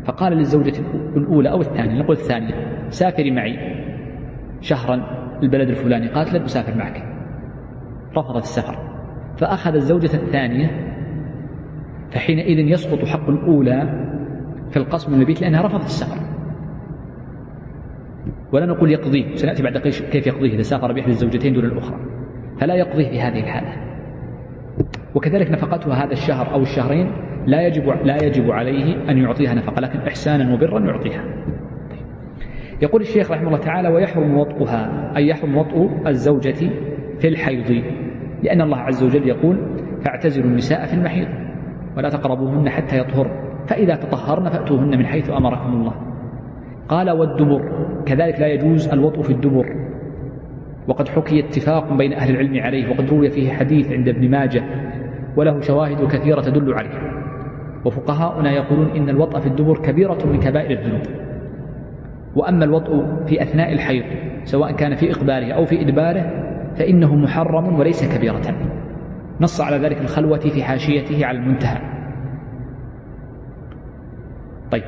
فقال 0.05 0.32
للزوجة 0.32 0.74
الأولى 1.16 1.50
أو 1.50 1.61
الثانية 1.61 2.03
نقول 2.03 2.16
الثانية 2.16 2.55
سافري 2.88 3.30
معي 3.30 3.59
شهرا 4.61 5.22
البلد 5.42 5.68
الفلاني 5.68 6.09
قالت 6.09 6.34
لن 6.34 6.42
أسافر 6.42 6.78
معك. 6.78 7.03
رفضت 8.16 8.42
السفر. 8.42 8.78
فأخذ 9.38 9.74
الزوجة 9.74 10.14
الثانية 10.14 10.70
فحينئذ 12.11 12.59
يسقط 12.59 13.05
حق 13.05 13.28
الأولى 13.28 14.09
في 14.70 14.76
القسم 14.76 15.12
من 15.12 15.20
البيت 15.20 15.40
لأنها 15.40 15.62
رفضت 15.62 15.84
السفر. 15.84 16.20
ولا 18.53 18.66
نقول 18.66 18.92
يقضيه 18.92 19.34
سنأتي 19.34 19.62
بعد 19.62 19.78
كيف 19.78 20.26
يقضيه 20.26 20.55
إذا 20.55 20.62
سافر 20.62 20.92
بإحدى 20.92 21.11
الزوجتين 21.11 21.53
دون 21.53 21.64
الأخرى. 21.64 21.96
فلا 22.61 22.74
يقضيه 22.74 23.11
في 23.11 23.20
هذه 23.20 23.40
الحالة. 23.40 23.72
وكذلك 25.14 25.50
نفقتها 25.50 26.05
هذا 26.05 26.12
الشهر 26.12 26.55
أو 26.55 26.61
الشهرين 26.62 27.12
لا 27.47 27.66
يجب 27.66 27.88
لا 28.05 28.24
يجب 28.24 28.51
عليه 28.51 29.11
أن 29.11 29.18
يعطيها 29.18 29.55
نفقة 29.55 29.80
لكن 29.80 29.99
إحسانا 29.99 30.55
وبرا 30.55 30.80
يعطيها. 30.80 31.24
يقول 32.82 33.01
الشيخ 33.01 33.30
رحمه 33.30 33.47
الله 33.47 33.59
تعالى 33.59 33.88
ويحرم 33.88 34.38
وطئها 34.38 35.12
أي 35.16 35.28
يحرم 35.28 35.57
وطء 35.57 35.90
الزوجة 36.07 36.70
في 37.18 37.28
الحيض. 37.28 37.82
لأن 38.43 38.61
الله 38.61 38.76
عز 38.76 39.05
وجل 39.05 39.28
يقول 39.28 39.57
فاعتزلوا 40.05 40.47
النساء 40.47 40.86
في 40.86 40.95
المحيض 40.95 41.28
ولا 41.97 42.09
تقربوهن 42.09 42.68
حتى 42.68 42.99
يطهرن 42.99 43.30
فإذا 43.66 43.95
تطهرن 43.95 44.51
فأتوهن 44.51 44.99
من 44.99 45.07
حيث 45.07 45.30
أمركم 45.30 45.72
الله. 45.72 45.95
قال 46.88 47.11
والدبر 47.11 47.72
كذلك 48.07 48.40
لا 48.40 48.47
يجوز 48.47 48.88
الوطء 48.88 49.22
في 49.22 49.30
الدبر. 49.30 49.76
وقد 50.88 51.09
حكي 51.09 51.40
اتفاق 51.40 51.93
بين 51.93 52.12
أهل 52.12 52.30
العلم 52.30 52.62
عليه 52.62 52.90
وقد 52.90 53.11
روي 53.11 53.30
فيه 53.30 53.53
حديث 53.53 53.93
عند 53.93 54.09
ابن 54.09 54.30
ماجه 54.30 54.62
وله 55.36 55.61
شواهد 55.61 56.07
كثيرة 56.07 56.40
تدل 56.40 56.74
عليه. 56.74 57.11
وفقهاؤنا 57.85 58.53
يقولون 58.53 58.91
إن 58.97 59.09
الوطء 59.09 59.41
في 59.41 59.47
الدبر 59.47 59.78
كبيرة 59.78 60.18
من 60.26 60.41
كبائر 60.41 60.70
الذنوب. 60.70 61.03
وأما 62.37 62.64
الوطء 62.64 63.05
في 63.26 63.43
أثناء 63.43 63.72
الحيض 63.72 64.05
سواء 64.45 64.72
كان 64.72 64.95
في 64.95 65.11
إقباله 65.11 65.53
أو 65.53 65.64
في 65.64 65.80
إدباره 65.80 66.30
فإنه 66.76 67.16
محرم 67.16 67.78
وليس 67.78 68.16
كبيرة. 68.16 68.55
نص 69.41 69.61
على 69.61 69.76
ذلك 69.76 70.01
الخلوة 70.01 70.39
في 70.39 70.62
حاشيته 70.62 71.26
على 71.26 71.39
المنتهى. 71.39 71.78
طيب. 74.70 74.85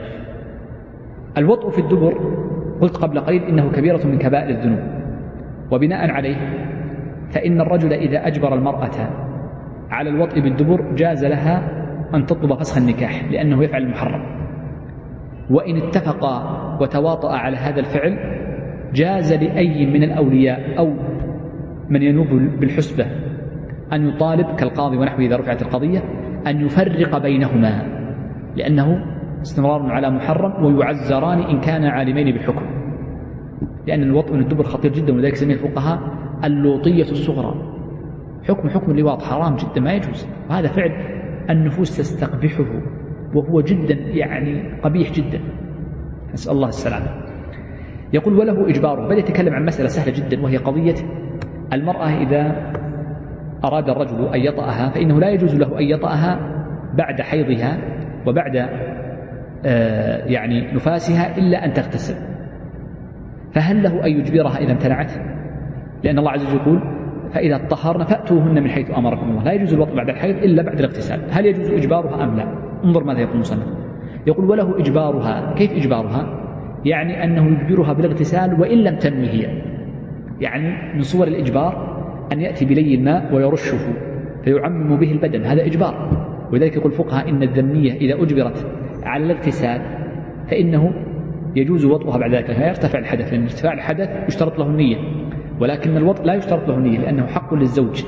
الوطء 1.38 1.70
في 1.70 1.78
الدبر 1.78 2.14
قلت 2.80 2.96
قبل 2.96 3.20
قليل 3.20 3.42
إنه 3.42 3.70
كبيرة 3.70 4.06
من 4.06 4.18
كبائر 4.18 4.48
الذنوب. 4.48 4.80
وبناء 5.70 6.10
عليه 6.10 6.36
فإن 7.30 7.60
الرجل 7.60 7.92
إذا 7.92 8.26
أجبر 8.26 8.54
المرأة 8.54 9.08
على 9.90 10.10
الوطء 10.10 10.40
بالدبر 10.40 10.94
جاز 10.94 11.24
لها 11.24 11.83
أن 12.14 12.26
تطلب 12.26 12.54
فسخ 12.54 12.76
النكاح 12.76 13.24
لأنه 13.30 13.64
يفعل 13.64 13.82
المحرم. 13.82 14.22
وإن 15.50 15.76
اتفقا 15.76 16.64
وتواطأ 16.80 17.36
على 17.36 17.56
هذا 17.56 17.80
الفعل 17.80 18.18
جاز 18.94 19.32
لأي 19.32 19.86
من 19.86 20.02
الأولياء 20.02 20.78
أو 20.78 20.94
من 21.90 22.02
ينوب 22.02 22.26
بالحسبة 22.60 23.06
أن 23.92 24.08
يطالب 24.08 24.56
كالقاضي 24.56 24.96
ونحوه 24.96 25.20
إذا 25.20 25.36
رفعت 25.36 25.62
القضية 25.62 26.02
أن 26.46 26.66
يفرق 26.66 27.18
بينهما 27.18 27.82
لأنه 28.56 29.04
استمرار 29.42 29.92
على 29.92 30.10
محرم 30.10 30.64
ويعزران 30.64 31.38
إن 31.38 31.60
كان 31.60 31.84
عالمين 31.84 32.32
بالحكم. 32.32 32.66
لأن 33.86 34.02
الوطء 34.02 34.34
من 34.34 34.40
الدبر 34.40 34.64
خطير 34.64 34.92
جدا 34.92 35.12
ولذلك 35.12 35.32
يسميه 35.32 35.54
الفقهاء 35.54 36.00
اللوطية 36.44 37.02
الصغرى. 37.02 37.54
حكم 38.48 38.68
حكم 38.68 38.90
اللواط 38.90 39.22
حرام 39.22 39.56
جدا 39.56 39.80
ما 39.80 39.92
يجوز. 39.92 40.28
وهذا 40.50 40.68
فعل 40.68 40.92
النفوس 41.50 41.96
تستقبحه 41.96 42.64
وهو 43.34 43.60
جدا 43.60 43.94
يعني 43.94 44.80
قبيح 44.82 45.12
جدا. 45.12 45.40
نسأل 46.32 46.52
الله 46.52 46.68
السلامة. 46.68 47.06
يقول 48.12 48.38
وله 48.38 48.68
إجباره 48.68 49.08
بل 49.08 49.18
يتكلم 49.18 49.54
عن 49.54 49.64
مسألة 49.64 49.88
سهلة 49.88 50.12
جدا 50.12 50.42
وهي 50.42 50.56
قضية 50.56 50.94
المرأة 51.72 52.08
إذا 52.08 52.72
أراد 53.64 53.90
الرجل 53.90 54.34
أن 54.34 54.40
يطأها 54.40 54.88
فإنه 54.90 55.20
لا 55.20 55.30
يجوز 55.30 55.54
له 55.54 55.78
أن 55.78 55.84
يطأها 55.84 56.38
بعد 56.94 57.20
حيضها 57.20 57.78
وبعد 58.26 58.56
آه، 59.66 60.24
يعني 60.24 60.72
نفاسها 60.72 61.38
إلا 61.38 61.64
أن 61.64 61.72
تغتسل. 61.72 62.14
فهل 63.54 63.82
له 63.82 64.06
أن 64.06 64.10
يجبرها 64.10 64.58
إذا 64.58 64.72
امتنعت؟ 64.72 65.12
لأن 66.04 66.18
الله 66.18 66.30
عز 66.30 66.46
وجل 66.46 66.56
يقول 66.56 66.80
فإذا 67.34 67.58
طهرن 67.58 68.04
فأتوهن 68.04 68.62
من 68.62 68.70
حيث 68.70 68.98
أمركم 68.98 69.30
الله. 69.30 69.44
لا 69.44 69.52
يجوز 69.52 69.74
الوطء 69.74 69.94
بعد 69.94 70.08
الحيض 70.08 70.36
إلا 70.36 70.62
بعد 70.62 70.78
الاغتسال. 70.78 71.20
هل 71.30 71.46
يجوز 71.46 71.70
إجبارها 71.70 72.24
أم 72.24 72.36
لا؟ 72.36 72.46
انظر 72.84 73.04
ماذا 73.04 73.20
يقول 73.20 73.34
المصنف. 73.34 73.66
يقول 74.26 74.50
وله 74.50 74.78
إجبارها. 74.78 75.54
كيف 75.54 75.72
إجبارها؟ 75.72 76.40
يعني 76.84 77.24
أنه 77.24 77.46
يجبرها 77.46 77.92
بالاغتسال 77.92 78.60
وإن 78.60 78.78
لم 78.78 78.96
تنوي 78.96 79.28
هي. 79.28 79.62
يعني 80.40 80.94
من 80.94 81.02
صور 81.02 81.26
الإجبار 81.26 81.94
أن 82.32 82.40
يأتي 82.40 82.64
بلي 82.64 82.94
الماء 82.94 83.34
ويرشه 83.34 83.78
فيعمم 84.44 84.96
به 84.96 85.12
البدن. 85.12 85.44
هذا 85.44 85.66
إجبار. 85.66 86.24
ولذلك 86.52 86.76
يقول 86.76 86.92
الفقهاء 86.92 87.30
إن 87.30 87.42
الذمية 87.42 87.92
إذا 87.92 88.22
أجبرت 88.22 88.66
على 89.02 89.24
الاغتسال 89.24 89.80
فإنه 90.50 90.92
يجوز 91.56 91.84
وطئها 91.84 92.18
بعد 92.18 92.34
ذلك. 92.34 92.50
لا 92.50 92.68
يرتفع 92.68 92.98
الحدث 92.98 93.32
لأن 93.32 93.42
ارتفاع 93.42 93.72
الحدث 93.72 94.28
يشترط 94.28 94.58
له 94.58 94.66
النية. 94.66 94.96
ولكن 95.60 95.96
الوطء 95.96 96.24
لا 96.24 96.34
يشترط 96.34 96.68
له 96.68 96.76
النية 96.76 96.98
لأنه 96.98 97.26
حق 97.26 97.54
للزوج 97.54 98.04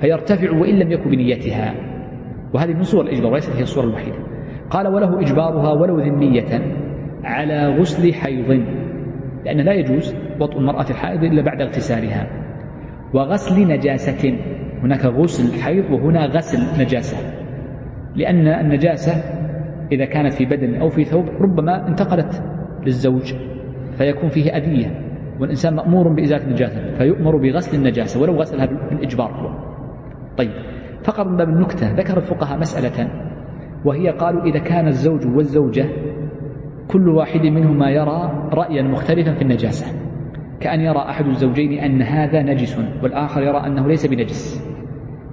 فيرتفع 0.00 0.50
وإن 0.50 0.78
لم 0.78 0.92
يكن 0.92 1.10
بنيتها. 1.10 1.74
وهذه 2.54 2.72
من 2.72 2.82
صور 2.82 3.04
الإجبار 3.04 3.32
وليست 3.32 3.56
هي 3.56 3.62
الصورة 3.62 3.84
الوحيدة. 3.84 4.16
قال 4.70 4.86
وله 4.86 5.20
إجبارها 5.20 5.72
ولو 5.72 6.00
ذمية 6.00 6.62
على 7.24 7.76
غسل 7.78 8.14
حيض 8.14 8.64
لأن 9.44 9.60
لا 9.60 9.72
يجوز 9.72 10.16
وطء 10.40 10.58
المرأة 10.58 10.90
الحائض 10.90 11.24
إلا 11.24 11.42
بعد 11.42 11.60
اغتسالها. 11.60 12.26
وغسل 13.14 13.68
نجاسة 13.68 14.38
هناك 14.82 15.04
غسل 15.04 15.62
حيض 15.62 15.90
وهنا 15.90 16.26
غسل 16.26 16.82
نجاسة. 16.82 17.16
لأن 18.16 18.48
النجاسة 18.48 19.12
إذا 19.92 20.04
كانت 20.04 20.32
في 20.32 20.44
بدن 20.44 20.74
أو 20.74 20.88
في 20.88 21.04
ثوب 21.04 21.24
ربما 21.40 21.88
انتقلت 21.88 22.42
للزوج 22.86 23.34
فيكون 23.98 24.28
فيه 24.28 24.50
أذية. 24.56 25.03
والإنسان 25.40 25.74
مأمور 25.74 26.08
بإزالة 26.08 26.44
النجاسة 26.44 26.94
فيؤمر 26.98 27.36
بغسل 27.36 27.76
النجاسة 27.76 28.22
ولو 28.22 28.34
غسلها 28.34 28.66
بالإجبار 28.66 29.30
هو. 29.30 29.50
طيب 30.36 30.50
فقط 31.04 31.26
من 31.26 31.36
باب 31.36 31.48
النكتة 31.48 31.92
ذكر 31.92 32.16
الفقهاء 32.16 32.58
مسألة 32.58 33.10
وهي 33.84 34.08
قالوا 34.08 34.42
إذا 34.44 34.58
كان 34.58 34.86
الزوج 34.86 35.26
والزوجة 35.26 35.86
كل 36.88 37.08
واحد 37.08 37.40
منهما 37.40 37.90
يرى 37.90 38.48
رأيا 38.52 38.82
مختلفا 38.82 39.34
في 39.34 39.42
النجاسة. 39.42 39.86
كأن 40.60 40.80
يرى 40.80 40.98
أحد 40.98 41.26
الزوجين 41.26 41.78
أن 41.78 42.02
هذا 42.02 42.42
نجس 42.42 42.78
والآخر 43.02 43.42
يرى 43.42 43.66
أنه 43.66 43.88
ليس 43.88 44.06
بنجس. 44.06 44.64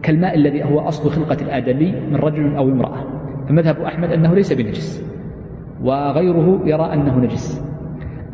كالماء 0.04 0.36
الذي 0.36 0.64
هو 0.64 0.80
أصل 0.80 1.10
خلقة 1.10 1.38
الآدمي 1.42 1.92
من 1.92 2.16
رجل 2.16 2.56
أو 2.56 2.70
امرأة. 2.70 3.04
فمذهب 3.50 3.82
أحمد 3.82 4.12
أنه 4.12 4.36
ليس 4.36 4.54
بنجس 4.54 5.12
وغيره 5.84 6.62
يرى 6.66 6.94
أنه 6.94 7.20
نجس. 7.20 7.71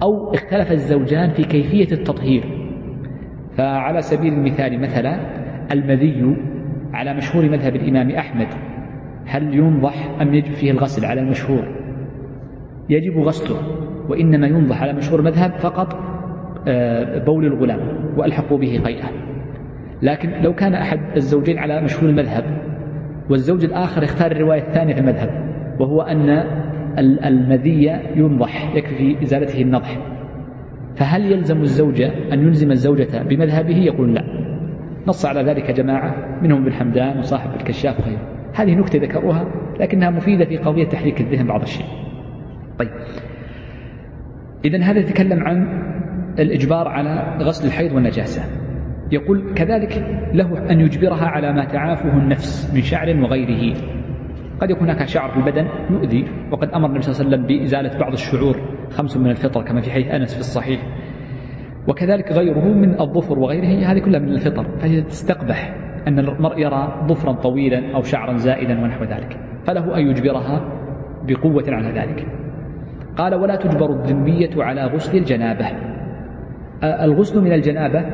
أو 0.01 0.33
اختلف 0.33 0.71
الزوجان 0.71 1.29
في 1.29 1.43
كيفية 1.43 1.91
التطهير. 1.91 2.43
فعلى 3.57 4.01
سبيل 4.01 4.33
المثال 4.33 4.81
مثلا 4.81 5.19
المذي 5.71 6.37
على 6.93 7.13
مشهور 7.13 7.49
مذهب 7.49 7.75
الإمام 7.75 8.11
أحمد 8.11 8.47
هل 9.25 9.53
ينضح 9.53 10.21
أم 10.21 10.33
يجب 10.33 10.51
فيه 10.51 10.71
الغسل 10.71 11.05
على 11.05 11.21
المشهور؟ 11.21 11.67
يجب 12.89 13.17
غسله 13.17 13.57
وإنما 14.09 14.47
ينضح 14.47 14.81
على 14.81 14.93
مشهور 14.93 15.19
المذهب 15.19 15.51
فقط 15.51 15.99
آه، 16.67 17.23
بول 17.23 17.45
الغلام 17.45 17.79
وألحقوا 18.17 18.57
به 18.57 18.81
قيئة 18.85 19.05
لكن 20.01 20.29
لو 20.41 20.53
كان 20.55 20.73
أحد 20.73 20.99
الزوجين 21.15 21.57
على 21.57 21.81
مشهور 21.81 22.09
المذهب 22.09 22.43
والزوج 23.29 23.65
الآخر 23.65 24.03
اختار 24.03 24.31
الرواية 24.31 24.61
الثانية 24.61 24.93
في 24.93 24.99
المذهب 24.99 25.29
وهو 25.79 26.01
أن 26.01 26.43
المذي 26.99 27.99
ينضح 28.15 28.75
يكفي 28.75 29.15
في 29.15 29.23
إزالته 29.23 29.61
النضح. 29.61 29.97
فهل 30.95 31.31
يلزم 31.31 31.61
الزوجة 31.61 32.11
أن 32.33 32.39
يلزم 32.39 32.71
الزوجة 32.71 33.23
بمذهبه؟ 33.23 33.77
يقول 33.77 34.13
لا. 34.13 34.23
نص 35.07 35.25
على 35.25 35.41
ذلك 35.41 35.71
جماعة 35.71 36.39
منهم 36.41 36.61
ابن 36.61 36.73
حمدان 36.73 37.17
وصاحب 37.17 37.49
الكشاف 37.55 37.99
وغيره. 37.99 38.21
هذه 38.55 38.75
نكتة 38.75 38.99
ذكروها 38.99 39.45
لكنها 39.79 40.09
مفيدة 40.09 40.45
في 40.45 40.57
قضية 40.57 40.85
تحريك 40.85 41.21
الذهن 41.21 41.47
بعض 41.47 41.61
الشيء. 41.61 41.85
طيب. 42.79 42.89
إذا 44.65 44.83
هذا 44.83 44.99
يتكلم 44.99 45.43
عن 45.43 45.83
الإجبار 46.39 46.87
على 46.87 47.37
غسل 47.41 47.67
الحيض 47.67 47.91
والنجاسة. 47.95 48.41
يقول 49.11 49.53
كذلك 49.55 50.21
له 50.33 50.71
أن 50.71 50.79
يجبرها 50.79 51.25
على 51.25 51.53
ما 51.53 51.65
تعافه 51.65 52.17
النفس 52.17 52.73
من 52.75 52.81
شعر 52.81 53.17
وغيره. 53.21 53.77
قد 54.61 54.69
يكون 54.69 54.89
هناك 54.89 55.07
شعر 55.07 55.31
في 55.31 55.37
البدن 55.37 55.67
يؤذي 55.89 56.27
وقد 56.51 56.69
أمر 56.69 56.87
النبي 56.87 57.01
صلى 57.01 57.11
الله 57.11 57.25
عليه 57.25 57.45
وسلم 57.45 57.59
بإزالة 57.59 57.99
بعض 57.99 58.11
الشعور 58.11 58.55
خمس 58.89 59.17
من 59.17 59.29
الفطر 59.29 59.63
كما 59.63 59.81
في 59.81 59.91
حديث 59.91 60.07
أنس 60.07 60.33
في 60.33 60.39
الصحيح. 60.39 60.81
وكذلك 61.87 62.31
غيره 62.31 62.65
من 62.65 63.01
الظفر 63.01 63.39
وغيره 63.39 63.91
هذه 63.91 63.99
كلها 63.99 64.19
من 64.19 64.29
الفطر 64.29 64.65
فهي 64.79 65.01
تستقبح 65.01 65.75
أن 66.07 66.19
المرء 66.19 66.59
يرى 66.59 67.05
ظفرا 67.07 67.31
طويلا 67.31 67.95
أو 67.95 68.01
شعرا 68.01 68.37
زائدا 68.37 68.81
ونحو 68.81 69.03
ذلك. 69.03 69.37
فله 69.65 69.97
أن 69.97 70.07
يجبرها 70.07 70.71
بقوة 71.27 71.63
على 71.67 71.99
ذلك. 71.99 72.27
قال 73.17 73.35
ولا 73.35 73.55
تجبر 73.55 73.89
الذمية 73.89 74.63
على 74.63 74.85
غسل 74.85 75.17
الجنابة. 75.17 75.67
الغسل 76.83 77.41
من 77.41 77.51
الجنابة 77.51 78.05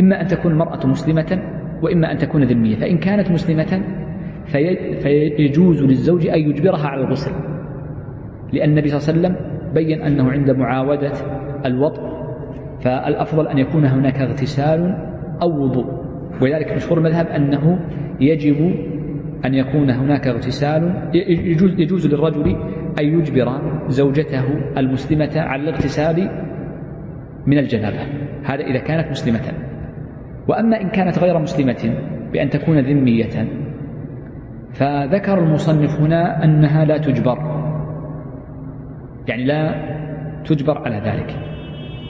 إما 0.00 0.20
أن 0.20 0.26
تكون 0.26 0.52
المرأة 0.52 0.86
مسلمة 0.86 1.42
وإما 1.82 2.12
أن 2.12 2.16
تكون 2.16 2.44
ذمية 2.44 2.76
فإن 2.76 2.98
كانت 2.98 3.30
مسلمة 3.30 3.82
فيجوز 4.46 5.82
للزوج 5.82 6.26
أن 6.26 6.40
يجبرها 6.40 6.86
على 6.86 7.04
الغسل. 7.04 7.32
لأن 8.52 8.70
النبي 8.70 8.88
صلى 8.88 8.98
الله 8.98 9.28
عليه 9.28 9.38
وسلم 9.38 9.56
بين 9.74 10.02
أنه 10.02 10.30
عند 10.30 10.50
معاودة 10.50 11.12
الوطء 11.66 12.02
فالأفضل 12.80 13.48
أن 13.48 13.58
يكون 13.58 13.84
هناك 13.84 14.20
اغتسال 14.20 14.96
أو 15.42 15.62
وضوء. 15.62 16.06
ولذلك 16.42 16.72
مشهور 16.72 16.98
المذهب 16.98 17.26
أنه 17.26 17.78
يجب 18.20 18.74
أن 19.44 19.54
يكون 19.54 19.90
هناك 19.90 20.26
اغتسال 20.26 21.10
يجوز, 21.24 21.80
يجوز 21.80 22.06
للرجل 22.06 22.56
أن 23.00 23.04
يجبر 23.04 23.60
زوجته 23.88 24.44
المسلمة 24.78 25.40
على 25.40 25.62
الاغتسال 25.62 26.30
من 27.46 27.58
الجنابة. 27.58 28.00
هذا 28.44 28.60
إذا 28.60 28.78
كانت 28.78 29.10
مسلمة. 29.10 29.52
وأما 30.48 30.80
إن 30.80 30.88
كانت 30.88 31.18
غير 31.18 31.38
مسلمة 31.38 31.94
بأن 32.32 32.50
تكون 32.50 32.78
ذمية 32.78 33.48
فذكر 34.78 35.38
المصنف 35.38 36.00
هنا 36.00 36.44
أنها 36.44 36.84
لا 36.84 36.98
تجبر 36.98 37.38
يعني 39.28 39.44
لا 39.44 39.74
تجبر 40.44 40.78
على 40.78 40.96
ذلك. 40.96 41.36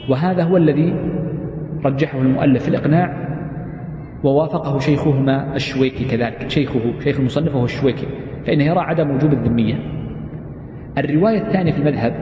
وهذا 0.09 0.43
هو 0.43 0.57
الذي 0.57 0.95
رجحه 1.85 2.21
المؤلف 2.21 2.63
في 2.63 2.69
الإقناع 2.69 3.27
ووافقه 4.23 4.79
شيخهما 4.79 5.55
الشويكي 5.55 6.05
كذلك 6.05 6.47
شيخه 6.47 6.99
شيخ 6.99 7.19
المصنف 7.19 7.55
وهو 7.55 7.65
الشويكي 7.65 8.07
فإنه 8.47 8.63
يرى 8.63 8.79
عدم 8.79 9.11
وجوب 9.11 9.33
الذمية. 9.33 9.75
الرواية 10.97 11.41
الثانية 11.41 11.71
في 11.71 11.79
المذهب 11.79 12.13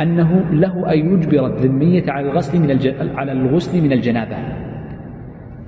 أنه 0.00 0.50
له 0.50 0.92
أن 0.92 0.98
يجبر 0.98 1.46
الذمية 1.46 2.04
على 2.08 2.30
الغسل 2.30 2.60
من 2.60 2.70
على 3.16 3.32
الغسل 3.32 3.82
من 3.82 3.92
الجنابة. 3.92 4.36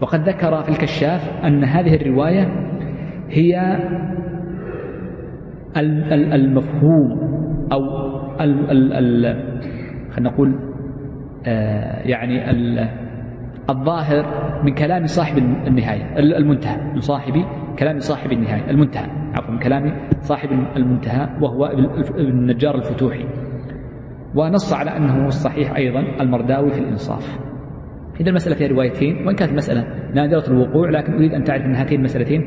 وقد 0.01 0.29
ذكر 0.29 0.63
في 0.63 0.69
الكشاف 0.69 1.45
أن 1.45 1.65
هذه 1.65 1.95
الرواية 1.95 2.68
هي 3.31 3.79
المفهوم 6.35 7.19
أو 7.73 8.09
خلينا 10.11 10.31
نقول 10.31 10.55
آه، 11.47 12.03
يعني 12.03 12.51
الظاهر 13.71 14.25
من 14.65 14.75
كلام 14.75 15.07
صاحب 15.07 15.39
النهاية 15.39 16.19
المنتهى 16.19 16.93
من 16.95 17.01
صاحب 17.01 17.33
كلام 17.79 17.99
صاحب 17.99 18.33
النهاية 18.33 18.71
المنتهى 18.71 19.07
عفوا 19.35 19.55
من 19.55 19.59
كلام 19.59 20.09
صاحب 20.21 20.49
المنتهى 20.77 21.29
وهو 21.43 21.65
ابن 21.67 22.19
النجار 22.19 22.75
الفتوحي. 22.75 23.25
ونص 24.35 24.73
على 24.73 24.97
أنه 24.97 25.27
الصحيح 25.27 25.77
أيضا 25.77 26.01
المرداوي 26.21 26.71
في 26.71 26.79
الإنصاف. 26.79 27.39
إذا 28.21 28.31
المسألة 28.31 28.57
فيها 28.57 28.69
روايتين 28.69 29.27
وإن 29.27 29.37
كانت 29.37 29.51
المسألة 29.51 29.85
نادرة 30.15 30.45
الوقوع 30.49 30.91
لكن 30.91 31.13
أريد 31.13 31.33
أن 31.35 31.45
تعرف 31.45 31.65
أن 31.65 31.75
هاتين 31.75 31.99
المسألتين 31.99 32.47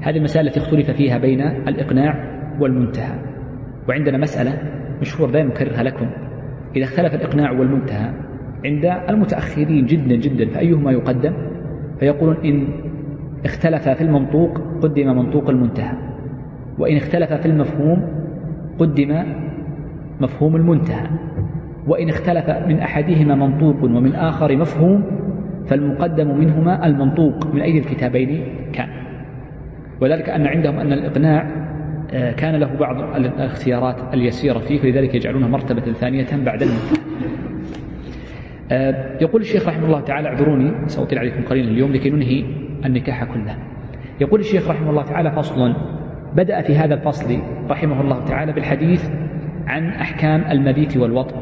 هذه 0.00 0.16
المسائل 0.16 0.46
التي 0.46 0.60
اختلف 0.60 0.90
فيها 0.90 1.18
بين 1.18 1.40
الإقناع 1.40 2.14
والمنتهى. 2.60 3.18
وعندنا 3.88 4.18
مسألة 4.18 4.52
مشهور 5.00 5.30
دائما 5.30 5.52
أكررها 5.52 5.82
لكم. 5.82 6.06
إذا 6.76 6.84
اختلف 6.84 7.14
الإقناع 7.14 7.52
والمنتهى 7.52 8.12
عند 8.64 8.84
المتأخرين 9.08 9.86
جدا 9.86 10.16
جدا 10.16 10.48
فأيهما 10.50 10.92
يقدم؟ 10.92 11.32
فيقولون 12.00 12.36
إن 12.44 12.68
اختلف 13.44 13.88
في 13.88 14.00
المنطوق 14.00 14.58
قدم 14.82 15.06
منطوق 15.16 15.50
المنتهى 15.50 15.96
وإن 16.78 16.96
اختلف 16.96 17.32
في 17.32 17.46
المفهوم 17.46 18.02
قدم 18.78 19.24
مفهوم 20.20 20.56
المنتهى 20.56 21.06
وإن 21.86 22.08
اختلف 22.08 22.50
من 22.50 22.80
أحدهما 22.80 23.34
منطوق 23.34 23.84
ومن 23.84 24.14
آخر 24.14 24.56
مفهوم 24.56 25.02
فالمقدم 25.66 26.38
منهما 26.38 26.86
المنطوق 26.86 27.54
من 27.54 27.60
أي 27.60 27.78
الكتابين؟ 27.78 28.44
كان. 28.72 28.88
وذلك 30.00 30.28
أن 30.28 30.46
عندهم 30.46 30.78
أن 30.78 30.92
الإقناع 30.92 31.68
آه، 32.12 32.32
كان 32.32 32.56
له 32.56 32.74
بعض 32.80 33.16
الاختيارات 33.16 34.14
اليسيرة 34.14 34.58
فيه 34.58 34.78
فلذلك 34.78 35.14
يجعلونها 35.14 35.48
مرتبة 35.48 35.92
ثانية 35.92 36.26
بعد 36.44 36.62
المنتهى 36.62 36.98
آه، 38.70 39.18
يقول 39.20 39.40
الشيخ 39.40 39.68
رحمه 39.68 39.86
الله 39.86 40.00
تعالى 40.00 40.28
اعذروني 40.28 40.88
سأطيل 40.88 41.18
عليكم 41.18 41.42
قليلا 41.42 41.70
اليوم 41.70 41.92
لكي 41.92 42.10
ننهي 42.10 42.44
النكاح 42.84 43.24
كله. 43.24 43.56
يقول 44.20 44.40
الشيخ 44.40 44.70
رحمه 44.70 44.90
الله 44.90 45.02
تعالى 45.02 45.30
فصل 45.30 45.74
بدأ 46.36 46.60
في 46.60 46.76
هذا 46.76 46.94
الفصل 46.94 47.38
رحمه 47.70 48.00
الله 48.00 48.24
تعالى 48.24 48.52
بالحديث 48.52 49.10
عن 49.66 49.88
أحكام 49.88 50.44
المبيت 50.50 50.96
والوطن. 50.96 51.36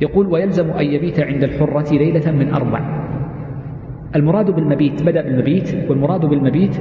يقول 0.00 0.26
ويلزم 0.26 0.70
أن 0.70 0.84
يبيت 0.84 1.20
عند 1.20 1.44
الحرة 1.44 1.92
ليلة 1.92 2.32
من 2.32 2.54
أربع. 2.54 3.01
المراد 4.16 4.50
بالمبيت 4.50 5.02
بدأ 5.02 5.22
بالمبيت 5.22 5.90
والمراد 5.90 6.20
بالمبيت 6.20 6.80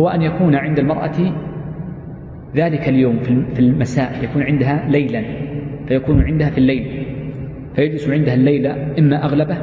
هو 0.00 0.08
أن 0.08 0.22
يكون 0.22 0.54
عند 0.54 0.78
المرأة 0.78 1.32
ذلك 2.56 2.88
اليوم 2.88 3.18
في 3.54 3.60
المساء 3.60 4.24
يكون 4.24 4.42
عندها 4.42 4.88
ليلا 4.88 5.22
فيكون 5.88 6.22
عندها 6.22 6.50
في 6.50 6.58
الليل 6.58 7.06
فيجلس 7.74 8.10
عندها 8.10 8.34
الليلة 8.34 8.98
إما 8.98 9.24
أغلبه 9.24 9.56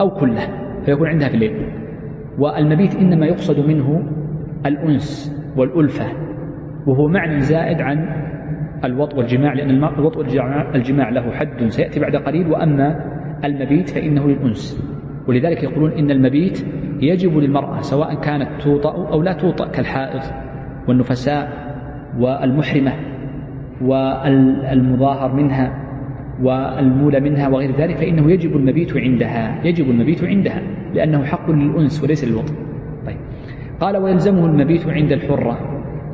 أو 0.00 0.10
كله 0.10 0.40
فيكون 0.84 1.08
عندها 1.08 1.28
في 1.28 1.34
الليل. 1.34 1.66
والمبيت 2.38 2.94
إنما 2.94 3.26
يقصد 3.26 3.66
منه 3.66 4.02
الأنس 4.66 5.36
والألفة 5.56 6.06
وهو 6.86 7.08
معنى 7.08 7.40
زائد 7.40 7.80
عن 7.80 8.24
الوط 8.84 9.14
والجماع 9.14 9.52
لأن 9.52 9.70
الوط 9.70 10.16
والجماع 10.16 11.08
له 11.08 11.32
حد 11.32 11.68
سيأتي 11.68 12.00
بعد 12.00 12.16
قليل 12.16 12.46
وأما 12.48 13.04
المبيت 13.44 13.90
فإنه 13.90 14.28
للأنس. 14.28 14.93
ولذلك 15.28 15.62
يقولون 15.62 15.92
إن 15.92 16.10
المبيت 16.10 16.66
يجب 17.00 17.38
للمرأة 17.38 17.80
سواء 17.80 18.14
كانت 18.14 18.48
توطأ 18.62 19.08
أو 19.12 19.22
لا 19.22 19.32
توطأ 19.32 19.68
كالحائض 19.68 20.22
والنفساء 20.88 21.64
والمحرمة 22.18 22.92
والمظاهر 23.82 25.34
منها 25.34 25.84
والمولى 26.42 27.20
منها 27.20 27.48
وغير 27.48 27.76
ذلك 27.76 27.96
فإنه 27.96 28.32
يجب 28.32 28.56
المبيت 28.56 28.96
عندها 28.96 29.66
يجب 29.66 29.90
المبيت 29.90 30.24
عندها 30.24 30.62
لأنه 30.94 31.24
حق 31.24 31.50
للأنس 31.50 32.04
وليس 32.04 32.24
للوطن. 32.24 32.54
طيب. 33.06 33.16
قال 33.80 33.96
ويلزمه 33.96 34.46
المبيت 34.46 34.88
عند 34.88 35.12
الحرة 35.12 35.58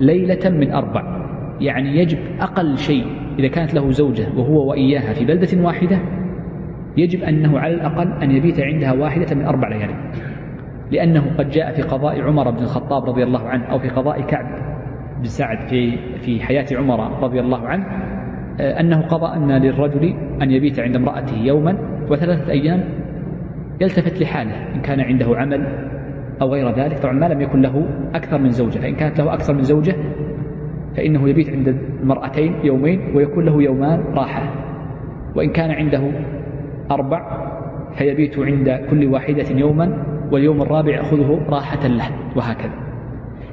ليلة 0.01 0.51
من 0.51 0.73
أربع. 0.73 1.21
يعني 1.61 1.99
يجب 1.99 2.19
أقل 2.41 2.79
شيء 2.79 3.05
إذا 3.39 3.49
كانت 3.49 3.75
له 3.75 3.91
زوجة 3.91 4.27
وهو 4.37 4.71
وإياها 4.71 5.13
في 5.13 5.25
بلدة 5.25 5.65
واحدة 5.65 5.99
يجب 7.01 7.23
أنه 7.23 7.59
على 7.59 7.75
الأقل 7.75 8.23
أن 8.23 8.31
يبيت 8.31 8.61
عندها 8.61 8.93
واحدة 8.93 9.37
من 9.37 9.45
أربع 9.45 9.69
ليالي. 9.69 9.95
لأنه 10.91 11.37
قد 11.39 11.51
جاء 11.51 11.73
في 11.73 11.83
قضاء 11.83 12.21
عمر 12.21 12.51
بن 12.51 12.63
الخطاب 12.63 13.05
رضي 13.05 13.23
الله 13.23 13.49
عنه 13.49 13.65
أو 13.65 13.79
في 13.79 13.89
قضاء 13.89 14.21
كعب 14.21 14.47
بن 15.19 15.25
سعد 15.25 15.69
في 15.69 15.99
في 16.19 16.41
حياة 16.41 16.67
عمر 16.73 17.23
رضي 17.23 17.41
الله 17.41 17.69
عنه 17.69 17.87
آه، 18.61 18.81
أنه 18.81 19.01
قضى 19.01 19.37
أن 19.37 19.53
للرجل 19.53 20.15
أن 20.43 20.51
يبيت 20.51 20.81
عند 20.81 20.97
امرأته 20.97 21.37
يوما 21.37 21.77
وثلاثة 22.11 22.53
أيام 22.53 22.85
يلتفت 23.81 24.21
لحاله 24.23 24.75
إن 24.75 24.81
كان 24.81 25.01
عنده 25.01 25.37
عمل 25.37 25.67
أو 26.43 26.53
غير 26.53 26.71
ذلك. 26.71 26.99
طبعا 26.99 27.13
ما 27.13 27.27
لم 27.27 27.41
يكن 27.41 27.61
له 27.61 27.89
أكثر 28.15 28.39
من 28.39 28.51
زوجة 28.51 28.79
فإن 28.79 28.95
كانت 28.95 29.21
له 29.21 29.35
أكثر 29.35 29.55
من 29.55 29.63
زوجة 29.63 29.95
فإنه 30.97 31.29
يبيت 31.29 31.51
عند 31.51 31.69
المرأتين 32.03 32.55
يومين 32.65 33.17
ويكون 33.17 33.45
له 33.45 33.63
يومان 33.63 34.01
راحة 34.01 34.55
وإن 35.37 35.51
كان 35.51 35.71
عنده 35.71 36.03
أربع 36.91 37.51
فيبيت 37.99 38.39
عند 38.39 38.81
كل 38.91 39.07
واحدة 39.07 39.45
يوما 39.55 40.05
واليوم 40.33 40.63
الرابع 40.63 40.95
يأخذه 40.95 41.41
راحة 41.49 41.87
له 41.89 42.11
وهكذا. 42.37 42.75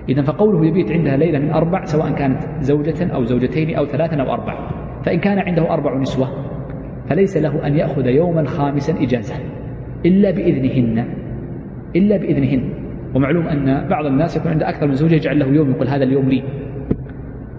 إذا 0.10 0.22
فقوله 0.22 0.66
يبيت 0.66 0.92
عندها 0.92 1.18
ليلة 1.18 1.40
من 1.40 1.52
أربع 1.52 1.84
سواء 1.84 2.12
كانت 2.12 2.44
زوجة 2.60 3.14
أو 3.14 3.24
زوجتين 3.24 3.76
أو 3.76 3.86
ثلاثة 3.86 4.22
أو 4.22 4.34
أربع. 4.34 4.70
فإن 5.06 5.20
كان 5.20 5.40
عنده 5.40 5.74
أربع 5.74 5.98
نسوة 5.98 6.28
فليس 7.10 7.38
له 7.38 7.68
أن 7.68 7.78
يأخذ 7.78 8.06
يوما 8.06 8.46
خامسا 8.46 9.04
إجازة 9.04 9.36
إلا 10.06 10.32
بإذنهن 10.32 11.06
إلا 11.96 12.18
بإذنهن. 12.18 12.74
ومعلوم 13.16 13.48
أن 13.48 13.88
بعض 13.88 14.06
الناس 14.06 14.38
يكون 14.38 14.52
عنده 14.52 14.70
أكثر 14.70 14.88
من 14.88 14.94
زوجة 14.94 15.16
يجعل 15.16 15.40
له 15.40 15.48
يوم 15.48 15.72
يقول 15.72 15.88
هذا 15.88 16.04
اليوم 16.04 16.30
لي 16.30 16.44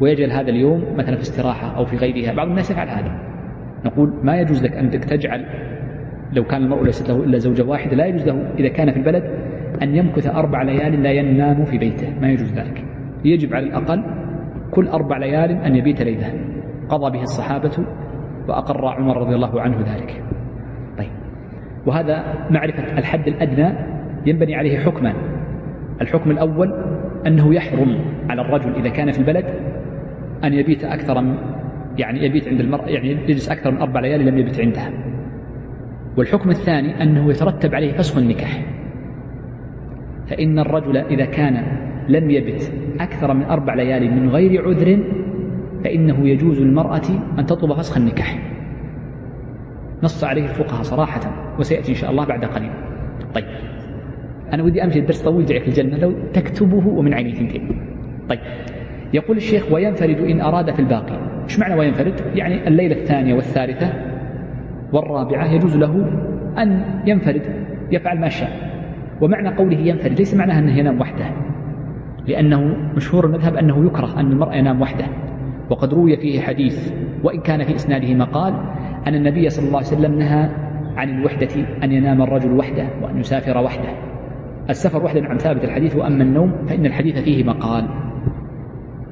ويجعل 0.00 0.30
هذا 0.30 0.50
اليوم 0.50 0.84
مثلا 0.96 1.16
في 1.16 1.22
استراحة 1.22 1.76
أو 1.76 1.84
في 1.84 1.96
غيرها. 1.96 2.34
بعض 2.34 2.48
الناس 2.48 2.70
يفعل 2.70 2.88
هذا. 2.88 3.37
نقول 3.84 4.12
ما 4.22 4.40
يجوز 4.40 4.64
لك 4.64 4.76
أنك 4.76 5.04
تجعل 5.04 5.44
لو 6.32 6.44
كان 6.44 6.62
المرء 6.62 6.84
ليست 6.84 7.10
له 7.10 7.24
إلا 7.24 7.38
زوجة 7.38 7.62
واحدة 7.62 7.96
لا 7.96 8.06
يجوز 8.06 8.28
له 8.28 8.50
إذا 8.58 8.68
كان 8.68 8.90
في 8.90 8.96
البلد 8.96 9.24
أن 9.82 9.96
يمكث 9.96 10.26
أربع 10.26 10.62
ليال 10.62 11.02
لا 11.02 11.10
ينام 11.10 11.64
في 11.64 11.78
بيته 11.78 12.20
ما 12.20 12.30
يجوز 12.30 12.52
ذلك. 12.52 12.84
يجب 13.24 13.54
على 13.54 13.66
الأقل 13.66 14.04
كل 14.70 14.88
أربع 14.88 15.18
ليال 15.18 15.50
أن 15.50 15.76
يبيت 15.76 16.02
ليلة 16.02 16.32
قضى 16.88 17.10
به 17.10 17.22
الصحابة 17.22 17.84
وأقر 18.48 18.86
عمر 18.86 19.16
رضي 19.16 19.34
الله 19.34 19.60
عنه 19.60 19.76
ذلك. 19.78 20.22
طيب. 20.98 21.10
وهذا 21.86 22.24
معرفة 22.50 22.98
الحد 22.98 23.28
الأدنى 23.28 23.78
ينبني 24.26 24.54
عليه 24.54 24.78
حكمان. 24.78 25.14
الحكم 26.00 26.30
الأول 26.30 26.84
أنه 27.26 27.54
يحرم 27.54 27.98
على 28.30 28.42
الرجل 28.42 28.74
إذا 28.74 28.88
كان 28.88 29.10
في 29.10 29.18
البلد 29.18 29.44
أن 30.44 30.52
يبيت 30.52 30.84
أكثر 30.84 31.18
يعني 31.98 32.24
يبيت 32.24 32.48
عند 32.48 32.60
المرأة 32.60 32.86
يعني 32.86 33.10
يجلس 33.10 33.48
أكثر 33.48 33.70
من 33.70 33.78
أربع 33.78 34.00
ليالي 34.00 34.30
لم 34.30 34.38
يبيت 34.38 34.60
عندها 34.60 34.92
والحكم 36.16 36.50
الثاني 36.50 37.02
أنه 37.02 37.30
يترتب 37.30 37.74
عليه 37.74 37.92
فسخ 37.92 38.18
النكاح. 38.18 38.62
فإن 40.28 40.58
الرجل 40.58 40.96
إذا 40.96 41.24
كان 41.24 41.64
لم 42.08 42.30
يبت 42.30 42.72
أكثر 43.00 43.34
من 43.34 43.42
أربع 43.42 43.74
ليالي 43.74 44.08
من 44.08 44.28
غير 44.28 44.68
عذر 44.68 44.98
فإنه 45.84 46.28
يجوز 46.28 46.60
للمرأة 46.60 47.02
أن 47.38 47.46
تطلب 47.46 47.72
فسخ 47.72 47.96
النكاح. 47.96 48.38
نص 50.02 50.24
عليه 50.24 50.42
الفقهاء 50.42 50.82
صراحة 50.82 51.20
وسيأتي 51.58 51.92
إن 51.92 51.96
شاء 51.96 52.10
الله 52.10 52.24
بعد 52.24 52.44
قليل. 52.44 52.70
طيب. 53.34 53.44
أنا 54.52 54.62
ودي 54.62 54.84
أمشي 54.84 54.98
الدرس 54.98 55.22
طويل 55.22 55.46
جاي 55.46 55.60
في 55.60 55.68
الجنة 55.68 55.98
لو 55.98 56.14
تكتبه 56.32 56.86
ومن 56.88 57.14
عيني 57.14 57.32
ثنتين 57.32 57.80
طيب. 58.28 58.40
يقول 59.14 59.36
الشيخ 59.36 59.72
وينفرد 59.72 60.18
إن 60.20 60.40
أراد 60.40 60.70
في 60.74 60.80
الباقي. 60.80 61.27
إيش 61.48 61.58
معنى 61.58 61.74
وينفرد 61.74 62.14
يعني 62.34 62.68
الليلة 62.68 62.96
الثانية 62.96 63.34
والثالثة 63.34 63.92
والرابعة 64.92 65.52
يجوز 65.52 65.76
له 65.76 66.06
أن 66.58 66.84
ينفرد 67.06 67.42
يفعل 67.92 68.20
ما 68.20 68.28
شاء. 68.28 68.50
ومعنى 69.20 69.48
قوله 69.48 69.78
ينفرد 69.78 70.18
ليس 70.18 70.34
معناها 70.34 70.58
أنه 70.58 70.78
ينام 70.78 71.00
وحده 71.00 71.24
لأنه 72.26 72.76
مشهور 72.96 73.26
المذهب 73.26 73.56
أنه 73.56 73.86
يكره 73.86 74.20
أن 74.20 74.32
المرء 74.32 74.54
ينام 74.54 74.80
وحده. 74.82 75.04
وقد 75.70 75.94
روي 75.94 76.16
فيه 76.16 76.40
حديث 76.40 76.92
وإن 77.24 77.40
كان 77.40 77.64
في 77.64 77.74
إسناده 77.74 78.14
مقال 78.14 78.54
أن 79.06 79.14
النبي 79.14 79.50
صلى 79.50 79.66
الله 79.66 79.78
عليه 79.78 79.88
وسلم 79.88 80.18
نهى 80.18 80.48
عن 80.96 81.08
الوحدة 81.08 81.48
أن 81.84 81.92
ينام 81.92 82.22
الرجل 82.22 82.52
وحده 82.52 82.88
وأن 83.02 83.20
يسافر 83.20 83.58
وحده. 83.58 83.88
السفر 84.70 85.04
وحده 85.04 85.24
عن 85.24 85.38
ثابت 85.38 85.64
الحديث 85.64 85.96
وأما 85.96 86.22
النوم 86.22 86.52
فإن 86.68 86.86
الحديث 86.86 87.18
فيه 87.18 87.44
مقال 87.44 87.88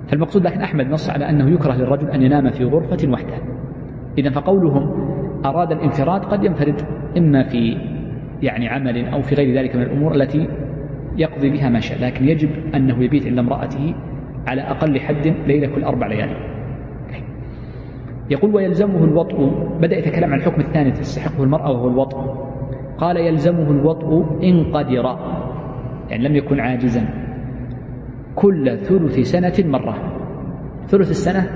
فالمقصود 0.08 0.46
لكن 0.46 0.60
أحمد 0.60 0.86
نص 0.86 1.10
على 1.10 1.30
أنه 1.30 1.50
يكره 1.50 1.74
للرجل 1.74 2.10
أن 2.10 2.22
ينام 2.22 2.50
في 2.50 2.64
غرفة 2.64 3.08
وحده. 3.12 3.38
إذا 4.18 4.30
فقولهم 4.30 5.06
أراد 5.44 5.72
الانفراد 5.72 6.20
قد 6.20 6.44
ينفرد 6.44 6.80
إما 7.18 7.42
في 7.42 7.76
يعني 8.42 8.68
عمل 8.68 9.08
أو 9.08 9.22
في 9.22 9.34
غير 9.34 9.58
ذلك 9.58 9.76
من 9.76 9.82
الأمور 9.82 10.14
التي 10.14 10.48
يقضي 11.16 11.50
بها 11.50 11.68
ما 11.68 11.80
شاء 11.80 12.00
لكن 12.00 12.28
يجب 12.28 12.50
أنه 12.74 13.04
يبيت 13.04 13.26
عند 13.26 13.38
امرأته 13.38 13.94
على 14.46 14.62
أقل 14.62 15.00
حد 15.00 15.34
ليلة 15.46 15.66
كل 15.74 15.84
أربع 15.84 16.06
ليالي 16.06 16.56
يقول 18.30 18.54
ويلزمه 18.54 19.04
الوطء. 19.04 19.50
بدأ 19.80 19.98
يتكلم 19.98 20.32
عن 20.32 20.38
الحكم 20.38 20.60
الثاني 20.60 20.90
تستحقه 20.90 21.42
المرأة 21.42 21.70
وهو 21.70 21.88
الوطء. 21.88 22.18
قال 22.98 23.16
يلزمه 23.16 23.70
الوطء 23.70 24.26
إن 24.42 24.64
قدر. 24.72 25.18
يعني 26.10 26.28
لم 26.28 26.36
يكن 26.36 26.60
عاجزا. 26.60 27.25
كل 28.36 28.78
ثلث 28.78 29.18
سنة 29.18 29.70
مرة. 29.70 29.96
ثلث 30.86 31.10
السنة 31.10 31.46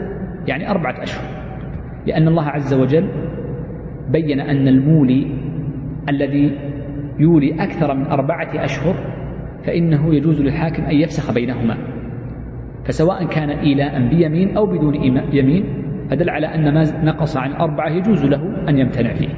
يعني 0.47 0.70
أربعة 0.70 1.03
أشهر. 1.03 1.24
لأن 2.07 2.28
الله 2.28 2.45
عز 2.45 2.74
وجل 2.74 3.09
بين 4.09 4.41
أن 4.41 4.68
المولي 4.68 5.26
الذي 6.09 6.59
يولي 7.18 7.64
أكثر 7.64 7.95
من 7.95 8.07
أربعة 8.07 8.64
أشهر 8.64 8.95
فإنه 9.64 10.14
يجوز 10.14 10.41
للحاكم 10.41 10.83
أن 10.83 10.97
يفسخ 10.97 11.35
بينهما. 11.35 11.76
فسواء 12.85 13.26
كان 13.26 13.51
إيلاء 13.51 14.09
بيمين 14.09 14.57
أو 14.57 14.66
بدون 14.66 14.95
يمين 15.33 15.64
فدل 16.11 16.31
على 16.31 16.47
أن 16.47 16.74
ما 16.74 16.85
نقص 17.05 17.37
عن 17.37 17.53
أربعة 17.53 17.89
يجوز 17.89 18.24
له 18.24 18.68
أن 18.68 18.78
يمتنع 18.78 19.14
فيه. 19.14 19.35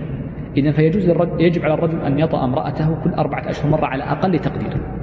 إذا 0.56 0.70
فيجوز 0.70 1.08
يجب 1.40 1.62
على 1.62 1.74
الرجل 1.74 2.00
أن 2.00 2.18
يطأ 2.18 2.44
امرأته 2.44 2.94
كل 3.04 3.10
أربعة 3.10 3.50
أشهر 3.50 3.70
مرة 3.70 3.86
على 3.86 4.04
أقل 4.04 4.38
تقدير. 4.38 5.01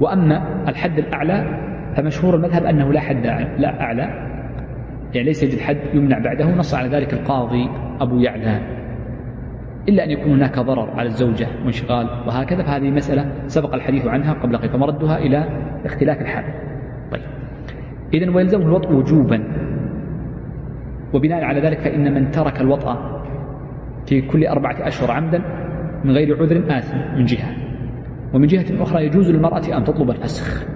وأما 0.00 0.64
الحد 0.68 0.98
الأعلى 0.98 1.60
فمشهور 1.96 2.34
المذهب 2.34 2.64
أنه 2.64 2.92
لا 2.92 3.00
حد 3.00 3.26
لا 3.58 3.80
أعلى 3.80 4.24
يعني 5.14 5.26
ليس 5.26 5.42
يجد 5.42 5.60
حد 5.60 5.78
يمنع 5.94 6.18
بعده 6.18 6.54
نص 6.54 6.74
على 6.74 6.88
ذلك 6.88 7.12
القاضي 7.12 7.68
أبو 8.00 8.18
يعلى. 8.18 8.60
إلا 9.88 10.04
أن 10.04 10.10
يكون 10.10 10.32
هناك 10.32 10.58
ضرر 10.58 10.90
على 10.90 11.08
الزوجة 11.08 11.46
وانشغال 11.64 12.06
وهكذا 12.26 12.62
فهذه 12.62 12.90
مسألة 12.90 13.32
سبق 13.46 13.74
الحديث 13.74 14.06
عنها 14.06 14.32
قبل 14.32 14.56
قليل 14.56 14.72
فمردها 14.72 15.18
إلى 15.18 15.48
اختلاف 15.84 16.20
الحال. 16.20 16.44
طيب. 17.12 17.22
إذن 18.14 18.28
ويلزمه 18.28 18.66
الوطء 18.66 18.92
وجوبا. 18.92 19.44
وبناء 21.12 21.44
على 21.44 21.60
ذلك 21.60 21.78
فإن 21.78 22.14
من 22.14 22.30
ترك 22.30 22.60
الوطأ 22.60 23.22
في 24.06 24.22
كل 24.22 24.46
أربعة 24.46 24.76
أشهر 24.86 25.10
عمدا 25.10 25.42
من 26.04 26.10
غير 26.10 26.42
عذر 26.42 26.78
آثم 26.78 26.96
من 27.16 27.24
جهة. 27.24 27.63
ومن 28.34 28.46
جهة 28.46 28.82
أخرى 28.82 29.06
يجوز 29.06 29.30
للمرأة 29.30 29.78
أن 29.78 29.84
تطلب 29.84 30.10
الفسخ. 30.10 30.66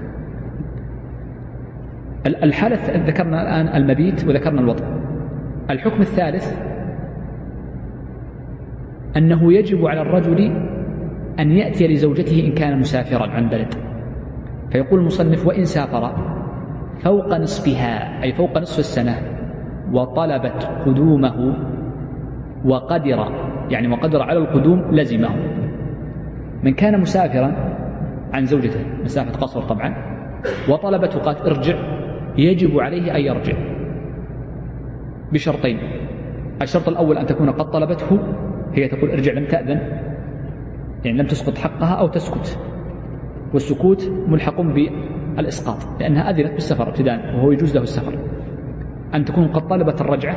الحالة 2.27 3.07
ذكرنا 3.07 3.43
الآن 3.43 3.83
المبيت 3.83 4.25
وذكرنا 4.29 4.61
الوطأ 4.61 4.85
الحكم 5.71 6.01
الثالث 6.01 6.59
أنه 9.17 9.53
يجب 9.53 9.87
على 9.87 10.03
الرجل 10.03 10.53
أن 11.41 11.51
يأتي 11.51 11.89
لزوجته 11.89 12.47
إن 12.47 12.53
كان 12.53 12.79
مسافرا 12.79 13.27
عن 13.27 13.49
بلد. 13.49 13.75
فيقول 14.73 15.01
المصنف 15.01 15.47
وإن 15.47 15.65
سافر 15.65 16.13
فوق 17.05 17.35
نصفها 17.39 18.23
أي 18.23 18.33
فوق 18.33 18.59
نصف 18.59 18.79
السنة 18.79 19.15
وطلبت 19.93 20.71
قدومه 20.87 21.55
وقدر 22.65 23.33
يعني 23.71 23.89
وقدر 23.89 24.23
على 24.23 24.39
القدوم 24.39 24.83
لزمه. 24.91 25.58
من 26.63 26.75
كان 26.75 27.01
مسافرا 27.01 27.55
عن 28.33 28.47
زوجته 28.47 28.81
مسافة 29.05 29.41
قصر 29.41 29.63
طبعا 29.63 29.95
وطلبت 30.69 31.17
قالت 31.17 31.41
ارجع 31.41 31.75
يجب 32.39 32.81
عليه 32.81 33.17
أن 33.17 33.21
يرجع. 33.21 33.57
بشرطين. 35.33 35.79
الشرط 36.63 36.89
الأول 36.89 37.19
أن 37.19 37.27
تكون 37.27 37.51
قد 37.51 37.71
طلبته 37.71 38.19
هي 38.75 38.89
تقول 38.89 39.11
ارجع 39.11 39.33
لم 39.33 39.45
تأذن 39.45 39.81
يعني 41.05 41.19
لم 41.19 41.27
تسقط 41.27 41.59
حقها 41.59 41.95
أو 41.95 42.09
تسكت. 42.09 42.59
والسكوت 43.55 44.13
ملحق 44.29 44.61
بالإسقاط 44.61 46.01
لأنها 46.01 46.31
أذنت 46.31 46.53
بالسفر 46.53 46.89
ابتداء 46.89 47.37
وهو 47.37 47.53
يجوز 47.53 47.77
له 47.77 47.83
السفر. 47.83 48.19
أن 49.15 49.25
تكون 49.25 49.49
قد 49.49 49.69
طلبت 49.69 50.01
الرجعة. 50.01 50.37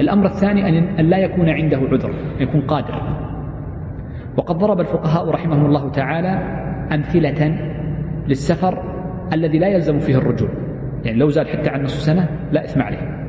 الأمر 0.00 0.26
الثاني 0.26 0.68
أن 1.00 1.06
لا 1.06 1.18
يكون 1.18 1.48
عنده 1.48 1.76
عذر 1.76 2.10
أن 2.10 2.42
يكون 2.42 2.60
قادر. 2.60 3.27
وقد 4.38 4.58
ضرب 4.58 4.80
الفقهاء 4.80 5.28
رحمهم 5.30 5.66
الله 5.66 5.90
تعالى 5.90 6.28
أمثلة 6.94 7.58
للسفر 8.28 8.82
الذي 9.32 9.58
لا 9.58 9.68
يلزم 9.68 9.98
فيه 9.98 10.16
الرجوع 10.18 10.48
يعني 11.04 11.18
لو 11.18 11.28
زاد 11.28 11.46
حتى 11.46 11.70
عن 11.70 11.82
نصف 11.82 12.00
سنة 12.00 12.28
لا 12.52 12.64
إثم 12.64 12.82
عليه. 12.82 13.28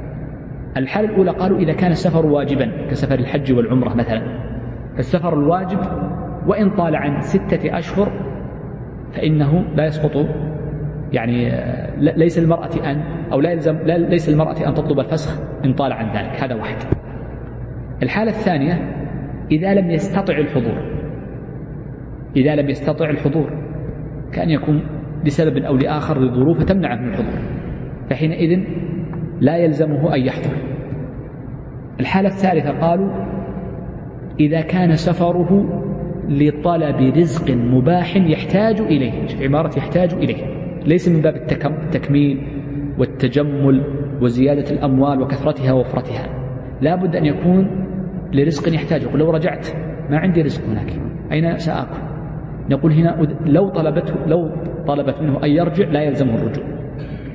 الحالة 0.77 1.09
الأولى 1.09 1.31
قالوا 1.31 1.57
إذا 1.57 1.73
كان 1.73 1.91
السفر 1.91 2.25
واجبا 2.25 2.71
كسفر 2.89 3.19
الحج 3.19 3.53
والعمرة 3.53 3.93
مثلا. 3.93 4.21
فالسفر 4.95 5.33
الواجب 5.33 5.79
وإن 6.47 6.69
طال 6.69 6.95
عن 6.95 7.21
ستة 7.21 7.77
أشهر 7.77 8.11
فإنه 9.13 9.65
لا 9.75 9.85
يسقط 9.85 10.25
يعني 11.11 11.51
ليس 11.97 12.39
المرأة 12.39 12.91
أن 12.91 13.01
أو 13.31 13.39
لا 13.39 13.51
يلزم 13.51 13.77
لا 13.77 13.97
ليس 13.97 14.29
المرأة 14.29 14.67
أن 14.67 14.73
تطلب 14.73 14.99
الفسخ 14.99 15.41
إن 15.65 15.73
طال 15.73 15.93
عن 15.93 16.05
ذلك. 16.17 16.43
هذا 16.43 16.55
واحد. 16.55 16.77
الحالة 18.03 18.31
الثانية 18.31 18.95
إذا 19.51 19.73
لم 19.73 19.91
يستطع 19.91 20.37
الحضور 20.37 20.88
إذا 22.35 22.55
لم 22.55 22.69
يستطع 22.69 23.09
الحضور 23.09 23.49
كأن 24.33 24.49
يكون 24.49 24.81
لسبب 25.25 25.57
أو 25.57 25.75
لآخر 25.75 26.21
لظروف 26.21 26.63
تمنعه 26.63 26.95
من 26.95 27.07
الحضور. 27.07 27.39
فحينئذ 28.09 28.59
لا 29.41 29.57
يلزمه 29.57 30.15
أن 30.15 30.21
يحضر. 30.21 30.53
الحالة 31.99 32.27
الثالثة 32.27 32.79
قالوا 32.79 33.09
إذا 34.39 34.61
كان 34.61 34.95
سفره 34.95 35.65
لطلب 36.29 37.17
رزق 37.17 37.51
مباح 37.51 38.15
يحتاج 38.15 38.81
إليه 38.81 39.13
عبارة 39.41 39.77
يحتاج 39.77 40.13
إليه. 40.13 40.43
ليس 40.85 41.09
من 41.09 41.21
باب 41.21 41.35
التكميل 41.35 42.47
والتجمل 42.97 43.83
وزيادة 44.21 44.71
الأموال 44.71 45.21
وكثرتها 45.21 45.73
ووفرتها. 45.73 46.27
لا 46.81 46.95
بد 46.95 47.15
أن 47.15 47.25
يكون 47.25 47.85
لرزق 48.33 48.73
يحتاج 48.73 49.03
يقول 49.03 49.19
لو 49.19 49.31
رجعت 49.31 49.67
ما 50.09 50.17
عندي 50.17 50.41
رزق 50.41 50.65
هناك 50.65 50.93
أين 51.31 51.57
سآكل؟ 51.57 52.08
نقول 52.69 52.91
هنا 52.91 53.27
لو 53.45 53.69
طلبته 53.69 54.13
لو 54.27 54.49
طلبت 54.87 55.21
منه 55.21 55.43
أن 55.43 55.49
يرجع 55.49 55.87
لا 55.87 56.01
يلزمه 56.01 56.35
الرجوع 56.35 56.65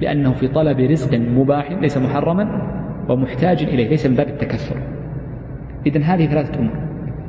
لأنه 0.00 0.32
في 0.32 0.48
طلب 0.48 0.80
رزق 0.80 1.18
مباح 1.18 1.72
ليس 1.72 1.98
محرما 1.98 2.62
ومحتاج 3.08 3.62
إليه 3.62 3.88
ليس 3.88 4.06
من 4.06 4.14
باب 4.14 4.28
التكثر 4.28 4.76
إذن 5.86 6.02
هذه 6.02 6.26
ثلاثة 6.26 6.58
أمور. 6.58 6.72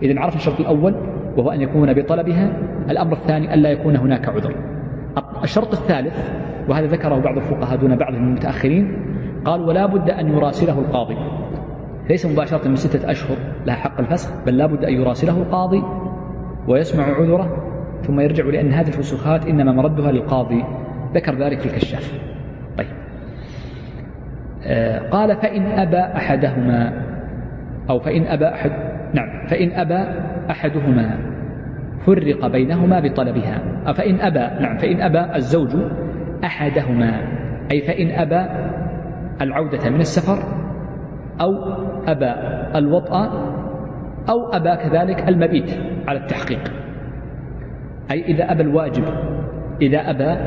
إذن 0.03 0.17
عرف 0.17 0.35
الشرط 0.35 0.59
الأول 0.59 0.95
وهو 1.37 1.51
أن 1.51 1.61
يكون 1.61 1.93
بطلبها. 1.93 2.57
الأمر 2.89 3.13
الثاني 3.13 3.53
ألا 3.53 3.69
يكون 3.69 3.95
هناك 3.95 4.29
عذر. 4.29 4.55
الشرط 5.43 5.71
الثالث 5.73 6.31
وهذا 6.69 6.87
ذكره 6.87 7.19
بعض 7.19 7.37
الفقهاء 7.37 7.77
دون 7.77 7.95
بعض 7.95 8.13
المتأخرين 8.13 8.97
قال 9.45 9.61
ولا 9.61 9.85
بد 9.85 10.09
أن 10.09 10.27
يراسله 10.27 10.79
القاضي. 10.79 11.17
ليس 12.09 12.25
مباشرة 12.25 12.67
من 12.67 12.75
ستة 12.75 13.11
أشهر 13.11 13.37
لها 13.65 13.75
حق 13.75 13.99
الفسخ 13.99 14.45
بل 14.45 14.57
لا 14.57 14.65
بد 14.65 14.85
أن 14.85 14.93
يراسله 14.93 15.37
القاضي 15.37 15.83
ويسمع 16.67 17.03
عذره 17.03 17.74
ثم 18.07 18.19
يرجع 18.19 18.45
لأن 18.45 18.71
هذه 18.71 18.87
الفسوخات 18.87 19.47
إنما 19.47 19.71
مردها 19.71 20.11
للقاضي. 20.11 20.63
ذكر 21.13 21.35
ذلك 21.35 21.59
في 21.59 21.65
الكشاف. 21.65 22.13
طيب. 22.77 22.87
آه 24.63 24.99
قال 25.09 25.35
فإن 25.35 25.65
أبى 25.65 25.97
أحدهما 25.97 26.93
أو 27.89 27.99
فإن 27.99 28.27
أبى 28.27 28.47
أحد 28.47 28.71
نعم 29.13 29.47
فإن 29.47 29.71
أبى 29.71 30.19
أحدهما 30.49 31.17
فرق 32.05 32.47
بينهما 32.47 32.99
بطلبها. 32.99 33.61
فإن 33.93 34.21
أبى 34.21 34.63
نعم 34.63 34.77
فإن 34.77 35.01
أبى 35.01 35.35
الزوج 35.35 35.75
أحدهما 36.43 37.21
أي 37.71 37.81
فإن 37.81 38.11
أبى 38.11 38.45
العودة 39.41 39.89
من 39.89 39.99
السفر 39.99 40.43
أو 41.41 41.51
أبى 42.07 42.33
الوطأ 42.77 43.25
أو 44.29 44.49
أبى 44.53 44.75
كذلك 44.75 45.29
المبيت 45.29 45.71
على 46.07 46.19
التحقيق. 46.19 46.84
أي 48.11 48.25
إذا 48.25 48.51
أبى 48.51 48.61
الواجب 48.63 49.03
إذا 49.81 50.09
أبى 50.09 50.37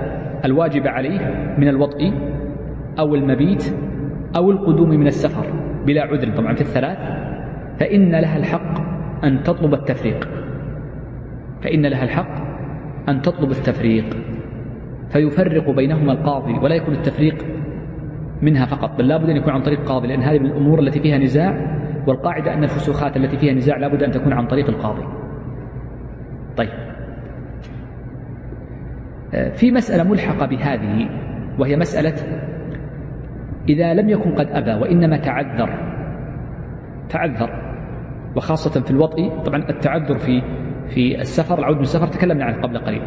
الواجب 0.44 0.86
عليه 0.86 1.54
من 1.58 1.68
الوطء 1.68 2.12
أو 2.98 3.14
المبيت 3.14 3.74
أو 4.36 4.50
القدوم 4.50 4.90
من 4.90 5.06
السفر 5.06 5.46
بلا 5.86 6.02
عذر 6.02 6.36
طبعا 6.36 6.54
في 6.54 6.60
الثلاث 6.60 6.98
فإن 7.80 8.10
لها 8.10 8.36
الحق 8.36 8.88
أن 9.24 9.42
تطلب 9.42 9.74
التفريق. 9.74 10.28
فإن 11.62 11.86
لها 11.86 12.04
الحق 12.04 12.30
أن 13.08 13.22
تطلب 13.22 13.50
التفريق. 13.50 14.04
فيفرق 15.10 15.70
بينهما 15.70 16.12
القاضي 16.12 16.58
ولا 16.58 16.74
يكون 16.74 16.94
التفريق 16.94 17.44
منها 18.42 18.66
فقط 18.66 18.98
بل 18.98 19.08
لابد 19.08 19.30
أن 19.30 19.36
يكون 19.36 19.52
عن 19.52 19.62
طريق 19.62 19.84
قاضي 19.84 20.08
لأن 20.08 20.22
هذه 20.22 20.38
من 20.38 20.46
الأمور 20.46 20.80
التي 20.80 21.00
فيها 21.00 21.18
نزاع 21.18 21.78
والقاعدة 22.06 22.54
أن 22.54 22.64
الفسوخات 22.64 23.16
التي 23.16 23.36
فيها 23.36 23.54
نزاع 23.54 23.76
لابد 23.76 24.02
أن 24.02 24.10
تكون 24.10 24.32
عن 24.32 24.46
طريق 24.46 24.68
القاضي. 24.68 25.02
طيب. 26.56 26.87
في 29.30 29.70
مسألة 29.70 30.10
ملحقة 30.10 30.46
بهذه 30.46 31.08
وهي 31.58 31.76
مسألة 31.76 32.14
إذا 33.68 33.94
لم 33.94 34.08
يكن 34.08 34.34
قد 34.34 34.46
أبى 34.50 34.72
وإنما 34.72 35.16
تعذر 35.16 35.70
تعذر 37.08 37.68
وخاصة 38.36 38.80
في 38.80 38.90
الوطء 38.90 39.42
طبعا 39.44 39.68
التعذر 39.68 40.18
في 40.18 40.42
في 40.88 41.20
السفر 41.20 41.58
العود 41.58 41.76
من 41.76 41.82
السفر 41.82 42.06
تكلمنا 42.06 42.44
عنه 42.44 42.62
قبل 42.62 42.78
قليل. 42.78 43.02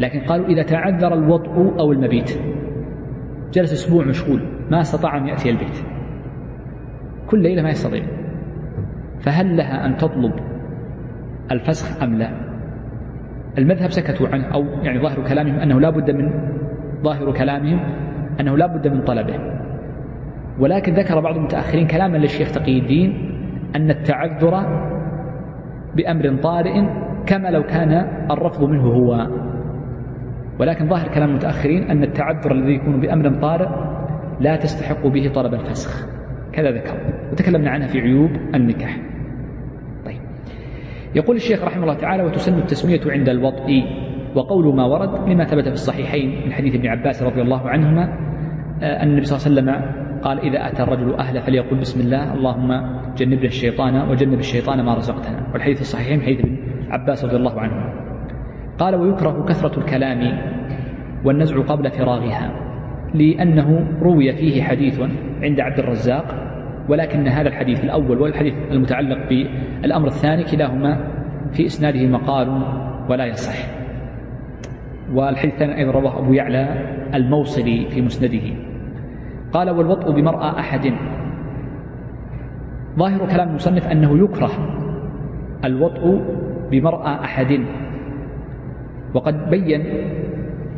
لكن 0.00 0.20
قالوا 0.20 0.46
إذا 0.46 0.62
تعذر 0.62 1.14
الوطء 1.14 1.80
أو 1.80 1.92
المبيت 1.92 2.40
جلس 3.52 3.72
أسبوع 3.72 4.04
مشغول 4.04 4.42
ما 4.70 4.80
استطاع 4.80 5.16
أن 5.16 5.26
يأتي 5.28 5.50
البيت. 5.50 5.84
كل 7.26 7.42
ليلة 7.42 7.62
ما 7.62 7.70
يستطيع. 7.70 8.04
فهل 9.20 9.56
لها 9.56 9.86
أن 9.86 9.96
تطلب 9.96 10.32
الفسخ 11.50 12.02
أم 12.02 12.18
لا؟ 12.18 12.45
المذهب 13.58 13.90
سكتوا 13.90 14.28
عنه 14.28 14.44
أو 14.44 14.64
يعني 14.82 14.98
ظاهر 14.98 15.28
كلامهم 15.28 15.58
أنه 15.58 15.80
لا 15.80 15.90
بد 15.90 16.10
من 16.10 16.30
ظاهر 17.02 17.32
كلامهم 17.32 17.80
أنه 18.40 18.56
لا 18.56 18.66
بد 18.66 18.88
من 18.88 19.00
طلبه. 19.00 19.34
ولكن 20.58 20.94
ذكر 20.94 21.20
بعض 21.20 21.36
المتأخرين 21.36 21.86
كلاما 21.86 22.16
للشيخ 22.16 22.52
تقي 22.52 22.78
الدين 22.78 23.32
أن 23.76 23.90
التعذر 23.90 24.66
بأمر 25.96 26.36
طارئ 26.42 26.82
كما 27.26 27.48
لو 27.48 27.62
كان 27.62 27.92
الرفض 28.30 28.64
منه 28.64 28.82
هو. 28.82 29.26
ولكن 30.60 30.88
ظاهر 30.88 31.08
كلام 31.08 31.30
المتأخرين 31.30 31.90
أن 31.90 32.02
التعذر 32.02 32.52
الذي 32.52 32.72
يكون 32.72 33.00
بأمر 33.00 33.28
طارئ 33.30 33.68
لا 34.40 34.56
تستحق 34.56 35.06
به 35.06 35.30
طلب 35.34 35.54
الفسخ. 35.54 36.06
كذا 36.52 36.70
ذكر. 36.70 36.94
وتكلمنا 37.32 37.70
عنها 37.70 37.86
في 37.86 38.00
عيوب 38.00 38.30
النكاح. 38.54 38.96
يقول 41.16 41.36
الشيخ 41.36 41.64
رحمه 41.64 41.82
الله 41.82 41.94
تعالى 41.94 42.22
وتسن 42.22 42.58
التسمية 42.58 43.00
عند 43.06 43.28
الوطء. 43.28 43.84
وقول 44.34 44.76
ما 44.76 44.84
ورد 44.84 45.28
لما 45.28 45.44
ثبت 45.44 45.64
في 45.64 45.74
الصحيحين 45.74 46.46
من 46.46 46.52
حديث 46.52 46.74
ابن 46.74 46.86
عباس 46.86 47.22
رضي 47.22 47.42
الله 47.42 47.68
عنهما 47.68 48.02
آه، 48.82 49.02
أن 49.02 49.08
النبي 49.08 49.24
صلى 49.24 49.36
الله 49.36 49.72
عليه 49.72 49.80
وسلم 49.80 49.96
قال 50.22 50.40
إذا 50.40 50.68
أتى 50.68 50.82
الرجل 50.82 51.14
أهله 51.14 51.40
فليقل 51.40 51.76
بسم 51.76 52.00
الله 52.00 52.34
اللهم 52.34 52.68
جنبنا 53.16 53.44
الشيطان 53.44 54.10
وجنب 54.10 54.38
الشيطان 54.38 54.84
ما 54.84 54.94
رزقتنا. 54.94 55.46
والحديث 55.52 55.80
الصحيحين 55.80 56.20
حديث 56.20 56.40
ابن 56.40 56.56
عباس 56.90 57.24
رضي 57.24 57.36
الله 57.36 57.60
عنه 57.60 57.92
قال 58.78 58.94
ويكره 58.94 59.44
كثرة 59.48 59.78
الكلام 59.78 60.38
والنزع 61.24 61.60
قبل 61.60 61.90
فراغها 61.90 62.50
لأنه 63.14 63.88
روي 64.02 64.32
فيه 64.32 64.62
حديث 64.62 65.00
عند 65.42 65.60
عبد 65.60 65.78
الرزاق 65.78 66.45
ولكن 66.88 67.28
هذا 67.28 67.48
الحديث 67.48 67.84
الأول 67.84 68.20
والحديث 68.20 68.54
المتعلق 68.70 69.28
بالأمر 69.28 70.06
الثاني 70.06 70.44
كلاهما 70.44 70.98
في 71.52 71.66
إسناده 71.66 72.06
مقال 72.06 72.62
ولا 73.08 73.26
يصح. 73.26 73.56
والحديث 75.12 75.52
الثاني 75.52 75.78
أيضا 75.78 75.90
رواه 75.90 76.18
أبو 76.18 76.32
يعلى 76.32 76.68
الموصلي 77.14 77.86
في 77.90 78.02
مسنده. 78.02 78.56
قال 79.52 79.70
والوطء 79.70 80.10
بمرأى 80.10 80.60
أحد. 80.60 80.92
ظاهر 82.98 83.26
كلام 83.26 83.48
المصنف 83.48 83.88
أنه 83.88 84.24
يكره 84.24 84.50
الوطء 85.64 86.20
بمرأى 86.70 87.24
أحد. 87.24 87.60
وقد 89.14 89.50
بين 89.50 89.84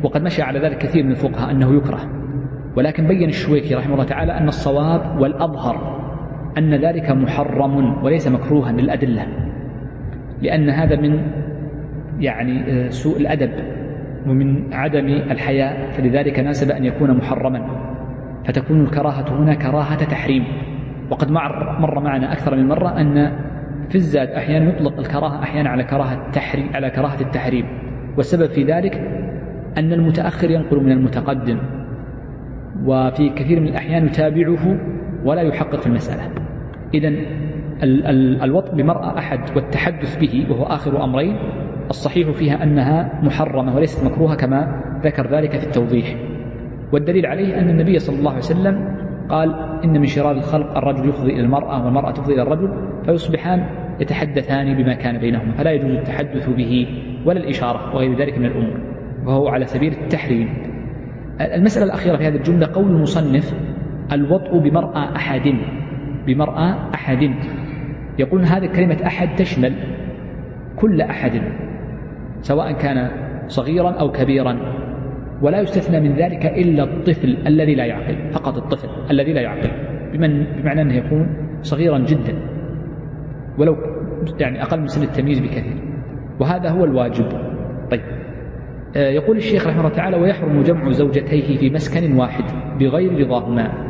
وقد 0.03 0.23
مشى 0.23 0.41
على 0.41 0.59
ذلك 0.59 0.77
كثير 0.77 1.03
من 1.03 1.11
الفقهاء 1.11 1.51
أنه 1.51 1.77
يكره. 1.77 1.99
ولكن 2.77 3.07
بين 3.07 3.29
الشويكي 3.29 3.75
رحمه 3.75 3.93
الله 3.93 4.05
تعالى 4.05 4.31
أن 4.31 4.47
الصواب 4.47 5.21
والأظهر 5.21 5.98
أن 6.57 6.73
ذلك 6.75 7.11
محرم 7.11 8.03
وليس 8.03 8.27
مكروها 8.27 8.71
للأدلة 8.71 9.27
لأن 10.41 10.69
هذا 10.69 10.95
من 10.95 11.21
يعني 12.19 12.63
آه، 12.71 12.89
سوء 12.89 13.17
الأدب 13.17 13.51
ومن 14.27 14.73
عدم 14.73 15.07
الحياء 15.07 15.91
فلذلك 15.91 16.39
ناسب 16.39 16.71
أن 16.71 16.85
يكون 16.85 17.17
محرما 17.17 17.61
فتكون 18.45 18.81
الكراهة 18.81 19.41
هنا 19.41 19.53
كراهة 19.53 20.05
تحريم. 20.05 20.43
وقد 21.09 21.31
مر 21.31 21.99
معنا 21.99 22.33
أكثر 22.33 22.55
من 22.55 22.67
مرة 22.67 23.01
أن 23.01 23.31
في 23.89 23.95
الزاد 23.95 24.29
أحيانا 24.29 24.69
يطلق 24.69 24.99
الكراهة 24.99 25.43
أحيانا 25.43 25.69
على 25.69 25.83
كراهة 25.83 26.27
التحريم 26.27 26.69
على 26.73 26.89
كراهة 26.89 27.21
التحريم. 27.21 27.65
والسبب 28.17 28.49
في 28.49 28.63
ذلك 28.63 28.93
أن 29.77 29.93
المتأخر 29.93 30.51
ينقل 30.51 30.83
من 30.83 30.91
المتقدم 30.91 31.57
وفي 32.85 33.29
كثير 33.29 33.59
من 33.59 33.67
الأحيان 33.67 34.05
يتابعه 34.05 34.77
ولا 35.25 35.41
يحقق 35.41 35.87
المسألة. 35.87 36.21
إذا 36.93 37.13
الوطء 38.43 38.75
بمرأة 38.75 39.17
أحد 39.17 39.39
والتحدث 39.55 40.17
به 40.17 40.47
وهو 40.49 40.63
آخر 40.63 41.03
أمرين 41.03 41.35
الصحيح 41.89 42.29
فيها 42.29 42.63
أنها 42.63 43.19
محرمة 43.23 43.75
وليست 43.75 44.05
مكروهة 44.05 44.35
كما 44.35 44.81
ذكر 45.03 45.27
ذلك 45.27 45.57
في 45.57 45.65
التوضيح. 45.65 46.15
والدليل 46.93 47.25
عليه 47.25 47.59
أن 47.59 47.69
النبي 47.69 47.99
صلى 47.99 48.19
الله 48.19 48.29
عليه 48.29 48.39
وسلم 48.39 48.99
قال 49.29 49.55
إن 49.83 49.99
من 49.99 50.05
شرار 50.05 50.31
الخلق 50.31 50.77
الرجل 50.77 51.09
يفضي 51.09 51.33
إلى 51.33 51.41
المرأة 51.41 51.85
والمرأة 51.85 52.11
تفضي 52.11 52.33
إلى 52.33 52.41
الرجل 52.41 52.73
فيصبحان 53.05 53.65
يتحدثان 53.99 54.77
بما 54.77 54.93
كان 54.93 55.17
بينهما 55.17 55.51
فلا 55.51 55.71
يجوز 55.71 55.91
التحدث 55.91 56.49
به 56.49 56.87
ولا 57.25 57.39
الإشارة 57.39 57.95
وغير 57.95 58.17
ذلك 58.17 58.37
من 58.37 58.45
الأمور 58.45 58.79
وهو 59.25 59.47
على 59.47 59.65
سبيل 59.65 59.93
التحريم. 59.93 60.49
المسألة 61.41 61.85
الأخيرة 61.85 62.17
في 62.17 62.27
هذه 62.27 62.35
الجملة 62.35 62.67
قول 62.73 62.85
المصنف 62.85 63.53
الوطء 64.11 64.57
بمرأى 64.57 65.15
أحد. 65.15 65.55
بمرأى 66.27 66.75
أحد. 66.93 67.31
يقول 68.19 68.45
هذه 68.45 68.65
كلمة 68.65 68.97
أحد 69.05 69.35
تشمل 69.35 69.73
كل 70.75 71.01
أحد 71.01 71.41
سواء 72.41 72.71
كان 72.71 73.09
صغيرا 73.47 73.89
أو 73.89 74.11
كبيرا. 74.11 74.57
ولا 75.41 75.61
يستثنى 75.61 75.99
من 75.99 76.15
ذلك 76.15 76.45
إلا 76.45 76.83
الطفل 76.83 77.37
الذي 77.47 77.75
لا 77.75 77.85
يعقل 77.85 78.15
فقط 78.31 78.57
الطفل 78.57 78.89
الذي 79.11 79.33
لا 79.33 79.41
يعقل. 79.41 79.69
بمن 80.13 80.43
بمعنى 80.43 80.81
أنه 80.81 80.93
يكون 80.93 81.27
صغيرا 81.61 81.97
جدا. 81.97 82.35
ولو 83.57 83.77
يعني 84.39 84.63
أقل 84.63 84.79
من 84.79 84.87
سن 84.87 85.03
التمييز 85.03 85.39
بكثير. 85.39 85.75
وهذا 86.39 86.69
هو 86.69 86.85
الواجب. 86.85 87.25
طيب. 87.91 88.01
آه، 88.95 89.09
يقول 89.09 89.37
الشيخ 89.37 89.67
رحمه 89.67 89.79
الله 89.79 89.89
تعالى 89.89 90.17
ويحرم 90.17 90.61
جمع 90.61 90.89
زوجتيه 90.89 91.57
في 91.57 91.69
مسكن 91.69 92.15
واحد 92.15 92.43
بغير 92.79 93.19
رضاهما. 93.19 93.88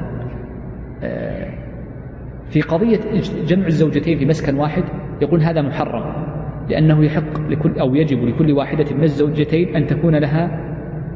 في 2.50 2.62
قضية 2.62 3.00
جمع 3.46 3.66
الزوجتين 3.66 4.18
في 4.18 4.26
مسكن 4.26 4.56
واحد 4.56 4.84
يقول 5.22 5.42
هذا 5.42 5.62
محرم 5.62 6.30
لأنه 6.70 7.06
يحق 7.06 7.40
لكل 7.50 7.80
أو 7.80 7.96
يجب 7.96 8.24
لكل 8.24 8.52
واحدة 8.52 8.96
من 8.96 9.04
الزوجتين 9.04 9.76
أن 9.76 9.86
تكون 9.86 10.16
لها 10.16 10.66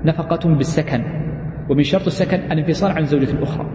نفقة 0.05 0.55
بالسكن 0.55 1.03
ومن 1.69 1.83
شرط 1.83 2.05
السكن 2.05 2.37
الانفصال 2.51 2.91
عن 2.91 3.03
زوجة 3.03 3.43
أخرى. 3.43 3.65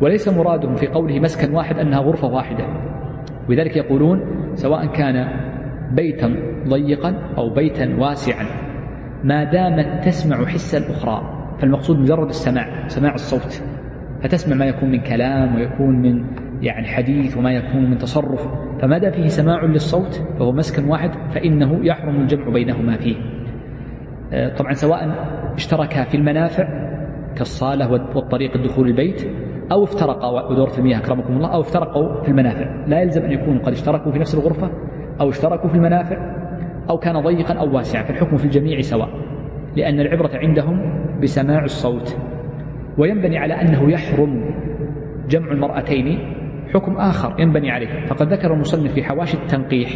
وليس 0.00 0.28
مرادهم 0.28 0.74
في 0.74 0.86
قوله 0.86 1.20
مسكن 1.20 1.54
واحد 1.54 1.78
أنها 1.78 1.98
غرفة 1.98 2.28
واحدة. 2.28 2.64
ولذلك 3.48 3.76
يقولون 3.76 4.20
سواء 4.54 4.86
كان 4.86 5.28
بيتا 5.92 6.34
ضيقا 6.68 7.10
أو 7.38 7.54
بيتا 7.54 7.96
واسعا 7.98 8.46
ما 9.24 9.44
دامت 9.44 10.04
تسمع 10.04 10.44
حس 10.46 10.74
الأخرى 10.74 11.22
فالمقصود 11.58 11.98
مجرد 11.98 12.28
السماع 12.28 12.86
سماع 12.86 13.14
الصوت. 13.14 13.62
فتسمع 14.22 14.56
ما 14.56 14.64
يكون 14.64 14.90
من 14.90 15.00
كلام 15.00 15.54
ويكون 15.54 16.02
من 16.02 16.24
يعني 16.62 16.86
حديث 16.86 17.36
وما 17.36 17.52
يكون 17.52 17.90
من 17.90 17.98
تصرف؟ 17.98 18.48
فما 18.82 18.98
دام 18.98 19.12
فيه 19.12 19.26
سماع 19.26 19.64
للصوت 19.64 20.22
فهو 20.38 20.52
مسكن 20.52 20.88
واحد 20.88 21.10
فإنه 21.34 21.86
يحرم 21.86 22.20
الجمع 22.20 22.48
بينهما 22.48 22.96
فيه. 22.96 23.16
آه، 24.32 24.54
طبعا 24.56 24.72
سواء 24.72 25.08
اشتركا 25.54 26.04
في 26.04 26.16
المنافع 26.16 26.68
كالصالة 27.36 27.90
والطريق 27.90 28.56
الدخول 28.56 28.88
البيت 28.88 29.30
أو 29.72 29.84
افترقا 29.84 30.50
ودورة 30.50 30.78
المياه 30.78 30.98
أكرمكم 30.98 31.36
الله 31.36 31.54
أو 31.54 31.60
افترقوا 31.60 32.22
في 32.22 32.28
المنافع. 32.28 32.86
لا 32.86 33.00
يلزم 33.00 33.22
أن 33.22 33.32
يكونوا 33.32 33.62
قد 33.62 33.72
اشتركوا 33.72 34.12
في 34.12 34.18
نفس 34.18 34.34
الغرفة 34.34 34.70
أو 35.20 35.28
اشتركوا 35.28 35.68
في 35.68 35.74
المنافع 35.74 36.16
أو 36.90 36.98
كان 36.98 37.20
ضيقا 37.20 37.54
أو 37.54 37.76
واسعا 37.76 38.02
فالحكم 38.02 38.36
في 38.36 38.44
الجميع 38.44 38.80
سواء 38.80 39.08
لأن 39.76 40.00
العبرة 40.00 40.30
عندهم 40.34 40.80
بسماع 41.22 41.64
الصوت. 41.64 42.16
وينبني 42.98 43.38
على 43.38 43.54
أنه 43.54 43.90
يحرم 43.90 44.44
جمع 45.28 45.52
المرأتين 45.52 46.18
حكم 46.74 46.96
آخر 46.96 47.40
ينبني 47.40 47.70
عليه. 47.70 48.06
فقد 48.06 48.32
ذكر 48.32 48.54
المصنف 48.54 48.92
في 48.92 49.02
حواشي 49.02 49.36
التنقيح 49.36 49.88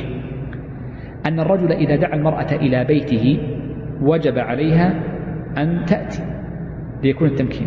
أن 1.27 1.41
الرجل 1.41 1.73
إذا 1.73 1.97
دعا 1.97 2.15
المرأة 2.15 2.53
إلى 2.53 2.85
بيته 2.85 3.39
وجب 4.03 4.39
عليها 4.39 5.03
أن 5.59 5.85
تأتي 5.85 6.23
ليكون 7.03 7.29
التمكين. 7.29 7.67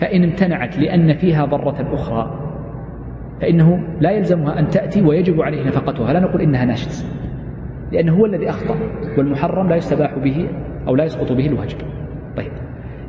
فإن 0.00 0.24
امتنعت 0.24 0.78
لأن 0.78 1.14
فيها 1.14 1.44
ضرة 1.44 1.94
أخرى 1.94 2.40
فإنه 3.40 3.84
لا 4.00 4.10
يلزمها 4.10 4.58
أن 4.58 4.68
تأتي 4.68 5.02
ويجب 5.02 5.40
عليه 5.40 5.66
نفقتها. 5.66 6.12
لا 6.12 6.20
نقول 6.20 6.40
إنها 6.40 6.64
ناشز 6.64 7.24
لأنه 7.92 8.16
هو 8.16 8.26
الذي 8.26 8.48
أخطأ 8.48 8.76
والمحرم 9.18 9.68
لا 9.68 9.76
يستباح 9.76 10.18
به 10.18 10.48
أو 10.88 10.96
لا 10.96 11.04
يسقط 11.04 11.32
به 11.32 11.46
الواجب. 11.46 11.78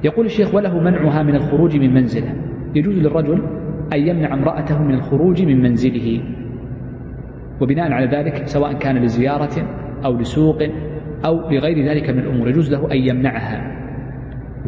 يقول 0.06 0.26
الشيخ 0.26 0.56
وله 0.56 0.80
منعها 0.80 1.24
من 1.24 1.36
الخروج 1.36 1.78
من 1.78 1.94
منزله. 1.94 2.36
يجوز 2.76 2.96
للرجل 2.96 3.42
أن 3.94 4.08
يمنع 4.08 4.34
امرأته 4.34 4.84
من 4.84 4.94
الخروج 4.94 5.44
من 5.44 5.62
منزله. 5.62 6.22
وبناء 7.62 7.92
على 7.92 8.06
ذلك 8.06 8.48
سواء 8.48 8.74
كان 8.74 8.98
لزيارة 8.98 9.68
أو 10.06 10.18
لسوق 10.18 10.58
أو 11.26 11.50
لغير 11.50 11.90
ذلك 11.90 12.10
من 12.10 12.20
الأمور 12.20 12.50
يجوز 12.50 12.72
له 12.74 12.92
أن 12.92 12.98
يمنعها. 12.98 13.76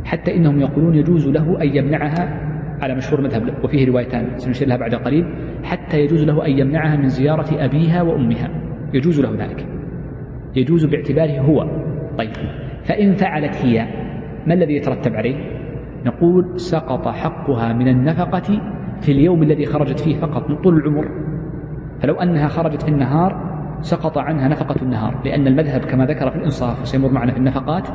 حتى 0.05 0.35
إنهم 0.35 0.59
يقولون 0.59 0.95
يجوز 0.95 1.27
له 1.27 1.61
أن 1.61 1.75
يمنعها 1.77 2.47
على 2.81 2.95
مشهور 2.95 3.21
مذهب 3.21 3.63
وفيه 3.63 3.87
روايتان 3.87 4.37
سنشير 4.37 4.67
لها 4.67 4.77
بعد 4.77 4.95
قليل 4.95 5.25
حتى 5.63 5.99
يجوز 5.99 6.23
له 6.23 6.45
أن 6.45 6.51
يمنعها 6.51 6.95
من 6.95 7.07
زيارة 7.07 7.65
أبيها 7.65 8.01
وأمها. 8.01 8.49
يجوز 8.93 9.21
له 9.21 9.45
ذلك. 9.45 9.65
يجوز 10.55 10.85
باعتباره 10.85 11.39
هو. 11.39 11.63
طيب. 12.17 12.33
فإن 12.83 13.13
فعلت 13.13 13.65
هي 13.65 13.87
ما 14.47 14.53
الذي 14.53 14.73
يترتب 14.73 15.15
عليه؟ 15.15 15.35
نقول 16.05 16.59
سقط 16.59 17.07
حقها 17.07 17.73
من 17.73 17.87
النفقة 17.87 18.61
في 19.01 19.11
اليوم 19.11 19.43
الذي 19.43 19.65
خرجت 19.65 19.99
فيه 19.99 20.19
فقط 20.19 20.49
من 20.49 20.55
طول 20.55 20.77
العمر. 20.77 21.07
فلو 22.01 22.13
أنها 22.13 22.47
خرجت 22.47 22.81
في 22.81 22.89
النهار 22.89 23.47
سقط 23.81 24.17
عنها 24.17 24.47
نفقة 24.47 24.75
النهار 24.81 25.21
لأن 25.25 25.47
المذهب 25.47 25.81
كما 25.81 26.05
ذكر 26.05 26.29
في 26.29 26.35
الإنصاف 26.35 26.81
وسيمر 26.81 27.11
معنا 27.11 27.31
في 27.31 27.37
النفقات 27.37 27.87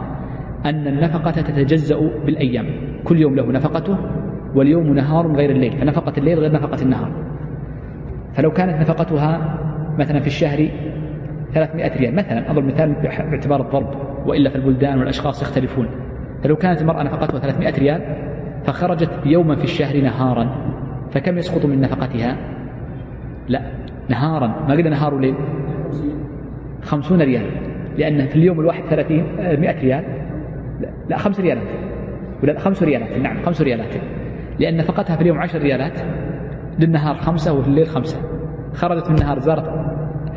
أن 0.67 0.87
النفقة 0.87 1.31
تتجزأ 1.31 1.97
بالأيام. 2.27 2.67
كل 3.05 3.19
يوم 3.19 3.35
له 3.35 3.53
نفقته 3.53 3.99
واليوم 4.55 4.95
نهار 4.95 5.33
غير 5.33 5.51
الليل 5.51 5.73
فنفقة 5.73 6.13
الليل 6.19 6.39
غير 6.39 6.53
نفقة 6.53 6.83
النهار. 6.83 7.13
فلو 8.33 8.51
كانت 8.51 8.81
نفقتها 8.81 9.59
مثلا 9.99 10.21
في 10.21 10.27
الشهر 10.27 10.69
300 11.55 11.99
ريال 11.99 12.15
مثلا 12.15 12.51
أضرب 12.51 12.65
مثال 12.65 12.95
باعتبار 13.03 13.61
الضرب 13.61 13.95
وإلا 14.27 14.51
في 14.51 14.57
البلدان 14.57 14.99
والأشخاص 14.99 15.43
يختلفون. 15.43 15.87
فلو 16.45 16.57
كانت 16.57 16.81
المرأة 16.81 17.03
نفقتها 17.03 17.39
300 17.39 17.79
ريال 17.79 18.17
فخرجت 18.65 19.11
يوما 19.27 19.57
في 19.57 19.65
الشهر 19.65 20.01
نهارا 20.01 20.49
فكم 21.11 21.39
يسقط 21.39 21.67
من 21.67 21.81
نفقتها؟ 21.81 22.37
لا 23.49 23.63
نهارا. 24.09 24.47
ما 24.47 24.75
قلنا 24.75 24.91
نهار 24.91 25.15
وليل؟ 25.15 25.35
خمسون 26.83 27.23
ريال. 27.23 27.47
لأن 27.99 28.27
في 28.27 28.37
اليوم 28.37 28.61
الواحد 28.61 28.85
ثلاثين 28.85 29.39
آه، 29.39 29.57
مئة 29.57 29.81
ريال. 29.81 30.05
لا, 31.09 31.17
خمس 31.17 31.41
ريالات. 31.41 31.67
ولا 32.43 32.59
خمس 32.59 32.83
ريالات. 32.83 33.19
نعم 33.19 33.43
خمس 33.43 33.63
ريالات. 33.63 33.95
لأن 34.61 34.77
نفقتها 34.77 35.17
في 35.17 35.23
اليوم 35.23 35.39
عشر 35.39 35.59
ريالات 35.59 36.01
للنهار 36.79 37.15
خمسة 37.15 37.53
وفي 37.53 37.69
الليل 37.69 37.87
خمسة. 37.87 38.21
خرجت 38.75 39.05
في 39.07 39.11
النهار 39.11 39.39
زارت 39.39 39.65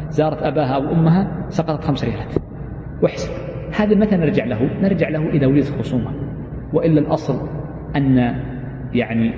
زارت 0.09 0.43
أباها 0.43 0.75
أو 0.75 0.91
أمها 0.91 1.45
سقطت 1.49 1.83
خمس 1.83 2.03
ريالات. 2.03 2.33
واحسب 3.01 3.44
هذا 3.77 3.95
متى 3.95 4.15
نرجع 4.15 4.45
له؟ 4.45 4.69
نرجع 4.81 5.09
له 5.09 5.29
إذا 5.29 5.47
ولدت 5.47 5.69
خصومة. 5.79 6.11
وإلا 6.73 6.99
الأصل 6.99 7.47
أن 7.95 8.35
يعني 8.93 9.33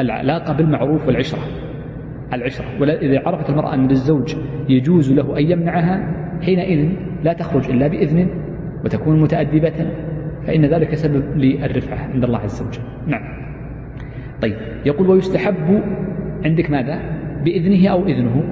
العلاقة 0.00 0.52
بالمعروف 0.52 1.06
والعشرة. 1.06 1.40
العشرة. 2.32 2.64
إذا 2.82 3.22
عرفت 3.26 3.50
المرأة 3.50 3.74
أن 3.74 3.88
للزوج 3.88 4.36
يجوز 4.68 5.12
له 5.12 5.38
أن 5.38 5.50
يمنعها 5.50 6.14
حينئذ 6.42 6.88
لا 7.24 7.32
تخرج 7.32 7.70
إلا 7.70 7.86
بإذن 7.86 8.28
وتكون 8.84 9.20
متأدبة 9.20 9.90
فإن 10.46 10.64
ذلك 10.64 10.94
سبب 10.94 11.22
للرفعة 11.36 11.98
عند 12.14 12.24
الله 12.24 12.38
عز 12.38 12.62
وجل. 12.62 12.82
نعم. 13.06 13.22
طيب. 14.42 14.56
يقول 14.86 15.08
ويستحب 15.08 15.82
عندك 16.44 16.70
ماذا؟ 16.70 17.00
بإذنه 17.44 17.88
أو 17.88 18.06
إذنه. 18.06 18.42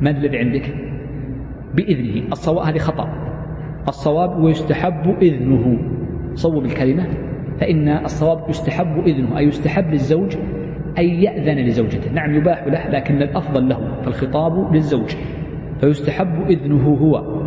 ما 0.00 0.10
الذي 0.10 0.38
عندك؟ 0.38 0.89
بإذنه. 1.74 2.28
الصواب 2.32 2.66
هذه 2.66 2.78
خطأ. 2.78 3.08
الصواب 3.88 4.42
ويستحب 4.42 5.16
إذنه. 5.22 5.78
صوب 6.34 6.64
الكلمة. 6.64 7.06
فإن 7.60 7.88
الصواب 7.88 8.48
يستحب 8.48 8.98
إذنه 9.06 9.38
أي 9.38 9.44
يستحب 9.44 9.90
للزوج 9.90 10.36
أن 10.98 11.04
يأذن 11.04 11.66
لزوجته. 11.66 12.12
نعم 12.12 12.34
يباح 12.34 12.66
له 12.66 12.88
لكن 12.88 13.22
الأفضل 13.22 13.68
له 13.68 14.02
فالخطاب 14.02 14.74
للزوج. 14.74 15.14
فيستحب 15.80 16.50
إذنه 16.50 16.88
هو 16.88 17.40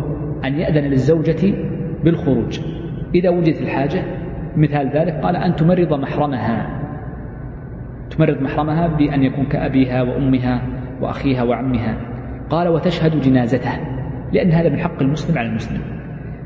أن 0.44 0.54
يأذن 0.54 0.84
للزوجة 0.84 1.54
بالخروج. 2.04 2.60
إذا 3.14 3.30
وجدت 3.30 3.62
الحاجة 3.62 4.02
مثال 4.56 4.90
ذلك 4.94 5.14
قال 5.22 5.36
أن 5.36 5.54
تمرض 5.54 5.94
محرمها. 5.94 6.80
تمرض 8.10 8.42
محرمها 8.42 8.86
بأن 8.86 9.22
يكون 9.22 9.44
كأبيها 9.46 10.02
وأمها 10.02 10.62
وأخيها 11.00 11.42
وعمها. 11.42 11.96
قال 12.50 12.68
وتشهد 12.68 13.20
جنازته 13.20 13.70
لأن 14.32 14.50
هذا 14.50 14.68
من 14.68 14.78
حق 14.78 15.02
المسلم 15.02 15.38
على 15.38 15.48
المسلم. 15.48 15.80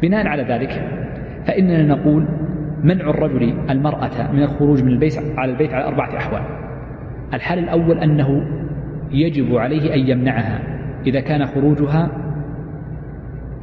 بناء 0.02 0.26
على 0.26 0.42
ذلك 0.42 0.70
فإننا 1.46 1.82
نقول 1.82 2.28
منع 2.82 3.10
الرجل 3.10 3.54
المرأة 3.70 4.32
من 4.32 4.42
الخروج 4.42 4.82
من 4.82 4.92
البيت 4.92 5.18
على 5.36 5.52
البيت 5.52 5.74
على 5.74 5.84
أربعة 5.84 6.16
أحوال. 6.16 6.42
الحال 7.34 7.58
الأول 7.58 7.98
أنه 7.98 8.46
يجب 9.10 9.56
عليه 9.56 9.94
أن 9.94 9.98
يمنعها 9.98 10.60
إذا 11.06 11.20
كان 11.20 11.46
خروجها 11.46 12.10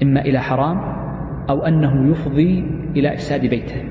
إما 0.03 0.21
إلى 0.21 0.39
حرام 0.39 0.77
أو 1.49 1.65
أنه 1.65 2.11
يفضي 2.11 2.65
إلى 2.95 3.13
إفساد 3.13 3.41
بيته. 3.41 3.83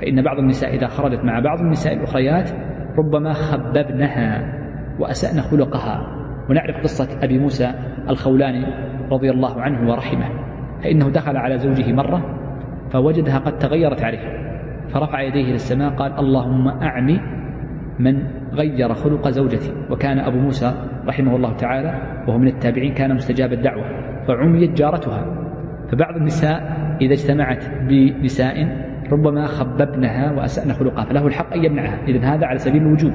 فإن 0.00 0.22
بعض 0.22 0.38
النساء 0.38 0.74
إذا 0.74 0.86
خرجت 0.86 1.24
مع 1.24 1.40
بعض 1.40 1.60
النساء 1.60 1.94
الأخريات 1.94 2.50
ربما 2.98 3.32
خببنها 3.32 4.54
وأسأن 4.98 5.42
خلقها. 5.42 6.14
ونعرف 6.50 6.76
قصة 6.82 7.24
أبي 7.24 7.38
موسى 7.38 7.72
الخولاني 8.08 8.66
رضي 9.10 9.30
الله 9.30 9.60
عنه 9.60 9.90
ورحمه 9.90 10.28
فإنه 10.82 11.10
دخل 11.10 11.36
على 11.36 11.58
زوجه 11.58 11.92
مرة 11.92 12.22
فوجدها 12.90 13.38
قد 13.38 13.58
تغيرت 13.58 14.04
عليه 14.04 14.44
فرفع 14.88 15.20
يديه 15.20 15.44
إلى 15.44 15.54
السماء 15.54 15.90
قال 15.90 16.18
اللهم 16.18 16.68
أعمي 16.68 17.20
من 17.98 18.22
غير 18.52 18.94
خلق 18.94 19.28
زوجتي. 19.28 19.72
وكان 19.90 20.18
أبو 20.18 20.38
موسى 20.38 20.74
رحمه 21.06 21.36
الله 21.36 21.56
تعالى 21.56 21.94
وهو 22.28 22.38
من 22.38 22.48
التابعين 22.48 22.94
كان 22.94 23.14
مستجاب 23.14 23.52
الدعوة 23.52 23.84
فعميت 24.26 24.72
جارتها 24.72 25.24
فبعض 25.92 26.16
النساء 26.16 26.76
إذا 27.00 27.12
اجتمعت 27.12 27.64
بنساء 27.88 28.84
ربما 29.12 29.46
خببنها 29.46 30.32
وأسأن 30.32 30.72
خلقها 30.72 31.04
فله 31.04 31.26
الحق 31.26 31.52
أن 31.52 31.64
يمنعها 31.64 31.98
إذن 32.08 32.24
هذا 32.24 32.46
على 32.46 32.58
سبيل 32.58 32.82
الوجوب 32.82 33.12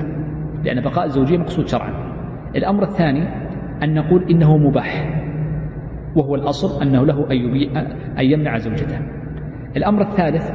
لأن 0.63 0.81
بقاء 0.81 1.05
الزوجية 1.05 1.37
مقصود 1.37 1.67
شرعا. 1.67 1.93
الأمر 2.55 2.83
الثاني 2.83 3.27
أن 3.83 3.93
نقول 3.93 4.29
إنه 4.29 4.57
مباح. 4.57 5.19
وهو 6.15 6.35
الأصل 6.35 6.81
أنه 6.81 7.05
له 7.05 7.31
أن 8.19 8.25
يمنع 8.25 8.57
زوجته. 8.57 8.99
الأمر 9.77 10.01
الثالث 10.01 10.51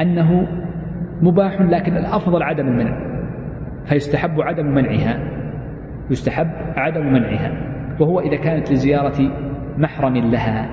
أنه 0.00 0.46
مباح 1.22 1.60
لكن 1.60 1.96
الأفضل 1.96 2.42
عدم 2.42 2.66
المنع. 2.66 3.12
فيستحب 3.84 4.40
عدم 4.40 4.66
منعها. 4.66 5.18
يستحب 6.10 6.50
عدم 6.76 7.12
منعها. 7.12 7.72
وهو 8.00 8.20
إذا 8.20 8.36
كانت 8.36 8.72
لزيارة 8.72 9.32
محرم 9.78 10.16
لها 10.16 10.68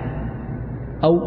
أو 1.04 1.20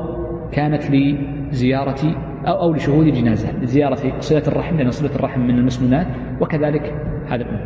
كانت 0.53 0.83
لزيارة 0.91 2.17
أو, 2.47 2.55
أو 2.63 2.73
لشهود 2.73 3.07
جنازة 3.07 3.59
لزيارة 3.59 4.21
صلة 4.21 4.43
الرحم 4.49 4.77
لأن 4.77 4.91
صلة 4.91 5.17
الرحم 5.17 5.41
من 5.41 5.59
المسنونات 5.59 6.07
وكذلك 6.41 6.95
هذا 7.29 7.43
الأمر. 7.43 7.61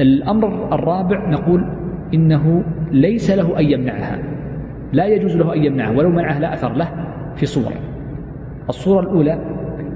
الأمر 0.00 0.74
الرابع 0.74 1.30
نقول 1.30 1.75
إنه 2.14 2.64
ليس 2.90 3.30
له 3.30 3.58
أن 3.58 3.64
يمنعها. 3.64 4.18
لا 4.92 5.06
يجوز 5.06 5.36
له 5.36 5.54
أن 5.54 5.64
يمنعها. 5.64 5.90
ولو 5.90 6.10
منعها 6.10 6.40
لا 6.40 6.54
أثر 6.54 6.72
له 6.72 6.88
في 7.36 7.46
صور 7.46 7.72
الصورة 8.68 9.00
الأولى 9.00 9.38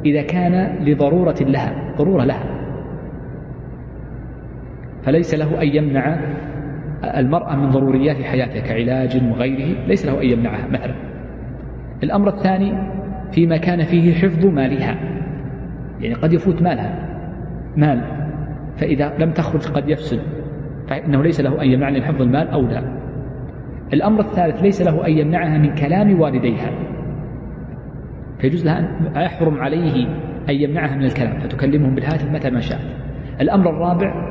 إذا 0.05 0.23
كان 0.23 0.85
لضرورة 0.85 1.37
لها 1.41 1.95
ضرورة 1.99 2.25
لها. 2.25 2.45
فليس 5.03 5.35
له 5.35 5.63
أن 5.63 5.69
يمنع 5.69 6.19
المرأة 7.17 7.57
من 7.57 7.71
ضروريات 7.71 8.17
حياتها 8.17 8.61
كعلاج 8.61 9.23
وغيره. 9.31 9.87
ليس 9.87 10.07
له 10.07 10.23
أن 10.23 10.31
يمنعها 10.31 10.69
مثلا. 10.69 10.95
الأمر 12.03 12.29
الثاني 12.29 12.73
فيما 13.33 13.57
كان 13.57 13.85
فيه 13.85 14.15
حفظ 14.15 14.47
مالها. 14.47 14.97
يعني 16.01 16.15
قد 16.15 16.33
يفوت 16.33 16.63
مالها. 16.63 17.09
مال. 17.77 18.03
فإذا 18.77 19.13
لم 19.19 19.31
تخرج 19.31 19.69
قد 19.73 19.89
يفسد. 19.89 20.21
فإنه 20.91 21.23
ليس 21.23 21.41
له 21.41 21.63
أن 21.63 21.69
يمنع 21.69 21.91
من 21.91 22.03
حفظ 22.03 22.23
المال 22.23 22.49
أو 22.49 22.63
لا. 22.63 23.01
الأمر 23.93 24.21
الثالث 24.21 24.63
ليس 24.63 24.83
له 24.83 25.07
أن 25.07 25.13
يمنعها 25.13 25.59
من 25.59 25.75
كلام 25.75 26.21
والديها. 26.21 26.71
فيجوز 28.39 28.65
لها 28.65 28.79
أن 29.17 29.23
يحرم 29.23 29.59
عليه 29.59 30.07
أن 30.49 30.55
يمنعها 30.55 30.97
من 30.97 31.05
الكلام 31.05 31.39
فتكلمهم 31.39 31.95
بالهاتف 31.95 32.31
متى 32.33 32.51
ما 32.51 32.61
شاءت 32.61 32.85
الأمر 33.41 33.71
الرابع 33.71 34.31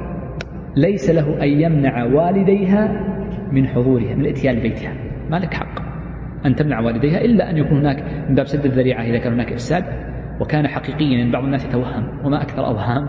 ليس 0.75 1.09
له 1.09 1.43
أن 1.43 1.47
يمنع 1.47 2.03
والديها 2.03 3.05
من 3.51 3.67
حضورها 3.67 4.15
من 4.15 4.21
الاتيان 4.21 4.55
لبيتها 4.55 4.93
ما 5.29 5.37
لك 5.37 5.53
حق 5.53 5.81
أن 6.45 6.55
تمنع 6.55 6.79
والديها 6.79 7.21
إلا 7.21 7.49
أن 7.49 7.57
يكون 7.57 7.77
هناك 7.77 8.03
من 8.29 8.35
باب 8.35 8.45
سد 8.45 8.65
الذريعة 8.65 9.03
إذا 9.03 9.17
كان 9.17 9.33
هناك 9.33 9.51
إفساد. 9.51 9.83
وكان 10.39 10.67
حقيقيا 10.67 11.31
بعض 11.31 11.43
الناس 11.43 11.65
يتوهم 11.65 12.25
وما 12.25 12.41
أكثر 12.41 12.65
أوهام 12.65 13.07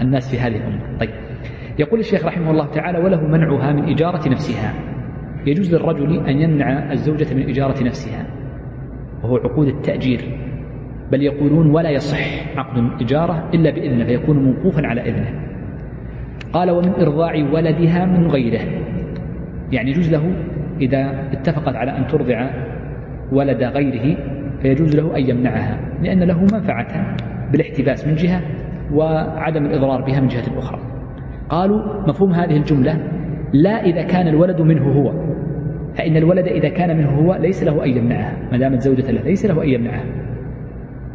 الناس 0.00 0.30
في 0.30 0.40
هذه 0.40 0.56
الأمة. 0.56 0.98
طيب. 1.00 1.10
يقول 1.78 2.00
الشيخ 2.00 2.26
رحمه 2.26 2.50
الله 2.50 2.66
تعالى 2.66 2.98
وله 2.98 3.26
منعها 3.26 3.72
من 3.72 3.84
إجارة 3.84 4.28
نفسها. 4.28 4.72
يجوز 5.46 5.74
للرجل 5.74 6.26
أن 6.26 6.38
يمنع 6.38 6.92
الزوجة 6.92 7.34
من 7.34 7.48
إجارة 7.48 7.84
نفسها. 7.84 8.26
وهو 9.22 9.36
عقود 9.36 9.68
التأجير. 9.68 10.20
بل 11.12 11.22
يقولون 11.22 11.70
ولا 11.70 11.90
يصح 11.90 12.58
عقد 12.58 12.78
الإجارة 12.78 13.50
إلا 13.54 13.70
بإذنه 13.70 14.04
فيكون 14.04 14.44
موقوفا 14.44 14.86
على 14.86 15.00
إذنه. 15.00 15.40
قال 16.52 16.70
ومن 16.70 16.88
إرضاع 17.00 17.34
ولدها 17.52 18.04
من 18.04 18.26
غيره. 18.26 18.60
يعني 19.72 19.90
يجوز 19.90 20.12
له 20.12 20.34
إذا 20.80 21.28
اتفقت 21.32 21.76
على 21.76 21.98
أن 21.98 22.06
ترضع 22.06 22.50
ولد 23.32 23.62
غيره 23.62 24.16
فيجوز 24.62 24.96
له 24.96 25.16
أن 25.16 25.30
يمنعها 25.30 25.80
لأن 26.02 26.22
له 26.22 26.40
منفعة 26.40 27.16
بالاحتباس 27.52 28.06
من 28.06 28.14
جهة 28.14 28.40
وعدم 28.92 29.66
الإضرار 29.66 30.02
بها 30.02 30.20
من 30.20 30.28
جهة 30.28 30.58
أخرى. 30.58 30.78
قالوا 31.48 32.08
مفهوم 32.08 32.32
هذه 32.32 32.56
الجملة 32.56 32.98
لا 33.52 33.84
إذا 33.84 34.02
كان 34.02 34.28
الولد 34.28 34.60
منه 34.60 34.92
هو 34.92 35.12
فإن 35.94 36.16
الولد 36.16 36.46
إذا 36.46 36.68
كان 36.68 36.96
منه 36.96 37.10
هو 37.10 37.34
ليس 37.34 37.62
له 37.62 37.84
أن 37.84 37.90
يمنعها 37.90 38.36
ما 38.52 38.58
دامت 38.58 38.80
زوجة 38.80 39.10
له 39.10 39.20
ليس 39.22 39.46
له 39.46 39.62
أن 39.62 39.68
يمنعها 39.68 40.04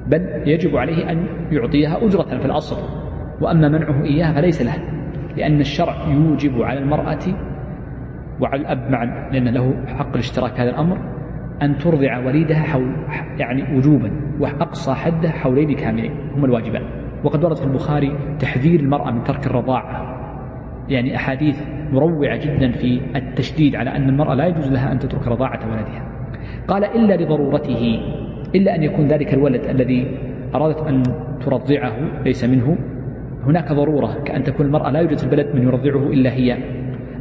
بل 0.07 0.41
يجب 0.45 0.77
عليه 0.77 1.11
أن 1.11 1.26
يعطيها 1.51 2.06
أجرة 2.06 2.38
في 2.38 2.45
الأصل 2.45 2.77
وأما 3.41 3.69
منعه 3.69 4.03
إياها 4.03 4.34
فليس 4.34 4.61
له 4.61 4.73
لأن 5.38 5.60
الشرع 5.60 5.95
يوجب 6.07 6.61
على 6.61 6.80
المرأة 6.80 7.19
وعلى 8.39 8.61
الأب 8.61 8.91
معا 8.91 9.30
لأن 9.31 9.47
له 9.47 9.73
حق 9.88 10.14
الاشتراك 10.14 10.60
هذا 10.60 10.69
الأمر 10.69 10.97
أن 11.61 11.77
ترضع 11.77 12.18
وليدها 12.18 12.60
حول 12.60 12.91
يعني 13.38 13.77
وجوبا 13.77 14.11
وأقصى 14.39 14.93
حده 14.93 15.30
حولين 15.30 15.76
كاملين 15.76 16.11
هما 16.35 16.45
الواجبان. 16.45 16.81
وقد 17.23 17.43
ورد 17.43 17.56
في 17.56 17.64
البخاري 17.64 18.18
تحذير 18.39 18.80
المرأة 18.80 19.11
من 19.11 19.23
ترك 19.23 19.47
الرضاعة. 19.47 20.18
يعني 20.90 21.16
أحاديث 21.16 21.57
مروعة 21.91 22.38
جدا 22.38 22.72
في 22.72 23.02
التشديد 23.16 23.76
على 23.76 23.90
أن 23.90 24.10
المرأة 24.10 24.34
لا 24.34 24.48
يجوز 24.48 24.72
لها 24.72 24.91
أن 24.91 24.99
تترك 24.99 25.28
رضاعة 25.28 25.60
ولدها. 25.72 26.06
قال 26.68 26.84
إلا 26.84 27.24
لضرورته 27.24 27.99
إلا 28.56 28.76
أن 28.76 28.84
يكون 28.84 29.07
ذلك 29.07 29.34
الولد 29.34 29.61
الذي 29.66 30.18
أرادت 30.56 30.80
أن 30.80 31.03
ترضعه 31.45 32.24
ليس 32.26 32.44
منه. 32.44 32.78
هناك 33.44 33.74
ضرورة 33.74 34.24
كأن 34.26 34.44
تكون 34.44 34.66
المرأة 34.66 34.91
لا 34.91 34.99
يوجد 34.99 35.18
في 35.18 35.24
البلد 35.24 35.56
من 35.56 35.64
يرضعه 35.64 36.07
إلا 36.07 36.34
هي 36.34 36.57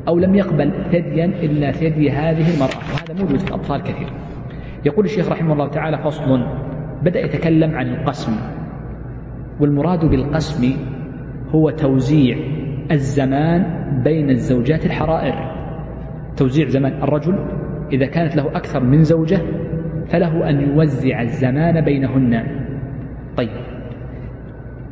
أو 0.08 0.18
لم 0.18 0.34
يقبل 0.34 0.72
ثديا 0.92 1.24
إلا 1.24 1.72
ثدي 1.72 2.10
هذه 2.10 2.54
المرأة 2.54 2.78
وهذا 2.92 3.22
موجود 3.22 3.38
في 3.38 3.48
الأطفال 3.48 3.82
كثير. 3.82 4.08
يقول 4.84 5.04
الشيخ 5.04 5.32
رحمه 5.32 5.52
الله 5.52 5.68
تعالى 5.68 5.98
فصل 5.98 6.46
بدأ 7.02 7.20
يتكلم 7.20 7.74
عن 7.74 7.88
القسم 7.88 8.32
والمراد 9.60 10.04
بالقسم 10.04 10.76
هو 11.54 11.70
توزيع 11.70 12.36
الزمان 12.90 13.64
بين 14.04 14.30
الزوجات 14.30 14.86
الحرائر. 14.86 15.34
توزيع 16.36 16.68
زمان 16.68 17.02
الرجل 17.02 17.38
إذا 17.92 18.06
كانت 18.06 18.36
له 18.36 18.56
أكثر 18.56 18.80
من 18.80 19.02
زوجة 19.02 19.40
فله 20.06 20.50
أن 20.50 20.60
يوزع 20.60 21.22
الزمان 21.22 21.80
بينهن. 21.80 22.46
طيب. 23.36 23.50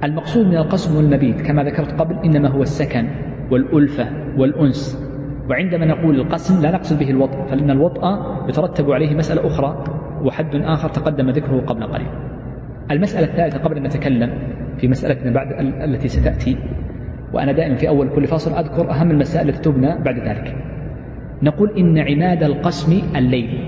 المقصود 0.05 0.47
من 0.47 0.57
القسم 0.57 0.97
والمبيت 0.97 1.41
كما 1.41 1.65
ذكرت 1.65 2.01
قبل 2.01 2.17
إنما 2.25 2.49
هو 2.49 2.63
السكن 2.63 3.09
والألفة 3.51 4.07
والأنس. 4.39 5.07
وعندما 5.51 5.87
نقول 5.87 6.21
القسم 6.21 6.63
لا 6.63 6.71
نقصد 6.71 6.99
به 6.99 7.11
الوطء 7.11 7.47
فإن 7.47 7.71
الوطء 7.71 8.03
يترتب 8.49 8.91
عليه 8.91 9.15
مسألة 9.15 9.47
أخرى 9.47 9.85
وحد 10.23 10.55
آخر 10.55 10.89
تقدم 10.89 11.31
ذكره 11.31 11.61
قبل 11.61 11.85
قليل. 11.85 12.09
المسألة 12.91 13.27
الثالثة 13.27 13.59
قبل 13.59 13.77
أن 13.77 13.83
نتكلم 13.83 14.31
في 14.79 14.89
مسألتنا 14.89 15.31
بعد 15.31 15.47
التي 15.85 16.09
ستأتي 16.09 16.59
وأنا 17.33 17.53
دائما 17.53 17.75
في 17.75 17.89
أول 17.89 18.09
كل 18.09 18.27
فصل 18.27 18.53
أذكر 18.53 18.91
أهم 18.91 19.11
المسائل 19.11 19.49
التي 19.49 19.63
تبنى 19.63 20.03
بعد 20.05 20.19
ذلك. 20.19 20.57
نقول 21.43 21.71
إن 21.79 21.99
عماد 21.99 22.43
القسم 22.43 23.17
الليل 23.17 23.59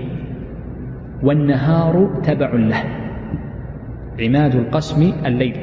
والنهار 1.23 2.21
تبع 2.23 2.53
له. 2.53 2.83
عماد 4.19 4.55
القسم 4.55 5.13
الليل 5.25 5.57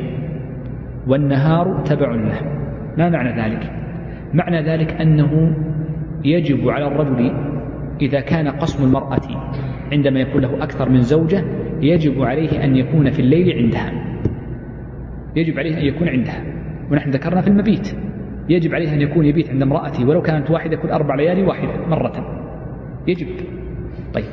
والنهار 1.07 1.83
تبع 1.85 2.15
له. 2.15 2.41
ما 2.99 3.09
معنى 3.09 3.43
ذلك؟ 3.43 3.73
معنى 4.35 4.63
ذلك 4.63 4.93
أنه 4.93 5.57
يجب 6.25 6.69
على 6.69 6.87
الرجل 6.87 7.33
إذا 8.01 8.21
كان 8.21 8.49
قسم 8.49 8.85
المرأة 8.85 9.21
عندما 9.93 10.21
يكون 10.21 10.43
له 10.43 10.63
أكثر 10.63 10.89
من 10.89 11.01
زوجة 11.03 11.45
يجب 11.81 12.23
عليه 12.23 12.65
أن 12.65 12.77
يكون 12.77 13.11
في 13.11 13.23
الليل 13.23 13.59
عندها. 13.59 13.93
يجب 15.37 15.59
عليه 15.59 15.79
أن 15.79 15.85
يكون 15.85 16.09
عندها. 16.09 16.56
ونحن 16.93 17.11
ذكرنا 17.11 17.41
في 17.41 17.49
المبيت. 17.49 17.97
يجب 18.49 18.75
عليه 18.75 18.95
أن 18.95 19.01
يكون 19.01 19.27
يبيت 19.27 19.51
عند 19.51 19.63
امرأته 19.63 20.09
ولو 20.09 20.23
كانت 20.23 20.51
واحدة 20.51 20.77
كل 20.77 20.89
أربع 20.89 21.15
ليالي 21.15 21.43
واحدة 21.43 21.87
مرة. 21.89 22.13
يجب. 23.07 23.27
طيب. 24.15 24.25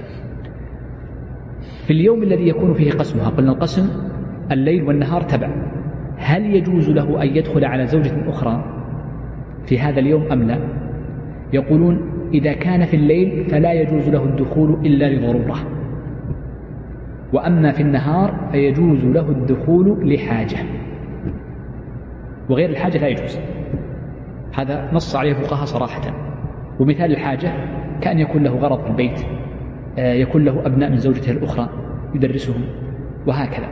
في 1.87 1.93
اليوم 1.93 2.23
الذي 2.23 2.47
يكون 2.47 2.73
فيه 2.73 2.91
قسمها 2.91 3.29
قلنا 3.29 3.51
القسم 3.51 3.89
الليل 4.51 4.83
والنهار 4.83 5.21
تبع. 5.21 5.49
هل 6.17 6.55
يجوز 6.55 6.89
له 6.89 7.23
أن 7.23 7.27
يدخل 7.27 7.65
على 7.65 7.87
زوجة 7.87 8.29
أخرى 8.29 8.63
في 9.65 9.79
هذا 9.79 9.99
اليوم 9.99 10.31
أم 10.31 10.43
لا؟ 10.43 10.59
يقولون 11.53 12.13
إذا 12.33 12.53
كان 12.53 12.85
في 12.85 12.95
الليل 12.95 13.45
فلا 13.45 13.73
يجوز 13.73 14.09
له 14.09 14.23
الدخول 14.23 14.85
إلا 14.85 15.09
لضرورة. 15.09 15.55
وأما 17.33 17.71
في 17.71 17.81
النهار 17.81 18.49
فيجوز 18.51 19.05
له 19.05 19.29
الدخول 19.29 20.13
لحاجة. 20.13 20.57
وغير 22.49 22.69
الحاجة 22.69 22.97
لا 22.97 23.07
يجوز. 23.07 23.39
هذا 24.53 24.89
نص 24.93 25.15
عليه 25.15 25.31
الفقهاء 25.31 25.65
صراحة. 25.65 26.01
ومثال 26.79 27.11
الحاجة 27.11 27.51
كأن 28.01 28.19
يكون 28.19 28.43
له 28.43 28.51
غرض 28.51 28.83
في 28.83 28.89
البيت 28.89 29.25
آه، 29.97 30.13
يكون 30.13 30.45
له 30.45 30.65
أبناء 30.65 30.89
من 30.89 30.97
زوجته 30.97 31.31
الأخرى 31.31 31.69
يدرسهم 32.15 32.61
وهكذا. 33.27 33.67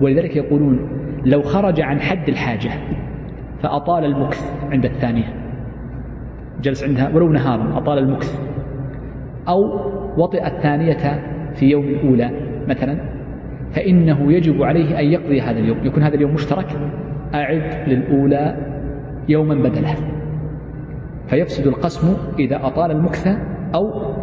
ولذلك 0.00 0.36
يقولون 0.36 0.88
لو 1.24 1.42
خرج 1.42 1.80
عن 1.80 2.00
حد 2.00 2.28
الحاجة 2.28 2.70
فأطال 3.62 4.04
المكث 4.04 4.54
عند 4.70 4.84
الثانية. 4.84 5.34
جلس 6.62 6.84
عندها 6.84 7.10
ولو 7.14 7.32
نهارا 7.32 7.78
أطال 7.78 7.98
المكث. 7.98 8.40
أو 9.48 9.80
وطئ 10.16 10.46
الثانية 10.46 11.22
في 11.54 11.70
يوم 11.70 11.84
الأولى 11.84 12.30
مثلا 12.68 12.98
فإنه 13.72 14.32
يجب 14.32 14.62
عليه 14.62 15.00
أن 15.00 15.04
يقضي 15.04 15.40
هذا 15.40 15.58
اليوم 15.58 15.78
يكون 15.84 16.02
هذا 16.02 16.14
اليوم 16.14 16.34
مشترك. 16.34 16.66
أعد 17.34 17.88
للأولى 17.88 18.56
يوما 19.28 19.54
بدله 19.54 19.94
فيفسد 21.26 21.66
القسم 21.66 22.16
إذا 22.38 22.66
أطال 22.66 22.90
المكث 22.90 23.26
أو 23.74 24.14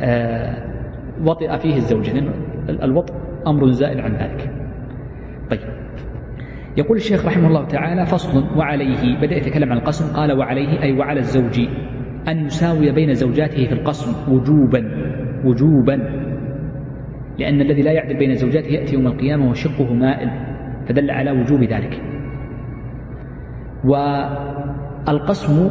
آه 0.00 0.68
وطئ 1.26 1.58
فيه 1.58 1.76
الزوج. 1.76 2.10
لأن 2.10 2.30
الوطء 2.82 3.14
أمر 3.46 3.70
زائل 3.70 4.00
عن 4.00 4.12
ذلك. 4.12 4.50
طيب. 5.50 5.60
يقول 6.76 6.96
الشيخ 6.96 7.26
رحمه 7.26 7.48
الله 7.48 7.64
تعالى 7.66 8.06
فصل 8.06 8.58
وعليه 8.58 9.18
بدأ 9.18 9.36
يتكلم 9.36 9.72
عن 9.72 9.78
القسم 9.78 10.16
قال 10.16 10.38
وعليه 10.38 10.82
أي 10.82 10.98
وعلى 10.98 11.20
الزوج 11.20 11.60
أن 12.28 12.46
يساوي 12.46 12.92
بين 12.92 13.14
زوجاته 13.14 13.66
في 13.66 13.72
القسم 13.72 14.32
وجوبا 14.32 14.84
وجوبا. 15.44 15.96
لأن 17.38 17.60
الذي 17.60 17.82
لا 17.82 17.92
يعدل 17.92 18.18
بين 18.18 18.34
زوجاته 18.34 18.68
يأتي 18.68 18.94
يوم 18.94 19.06
القيامة 19.06 19.50
وشقه 19.50 19.94
مائل 19.94 20.30
فدل 20.88 21.10
على 21.10 21.30
وجوب 21.30 21.62
ذلك. 21.62 22.07
والقسم 23.84 25.70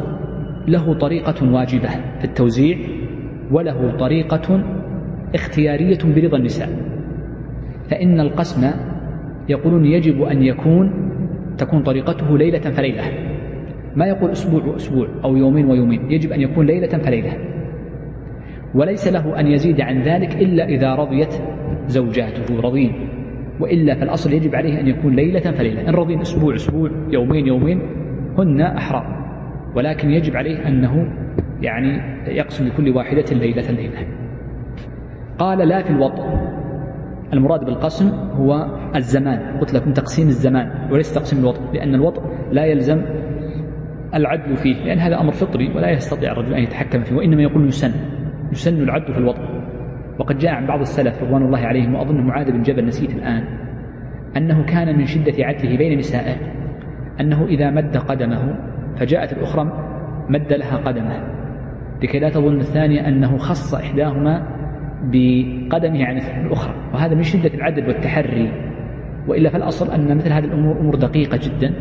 له 0.68 0.94
طريقة 0.94 1.52
واجبة 1.52 1.88
في 2.18 2.24
التوزيع 2.24 2.76
وله 3.52 3.96
طريقة 3.96 4.64
اختيارية 5.34 5.98
برضا 6.04 6.36
النساء. 6.36 6.68
فإن 7.90 8.20
القسم 8.20 8.70
يقولون 9.48 9.84
يجب 9.84 10.22
أن 10.22 10.42
يكون 10.42 10.92
تكون 11.58 11.82
طريقته 11.82 12.38
ليلة 12.38 12.58
فليلة. 12.58 13.04
ما 13.96 14.06
يقول 14.06 14.30
أسبوع 14.30 14.64
وأسبوع 14.64 15.08
أو 15.24 15.36
يومين 15.36 15.66
ويومين 15.66 16.10
يجب 16.10 16.32
أن 16.32 16.40
يكون 16.40 16.66
ليلة 16.66 16.98
فليلة. 16.98 17.32
وليس 18.74 19.08
له 19.08 19.40
أن 19.40 19.46
يزيد 19.46 19.80
عن 19.80 20.02
ذلك 20.02 20.36
إلا 20.42 20.68
إذا 20.68 20.94
رضيت 20.94 21.34
زوجاته 21.86 22.60
رضين. 22.60 22.92
وإلا 23.60 23.94
فالأصل 23.94 24.32
يجب 24.32 24.54
عليه 24.54 24.80
أن 24.80 24.86
يكون 24.86 25.14
ليلة 25.14 25.40
فليلة. 25.40 25.88
إن 25.88 25.94
رضين 25.94 26.20
أسبوع 26.20 26.54
أسبوع 26.54 26.90
يومين 27.10 27.46
يومين 27.46 27.80
هن 28.38 28.60
أحرار 28.60 29.18
ولكن 29.76 30.10
يجب 30.10 30.36
عليه 30.36 30.68
أنه 30.68 31.12
يعني 31.60 32.00
يقسم 32.26 32.66
لكل 32.66 32.96
واحدة 32.96 33.24
ليلة 33.32 33.70
ليلة. 33.70 34.06
قال 35.38 35.58
لا 35.58 35.82
في 35.82 35.90
الوطء 35.90 36.24
المراد 37.32 37.64
بالقسم 37.64 38.08
هو 38.10 38.66
الزمان 38.96 39.58
قلت 39.58 39.74
لكم 39.74 39.92
تقسيم 39.92 40.28
الزمان 40.28 40.92
وليس 40.92 41.14
تقسيم 41.14 41.38
الوطء 41.38 41.60
لأن 41.74 41.94
الوطء 41.94 42.22
لا 42.52 42.64
يلزم 42.64 43.02
العدل 44.14 44.56
فيه 44.56 44.84
لأن 44.84 44.98
هذا 44.98 45.20
أمر 45.20 45.32
فطري 45.32 45.74
ولا 45.74 45.90
يستطيع 45.90 46.32
الرجل 46.32 46.54
أن 46.54 46.62
يتحكم 46.62 47.02
فيه 47.02 47.16
وإنما 47.16 47.42
يقول 47.42 47.68
يسن 47.68 47.92
يسن 48.52 48.82
العدل 48.82 49.12
في 49.12 49.18
الوطء 49.18 49.42
وقد 50.18 50.38
جاء 50.38 50.52
عن 50.54 50.66
بعض 50.66 50.80
السلف 50.80 51.22
رضوان 51.22 51.42
الله 51.42 51.58
عليهم 51.58 51.94
وأظن 51.94 52.26
معاذ 52.26 52.52
بن 52.52 52.62
جبل 52.62 52.86
نسيت 52.86 53.14
الآن 53.14 53.44
أنه 54.36 54.64
كان 54.64 54.98
من 54.98 55.06
شدة 55.06 55.44
عدله 55.44 55.76
بين 55.76 55.98
نسائه. 55.98 56.57
أنه 57.20 57.46
إذا 57.46 57.70
مد 57.70 57.96
قدمه 57.96 58.58
فجاءت 58.96 59.32
الأخرى 59.32 59.72
مد 60.28 60.52
لها 60.52 60.76
قدمه. 60.76 61.38
لكي 62.02 62.18
لا 62.18 62.28
تظن 62.28 62.60
الثانية 62.60 63.08
أنه 63.08 63.36
خص 63.36 63.74
إحداهما 63.74 64.42
بقدمه 65.02 66.04
عن 66.04 66.16
الأخرى. 66.46 66.74
وهذا 66.94 67.14
من 67.14 67.22
شدة 67.22 67.54
العدل 67.54 67.86
والتحري. 67.86 68.52
وإلا 69.28 69.50
فالأصل 69.50 69.90
أن 69.90 70.16
مثل 70.16 70.32
هذه 70.32 70.44
الأمور 70.44 70.80
أمور 70.80 70.94
دقيقة 70.94 71.38
جدا. 71.42 71.74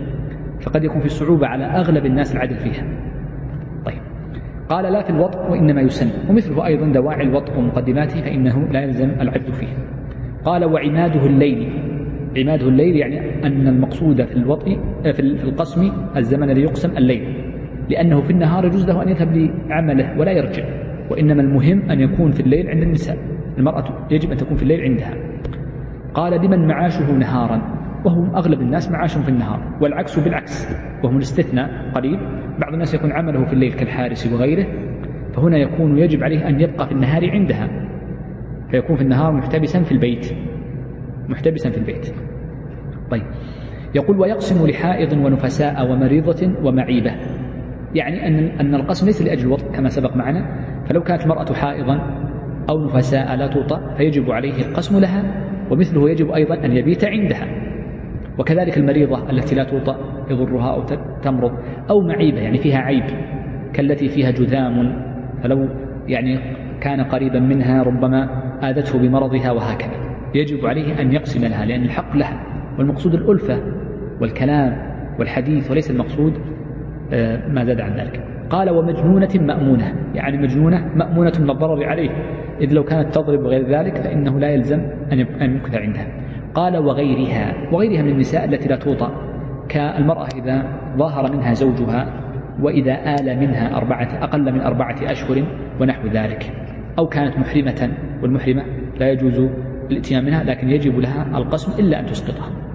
فقد 0.61 0.83
يكون 0.83 1.01
في 1.01 1.09
صعوبة 1.09 1.47
على 1.47 1.65
أغلب 1.65 2.05
الناس 2.05 2.35
العدل 2.35 2.55
فيها. 2.55 2.83
طيب. 3.85 4.01
قال 4.69 4.93
لا 4.93 5.01
في 5.03 5.09
الوطء 5.09 5.51
وإنما 5.51 5.81
يسن. 5.81 6.29
ومثله 6.29 6.65
أيضا 6.65 6.85
دواعي 6.85 7.23
الوطء 7.23 7.57
ومقدماته 7.57 8.21
فإنه 8.21 8.67
لا 8.71 8.81
يلزم 8.81 9.09
العدل 9.21 9.53
فيه. 9.53 9.67
قال 10.45 10.65
وعماده 10.65 11.25
الليل. 11.25 11.86
عماده 12.37 12.67
الليل 12.67 12.95
يعني 12.95 13.19
أن 13.47 13.67
المقصود 13.67 14.25
في 14.25 14.35
الوطء 14.35 14.79
في 15.03 15.19
القسم 15.19 15.91
الزمن 16.17 16.49
الذي 16.49 16.61
يقسم 16.61 16.97
الليل. 16.97 17.53
لأنه 17.89 18.21
في 18.21 18.29
النهار 18.29 18.65
يجوز 18.65 18.87
له 18.87 19.03
أن 19.03 19.09
يذهب 19.09 19.51
لعمله 19.69 20.19
ولا 20.19 20.31
يرجع. 20.31 20.63
وإنما 21.11 21.41
المهم 21.41 21.91
أن 21.91 21.99
يكون 21.99 22.31
في 22.31 22.39
الليل 22.39 22.69
عند 22.69 22.81
النساء. 22.81 23.17
المرأة 23.57 24.07
يجب 24.11 24.31
أن 24.31 24.37
تكون 24.37 24.57
في 24.57 24.63
الليل 24.63 24.81
عندها. 24.81 25.13
قال 26.13 26.45
لمن 26.45 26.67
معاشه 26.67 27.11
نهارا؟ 27.11 27.61
وهو 28.05 28.35
أغلب 28.35 28.61
الناس 28.61 28.91
معاشهم 28.91 29.23
في 29.23 29.29
النهار. 29.29 29.77
والعكس 29.81 30.19
بالعكس. 30.19 30.77
وهم 31.03 31.15
الاستثناء 31.15 31.91
قليل. 31.95 32.19
بعض 32.59 32.73
الناس 32.73 32.93
يكون 32.93 33.11
عمله 33.11 33.45
في 33.45 33.53
الليل 33.53 33.73
كالحارس 33.73 34.33
وغيره. 34.33 34.67
فهنا 35.33 35.57
يكون 35.57 35.97
يجب 35.97 36.23
عليه 36.23 36.47
أن 36.47 36.61
يبقى 36.61 36.85
في 36.87 36.91
النهار 36.91 37.29
عندها. 37.31 37.69
فيكون 38.71 38.95
في 38.95 39.01
النهار 39.01 39.31
محتبسا 39.31 39.83
في 39.83 39.91
البيت. 39.91 40.33
محتبسا 41.29 41.69
في 41.69 41.77
البيت. 41.77 42.13
طيب. 43.11 43.23
يقول 43.95 44.19
ويقسم 44.19 44.67
لحائض 44.67 45.13
ونفساء 45.13 45.91
ومريضة 45.91 46.51
ومعيبة. 46.63 47.11
يعني 47.95 48.27
أن 48.27 48.59
أن 48.59 48.75
القسم 48.75 49.05
ليس 49.05 49.21
لأجل 49.21 49.47
الوطء 49.47 49.71
كما 49.71 49.89
سبق 49.89 50.15
معنا. 50.15 50.45
فلو 50.85 51.03
كانت 51.03 51.23
المرأة 51.23 51.53
حائضا 51.53 51.99
أو 52.69 52.85
نفساء 52.85 53.35
لا 53.35 53.47
توطأ 53.47 53.95
فيجب 53.97 54.31
عليه 54.31 54.61
القسم 54.61 54.99
لها 54.99 55.23
ومثله 55.71 56.09
يجب 56.09 56.31
أيضا 56.31 56.65
أن 56.65 56.71
يبيت 56.71 57.05
عندها. 57.05 57.47
وكذلك 58.39 58.77
المريضة 58.77 59.29
التي 59.29 59.55
لا 59.55 59.63
توطأ 59.63 59.97
يضرها 60.29 60.73
أو 60.73 60.83
تمرض 61.21 61.51
أو 61.89 62.01
معيبة 62.01 62.39
يعني 62.39 62.57
فيها 62.57 62.77
عيب 62.77 63.03
كالتي 63.73 64.09
فيها 64.09 64.31
جذام. 64.31 65.03
فلو 65.43 65.69
يعني 66.07 66.39
كان 66.81 67.01
قريبا 67.01 67.39
منها 67.39 67.83
ربما 67.83 68.29
آذته 68.63 68.99
بمرضها 68.99 69.51
وهكذا. 69.51 70.07
يجب 70.35 70.65
عليه 70.65 71.01
أن 71.01 71.13
يقسم 71.13 71.45
لها 71.45 71.65
لأن 71.65 71.83
الحق 71.83 72.15
لها. 72.15 72.56
والمقصود 72.79 73.13
الألفة 73.13 73.59
والكلام 74.21 74.77
والحديث 75.19 75.71
وليس 75.71 75.91
المقصود 75.91 76.33
آه، 77.13 77.47
ما 77.47 77.65
زاد 77.65 77.81
عن 77.81 77.93
ذلك. 77.93 78.23
قال 78.49 78.69
ومجنونة 78.69 79.29
مأمونة 79.35 79.93
يعني 80.15 80.37
مجنونة 80.37 80.89
مأمونة 80.95 81.33
من 81.39 81.49
الضرر 81.49 81.85
عليه. 81.85 82.09
إذ 82.61 82.73
لو 82.73 82.83
كانت 82.83 83.15
تضرب 83.15 83.45
غير 83.45 83.67
ذلك 83.67 83.97
فإنه 83.97 84.39
لا 84.39 84.49
يلزم 84.49 84.79
أن 85.11 85.19
يمكث 85.41 85.75
عندها. 85.75 86.07
قال 86.53 86.77
وغيرها 86.77 87.53
وغيرها 87.71 88.01
من 88.01 88.09
النساء 88.09 88.45
التي 88.45 88.69
لا 88.69 88.75
توطأ 88.75 89.11
كالمرأة 89.69 90.27
إذا 90.35 90.65
ظهر 90.97 91.31
منها 91.31 91.53
زوجها 91.53 92.13
وإذا 92.61 93.15
آل 93.15 93.39
منها 93.39 93.77
أربعة 93.77 94.09
أقل 94.21 94.53
من 94.53 94.61
أربعة 94.61 94.95
أشهر 95.01 95.43
ونحو 95.81 96.07
ذلك. 96.07 96.51
أو 96.99 97.07
كانت 97.07 97.37
محرمة 97.37 97.89
والمحرمة 98.23 98.63
لا 98.99 99.11
يجوز 99.11 99.49
الاتيان 99.91 100.25
منها 100.25 100.43
لكن 100.43 100.69
يجب 100.69 100.99
لها 100.99 101.37
القسم 101.37 101.83
إلا 101.83 101.99
أن 101.99 102.05
تسقطها. 102.05 102.66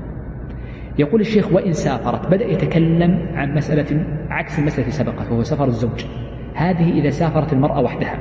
يقول 0.99 1.21
الشيخ 1.21 1.53
وإن 1.53 1.73
سافرت 1.73 2.27
بدأ 2.27 2.45
يتكلم 2.45 3.27
عن 3.35 3.55
مسألة 3.55 4.05
عكس 4.31 4.59
المسألة 4.59 4.87
التي 4.87 4.97
سبقت 4.97 5.31
وهو 5.31 5.43
سفر 5.43 5.65
الزوج. 5.65 6.05
هذه 6.55 6.91
إذا 7.01 7.11
سافرت 7.11 7.53
المرأة 7.53 7.81
وحدها. 7.81 8.19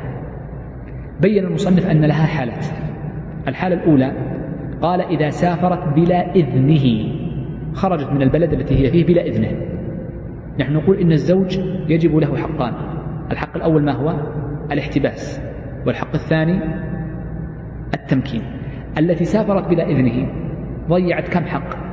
بين 1.22 1.46
المصنف 1.46 1.88
أن 1.92 2.06
لها 2.06 2.26
حالات. 2.26 2.66
الحالة 3.48 3.76
الأولى 3.76 4.14
قال 4.82 5.02
إذا 5.02 5.30
سافرت 5.30 5.94
بلا 5.96 6.36
إذنه. 6.36 7.14
خرجت 7.74 8.10
من 8.10 8.22
البلد 8.22 8.54
التي 8.54 8.86
هي 8.86 8.92
فيه 8.92 9.06
بلا 9.06 9.26
إذنه. 9.28 9.52
نحن 10.60 10.74
نقول 10.74 10.98
إن 10.98 11.12
الزوج 11.12 11.60
يجب 11.90 12.16
له 12.16 12.38
حقان. 12.38 12.74
الحق 13.32 13.56
الأول 13.56 13.84
ما 13.84 13.92
هو؟ 13.92 14.16
الاحتباس. 14.72 15.42
والحق 15.88 16.14
الثاني 16.14 16.60
التمكين. 17.94 18.42
التي 18.98 19.26
سافرت 19.26 19.68
بلا 19.68 19.90
إذنه 19.90 20.28
ضيعت 20.90 21.28
كم 21.30 21.46
حق؟ 21.46 21.91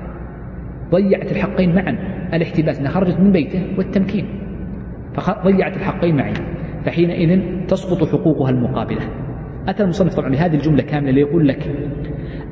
ضيعت 0.91 1.33
الحقين 1.33 1.75
معا. 1.75 1.99
الاحتباس 2.35 2.81
أنها 2.81 2.91
خرجت 2.91 3.21
من 3.21 3.33
بيته 3.33 3.63
والتمكين. 3.79 4.27
فضيعت 5.15 5.77
الحقين 5.77 6.17
معا 6.17 6.33
فحينئذ 6.85 7.41
تسقط 7.67 8.09
حقوقها 8.09 8.51
المقابلة. 8.51 9.01
أتى 9.69 9.83
المصنف 9.83 10.15
طبعا 10.15 10.31
بهذه 10.31 10.55
الجملة 10.55 10.83
كاملة 10.83 11.11
ليقول 11.11 11.49
لك 11.49 11.71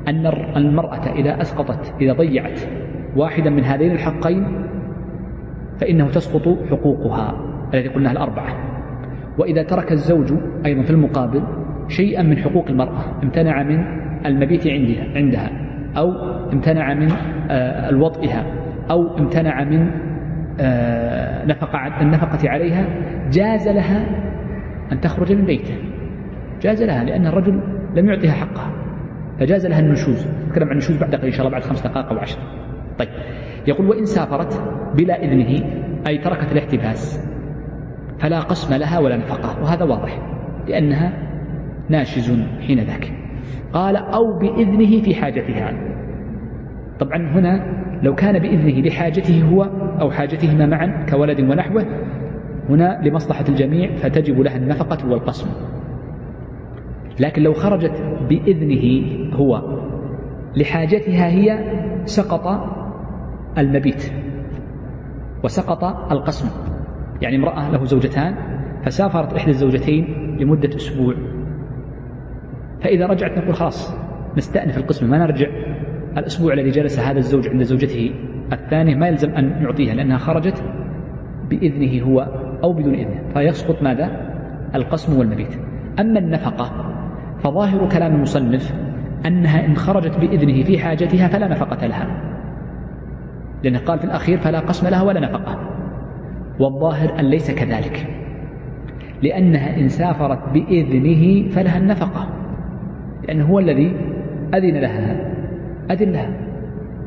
أن 0.07 0.25
المرأة 0.55 1.13
إذا 1.15 1.41
أسقطت 1.41 1.93
إذا 2.01 2.13
ضيعت 2.13 2.59
واحدا 3.15 3.49
من 3.49 3.63
هذين 3.63 3.91
الحقين 3.91 4.47
فإنه 5.79 6.09
تسقط 6.09 6.57
حقوقها 6.69 7.33
التي 7.73 7.89
قلناها 7.89 8.11
الأربعة. 8.11 8.55
وإذا 9.37 9.63
ترك 9.63 9.91
الزوج 9.91 10.33
أيضا 10.65 10.81
في 10.81 10.89
المقابل 10.89 11.43
شيئا 11.87 12.23
من 12.23 12.37
حقوق 12.37 12.67
المرأة 12.69 13.23
امتنع 13.23 13.63
من 13.63 13.83
المبيت 14.25 14.67
عندها, 14.67 15.03
عندها 15.15 15.49
أو 15.97 16.36
امتنع 16.53 16.93
من 16.93 17.11
آه، 17.49 17.89
الوطئها 17.89 18.45
أو 18.91 19.17
امتنع 19.17 19.63
من 19.63 19.91
آه، 20.59 21.45
نفقة 21.45 22.01
النفقة 22.01 22.49
عليها 22.49 22.85
جاز 23.31 23.67
لها 23.67 24.05
أن 24.91 25.01
تخرج 25.01 25.33
من 25.33 25.45
بيته 25.45 25.75
جاز 26.61 26.83
لها 26.83 27.03
لأن 27.03 27.27
الرجل 27.27 27.59
لم 27.95 28.09
يعطيها 28.09 28.31
حقها. 28.31 28.71
فجاز 29.39 29.65
لها 29.65 29.79
النشوز. 29.79 30.27
نتكلم 30.47 30.65
عن 30.65 30.71
النشوز 30.71 30.97
بعد 30.97 31.15
إن 31.15 31.31
شاء 31.31 31.47
الله 31.47 31.51
بعد 31.51 31.63
خمس 31.63 31.81
دقائق 31.81 32.09
أو 32.09 32.17
عشر. 32.17 32.39
طيب. 32.99 33.09
يقول 33.67 33.89
وإن 33.89 34.05
سافرت 34.05 34.61
بلا 34.95 35.23
إذنه 35.23 35.63
أي 36.07 36.17
تركت 36.17 36.51
الاحتباس 36.51 37.27
فلا 38.19 38.39
قسم 38.39 38.73
لها 38.73 38.99
ولا 38.99 39.17
نفقة. 39.17 39.63
وهذا 39.63 39.83
واضح 39.83 40.19
لأنها 40.67 41.13
ناشز 41.89 42.41
حين 42.67 42.79
ذاك. 42.79 43.11
قال 43.73 43.95
أو 43.95 44.39
بإذنه 44.39 45.01
في 45.01 45.15
حاجتها. 45.15 45.73
طبعا 46.99 47.17
هنا 47.17 47.83
لو 48.03 48.15
كان 48.15 48.39
بإذنه 48.39 48.87
لحاجته 48.87 49.43
هو 49.43 49.63
أو 50.01 50.11
حاجتهما 50.11 50.65
معا 50.65 51.05
كولد 51.09 51.39
ونحوه 51.39 51.85
هنا 52.69 53.01
لمصلحة 53.03 53.45
الجميع 53.49 53.95
فتجب 53.95 54.39
لها 54.39 54.57
النفقة 54.57 55.09
والقسم. 55.09 55.47
لكن 57.19 57.43
لو 57.43 57.53
خرجت 57.53 58.03
بإذنه 58.29 59.05
هو 59.33 59.79
لحاجتها 60.55 61.27
هي 61.27 61.59
سقط 62.05 62.67
المبيت 63.57 64.11
وسقط 65.43 66.11
القسم. 66.11 66.49
يعني 67.21 67.35
امرأة 67.35 67.71
له 67.71 67.85
زوجتان 67.85 68.35
فسافرت 68.83 69.33
إحدى 69.33 69.51
الزوجتين 69.51 70.37
لمدة 70.39 70.75
أسبوع. 70.75 71.13
فإذا 72.81 73.05
رجعت 73.05 73.37
نقول 73.37 73.55
خلاص 73.55 73.95
نستأنف 74.37 74.77
القسم 74.77 75.09
ما 75.09 75.17
نرجع. 75.17 75.47
الأسبوع 76.17 76.53
الذي 76.53 76.69
جلس 76.69 76.99
هذا 76.99 77.17
الزوج 77.19 77.47
عند 77.47 77.63
زوجته 77.63 78.11
الثانية 78.53 78.95
ما 78.95 79.07
يلزم 79.07 79.29
أن 79.29 79.61
يعطيها 79.61 79.93
لأنها 79.93 80.17
خرجت 80.17 80.63
بإذنه 81.49 82.03
هو 82.03 82.27
أو 82.63 82.73
بدون 82.73 82.93
إذنه 82.93 83.21
فيسقط 83.33 83.83
ماذا؟ 83.83 84.11
القسم 84.75 85.19
والمبيت. 85.19 85.59
أما 85.99 86.19
النفقة 86.19 86.71
فظاهر 87.39 87.89
كلام 87.89 88.15
المصنف 88.15 88.73
أنها 89.25 89.65
إن 89.65 89.75
خرجت 89.75 90.17
بإذنه 90.17 90.63
في 90.63 90.79
حاجتها 90.79 91.27
فلا 91.27 91.47
نفقة 91.47 91.87
لها. 91.87 92.07
لأنه 93.63 93.79
قال 93.79 93.99
في 93.99 94.05
الأخير 94.05 94.37
فلا 94.37 94.59
قسم 94.59 94.87
لها 94.87 95.01
ولا 95.01 95.19
نفقة. 95.19 95.59
والظاهر 96.59 97.19
أن 97.19 97.25
ليس 97.25 97.51
كذلك. 97.51 98.07
لأنها 99.21 99.77
إن 99.79 99.87
سافرت 99.87 100.39
بإذنه 100.53 101.49
فلها 101.49 101.77
النفقة. 101.77 102.27
لأنه 103.27 103.45
هو 103.45 103.59
الذي 103.59 103.93
أذن 104.53 104.77
لها. 104.77 105.36
لها 105.91 106.29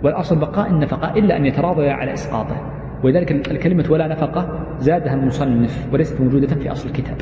والأصل 0.03 0.39
بقاء 0.39 0.71
النفقة 0.71 1.13
إلا 1.17 1.37
أن 1.37 1.47
يتراضيا 1.47 1.93
على 1.93 2.13
إسقاطه. 2.13 2.57
ولذلك 3.05 3.33
الكلمة 3.51 3.85
ولا 3.91 4.09
نفقة 4.09 4.67
زادها 4.79 5.15
المصنف 5.15 5.89
وليست 5.93 6.21
موجودة 6.21 6.47
في 6.47 6.73
أصل 6.73 6.89
الكتاب. 6.89 7.17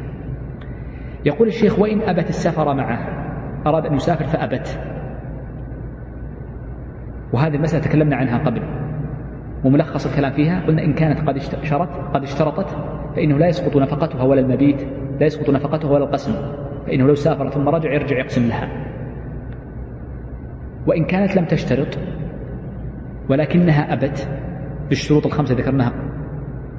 يقول 1.24 1.48
الشيخ 1.48 1.78
وإن 1.78 2.00
أبت 2.00 2.28
السفر 2.28 2.74
معه 2.74 2.98
أراد 3.66 3.86
أن 3.86 3.94
يسافر 3.94 4.24
فأبت. 4.24 4.80
وهذه 7.32 7.54
المسألة 7.54 7.84
تكلمنا 7.84 8.16
عنها 8.16 8.38
قبل. 8.38 8.62
وملخص 9.64 10.06
الكلام 10.06 10.32
فيها 10.32 10.66
قلنا 10.66 10.84
إن 10.84 10.92
كانت 10.92 11.28
قد 11.28 11.36
اشترت 11.36 11.88
قد 12.14 12.22
اشترطت 12.22 12.76
فإنه 13.16 13.38
لا 13.38 13.48
يسقط 13.48 13.76
نفقتها 13.76 14.22
ولا 14.22 14.40
المبيت 14.40 14.82
لا 15.20 15.26
يسقط 15.26 15.50
نفقتها 15.50 15.90
ولا 15.90 16.04
القسم 16.04 16.32
فإنه 16.86 17.06
لو 17.06 17.14
سافر 17.14 17.50
ثم 17.50 17.68
رجع 17.68 17.92
يرجع 17.92 18.18
يقسم 18.18 18.48
لها. 18.48 18.87
وإن 20.88 21.04
كانت 21.04 21.36
لم 21.36 21.44
تشترط 21.44 21.98
ولكنها 23.28 23.92
أبت 23.92 24.28
بالشروط 24.88 25.26
الخمسة 25.26 25.54
ذكرناها 25.54 25.92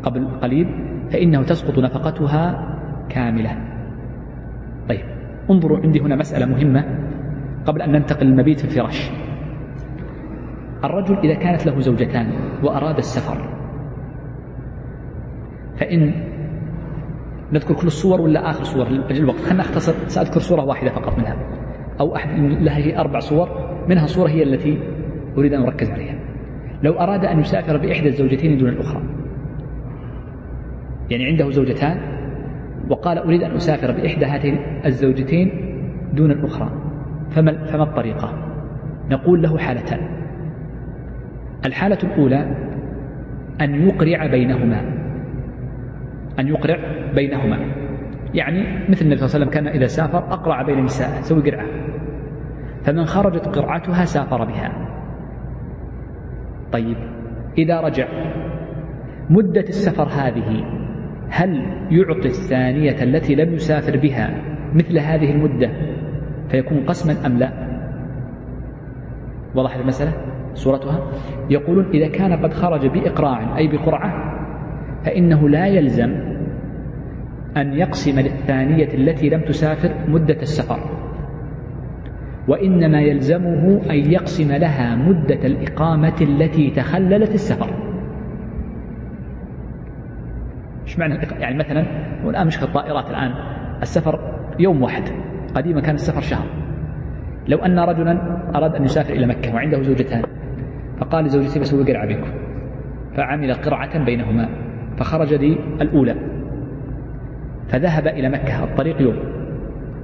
قبل 0.04 0.28
قليل 0.42 0.68
فإنه 1.12 1.44
تسقط 1.44 1.80
نفقتها 1.80 2.76
كاملة. 3.10 3.58
طيب 4.90 5.06
انظروا 5.50 5.78
عندي 5.78 6.00
هنا 6.00 6.16
مسألة 6.16 6.46
مهمة 6.46 6.86
قبل 7.66 7.82
أن 7.82 7.92
ننتقل 7.92 8.26
للمبيت 8.26 8.60
في 8.60 8.66
الفراش. 8.66 9.12
الرجل 10.84 11.18
إذا 11.18 11.34
كانت 11.34 11.66
له 11.66 11.80
زوجتان 11.80 12.32
وأراد 12.64 12.98
السفر 12.98 13.50
فإن 15.78 16.14
نذكر 17.54 17.74
كل 17.74 17.88
الصور 17.88 18.22
ولا 18.22 18.50
آخر 18.50 18.64
صور؟ 18.64 18.88
لأجل 18.90 19.24
الوقت 19.24 19.40
خلينا 19.40 19.64
نختصر 19.64 19.94
سأذكر 20.08 20.40
صورة 20.40 20.66
واحدة 20.66 20.90
فقط 20.90 21.18
منها 21.18 21.38
أو 22.00 22.16
أحد 22.16 22.30
لها 22.40 22.78
هي 22.78 22.98
أربع 22.98 23.20
صور 23.20 23.69
منها 23.88 24.06
صورة 24.06 24.30
هي 24.30 24.44
التي 24.44 24.80
أريد 25.38 25.54
أن 25.54 25.62
أركز 25.62 25.90
عليها. 25.90 26.16
لو 26.84 26.94
أراد 26.94 27.26
أن 27.26 27.40
يسافر 27.40 27.78
بإحدى 27.78 28.08
الزوجتين 28.08 28.58
دون 28.58 28.70
الأخرى 28.70 29.02
يعني 31.10 31.26
عنده 31.26 31.50
زوجتان 31.50 31.98
وقال 32.90 33.18
أريد 33.18 33.44
أن 33.44 33.52
أسافر 33.52 33.92
بإحدى 33.92 34.26
هاتين 34.26 34.60
الزوجتين 34.86 35.52
دون 36.14 36.32
الأخرى 36.32 36.72
فما, 37.32 37.66
فما 37.66 37.84
الطريقة؟ 37.84 38.34
نقول 39.10 39.42
له 39.42 39.58
حالتان. 39.58 40.00
الحالة 41.66 41.98
الأولى 42.04 42.56
أن 43.62 43.88
يقرع 43.88 44.28
بينهما. 44.28 44.82
أن 46.40 46.48
يقرع 46.48 46.78
بينهما. 47.16 47.60
يعني 48.34 48.90
مثل 48.90 49.06
النبي 49.06 49.18
صلى 49.18 49.26
الله 49.26 49.36
عليه 49.36 49.46
وسلم 49.46 49.50
كان 49.50 49.68
إذا 49.68 49.88
سافر 49.88 50.18
أقرع 50.18 50.62
بين 50.62 50.80
النساء 50.80 51.22
سوي 51.22 51.52
قرعة. 51.52 51.66
فمن 52.84 53.06
خرجت 53.06 53.48
قرعتها 53.48 54.06
سافر 54.06 54.46
بها. 54.46 54.72
طيب 56.72 56.98
إذا 57.58 57.82
رجع 57.82 58.08
مدة 59.30 59.62
السفر 59.62 60.08
هذه 60.08 60.66
هل 61.30 61.64
يعطي 61.92 62.28
الثانية 62.28 63.04
التي 63.04 63.36
لم 63.36 63.54
يسافر 63.54 63.98
بها 63.98 64.42
مثل 64.74 65.00
هذه 65.00 65.32
المدة 65.32 65.70
فيكون 66.50 66.86
قسما 66.86 67.28
أم 67.28 67.38
لا؟ 67.38 67.52
وضحت 69.56 69.80
المسألة؟ 69.80 70.14
صورتها 70.54 71.12
يقولون 71.50 71.86
إذا 71.94 72.08
كان 72.08 72.34
قد 72.34 72.54
خرج 72.54 72.88
بإقراع 72.88 73.58
أي 73.58 73.68
بقرعة 73.68 74.40
فإنه 75.06 75.50
لا 75.50 75.68
يلزم 75.68 76.16
أن 77.58 77.74
يقسم 77.74 78.20
للثانية 78.20 78.94
التي 78.94 79.30
لم 79.30 79.42
تسافر 79.42 79.94
مدة 80.08 80.42
السفر. 80.42 80.99
وإنما 82.50 83.02
يلزمه 83.02 83.82
أن 83.90 84.12
يقسم 84.12 84.52
لها 84.52 84.96
مدة 84.96 85.46
الإقامة 85.46 86.16
التي 86.22 86.70
تخللت 86.70 87.34
السفر. 87.34 87.70
إيش 90.84 91.00
معنى 91.00 91.20
يعني 91.40 91.58
مثلا 91.58 91.86
والآن 92.26 92.48
مشكلة 92.48 92.68
الطائرات 92.68 93.10
الآن 93.10 93.32
السفر 93.82 94.20
يوم 94.60 94.82
واحد 94.82 95.04
قديما 95.56 95.82
كان 95.82 95.96
السفر 95.96 96.22
شهر. 96.22 96.48
لو 97.48 97.58
أن 97.58 97.80
رجلا 97.80 98.42
أراد 98.56 98.76
أن 98.76 98.84
يسافر 98.84 99.14
إلى 99.14 99.26
مكة 99.26 99.56
وعنده 99.56 99.82
زوجتان 99.82 100.22
فقال 101.00 101.26
لزوجته 101.26 101.60
بسوي 101.60 101.84
قرعة 101.84 102.08
بكم 102.08 102.32
فعمل 103.16 103.54
قرعة 103.54 104.06
بينهما 104.06 104.50
فخرج 104.98 105.34
لي 105.34 105.58
الأولى. 105.82 106.16
فذهب 107.68 108.08
إلى 108.08 108.30
مكة 108.30 108.64
الطريق 108.64 109.02
يوم 109.02 109.16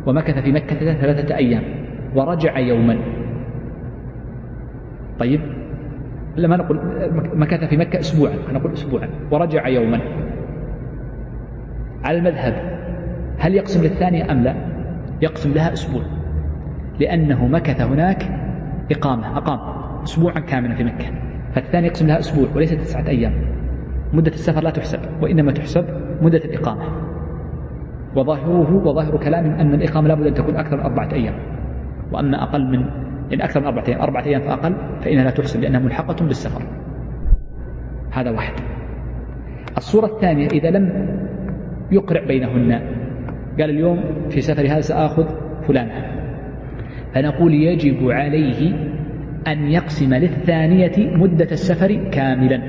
ومكث 0.06 0.40
في 0.40 0.52
مكة 0.52 0.94
ثلاثة 0.94 1.36
أيام. 1.36 1.85
ورجع 2.16 2.60
يوما. 2.60 2.98
طيب؟ 5.20 5.42
لما 6.38 6.58
نقول 6.58 6.80
مكث 7.34 7.64
في 7.64 7.78
مكة 7.78 8.00
أسبوعا 8.00 8.34
نقول 8.54 8.74
أسبوعا. 8.74 9.10
ورجع 9.32 9.68
يوما. 9.68 10.00
على 12.04 12.18
المذهب 12.18 12.54
هل 13.38 13.56
يقسم 13.56 13.84
للثانية 13.84 14.32
أم 14.32 14.44
لا؟ 14.44 14.56
يقسم 15.22 15.54
لها 15.54 15.74
أسبوع. 15.74 16.02
لأنه 17.00 17.48
مكث 17.48 17.82
هناك 17.82 18.24
إقامة 18.92 19.38
أقام 19.38 19.60
أسبوعا 20.04 20.40
كاملا 20.40 20.76
في 20.76 20.84
مكة. 20.84 21.06
فالثاني 21.54 21.88
يقسم 21.88 22.08
لها 22.08 22.20
أسبوع 22.20 22.48
وليس 22.56 22.72
تسعة 22.72 23.08
أيام. 23.08 23.34
مدة 24.14 24.32
السفر 24.32 24.64
لا 24.64 24.70
تحسب 24.70 25.00
وإنما 25.22 25.52
تحسب 25.52 25.86
مدة 26.22 26.38
الإقامة. 26.38 26.84
وظاهره 28.16 28.82
وظاهر 28.86 29.18
كلامهم 29.18 29.54
أن 29.60 29.74
الإقامة 29.74 30.08
لابد 30.08 30.28
أن 30.28 30.34
تكون 30.34 30.56
أكثر 30.56 30.78
من 30.78 30.84
أربعة 30.84 31.14
أيام. 31.14 31.34
وأما 32.16 32.44
أقل 32.44 32.66
من 32.66 32.86
يعني 33.30 33.44
أكثر 33.44 33.60
من 33.60 33.66
أربعة 33.66 33.84
أيام 33.88 34.02
أربعة 34.02 34.24
أيام 34.26 34.42
فأقل 34.42 34.76
فإنها 35.02 35.24
لا 35.24 35.30
تحسب 35.30 35.62
لأنها 35.62 35.80
ملحقة 35.80 36.26
بالسفر. 36.26 36.62
هذا 38.12 38.32
واحد. 38.32 38.54
الصورة 39.78 40.06
الثانية 40.06 40.48
إذا 40.48 40.70
لم 40.70 41.08
يقرع 41.92 42.26
بينهن 42.26 42.72
قال 43.60 43.70
اليوم 43.70 44.04
في 44.30 44.42
سفري 44.42 44.70
هذا 44.70 44.82
سآخذ 44.82 45.26
فلانة. 45.68 46.06
فنقول 47.14 47.54
يجب 47.54 48.12
عليه 48.12 48.74
أن 49.48 49.72
يقسم 49.72 50.14
للثانية 50.14 51.18
مدة 51.18 51.48
السفر 51.52 52.10
كاملا. 52.12 52.62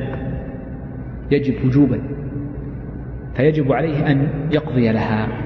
يجب 1.31 1.65
وجوبا. 1.65 2.01
فيجب 3.35 3.73
عليه 3.73 4.11
أن 4.11 4.29
يقضي 4.53 4.93
لها. 4.93 5.46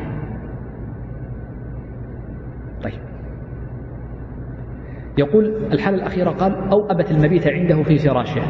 يقول 5.18 5.54
الحالة 5.72 5.96
الأخيرة 5.96 6.30
قال 6.30 6.54
أو 6.70 6.90
أبت 6.90 7.10
المبيت 7.10 7.46
عنده 7.46 7.82
في 7.82 7.98
فراشه. 7.98 8.42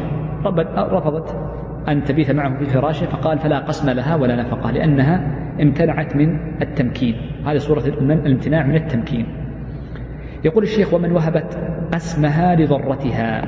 رفضت 0.77 1.35
أن 1.87 2.03
تبيت 2.03 2.31
معه 2.31 2.57
في 2.57 2.65
فراشه 2.65 3.05
فقال 3.05 3.39
فلا 3.39 3.59
قسم 3.59 3.89
لها 3.89 4.15
ولا 4.15 4.35
نفقة 4.35 4.71
لأنها 4.71 5.37
امتنعت 5.61 6.15
من 6.15 6.37
التمكين. 6.61 7.15
هذه 7.45 7.57
صورة 7.57 7.85
الامتناع 7.85 8.65
من 8.65 8.75
التمكين. 8.75 9.25
يقول 10.45 10.63
الشيخ 10.63 10.93
ومن 10.93 11.11
وهبت 11.11 11.57
قسمها 11.93 12.55
لضرتها. 12.55 13.41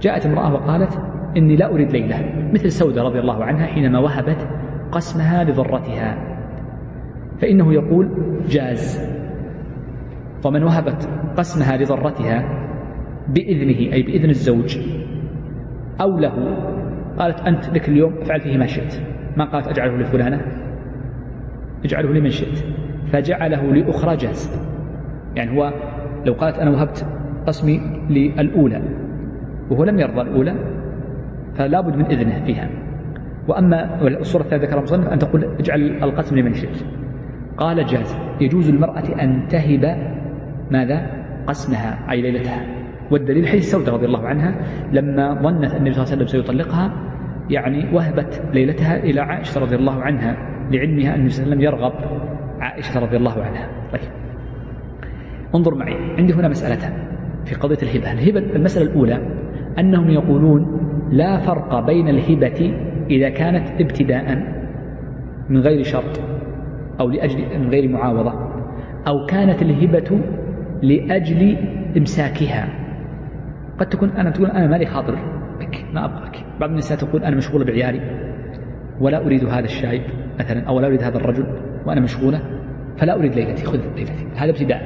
جاءت 0.00 0.26
امرأة 0.26 0.54
وقالت 0.54 0.98
إني 1.36 1.56
لا 1.56 1.72
أريد 1.72 1.92
ليلة. 1.92 2.16
مثل 2.52 2.70
سودة 2.70 3.02
رضي 3.02 3.20
الله 3.20 3.44
عنها 3.44 3.66
حينما 3.66 3.98
وهبت 3.98 4.48
قسمها 4.92 5.44
لضرتها. 5.44 6.16
فإنه 7.40 7.72
يقول 7.72 8.08
جاز. 8.48 9.12
ومن 10.44 10.62
وهبت 10.62 11.08
قسمها 11.36 11.76
لضرتها 11.76 12.44
بإذنه 13.28 13.92
أي 13.92 14.02
بإذن 14.02 14.30
الزوج. 14.30 14.78
أو 16.00 16.18
له 16.18 16.56
قالت 17.18 17.40
أنت 17.40 17.70
لك 17.70 17.88
اليوم 17.88 18.12
افعل 18.22 18.40
فيه 18.40 18.58
ما 18.58 18.66
شئت. 18.66 19.02
ما 19.36 19.44
قالت 19.44 19.68
أجعله 19.68 19.96
لفلانة؟ 19.96 20.40
اجعله 21.84 22.12
لمن 22.12 22.30
شئت. 22.30 22.64
فجعله 23.12 23.62
لأخرى 23.62 24.16
جاز. 24.16 24.68
يعني 25.36 25.58
هو 25.58 25.72
لو 26.26 26.32
قالت 26.32 26.58
أنا 26.58 26.70
وهبت 26.70 27.06
قسمي 27.46 27.80
للأولى 28.10 28.82
وهو 29.70 29.84
لم 29.84 29.98
يرضى 29.98 30.20
الأولى 30.20 30.54
فلا 31.54 31.80
بد 31.80 31.96
من 31.96 32.04
إذنه 32.06 32.44
فيها. 32.44 32.68
وأما 33.48 34.02
الصورة 34.06 34.42
الثالثة 34.42 34.66
ذكرها 34.66 34.78
المصنف 34.78 35.08
أن 35.08 35.18
تقول 35.18 35.44
اجعل 35.44 35.80
القسم 35.80 36.36
لمن 36.36 36.54
شئت. 36.54 36.84
قال 37.56 37.86
جاز. 37.86 38.16
يجوز 38.40 38.68
المرأة 38.68 39.22
أن 39.22 39.48
تهب 39.48 40.12
ماذا؟ 40.72 41.06
قسمها 41.46 42.10
أي 42.10 42.22
ليلتها. 42.22 42.66
والدليل 43.10 43.48
حديث 43.48 43.70
سودة 43.70 43.92
رضي 43.92 44.06
الله 44.06 44.26
عنها 44.26 44.54
لما 44.92 45.34
ظنت 45.34 45.74
النبي 45.74 45.92
صلى 45.92 46.02
الله 46.02 46.12
عليه 46.12 46.24
وسلم 46.24 46.26
سيطلقها 46.26 46.92
يعني 47.50 47.94
وهبت 47.94 48.42
ليلتها 48.54 48.96
إلى 48.96 49.20
عائشة 49.20 49.60
رضي 49.60 49.76
الله 49.76 50.02
عنها 50.02 50.36
لعلمها 50.70 51.14
أن 51.14 51.20
النبي 51.20 51.30
صلى 51.30 51.44
الله 51.44 51.56
عليه 51.56 51.68
وسلم 51.68 51.80
يرغب 51.80 51.92
عائشة 52.60 53.00
رضي 53.00 53.16
الله 53.16 53.42
عنها. 53.42 53.68
طيب. 53.92 54.10
انظر 55.54 55.74
معي 55.74 55.96
عندي 56.18 56.32
هنا 56.32 56.48
مسألتان 56.48 56.92
في 57.44 57.54
قضية 57.54 57.78
الهبة. 57.82 58.12
الهبة 58.12 58.56
المسألة 58.56 58.90
الأولى 58.90 59.18
أنهم 59.78 60.10
يقولون 60.10 60.80
لا 61.10 61.38
فرق 61.38 61.86
بين 61.86 62.08
الهبة 62.08 62.74
إذا 63.10 63.28
كانت 63.28 63.80
ابتداء 63.80 64.42
من 65.48 65.60
غير 65.60 65.82
شرط 65.82 66.20
أو 67.00 67.10
لأجل 67.10 67.58
من 67.58 67.70
غير 67.70 67.88
معاوضة 67.88 68.32
أو 69.08 69.26
كانت 69.26 69.62
الهبة 69.62 70.20
لأجل 70.82 71.56
إمساكها. 71.96 72.68
قد 73.78 73.86
تكون 73.88 74.10
أنا 74.10 74.30
تقول 74.30 74.50
أنا 74.50 74.66
مالي 74.66 74.86
خاطر 74.86 75.14
بك 75.60 75.84
ما 75.94 76.04
أبغاك. 76.04 76.44
بعض 76.60 76.70
النساء 76.70 76.98
تقول 76.98 77.24
أنا 77.24 77.36
مشغولة 77.36 77.64
بعيالي. 77.64 78.00
ولا 79.00 79.26
أريد 79.26 79.44
هذا 79.44 79.64
الشايب 79.64 80.02
مثلا 80.38 80.62
أو 80.68 80.80
لا 80.80 80.86
أريد 80.86 81.02
هذا 81.02 81.16
الرجل 81.16 81.46
وأنا 81.86 82.00
مشغولة 82.00 82.40
فلا 82.96 83.18
أريد 83.18 83.34
ليلتي. 83.34 83.64
خذ 83.64 83.80
ليلتي. 83.96 84.26
هذا 84.36 84.50
ابتداء. 84.50 84.82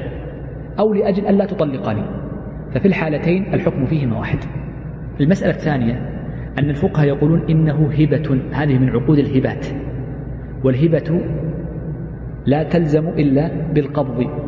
أو 0.78 0.94
لأجل 0.94 1.26
أن 1.26 1.34
لا 1.34 1.44
تطلقني. 1.44 2.02
ففي 2.74 2.88
الحالتين 2.88 3.54
الحكم 3.54 3.84
فيهما 3.84 4.18
واحد. 4.18 4.38
المسألة 5.20 5.52
الثانية 5.52 5.94
أن 6.58 6.70
الفقهاء 6.70 7.06
يقولون 7.06 7.50
إنه 7.50 7.90
هبة. 7.92 8.40
هذه 8.52 8.78
من 8.78 8.90
عقود 8.90 9.18
الهبات. 9.18 9.66
والهبة 10.64 11.20
لا 12.46 12.62
تلزم 12.62 13.08
إلا 13.08 13.50
بالقبض. 13.72 14.45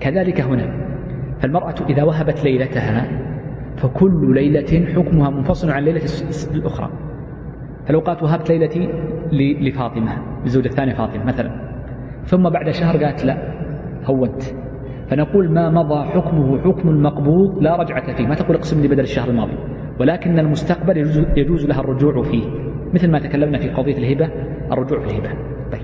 كذلك 0.00 0.40
هنا 0.40 0.74
فالمرأة 1.40 1.74
إذا 1.90 2.02
وهبت 2.02 2.44
ليلتها 2.44 3.08
فكل 3.76 4.34
ليلة 4.34 4.86
حكمها 4.94 5.30
منفصل 5.30 5.70
عن 5.70 5.82
ليلة 5.82 6.02
الأخرى. 6.54 6.90
فلو 7.86 8.00
قالت 8.00 8.22
وهبت 8.22 8.50
ليلتي 8.50 8.88
لفاطمة 9.60 10.12
الزوجة 10.44 10.66
الثانية 10.66 10.94
فاطمة 10.94 11.24
مثلا. 11.24 11.50
ثم 12.24 12.50
بعد 12.50 12.70
شهر 12.70 13.04
قالت 13.04 13.24
لا 13.24 13.36
هونت. 14.04 14.42
فنقول 15.08 15.52
ما 15.52 15.70
مضى 15.70 16.04
حكمه 16.04 16.58
حكم 16.58 16.88
المقبوض 16.88 17.62
لا 17.62 17.76
رجعة 17.76 18.16
فيه. 18.16 18.26
ما 18.26 18.34
تقول 18.34 18.56
اقسم 18.56 18.82
لي 18.82 18.88
بدل 18.88 19.00
الشهر 19.00 19.30
الماضي. 19.30 19.56
ولكن 20.00 20.38
المستقبل 20.38 20.96
يجوز, 20.96 21.24
يجوز 21.36 21.66
لها 21.66 21.80
الرجوع 21.80 22.22
فيه. 22.22 22.44
مثل 22.94 23.10
ما 23.10 23.18
تكلمنا 23.18 23.58
في 23.58 23.70
قضية 23.70 23.98
الهبة 23.98 24.30
الرجوع 24.72 25.00
في 25.00 25.06
الهبة. 25.06 25.30
طيب. 25.72 25.82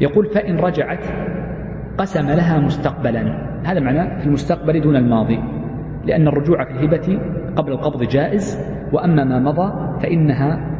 يقول 0.00 0.26
فإن 0.26 0.56
رجعت 0.56 1.04
قسم 1.98 2.26
لها 2.30 2.60
مستقبلا. 2.60 3.52
هذا 3.64 3.80
معناه 3.80 4.18
في 4.18 4.26
المستقبل 4.26 4.80
دون 4.80 4.96
الماضي 4.96 5.38
لأن 6.04 6.28
الرجوع 6.28 6.64
في 6.64 6.70
الهبة 6.70 7.18
قبل 7.56 7.72
القبض 7.72 8.02
جائز 8.02 8.58
وأما 8.92 9.24
ما 9.24 9.38
مضى 9.38 9.98
فإنها 10.02 10.72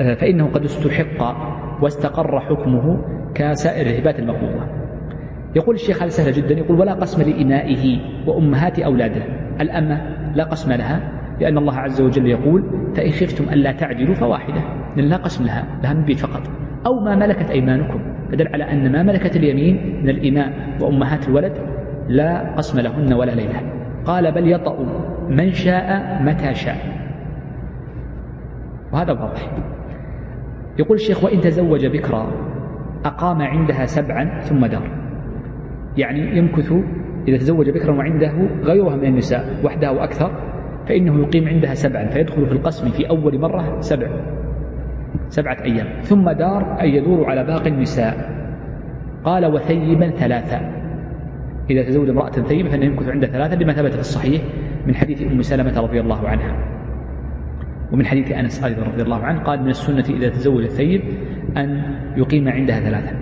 آه، 0.00 0.14
فإنه 0.14 0.46
قد 0.46 0.64
استحق 0.64 1.36
واستقر 1.82 2.40
حكمه 2.40 3.04
كسائر 3.34 3.86
الهبات 3.86 4.18
المقبوضة. 4.18 4.66
يقول 5.56 5.74
الشيخ 5.74 6.02
هذا 6.02 6.08
سهل 6.08 6.32
جدا 6.32 6.54
يقول 6.54 6.80
ولا 6.80 6.92
قسم 6.92 7.30
لإنائه 7.30 8.00
وأمهات 8.26 8.78
أولاده. 8.78 9.22
الأمة 9.60 10.00
لا 10.34 10.44
قسم 10.44 10.72
لها 10.72 11.00
لأن 11.40 11.58
الله 11.58 11.74
عز 11.74 12.00
وجل 12.00 12.26
يقول 12.26 12.64
فإن 12.94 13.10
خفتم 13.10 13.44
ألا 13.52 13.72
تعدلوا 13.72 14.14
فواحدة. 14.14 14.62
لأن 14.96 15.08
لا 15.08 15.16
قسم 15.16 15.44
لها 15.44 15.64
لها 15.82 15.94
من 15.94 16.04
بيت 16.04 16.18
فقط. 16.18 16.42
أو 16.86 17.00
ما 17.00 17.16
ملكت 17.16 17.50
أيمانكم. 17.50 18.00
فدل 18.32 18.48
على 18.48 18.64
أن 18.64 18.92
ما 18.92 19.02
ملكت 19.02 19.36
اليمين 19.36 20.00
من 20.02 20.08
الإماء 20.08 20.52
وأمهات 20.80 21.28
الولد 21.28 21.52
لا 22.08 22.54
قسم 22.56 22.80
لهن 22.80 23.12
ولا 23.12 23.30
ليلة. 23.30 23.60
قال 24.04 24.32
بل 24.32 24.52
يطأ 24.52 24.76
من 25.28 25.52
شاء 25.52 26.18
متى 26.22 26.54
شاء. 26.54 26.76
وهذا 28.92 29.12
واضح. 29.12 29.50
يقول 30.78 30.94
الشيخ 30.94 31.24
وإن 31.24 31.40
تزوج 31.40 31.86
بكرا 31.86 32.32
أقام 33.04 33.42
عندها 33.42 33.84
سبعا 33.84 34.40
ثم 34.40 34.66
دار. 34.66 34.90
يعني 35.98 36.38
يمكث 36.38 36.72
إذا 37.28 37.36
تزوج 37.36 37.70
بكرا 37.70 37.94
وعنده 37.94 38.32
غيرها 38.62 38.96
من 38.96 39.04
النساء 39.04 39.44
وحدها 39.64 39.90
وأكثر 39.90 40.30
فإنه 40.88 41.20
يقيم 41.20 41.48
عندها 41.48 41.74
سبعا 41.74 42.06
فيدخل 42.06 42.46
في 42.46 42.52
القسم 42.52 42.88
في 42.88 43.10
أول 43.10 43.38
مرة 43.38 43.80
سبع. 43.80 44.08
سبعة 45.32 45.56
أيام. 45.64 45.86
ثم 46.02 46.30
دار 46.30 46.80
أي 46.80 46.96
يدور 46.96 47.30
على 47.30 47.44
باقي 47.44 47.68
النساء 47.68 48.14
قال 49.24 49.46
وثيبا 49.46 50.10
ثلاثة. 50.10 50.60
إذا 51.70 51.82
تزوج 51.82 52.08
امرأة 52.08 52.30
ثيبة 52.30 52.68
فإنه 52.68 52.84
يمكث 52.84 53.08
عندها 53.08 53.28
ثلاثة 53.30 53.56
لما 53.56 53.72
ثبت 53.72 53.92
في 53.92 54.00
الصحيح 54.00 54.42
من 54.86 54.94
حديث 54.94 55.22
أم 55.22 55.42
سلمة 55.42 55.80
رضي 55.80 56.00
الله 56.00 56.28
عنها. 56.28 56.56
ومن 57.92 58.06
حديث 58.06 58.32
أنس 58.32 58.64
أيضا 58.64 58.82
رضي 58.82 59.02
الله 59.02 59.24
عنه 59.24 59.40
قال 59.40 59.62
من 59.62 59.68
السنة 59.68 60.04
إذا 60.16 60.28
تزوج 60.28 60.62
الثيب 60.62 61.02
أن 61.56 61.82
يقيم 62.16 62.48
عندها 62.48 62.80
ثلاثة. 62.80 63.16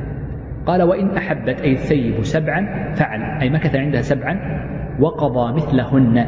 قال 0.67 0.83
وإن 0.83 1.17
أحبت 1.17 1.61
أي 1.61 1.73
الثيب 1.73 2.23
سبعا 2.23 2.93
فعل. 2.95 3.23
أي 3.41 3.51
مكث 3.51 3.77
عندها 3.77 4.01
سبعا 4.01 4.65
وقضى 5.01 5.53
مثلهن. 5.53 6.27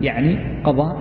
يعني 0.00 0.38
قضى 0.64 0.96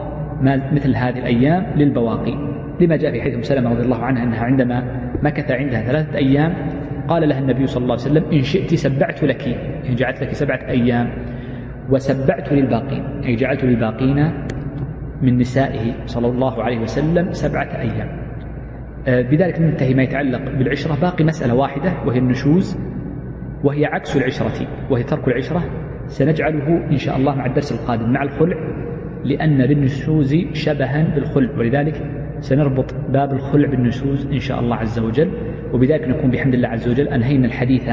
مثل 0.72 0.96
هذه 0.96 1.20
الأيام 1.20 1.66
للبواقي. 1.76 2.55
لما 2.82 2.96
جاء 2.96 3.12
في 3.12 3.22
حديث 3.22 3.48
سلمة 3.48 3.70
رضي 3.72 3.82
الله 3.82 4.04
عنها 4.04 4.24
أنها 4.24 4.44
عندما 4.44 4.84
مكث 5.24 5.52
عندها 5.52 5.82
ثلاثة 5.82 6.18
أيام 6.18 6.54
قال 7.08 7.30
لها 7.30 7.40
النبي 7.40 7.68
صلى 7.68 7.84
الله 7.84 7.94
عليه 7.94 8.04
وسلم 8.04 8.24
إن 8.34 8.42
شئت 8.42 8.74
سبعت 8.74 9.24
لك 9.24 9.48
إن 9.90 9.96
جعلت 9.96 10.24
لك 10.24 10.34
سبعة 10.34 10.68
أيام 10.68 11.10
وسبعت 11.90 12.54
للباقين 12.54 13.04
أي 13.26 13.36
جعلت 13.36 13.64
للباقين 13.64 14.32
من 15.22 15.38
نسائه 15.38 15.94
صلى 16.06 16.28
الله 16.28 16.64
عليه 16.64 16.80
وسلم 16.80 17.32
سبعة 17.32 17.80
أيام. 17.80 18.26
آه، 19.08 19.22
بذلك 19.22 19.62
ننتهي 19.62 19.94
ما 19.94 20.04
يتعلق 20.04 20.52
بالعشرة 20.58 21.02
باقي 21.02 21.24
مسألة 21.24 21.56
واحدة 21.56 21.94
وهي 22.06 22.20
النشوز 22.20 22.80
وهي 23.64 23.86
عكس 23.86 24.18
العشرة 24.18 24.68
وهي 24.90 25.04
ترك 25.04 25.28
العشرة 25.28 25.64
سنجعله 26.08 26.90
إن 26.92 26.98
شاء 26.98 27.18
الله 27.18 27.36
مع 27.36 27.46
الدرس 27.46 27.72
القادم 27.72 28.10
مع 28.14 28.24
الخلع 28.24 28.58
لأن 29.24 29.62
للنشوز 29.62 30.36
شبها 30.54 31.16
بالخلع 31.16 31.58
ولذلك 31.58 32.25
سنربط 32.40 32.94
باب 33.10 33.34
الخلع 33.34 33.70
بالنشوز 33.70 34.28
إن 34.28 34.40
شاء 34.40 34.60
الله 34.60 34.76
عز 34.76 35.00
وجل. 35.00 35.32
وبذلك 35.74 36.08
نكون 36.08 36.32
بحمد 36.32 36.54
الله 36.54 36.68
عز 36.68 36.90
وجل 36.90 37.08
أنهينا 37.08 37.48
الحديث 37.48 37.90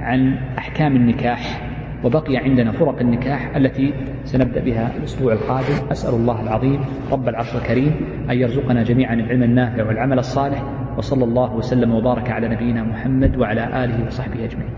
عن 0.00 0.34
أحكام 0.58 0.96
النكاح 0.96 1.70
وبقي 2.04 2.36
عندنا 2.36 2.72
فرق 2.72 3.00
النكاح 3.00 3.56
التي 3.56 3.94
سنبدأ 4.24 4.60
بها 4.60 4.96
الأسبوع 4.96 5.32
القادم. 5.32 5.90
أسأل 5.90 6.14
الله 6.14 6.42
العظيم 6.42 6.80
رب 7.12 7.28
العرش 7.28 7.56
الكريم 7.56 7.92
أن 8.30 8.36
يرزقنا 8.36 8.82
جميعا 8.82 9.14
العلم 9.14 9.42
النافع 9.42 9.86
والعمل 9.86 10.18
الصالح. 10.18 10.62
وصلى 10.98 11.24
الله 11.24 11.54
وسلم 11.54 11.94
وبارك 11.94 12.30
على 12.30 12.48
نبينا 12.48 12.82
محمد 12.82 13.36
وعلى 13.36 13.84
آله 13.84 14.06
وصحبه 14.06 14.44
أجمعين. 14.44 14.70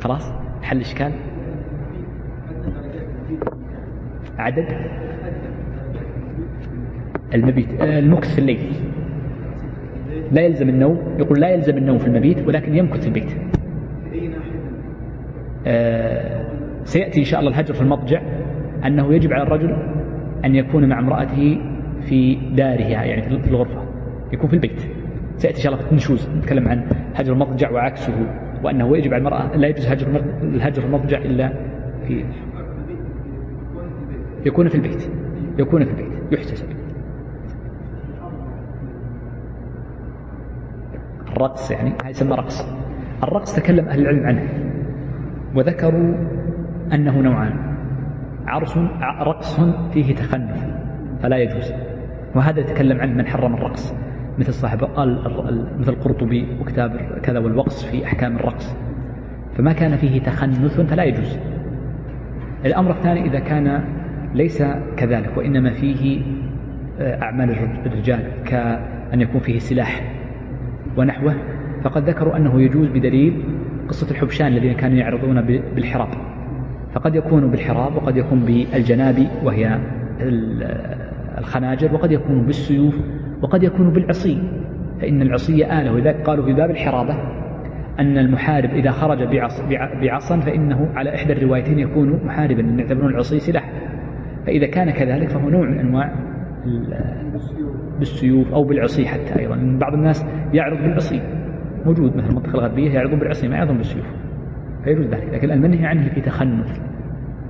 خلاص؟ 0.00 0.32
حل 0.62 0.80
إشكال؟ 0.80 1.12
عدد؟ 4.38 4.68
المبيت 7.34 7.82
المكث 7.82 8.34
في 8.34 8.38
الليل. 8.38 8.58
لا 10.32 10.42
يلزم 10.42 10.68
النوم 10.68 10.98
يقول 11.18 11.40
لا 11.40 11.48
يلزم 11.48 11.76
النوم 11.76 11.98
في 11.98 12.06
المبيت 12.06 12.48
ولكن 12.48 12.74
يمكث 12.74 13.00
في 13.00 13.06
البيت. 13.06 13.32
آه، 15.66 16.44
سيأتي 16.84 17.20
إن 17.20 17.24
شاء 17.24 17.40
الله 17.40 17.50
الهجر 17.50 17.74
في 17.74 17.82
المضجع 17.82 18.22
أنه 18.86 19.14
يجب 19.14 19.32
على 19.32 19.42
الرجل 19.42 19.76
أن 20.44 20.54
يكون 20.54 20.88
مع 20.88 20.98
امرأته 20.98 21.60
في 22.00 22.38
دارها 22.54 23.04
يعني 23.04 23.22
في 23.22 23.50
الغرفة 23.50 23.82
يكون 24.32 24.48
في 24.48 24.56
البيت. 24.56 24.80
سيأتي 25.36 25.56
إن 25.56 25.62
شاء 25.62 25.72
الله 25.72 25.84
في 25.84 25.90
النشوز 25.90 26.28
نتكلم 26.38 26.68
عن 26.68 26.84
هجر 27.14 27.32
المضجع 27.32 27.70
وعكسه 27.70 28.14
وأنه 28.64 28.96
يجب 28.96 29.14
على 29.14 29.20
المرأة 29.20 29.56
لا 29.56 29.68
يجوز 29.68 29.86
هجر 29.86 30.22
الهجر 30.42 30.84
المضجع 30.84 31.18
إلا 31.18 31.52
في 32.06 32.24
يكون 34.46 34.68
في 34.68 34.74
البيت. 34.74 35.10
يكون 35.58 35.84
في 35.84 35.90
البيت 35.90 36.32
يحتسب. 36.32 36.77
الرقص 41.38 41.70
يعني 41.70 41.92
هذا 42.02 42.10
يسمى 42.10 42.34
رقص. 42.34 42.66
الرقص 43.22 43.56
تكلم 43.56 43.88
أهل 43.88 44.00
العلم 44.00 44.26
عنه. 44.26 44.42
وذكروا 45.54 46.14
أنه 46.92 47.20
نوعان. 47.20 47.76
عرس 48.46 48.78
رقص 49.20 49.60
فيه 49.92 50.14
تخنث 50.14 50.66
فلا 51.22 51.36
يجوز. 51.36 51.72
وهذا 52.34 52.60
يتكلم 52.60 53.00
عنه 53.00 53.14
من 53.14 53.26
حرم 53.26 53.54
الرقص. 53.54 53.94
مثل 54.38 54.52
صاحب 54.52 54.82
مثل 55.78 55.92
القرطبي 55.92 56.58
وكتاب 56.60 56.96
كذا 57.22 57.38
والوقص 57.38 57.84
في 57.84 58.04
أحكام 58.04 58.36
الرقص. 58.36 58.76
فما 59.56 59.72
كان 59.72 59.96
فيه 59.96 60.22
تخنث 60.22 60.80
فلا 60.80 61.04
يجوز. 61.04 61.38
الأمر 62.64 62.90
الثاني 62.90 63.26
إذا 63.26 63.38
كان 63.38 63.84
ليس 64.34 64.62
كذلك 64.96 65.36
وإنما 65.36 65.70
فيه 65.70 66.22
آه، 67.00 67.22
أعمال 67.22 67.50
الرجال 67.86 68.20
كأن 68.44 69.20
يكون 69.20 69.40
فيه 69.40 69.58
سلاح. 69.58 70.17
ونحوه 70.98 71.34
فقد 71.82 72.08
ذكروا 72.08 72.36
أنه 72.36 72.60
يجوز 72.60 72.88
بدليل 72.88 73.42
قصة 73.88 74.10
الحبشان 74.10 74.46
الذين 74.46 74.72
كانوا 74.72 74.96
يعرضون 74.96 75.40
بالحراب. 75.74 76.08
فقد 76.94 77.14
يكون 77.14 77.50
بالحراب 77.50 77.96
وقد 77.96 78.16
يكون 78.16 78.40
بالجناب 78.40 79.26
وهي 79.44 79.78
الخناجر 81.38 81.94
وقد 81.94 82.12
يكون 82.12 82.42
بالسيوف 82.42 83.00
وقد 83.42 83.62
يكون 83.62 83.90
بالعصي. 83.90 84.42
فإن 85.00 85.22
العصي 85.22 85.64
آلة. 85.66 85.92
ولذلك 85.92 86.20
قالوا 86.26 86.44
في 86.44 86.52
باب 86.52 86.70
الحرابة 86.70 87.14
أن 87.98 88.18
المحارب 88.18 88.70
إذا 88.70 88.90
خرج 88.90 89.22
بعص 89.22 89.62
بعصا 90.02 90.40
فإنه 90.40 90.88
على 90.94 91.14
إحدى 91.14 91.32
الروايتين 91.32 91.78
يكون 91.78 92.20
محاربا 92.26 92.62
يعتبرون 92.62 93.10
العصي 93.10 93.38
سلاح. 93.40 93.72
فإذا 94.46 94.66
كان 94.66 94.90
كذلك 94.90 95.28
فهو 95.28 95.48
نوع 95.48 95.68
من 95.68 95.78
أنواع 95.78 96.12
بالسيوف 97.98 98.52
أو 98.52 98.64
بالعصي 98.64 99.06
حتى 99.06 99.38
أيضا. 99.38 99.78
بعض 99.80 99.94
الناس 99.94 100.26
يعرض 100.52 100.78
بالعصي. 100.78 101.20
موجود 101.86 102.16
مثل 102.16 102.28
المنطقة 102.28 102.54
الغربية 102.54 102.90
يعرضون 102.90 103.18
بالعصي 103.18 103.48
ما 103.48 103.56
يعرضون 103.56 103.76
بالسيوف. 103.76 104.06
فيجوز 104.84 105.06
ذلك. 105.06 105.34
لكن 105.34 105.50
المنهي 105.50 105.86
عنه 105.86 106.08
في 106.08 106.20
تخنث 106.20 106.80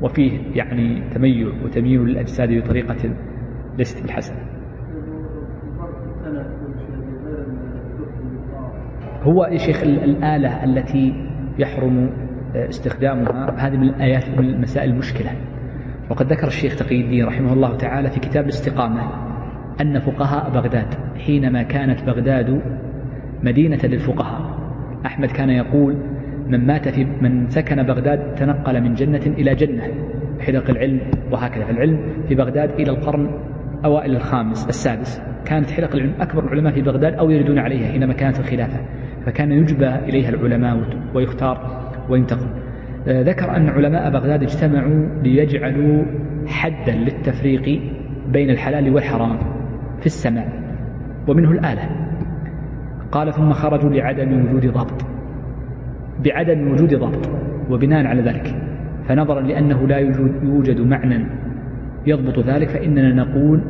وفيه 0.02 0.38
يعني 0.54 1.02
تميع 1.14 1.48
وتمييل 1.64 2.00
للأجساد 2.00 2.48
بطريقة 2.52 3.14
ليست 3.78 4.02
بالحسن 4.02 4.34
هو 9.22 9.44
يا 9.44 9.58
شيخ 9.58 9.82
الآلة 9.82 10.64
التي 10.64 11.14
يحرم 11.58 12.10
استخدامها 12.54 13.66
هذه 13.66 13.76
من 13.76 13.88
الآيات 13.88 14.28
من 14.38 14.44
المسائل 14.44 14.90
المشكلة. 14.90 15.30
وقد 16.10 16.32
ذكر 16.32 16.46
الشيخ 16.46 16.76
تقي 16.76 17.00
الدين 17.00 17.26
رحمه 17.26 17.52
الله 17.52 17.76
تعالى 17.76 18.10
في 18.10 18.20
كتاب 18.20 18.44
الاستقامة. 18.44 19.27
أن 19.80 19.98
فقهاء 19.98 20.50
بغداد 20.50 20.94
حينما 21.26 21.62
كانت 21.62 22.02
بغداد 22.05 22.60
مدينة 23.42 23.78
للفقهاء. 23.84 24.59
أحمد 25.06 25.28
كان 25.28 25.50
يقول 25.50 25.96
من 26.48 26.66
مات 26.66 26.88
في 26.88 27.06
من 27.20 27.48
سكن 27.48 27.82
بغداد 27.82 28.34
تنقل 28.34 28.80
من 28.80 28.94
جنة 28.94 29.26
إلى 29.26 29.55
جنة. 29.55 29.82
حلق 30.40 30.70
العلم 30.70 31.00
وهكذا. 31.30 31.70
العلم 31.70 31.98
في 32.28 32.34
بغداد 32.34 32.70
إلى 32.70 32.90
القرن 32.90 33.30
أوائل 33.84 34.16
الخامس 34.16 34.68
السادس. 34.68 35.22
كانت 35.44 35.70
حلق 35.70 35.94
العلم 35.94 36.12
أكبر 36.20 36.44
العلماء 36.44 36.72
في 36.72 36.82
بغداد 36.82 37.14
أو 37.14 37.30
يردون 37.30 37.59
عليها 37.59 37.92
حينما 37.92 38.12
كانت 38.12 38.38
الخلافة. 38.38 38.80
فكان 39.26 39.52
يجبى 39.52 39.88
إليها 39.88 40.28
العلماء 40.28 40.80
ويختار 41.14 41.82
وينتقل. 42.09 42.46
آه، 43.09 43.22
ذكر 43.22 43.56
أن 43.56 43.68
علماء 43.68 44.10
بغداد 44.10 44.42
اجتمعوا 44.42 45.06
ليجعلوا 45.22 46.05
حدا 46.46 46.92
للتفريق 46.92 47.80
بين 48.28 48.50
الحلال 48.50 48.94
والحرام. 48.94 49.57
في 50.00 50.06
السماء 50.06 50.48
ومنه 51.28 51.50
الآلة. 51.50 51.88
قال 53.12 53.32
ثم 53.32 53.52
خرجوا 53.52 53.90
لعدم 53.90 54.44
وجود 54.44 54.66
ضبط. 54.66 55.04
بعدم 56.24 56.72
وجود 56.72 56.94
ضبط 56.94 57.30
وبناء 57.70 58.06
على 58.06 58.22
ذلك. 58.22 58.54
فنظرا 59.08 59.40
لأنه 59.40 59.86
لا 59.86 59.98
يوجد 60.42 60.80
معنى 60.80 61.26
يضبط 62.06 62.38
ذلك 62.38 62.68
فإننا 62.68 63.14
نقول 63.14 63.62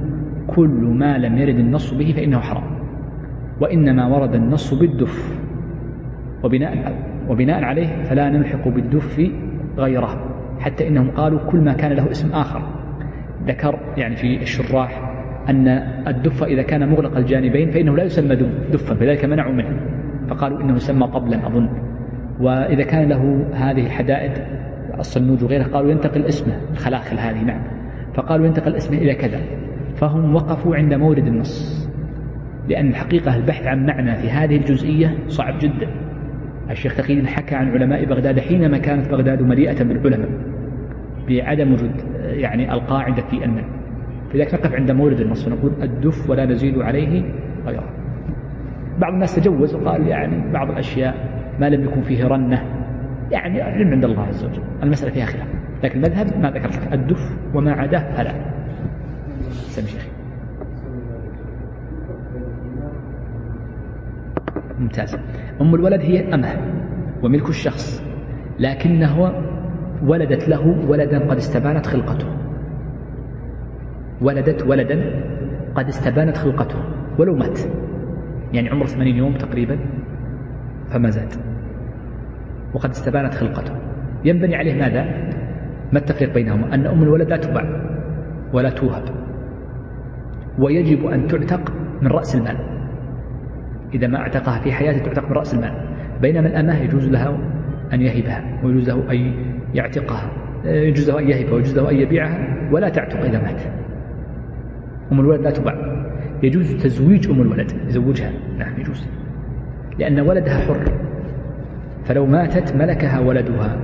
كل 0.47 0.95
ما 0.99 1.19
لم 1.19 1.39
يرد 1.39 1.59
النص 1.59 1.95
به 1.95 2.13
فإنه 2.17 2.39
حرام. 2.39 2.79
وإنما 3.61 4.07
ورد 4.07 4.35
النص 4.35 4.75
بالدف. 4.75 5.39
وبناء, 6.45 6.95
وبناء 7.29 7.65
عليه 7.65 8.03
فلا 8.03 8.31
نلحق 8.31 8.69
بالدف 8.69 9.31
غيره 9.79 10.25
حتى 10.61 10.89
إنهم 10.89 11.11
قالوا 11.11 11.41
كل 11.51 11.59
ما 11.59 11.73
كان 11.73 11.93
له 11.93 12.11
اسم 12.11 12.33
آخر. 12.33 12.63
ذكر 13.47 13.79
يعني 13.97 14.17
في 14.17 14.43
الشراح 14.43 15.08
أن 15.49 15.69
الدف 16.09 16.45
إذا 16.45 16.63
كان 16.63 16.89
مغلق 16.89 17.17
الجانبين 17.17 17.71
فإنه 17.71 17.97
لا 17.97 18.05
يسمى 18.05 18.37
دفا 18.73 18.95
فذلك 18.95 19.25
منعوا 19.25 19.53
منه. 19.53 19.81
فقالوا 20.29 20.61
إنه 20.61 20.77
يسمى 20.77 21.07
طبلا 21.07 21.47
أظن. 21.47 21.69
وإذا 22.41 22.83
كان 22.83 23.09
له 23.09 23.47
هذه 23.53 23.89
حدائد 23.89 24.33
الصنوج 24.99 25.45
وغيرها 25.45 25.67
قالوا 25.67 25.91
ينتقل 25.91 26.25
اسمه 26.25 26.55
الخلاخل 26.73 27.19
هذه 27.19 27.45
نعم. 27.45 27.61
فقالوا 28.15 28.47
ينتقل 28.47 28.75
اسمه 28.75 28.99
إلى 28.99 29.15
كذا. 29.15 29.41
فهم 29.97 30.35
وقفوا 30.35 30.77
عند 30.77 30.95
مورد 30.95 31.27
النص. 31.27 31.89
لأن 32.69 32.89
الحقيقة 32.89 33.37
البحث 33.37 33.67
عن 33.67 33.87
معنى 33.87 34.17
في 34.17 34.31
هذه 34.31 34.57
الجزئية 34.57 35.15
صعب 35.29 35.59
جدا. 35.59 35.89
الشيخ 36.71 36.97
تقي 36.97 37.27
حكى 37.27 37.55
عن 37.55 37.69
علماء 37.71 38.05
بغداد 38.05 38.41
حينما 38.41 38.79
كانت 38.79 39.11
بغداد 39.11 39.43
مليئة 39.43 39.85
بالعلماء 39.85 40.29
بعدم 41.29 41.73
وجود 41.73 41.91
يعني 42.21 42.73
القاعدة 42.73 43.23
في 43.23 43.45
المنع 43.45 43.78
فلذلك 44.33 44.55
نقف 44.55 44.75
عند 44.75 44.91
مورد 44.91 45.21
النص 45.21 45.47
ونقول 45.47 45.73
الدف 45.83 46.31
ولا 46.31 46.47
نزيد 46.47 46.79
عليه 46.79 47.23
غيره. 47.67 47.89
بعض 48.99 49.13
الناس 49.13 49.37
تجوز 49.37 49.75
وقال 49.75 50.07
يعني 50.07 50.53
بعض 50.53 50.71
الأشياء 50.71 51.15
ما 51.61 51.69
لم 51.69 51.85
يكن 51.85 52.03
فيه 52.03 52.27
رنة 52.27 52.63
يعني 53.31 53.63
علم 53.63 53.91
عند 53.93 54.05
الله 54.05 54.23
عز 54.23 54.45
وجل. 54.45 54.63
المسألة 54.83 55.13
فيها 55.13 55.27
خلاف 55.27 55.49
لكن 55.85 56.05
المذهب 56.05 56.27
ما 56.43 56.51
ذكرت. 56.51 56.93
الدف 56.93 57.39
وما 57.55 57.73
عداه 57.73 58.15
فلا. 58.15 58.33
سمي 59.51 59.87
شيخي. 59.87 60.09
ممتاز. 64.79 65.19
أم 65.61 65.75
الولد 65.75 66.01
هي 66.01 66.35
أمه 66.35 66.57
وملك 67.23 67.49
الشخص 67.49 68.05
لكنه 68.59 69.33
ولدت 70.03 70.49
له 70.49 70.67
ولدا 70.89 71.19
قد 71.19 71.37
استبانت 71.37 71.87
خلقته. 71.87 72.38
ولدت 74.21 74.67
ولدا 74.67 75.23
قد 75.75 75.89
استبانت 75.89 76.37
خلقته 76.37 76.79
ولو 77.19 77.35
مات. 77.37 77.59
يعني 78.53 78.69
عمره 78.69 78.87
ثمانين 78.87 79.17
يوم 79.17 79.35
تقريبا 79.35 79.79
فما 80.91 81.11
زاد. 81.11 81.33
وقد 82.75 82.91
استبانت 82.91 83.35
خلقته. 83.35 83.73
ينبني 84.25 84.57
عليه 84.57 84.75
ماذا؟ 84.75 85.05
ما 85.93 85.99
التفريق 85.99 86.35
بينهما؟ 86.35 86.75
أن 86.75 86.87
أم 86.87 87.03
الولد 87.03 87.29
لا 87.29 87.37
تباع 87.37 87.65
ولا 88.53 88.71
توهب. 88.71 89.03
ويجب 90.59 91.07
أن 91.07 91.27
تعتق 91.27 91.73
من 92.03 92.09
رأس 92.09 92.37
المال. 92.37 92.57
إذا 93.95 94.07
ما 94.07 94.19
اعتقها 94.19 94.61
في 94.61 94.73
حياته 94.73 94.99
تعتق 94.99 95.29
من 95.29 95.33
رأس 95.33 95.55
المال. 95.55 95.73
بينما 96.23 96.47
الأمة 96.47 96.79
يجوز 96.79 97.09
لها 97.09 97.39
أن 97.93 98.03
يهبها 98.03 98.45
ويجوز 98.65 98.91
له 98.91 99.13
أن 99.13 99.33
يعتقها. 99.75 100.31
يجوز 100.65 101.11
له 101.11 101.19
أن 101.19 101.29
يهبها 101.29 101.55
ويجوز 101.55 101.79
له 101.79 101.91
أن 101.91 101.97
يبيعها 101.97 102.69
ولا 102.73 102.89
تعتق 102.89 103.21
إذا 103.21 103.43
مات. 103.43 103.61
أم 105.13 105.21
الولد 105.21 105.41
لا 105.41 105.51
تباع 105.51 105.75
يجوز 106.43 106.73
تزويج 106.73 107.31
أم 107.31 107.41
الولد 107.43 107.73
يزوجها. 107.89 108.33
نعم 108.59 108.81
يجوز. 108.81 109.07
لأن 109.99 110.21
ولدها 110.21 110.59
حر. 110.59 110.93
فلو 112.05 112.27
ماتت 112.27 112.77
ملكها 112.77 113.21
ولدها. 113.21 113.77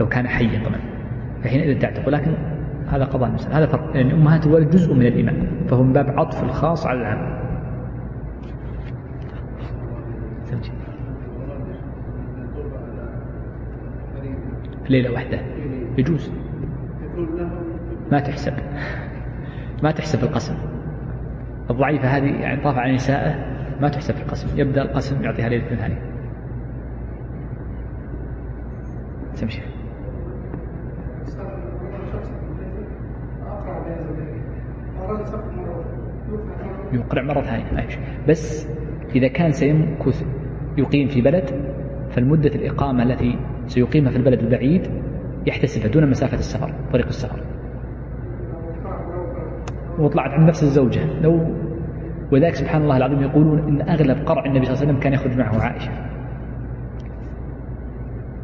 لو 0.00 0.08
كان 0.08 0.28
حيا 0.28 0.64
طبعا. 0.64 0.80
فحينئذ 1.42 1.78
تعتق. 1.78 2.06
ولكن 2.06 2.32
هذا 2.88 3.04
قضاء 3.04 3.28
المسألة 3.28 3.58
هذا 3.58 3.66
فرق. 3.66 3.86
لأن 3.94 4.06
يعني 4.06 4.12
أمهات 4.14 4.46
الولد 4.46 4.70
جزء 4.70 4.94
من 4.94 5.06
الإيمان. 5.06 5.46
فهو 5.68 5.82
من 5.82 5.92
باب 5.92 6.18
عطف 6.18 6.44
الخاص 6.44 6.86
على 6.86 7.00
العام. 7.00 7.42
ليلة 14.90 15.12
واحدة. 15.12 15.38
يجوز. 15.98 16.32
ما 18.12 18.20
تحسب. 18.20 18.52
ما 19.82 19.90
تحسب 19.90 20.24
القسم. 20.24 20.54
الضعيفة 21.70 22.08
هذه 22.08 22.40
يعني 22.40 22.62
طاف 22.62 22.76
على 22.76 22.94
نسائه 22.94 23.34
ما 23.80 23.88
تحسب 23.88 24.14
القسم. 24.16 24.60
يبدأ 24.60 24.82
القسم 24.82 25.24
يعطيها 25.24 25.48
ليلة 25.48 25.76
ثانية. 25.76 26.02
تمشي. 29.36 29.62
يقرع 36.92 37.22
مرة 37.22 37.40
ثانية. 37.40 37.86
بس 38.28 38.68
إذا 39.14 39.28
كان 39.28 39.52
سيمكث 39.52 40.24
يقيم 40.78 41.08
في 41.08 41.20
بلد 41.20 41.50
فالمدة 42.10 42.54
الإقامة 42.54 43.02
التي 43.02 43.38
سيقيمها 43.66 44.10
في 44.10 44.16
البلد 44.16 44.40
البعيد 44.40 44.90
يحتسبها 45.46 45.88
دون 45.88 46.10
مسافة 46.10 46.38
السفر 46.38 46.74
طريق 46.92 47.06
السفر. 47.06 47.51
وطلعت 49.98 50.30
عند 50.30 50.48
نفس 50.48 50.62
الزوجة 50.62 51.20
لو 51.20 51.54
ولذلك 52.32 52.54
سبحان 52.54 52.82
الله 52.82 52.96
العظيم 52.96 53.22
يقولون 53.22 53.58
إن 53.58 53.88
أغلب 53.88 54.26
قرع 54.26 54.44
النبي 54.44 54.64
صلى 54.64 54.74
الله 54.74 54.82
عليه 54.82 54.88
وسلم 54.88 55.00
كان 55.00 55.12
يخرج 55.12 55.38
معه 55.38 55.62
عائشة. 55.62 55.90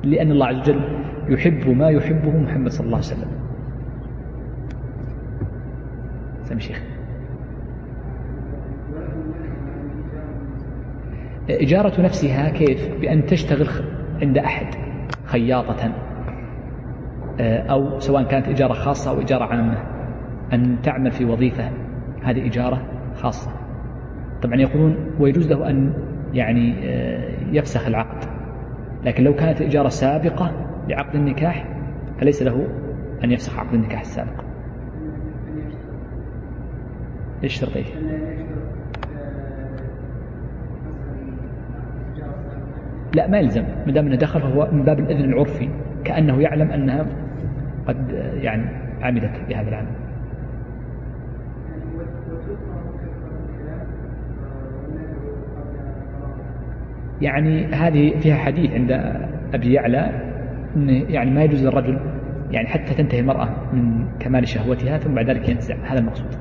لأن 0.05 0.31
الله 0.31 0.47
عز 0.47 0.57
وجل 0.57 0.81
يحب 1.29 1.69
ما 1.69 1.91
يحبه 1.91 2.37
محمد 2.37 2.71
صلى 2.71 2.87
الله 2.87 2.97
عليه 2.97 3.07
وسلم. 3.07 3.31
سامي 6.43 6.61
شيخ. 6.61 6.83
إجارة 11.51 12.01
نفسها 12.01 12.49
كيف؟ 12.49 13.01
بأن 13.01 13.27
تشتغل 13.27 13.69
عند 14.23 14.39
أحد 14.39 14.67
خياطة 15.25 15.93
آه، 17.41 17.59
أو 17.59 18.01
سواء 18.01 18.23
كانت 18.23 18.49
إجارة 18.49 18.73
خاصة 18.73 19.11
أو 19.11 19.21
إجارة 19.21 19.45
عامة. 19.45 19.98
أن 20.53 20.83
تعمل 20.83 21.11
في 21.11 21.25
وظيفة. 21.25 21.71
هذه 22.23 22.47
إجارة 22.47 22.83
خاصة. 23.15 23.51
طبعا 24.43 24.57
يقولون 24.57 24.97
ويجوز 25.21 25.53
له 25.53 25.71
أن 25.71 25.93
يعني 26.33 26.75
آه، 26.85 27.31
يفسخ 27.53 27.87
العقد. 27.87 28.25
لكن 29.05 29.25
لو 29.25 29.35
كانت 29.35 29.63
إجارة 29.63 29.89
سابقة 29.89 30.53
لعقد 30.89 31.15
النكاح 31.15 31.65
فليس 32.21 32.43
له 32.43 32.67
أن 33.25 33.33
يفسخ 33.33 33.59
عقد 33.59 33.75
النكاح 33.75 34.01
السابق. 34.01 34.45
إيش 37.45 37.61
شرطيه؟ 37.61 37.85
لا 43.15 43.27
ما 43.27 43.39
يلزم. 43.39 43.65
ما 43.87 43.93
دام 43.93 44.07
أنه 44.07 44.17
دخل 44.17 44.41
فهو 44.41 44.69
من 44.73 44.83
باب 44.83 44.99
الإذن 44.99 45.25
العرفي 45.25 45.69
كأنه 46.05 46.43
يعلم 46.43 46.71
أنها 46.71 47.07
قد 47.87 48.13
يعني 48.35 48.63
عملت 49.03 49.41
بهذا 49.49 49.69
العمل. 49.69 50.08
يعني 57.21 57.67
هذه 57.67 58.21
فيها 58.21 58.37
حديث 58.37 58.71
عند 58.71 58.91
أبي 59.55 59.73
يعلى 59.73 60.29
انه 60.77 60.93
يعني 60.93 61.31
ما 61.31 61.43
يجوز 61.43 61.67
للرجل 61.67 62.01
يعني 62.51 62.69
حتى 62.69 62.95
تنتهي 62.95 63.21
المرأة 63.21 63.75
من 63.75 64.09
كمال 64.19 64.49
شهوتها 64.49 64.99
ثم 64.99 65.15
بعد 65.15 65.31
ذلك 65.31 65.49
ينزع. 65.49 65.77
هذا 65.93 65.99
المقصود. 65.99 66.35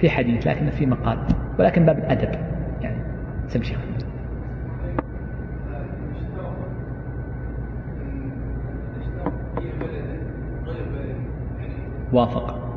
في 0.00 0.10
حديث 0.10 0.46
لكن 0.46 0.70
في 0.70 0.86
مقال 0.86 1.26
ولكن 1.58 1.86
باب 1.86 1.98
الأدب. 1.98 2.34
يعني 2.80 3.02
سم 3.46 3.62
شيخ. 3.62 3.78
وافق. 12.12 12.67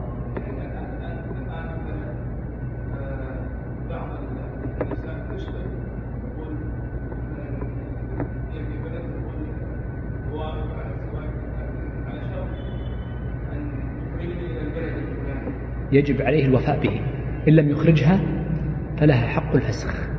يجب 15.92 16.22
عليه 16.22 16.46
الوفاء 16.46 16.80
به. 16.80 17.02
إن 17.48 17.54
لم 17.54 17.70
يخرجها 17.70 18.20
فلها 18.98 19.28
حق 19.28 19.56
الفسخ. 19.56 20.10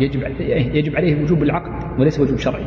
يجب 0.00 0.22
يجب 0.74 0.96
عليه 0.96 1.22
وجوب 1.22 1.42
العقد 1.42 2.00
وليس 2.00 2.20
وجوب 2.20 2.38
شرعي. 2.38 2.66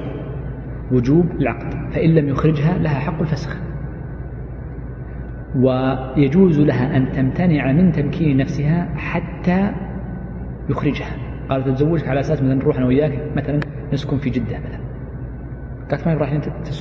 وجوب 0.92 1.32
العقد. 1.32 1.92
فإن 1.92 2.16
لم 2.16 2.30
يخرجها 2.30 2.78
لها 2.78 3.00
حق 3.00 3.20
الفسخ. 3.20 3.58
ويجوز 5.56 6.60
لها 6.60 6.98
أن 6.98 7.12
تمتنع 7.12 7.72
من 7.72 7.92
تمكين 7.92 8.38
نفسها 8.38 8.90
حتى 8.96 9.72
يخرجها. 10.70 11.16
قال 11.50 11.64
تتزوجك 11.64 12.08
على 12.08 12.20
أساس 12.20 12.42
مثلا 12.42 12.56
نروح 12.56 12.78
أنا 12.78 12.86
وياك 12.86 13.20
مثلا 13.36 13.60
نسكن 13.94 14.18
في 14.18 14.30
جدة 14.30 14.60
مثلا. 14.60 14.80
قالت 15.92 16.08
ما 16.08 16.14
راح 16.14 16.34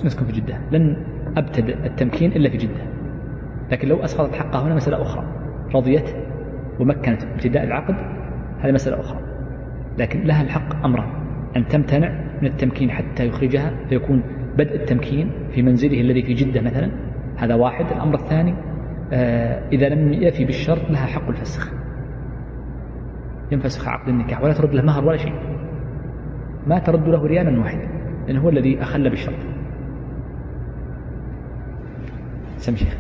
نسكن 0.05 0.25
في 0.25 0.33
جدة. 0.33 0.59
لن 0.73 0.97
أبتدأ 1.37 1.87
التمكين 1.87 2.33
إلا 2.33 2.49
في 2.51 2.57
جدة. 2.57 2.83
لكن 3.73 3.89
لو 3.89 4.05
أسقطت 4.05 4.35
حقها 4.35 4.67
هنا 4.67 4.75
مسألة 4.75 5.03
أخرى. 5.03 5.25
رضيت 5.75 6.11
ومكنت 6.81 7.25
ابتداء 7.25 7.65
العقد 7.65 7.95
هذه 8.61 8.73
مسألة 8.73 9.01
أخرى. 9.01 9.19
لكن 9.99 10.23
لها 10.23 10.43
الحق 10.43 10.85
أمران. 10.85 11.09
أن 11.57 11.69
تمتنع 11.69 12.09
من 12.43 12.49
التمكين 12.49 12.91
حتى 12.91 13.27
يخرجها 13.27 13.73
فيكون 13.89 14.23
بدء 14.59 14.75
التمكين 14.75 15.31
في 15.51 15.63
منزله 15.63 16.01
الذي 16.01 16.23
في 16.23 16.35
جدة 16.35 16.61
مثلا. 16.61 16.91
هذا 17.37 17.55
واحد. 17.55 17.87
الأمر 17.93 18.15
الثاني 18.15 18.55
آه 19.13 19.69
إذا 19.73 19.89
لم 19.89 20.13
يأتي 20.13 20.45
بالشرط 20.45 20.91
لها 20.91 21.07
حق 21.07 21.29
الفسخ. 21.29 21.73
ينفسخ 23.53 23.89
عقد 23.89 24.09
النكاح 24.09 24.43
ولا 24.43 24.53
ترد 24.53 24.75
له 24.75 24.83
مهر 24.83 25.05
ولا 25.05 25.17
شيء. 25.17 25.35
ما 26.67 26.79
ترد 26.79 27.09
له 27.09 27.27
ريالا 27.27 27.61
واحدا 27.61 27.89
لأنه 28.27 28.41
هو 28.41 28.49
الذي 28.49 28.83
أخل 28.83 29.11
بالشرط. 29.11 29.56
سم 32.59 32.77
شيخ 32.77 32.97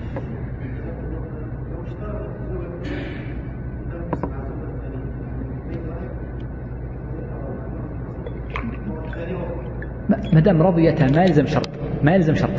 ما 10.32 10.40
دام 10.40 10.62
رضيتا 10.62 11.06
ما 11.16 11.22
يلزم 11.22 11.46
شرط. 11.46 11.68
ما 12.02 12.14
يلزم 12.14 12.34
شرط. 12.34 12.50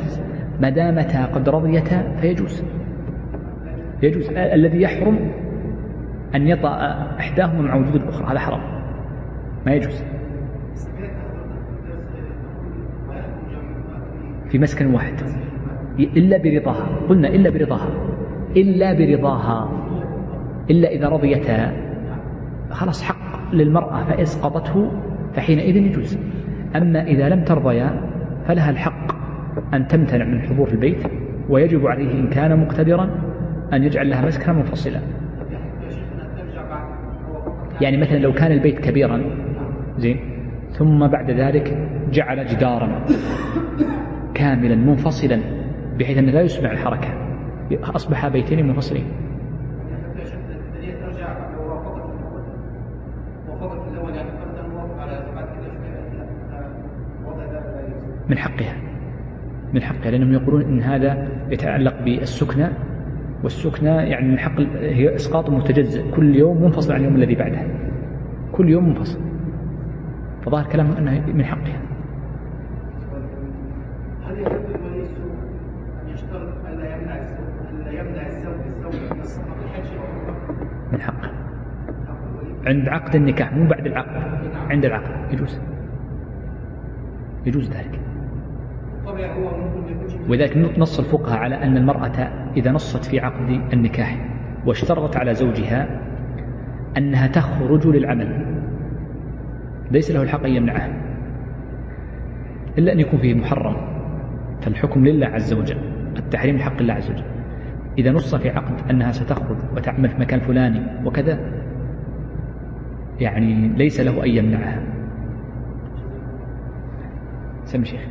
ما 0.62 0.70
دامتا 0.70 1.26
قد 1.26 1.50
رضيتا 1.50 2.18
فيجوز. 2.22 2.64
يجوز. 4.04 4.30
الذي 4.30 4.82
يحرم 4.82 5.32
أن 6.36 6.48
يطأ 6.48 6.70
إحداهما 7.20 7.62
مع 7.62 7.76
وجود 7.76 7.96
الأخرى. 7.96 8.32
هذا 8.32 8.40
حرام. 8.40 8.62
ما 9.66 9.74
يجوز. 9.74 10.04
في 14.50 14.60
مسكن 14.60 14.94
واحد. 14.94 15.14
إلا 16.00 16.38
برضاها. 16.38 16.88
قلنا 17.10 17.28
إلا 17.28 17.50
برضاها. 17.50 17.90
إلا 18.58 18.94
برضاها. 18.94 19.70
إلا 20.70 20.92
إذا 20.92 21.10
رضيتا. 21.10 21.72
خلاص 22.72 23.04
حق 23.04 23.54
للمرأة 23.54 24.04
فإسقطته 24.04 24.92
فحينئذ 25.34 25.76
يجوز. 25.76 26.18
أما 26.76 27.04
إذا 27.04 27.30
لم 27.30 27.44
ترضيا 27.44 28.02
فلها 28.48 28.70
الحق 28.70 29.12
أن 29.74 29.88
تمتنع 29.88 30.26
من 30.26 30.34
الحضور 30.34 30.68
في 30.68 30.74
البيت 30.74 31.04
ويجب 31.50 31.88
عليه 31.88 32.12
إن 32.12 32.28
كان 32.30 32.60
مقتدرا 32.60 33.10
أن 33.74 33.84
يجعل 33.84 34.10
لها 34.10 34.26
مسكنا 34.26 34.54
منفصلا. 34.54 35.00
يعني 37.82 37.98
مثلا 37.98 38.18
لو 38.18 38.34
كان 38.34 38.52
البيت 38.52 38.80
كبيرا 38.80 39.22
زين 39.98 40.20
ثم 40.72 41.08
بعد 41.08 41.32
ذلك 41.32 41.78
جعل 42.12 42.46
جدارا 42.46 43.06
كاملا 44.34 44.76
منفصلا 44.76 45.40
بحيث 46.00 46.18
أنه 46.18 46.32
لا 46.32 46.42
يسمع 46.42 46.72
الحركة. 46.72 47.10
أصبح 47.72 48.28
بيتين 48.28 48.68
منفصلين 48.68 49.06
من 58.30 58.38
حقها. 58.38 58.76
من 59.74 59.82
حقها. 59.82 60.12
لأنهم 60.12 60.34
يقولون 60.34 60.62
إن 60.62 60.82
هذا 60.82 61.28
يتعلق 61.50 62.02
بالسكنى 62.04 62.68
والسكنى 63.44 63.90
يعني 63.90 64.28
من 64.28 64.40
حق 64.40 64.60
هي 64.80 65.16
إسقاط 65.16 65.50
متجزئ 65.50 66.12
كل 66.12 66.36
يوم 66.36 66.64
منفصل 66.64 66.94
عن 66.94 67.00
اليوم 67.00 67.16
الذي 67.16 67.36
بعده. 67.36 67.60
كل 68.52 68.70
يوم 68.70 68.90
منفصل. 68.90 69.20
فظاهر 70.46 70.66
كلامهم 70.66 70.98
أنه 70.98 71.26
من 71.34 71.46
حقها 71.46 71.82
هل 74.28 74.38
الولي 74.38 75.06
أن 76.04 76.10
يشترط 76.14 76.54
ألا 76.68 76.96
يمنع 76.96 77.16
ألا 77.72 77.92
يمنع 77.92 78.28
الزوج 78.28 78.60
الزوج 78.68 79.12
من 79.12 79.22
السفر 79.22 79.48
من 80.92 81.02
حقه 81.02 81.32
عند 82.68 82.90
عقد 82.90 83.16
النكاح 83.16 83.54
مو 83.54 83.68
بعد 83.68 83.86
العقد 83.86 84.22
عند 84.70 84.86
العقد 84.86 85.34
يجوز. 85.34 85.62
يجوز 87.46 87.72
ذلك. 87.72 88.00
ولذلك 90.30 90.80
نص 90.80 91.00
الفقهاء 91.00 91.40
على 91.40 91.64
أن 91.64 91.78
المرأة 91.78 92.18
إذا 92.58 92.72
نصت 92.72 93.06
في 93.06 93.20
عقد 93.20 93.62
النكاح 93.74 94.30
واشترطت 94.66 95.18
على 95.18 95.34
زوجها 95.34 96.02
أنها 96.98 97.28
تخرج 97.28 97.88
للعمل. 97.88 98.46
ليس 99.92 100.12
له 100.12 100.22
الحق 100.22 100.44
أن 100.44 100.52
يمنعها. 100.52 100.90
إلا 102.78 102.94
أن 102.94 103.00
يكون 103.00 103.20
فيه 103.20 103.34
محرم. 103.34 103.76
فالحكم 104.62 105.06
لله 105.06 105.28
عز 105.28 105.54
وجل 105.54 105.78
التحريم 106.18 106.60
حق 106.60 106.80
الله 106.82 106.94
عز 106.94 107.12
وجل. 107.12 107.24
إذا 107.98 108.12
نص 108.12 108.36
في 108.36 108.50
عقد 108.50 108.90
أنها 108.90 109.12
ستخرج 109.12 109.58
وتعمل 109.76 110.10
في 110.10 110.20
مكان 110.20 110.40
فلاني 110.40 110.82
وكذا 111.06 111.57
يعني 113.20 113.68
ليس 113.68 114.00
له 114.00 114.24
أن 114.24 114.30
يمنعها. 114.30 114.84
سم 117.64 117.84
شيخ. 117.84 118.02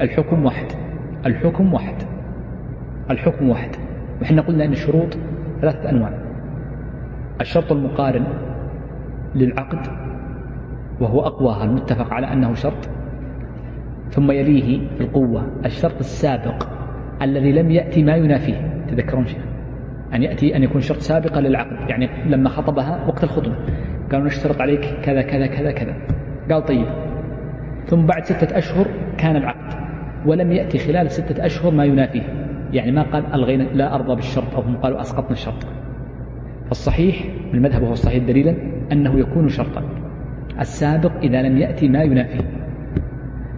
الحكم 0.00 0.44
واحد. 0.44 0.66
الحكم 1.26 1.74
واحد. 1.74 1.96
الحكم 3.10 3.48
واحد. 3.48 3.70
وحنا 4.22 4.42
قلنا 4.42 4.64
أن 4.64 4.72
الشروط 4.72 5.18
ثلاثة 5.60 5.90
أنواع. 5.90 6.18
الشرط 7.40 7.72
المقارن 7.72 8.26
للعقد 9.34 9.86
وهو 11.00 11.20
أقواها 11.20 11.64
المتفق 11.64 12.12
على 12.12 12.32
أنه 12.32 12.54
شرط. 12.54 12.88
ثم 14.10 14.30
يليه 14.30 14.88
القوة 15.00 15.46
الشرط 15.64 15.98
السابق 15.98 16.68
الذي 17.22 17.52
لم 17.52 17.70
يأتي 17.70 18.02
ما 18.02 18.16
ينافيه. 18.16 18.84
تذكرون 18.88 19.26
شيء 19.26 19.53
أن 20.14 20.22
يأتي 20.22 20.56
أن 20.56 20.62
يكون 20.62 20.80
شرط 20.80 20.98
سابقا 20.98 21.40
للعقد 21.40 21.90
يعني 21.90 22.08
لما 22.26 22.48
خطبها 22.48 23.06
وقت 23.06 23.24
الخطبة. 23.24 23.56
قالوا 24.12 24.26
نشترط 24.26 24.60
عليك 24.60 24.80
كذا 25.02 25.22
كذا 25.22 25.46
كذا 25.46 25.72
كذا. 25.72 25.94
قال 26.50 26.64
طيب. 26.64 26.86
ثم 27.86 28.06
بعد 28.06 28.24
ستة 28.24 28.58
أشهر 28.58 28.86
كان 29.18 29.36
العقد 29.36 29.74
ولم 30.26 30.52
يأتي 30.52 30.78
خلال 30.78 31.10
ستة 31.10 31.46
أشهر 31.46 31.74
ما 31.74 31.84
ينافيه. 31.84 32.22
يعني 32.72 32.92
ما 32.92 33.02
قال 33.02 33.34
ألغينا 33.34 33.62
لا 33.62 33.94
أرضى 33.94 34.14
بالشرط 34.14 34.54
أو 34.54 34.62
هم 34.62 34.76
قالوا 34.76 35.00
أسقطنا 35.00 35.32
الشرط. 35.32 35.66
فالصحيح 36.66 37.24
من 37.52 37.54
المذهب 37.54 37.82
وهو 37.82 37.92
الصحيح 37.92 38.24
دليلا 38.24 38.54
أنه 38.92 39.18
يكون 39.18 39.48
شرطا. 39.48 39.82
السابق 40.60 41.12
إذا 41.22 41.42
لم 41.42 41.58
يأتي 41.58 41.88
ما 41.88 42.02
ينافيه. 42.02 42.44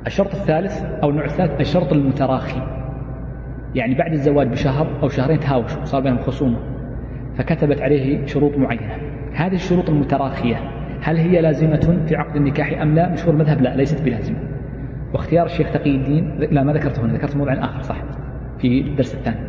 الشرط 0.06 0.34
الثالث 0.34 0.84
أو 1.02 1.10
النوع 1.10 1.24
الثالث 1.24 1.60
الشرط 1.60 1.92
المتراخي. 1.92 2.75
يعني 3.76 3.94
بعد 3.94 4.12
الزواج 4.12 4.48
بشهر 4.48 4.86
أو 5.02 5.08
شهرين 5.08 5.40
تهاوشوا 5.40 5.84
صار 5.84 6.00
بينهم 6.00 6.18
خصومة 6.18 6.56
فكتبت 7.34 7.82
عليه 7.82 8.26
شروط 8.26 8.58
معينة. 8.58 8.96
هذه 9.34 9.54
الشروط 9.54 9.90
المتراخية 9.90 10.56
هل 11.02 11.16
هي 11.16 11.40
لازمة 11.40 12.04
في 12.06 12.16
عقد 12.16 12.36
النكاح 12.36 12.80
أم 12.80 12.94
لا؟ 12.94 13.12
مشهور 13.12 13.34
المذهب 13.34 13.62
لا 13.62 13.76
ليست 13.76 14.04
بلازمة. 14.04 14.36
واختيار 15.14 15.46
الشيخ 15.46 15.72
تقي 15.72 15.96
الدين 15.96 16.38
لا 16.50 16.62
ما 16.62 16.72
ذكرته 16.72 17.02
هنا 17.02 17.12
ذكرت 17.12 17.36
موضع 17.36 17.52
آخر 17.52 17.82
صح 17.82 17.96
في 18.58 18.80
الدرس 18.80 19.14
الثاني. 19.14 19.46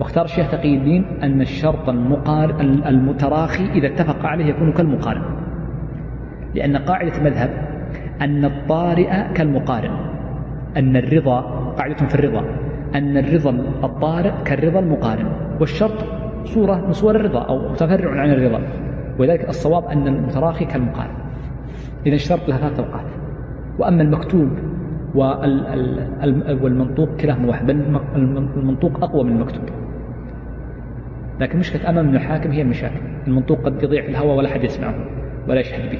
واختار 0.00 0.24
الشيخ 0.24 0.50
تقي 0.50 0.76
الدين 0.76 1.04
أن 1.22 1.40
الشرط 1.40 1.88
المقارن 1.88 2.82
المتراخي 2.86 3.64
إذا 3.64 3.86
اتفق 3.86 4.26
عليه 4.26 4.44
يكون 4.44 4.72
كالمقارن. 4.72 5.22
لأن 6.54 6.76
قاعدة 6.76 7.18
المذهب 7.18 7.50
أن 8.20 8.44
الطارئ 8.44 9.32
كالمقارن 9.34 9.96
أن 10.76 10.96
الرضا 10.96 11.40
قاعدة 11.78 11.94
في 11.94 12.14
الرضا. 12.14 12.69
أن 12.94 13.16
الرضا 13.16 13.50
الطارئ 13.84 14.32
كالرضا 14.44 14.78
المقارن 14.78 15.26
والشرط 15.60 16.04
صورة 16.44 16.86
من 16.86 16.92
صور 16.92 17.16
الرضا 17.16 17.42
أو 17.42 17.68
متفرع 17.68 18.20
عن 18.20 18.30
الرضا 18.30 18.60
ولذلك 19.18 19.48
الصواب 19.48 19.84
أن 19.84 20.08
المتراخي 20.08 20.64
كالمقارن. 20.64 21.14
إذا 22.06 22.14
اشترط 22.14 22.48
لها 22.48 22.58
ثلاث 22.58 22.80
أوقات. 22.80 23.04
وأما 23.78 24.02
المكتوب 24.02 24.48
والمنطوق 26.62 27.08
كلاهما 27.20 27.48
واحد 27.48 27.66
بل 27.66 28.00
المنطوق 28.56 29.04
أقوى 29.04 29.24
من 29.24 29.32
المكتوب. 29.32 29.64
لكن 31.40 31.58
مشكلة 31.58 31.90
أمام 31.90 32.14
الحاكم 32.14 32.50
هي 32.50 32.62
المشاكل. 32.62 33.00
المنطوق 33.26 33.60
قد 33.64 33.82
يضيع 33.82 34.02
في 34.02 34.08
الهواء 34.08 34.36
ولا 34.36 34.48
أحد 34.48 34.64
يسمعه 34.64 34.94
ولا 35.48 35.60
يشهد 35.60 35.90
به. 35.90 35.98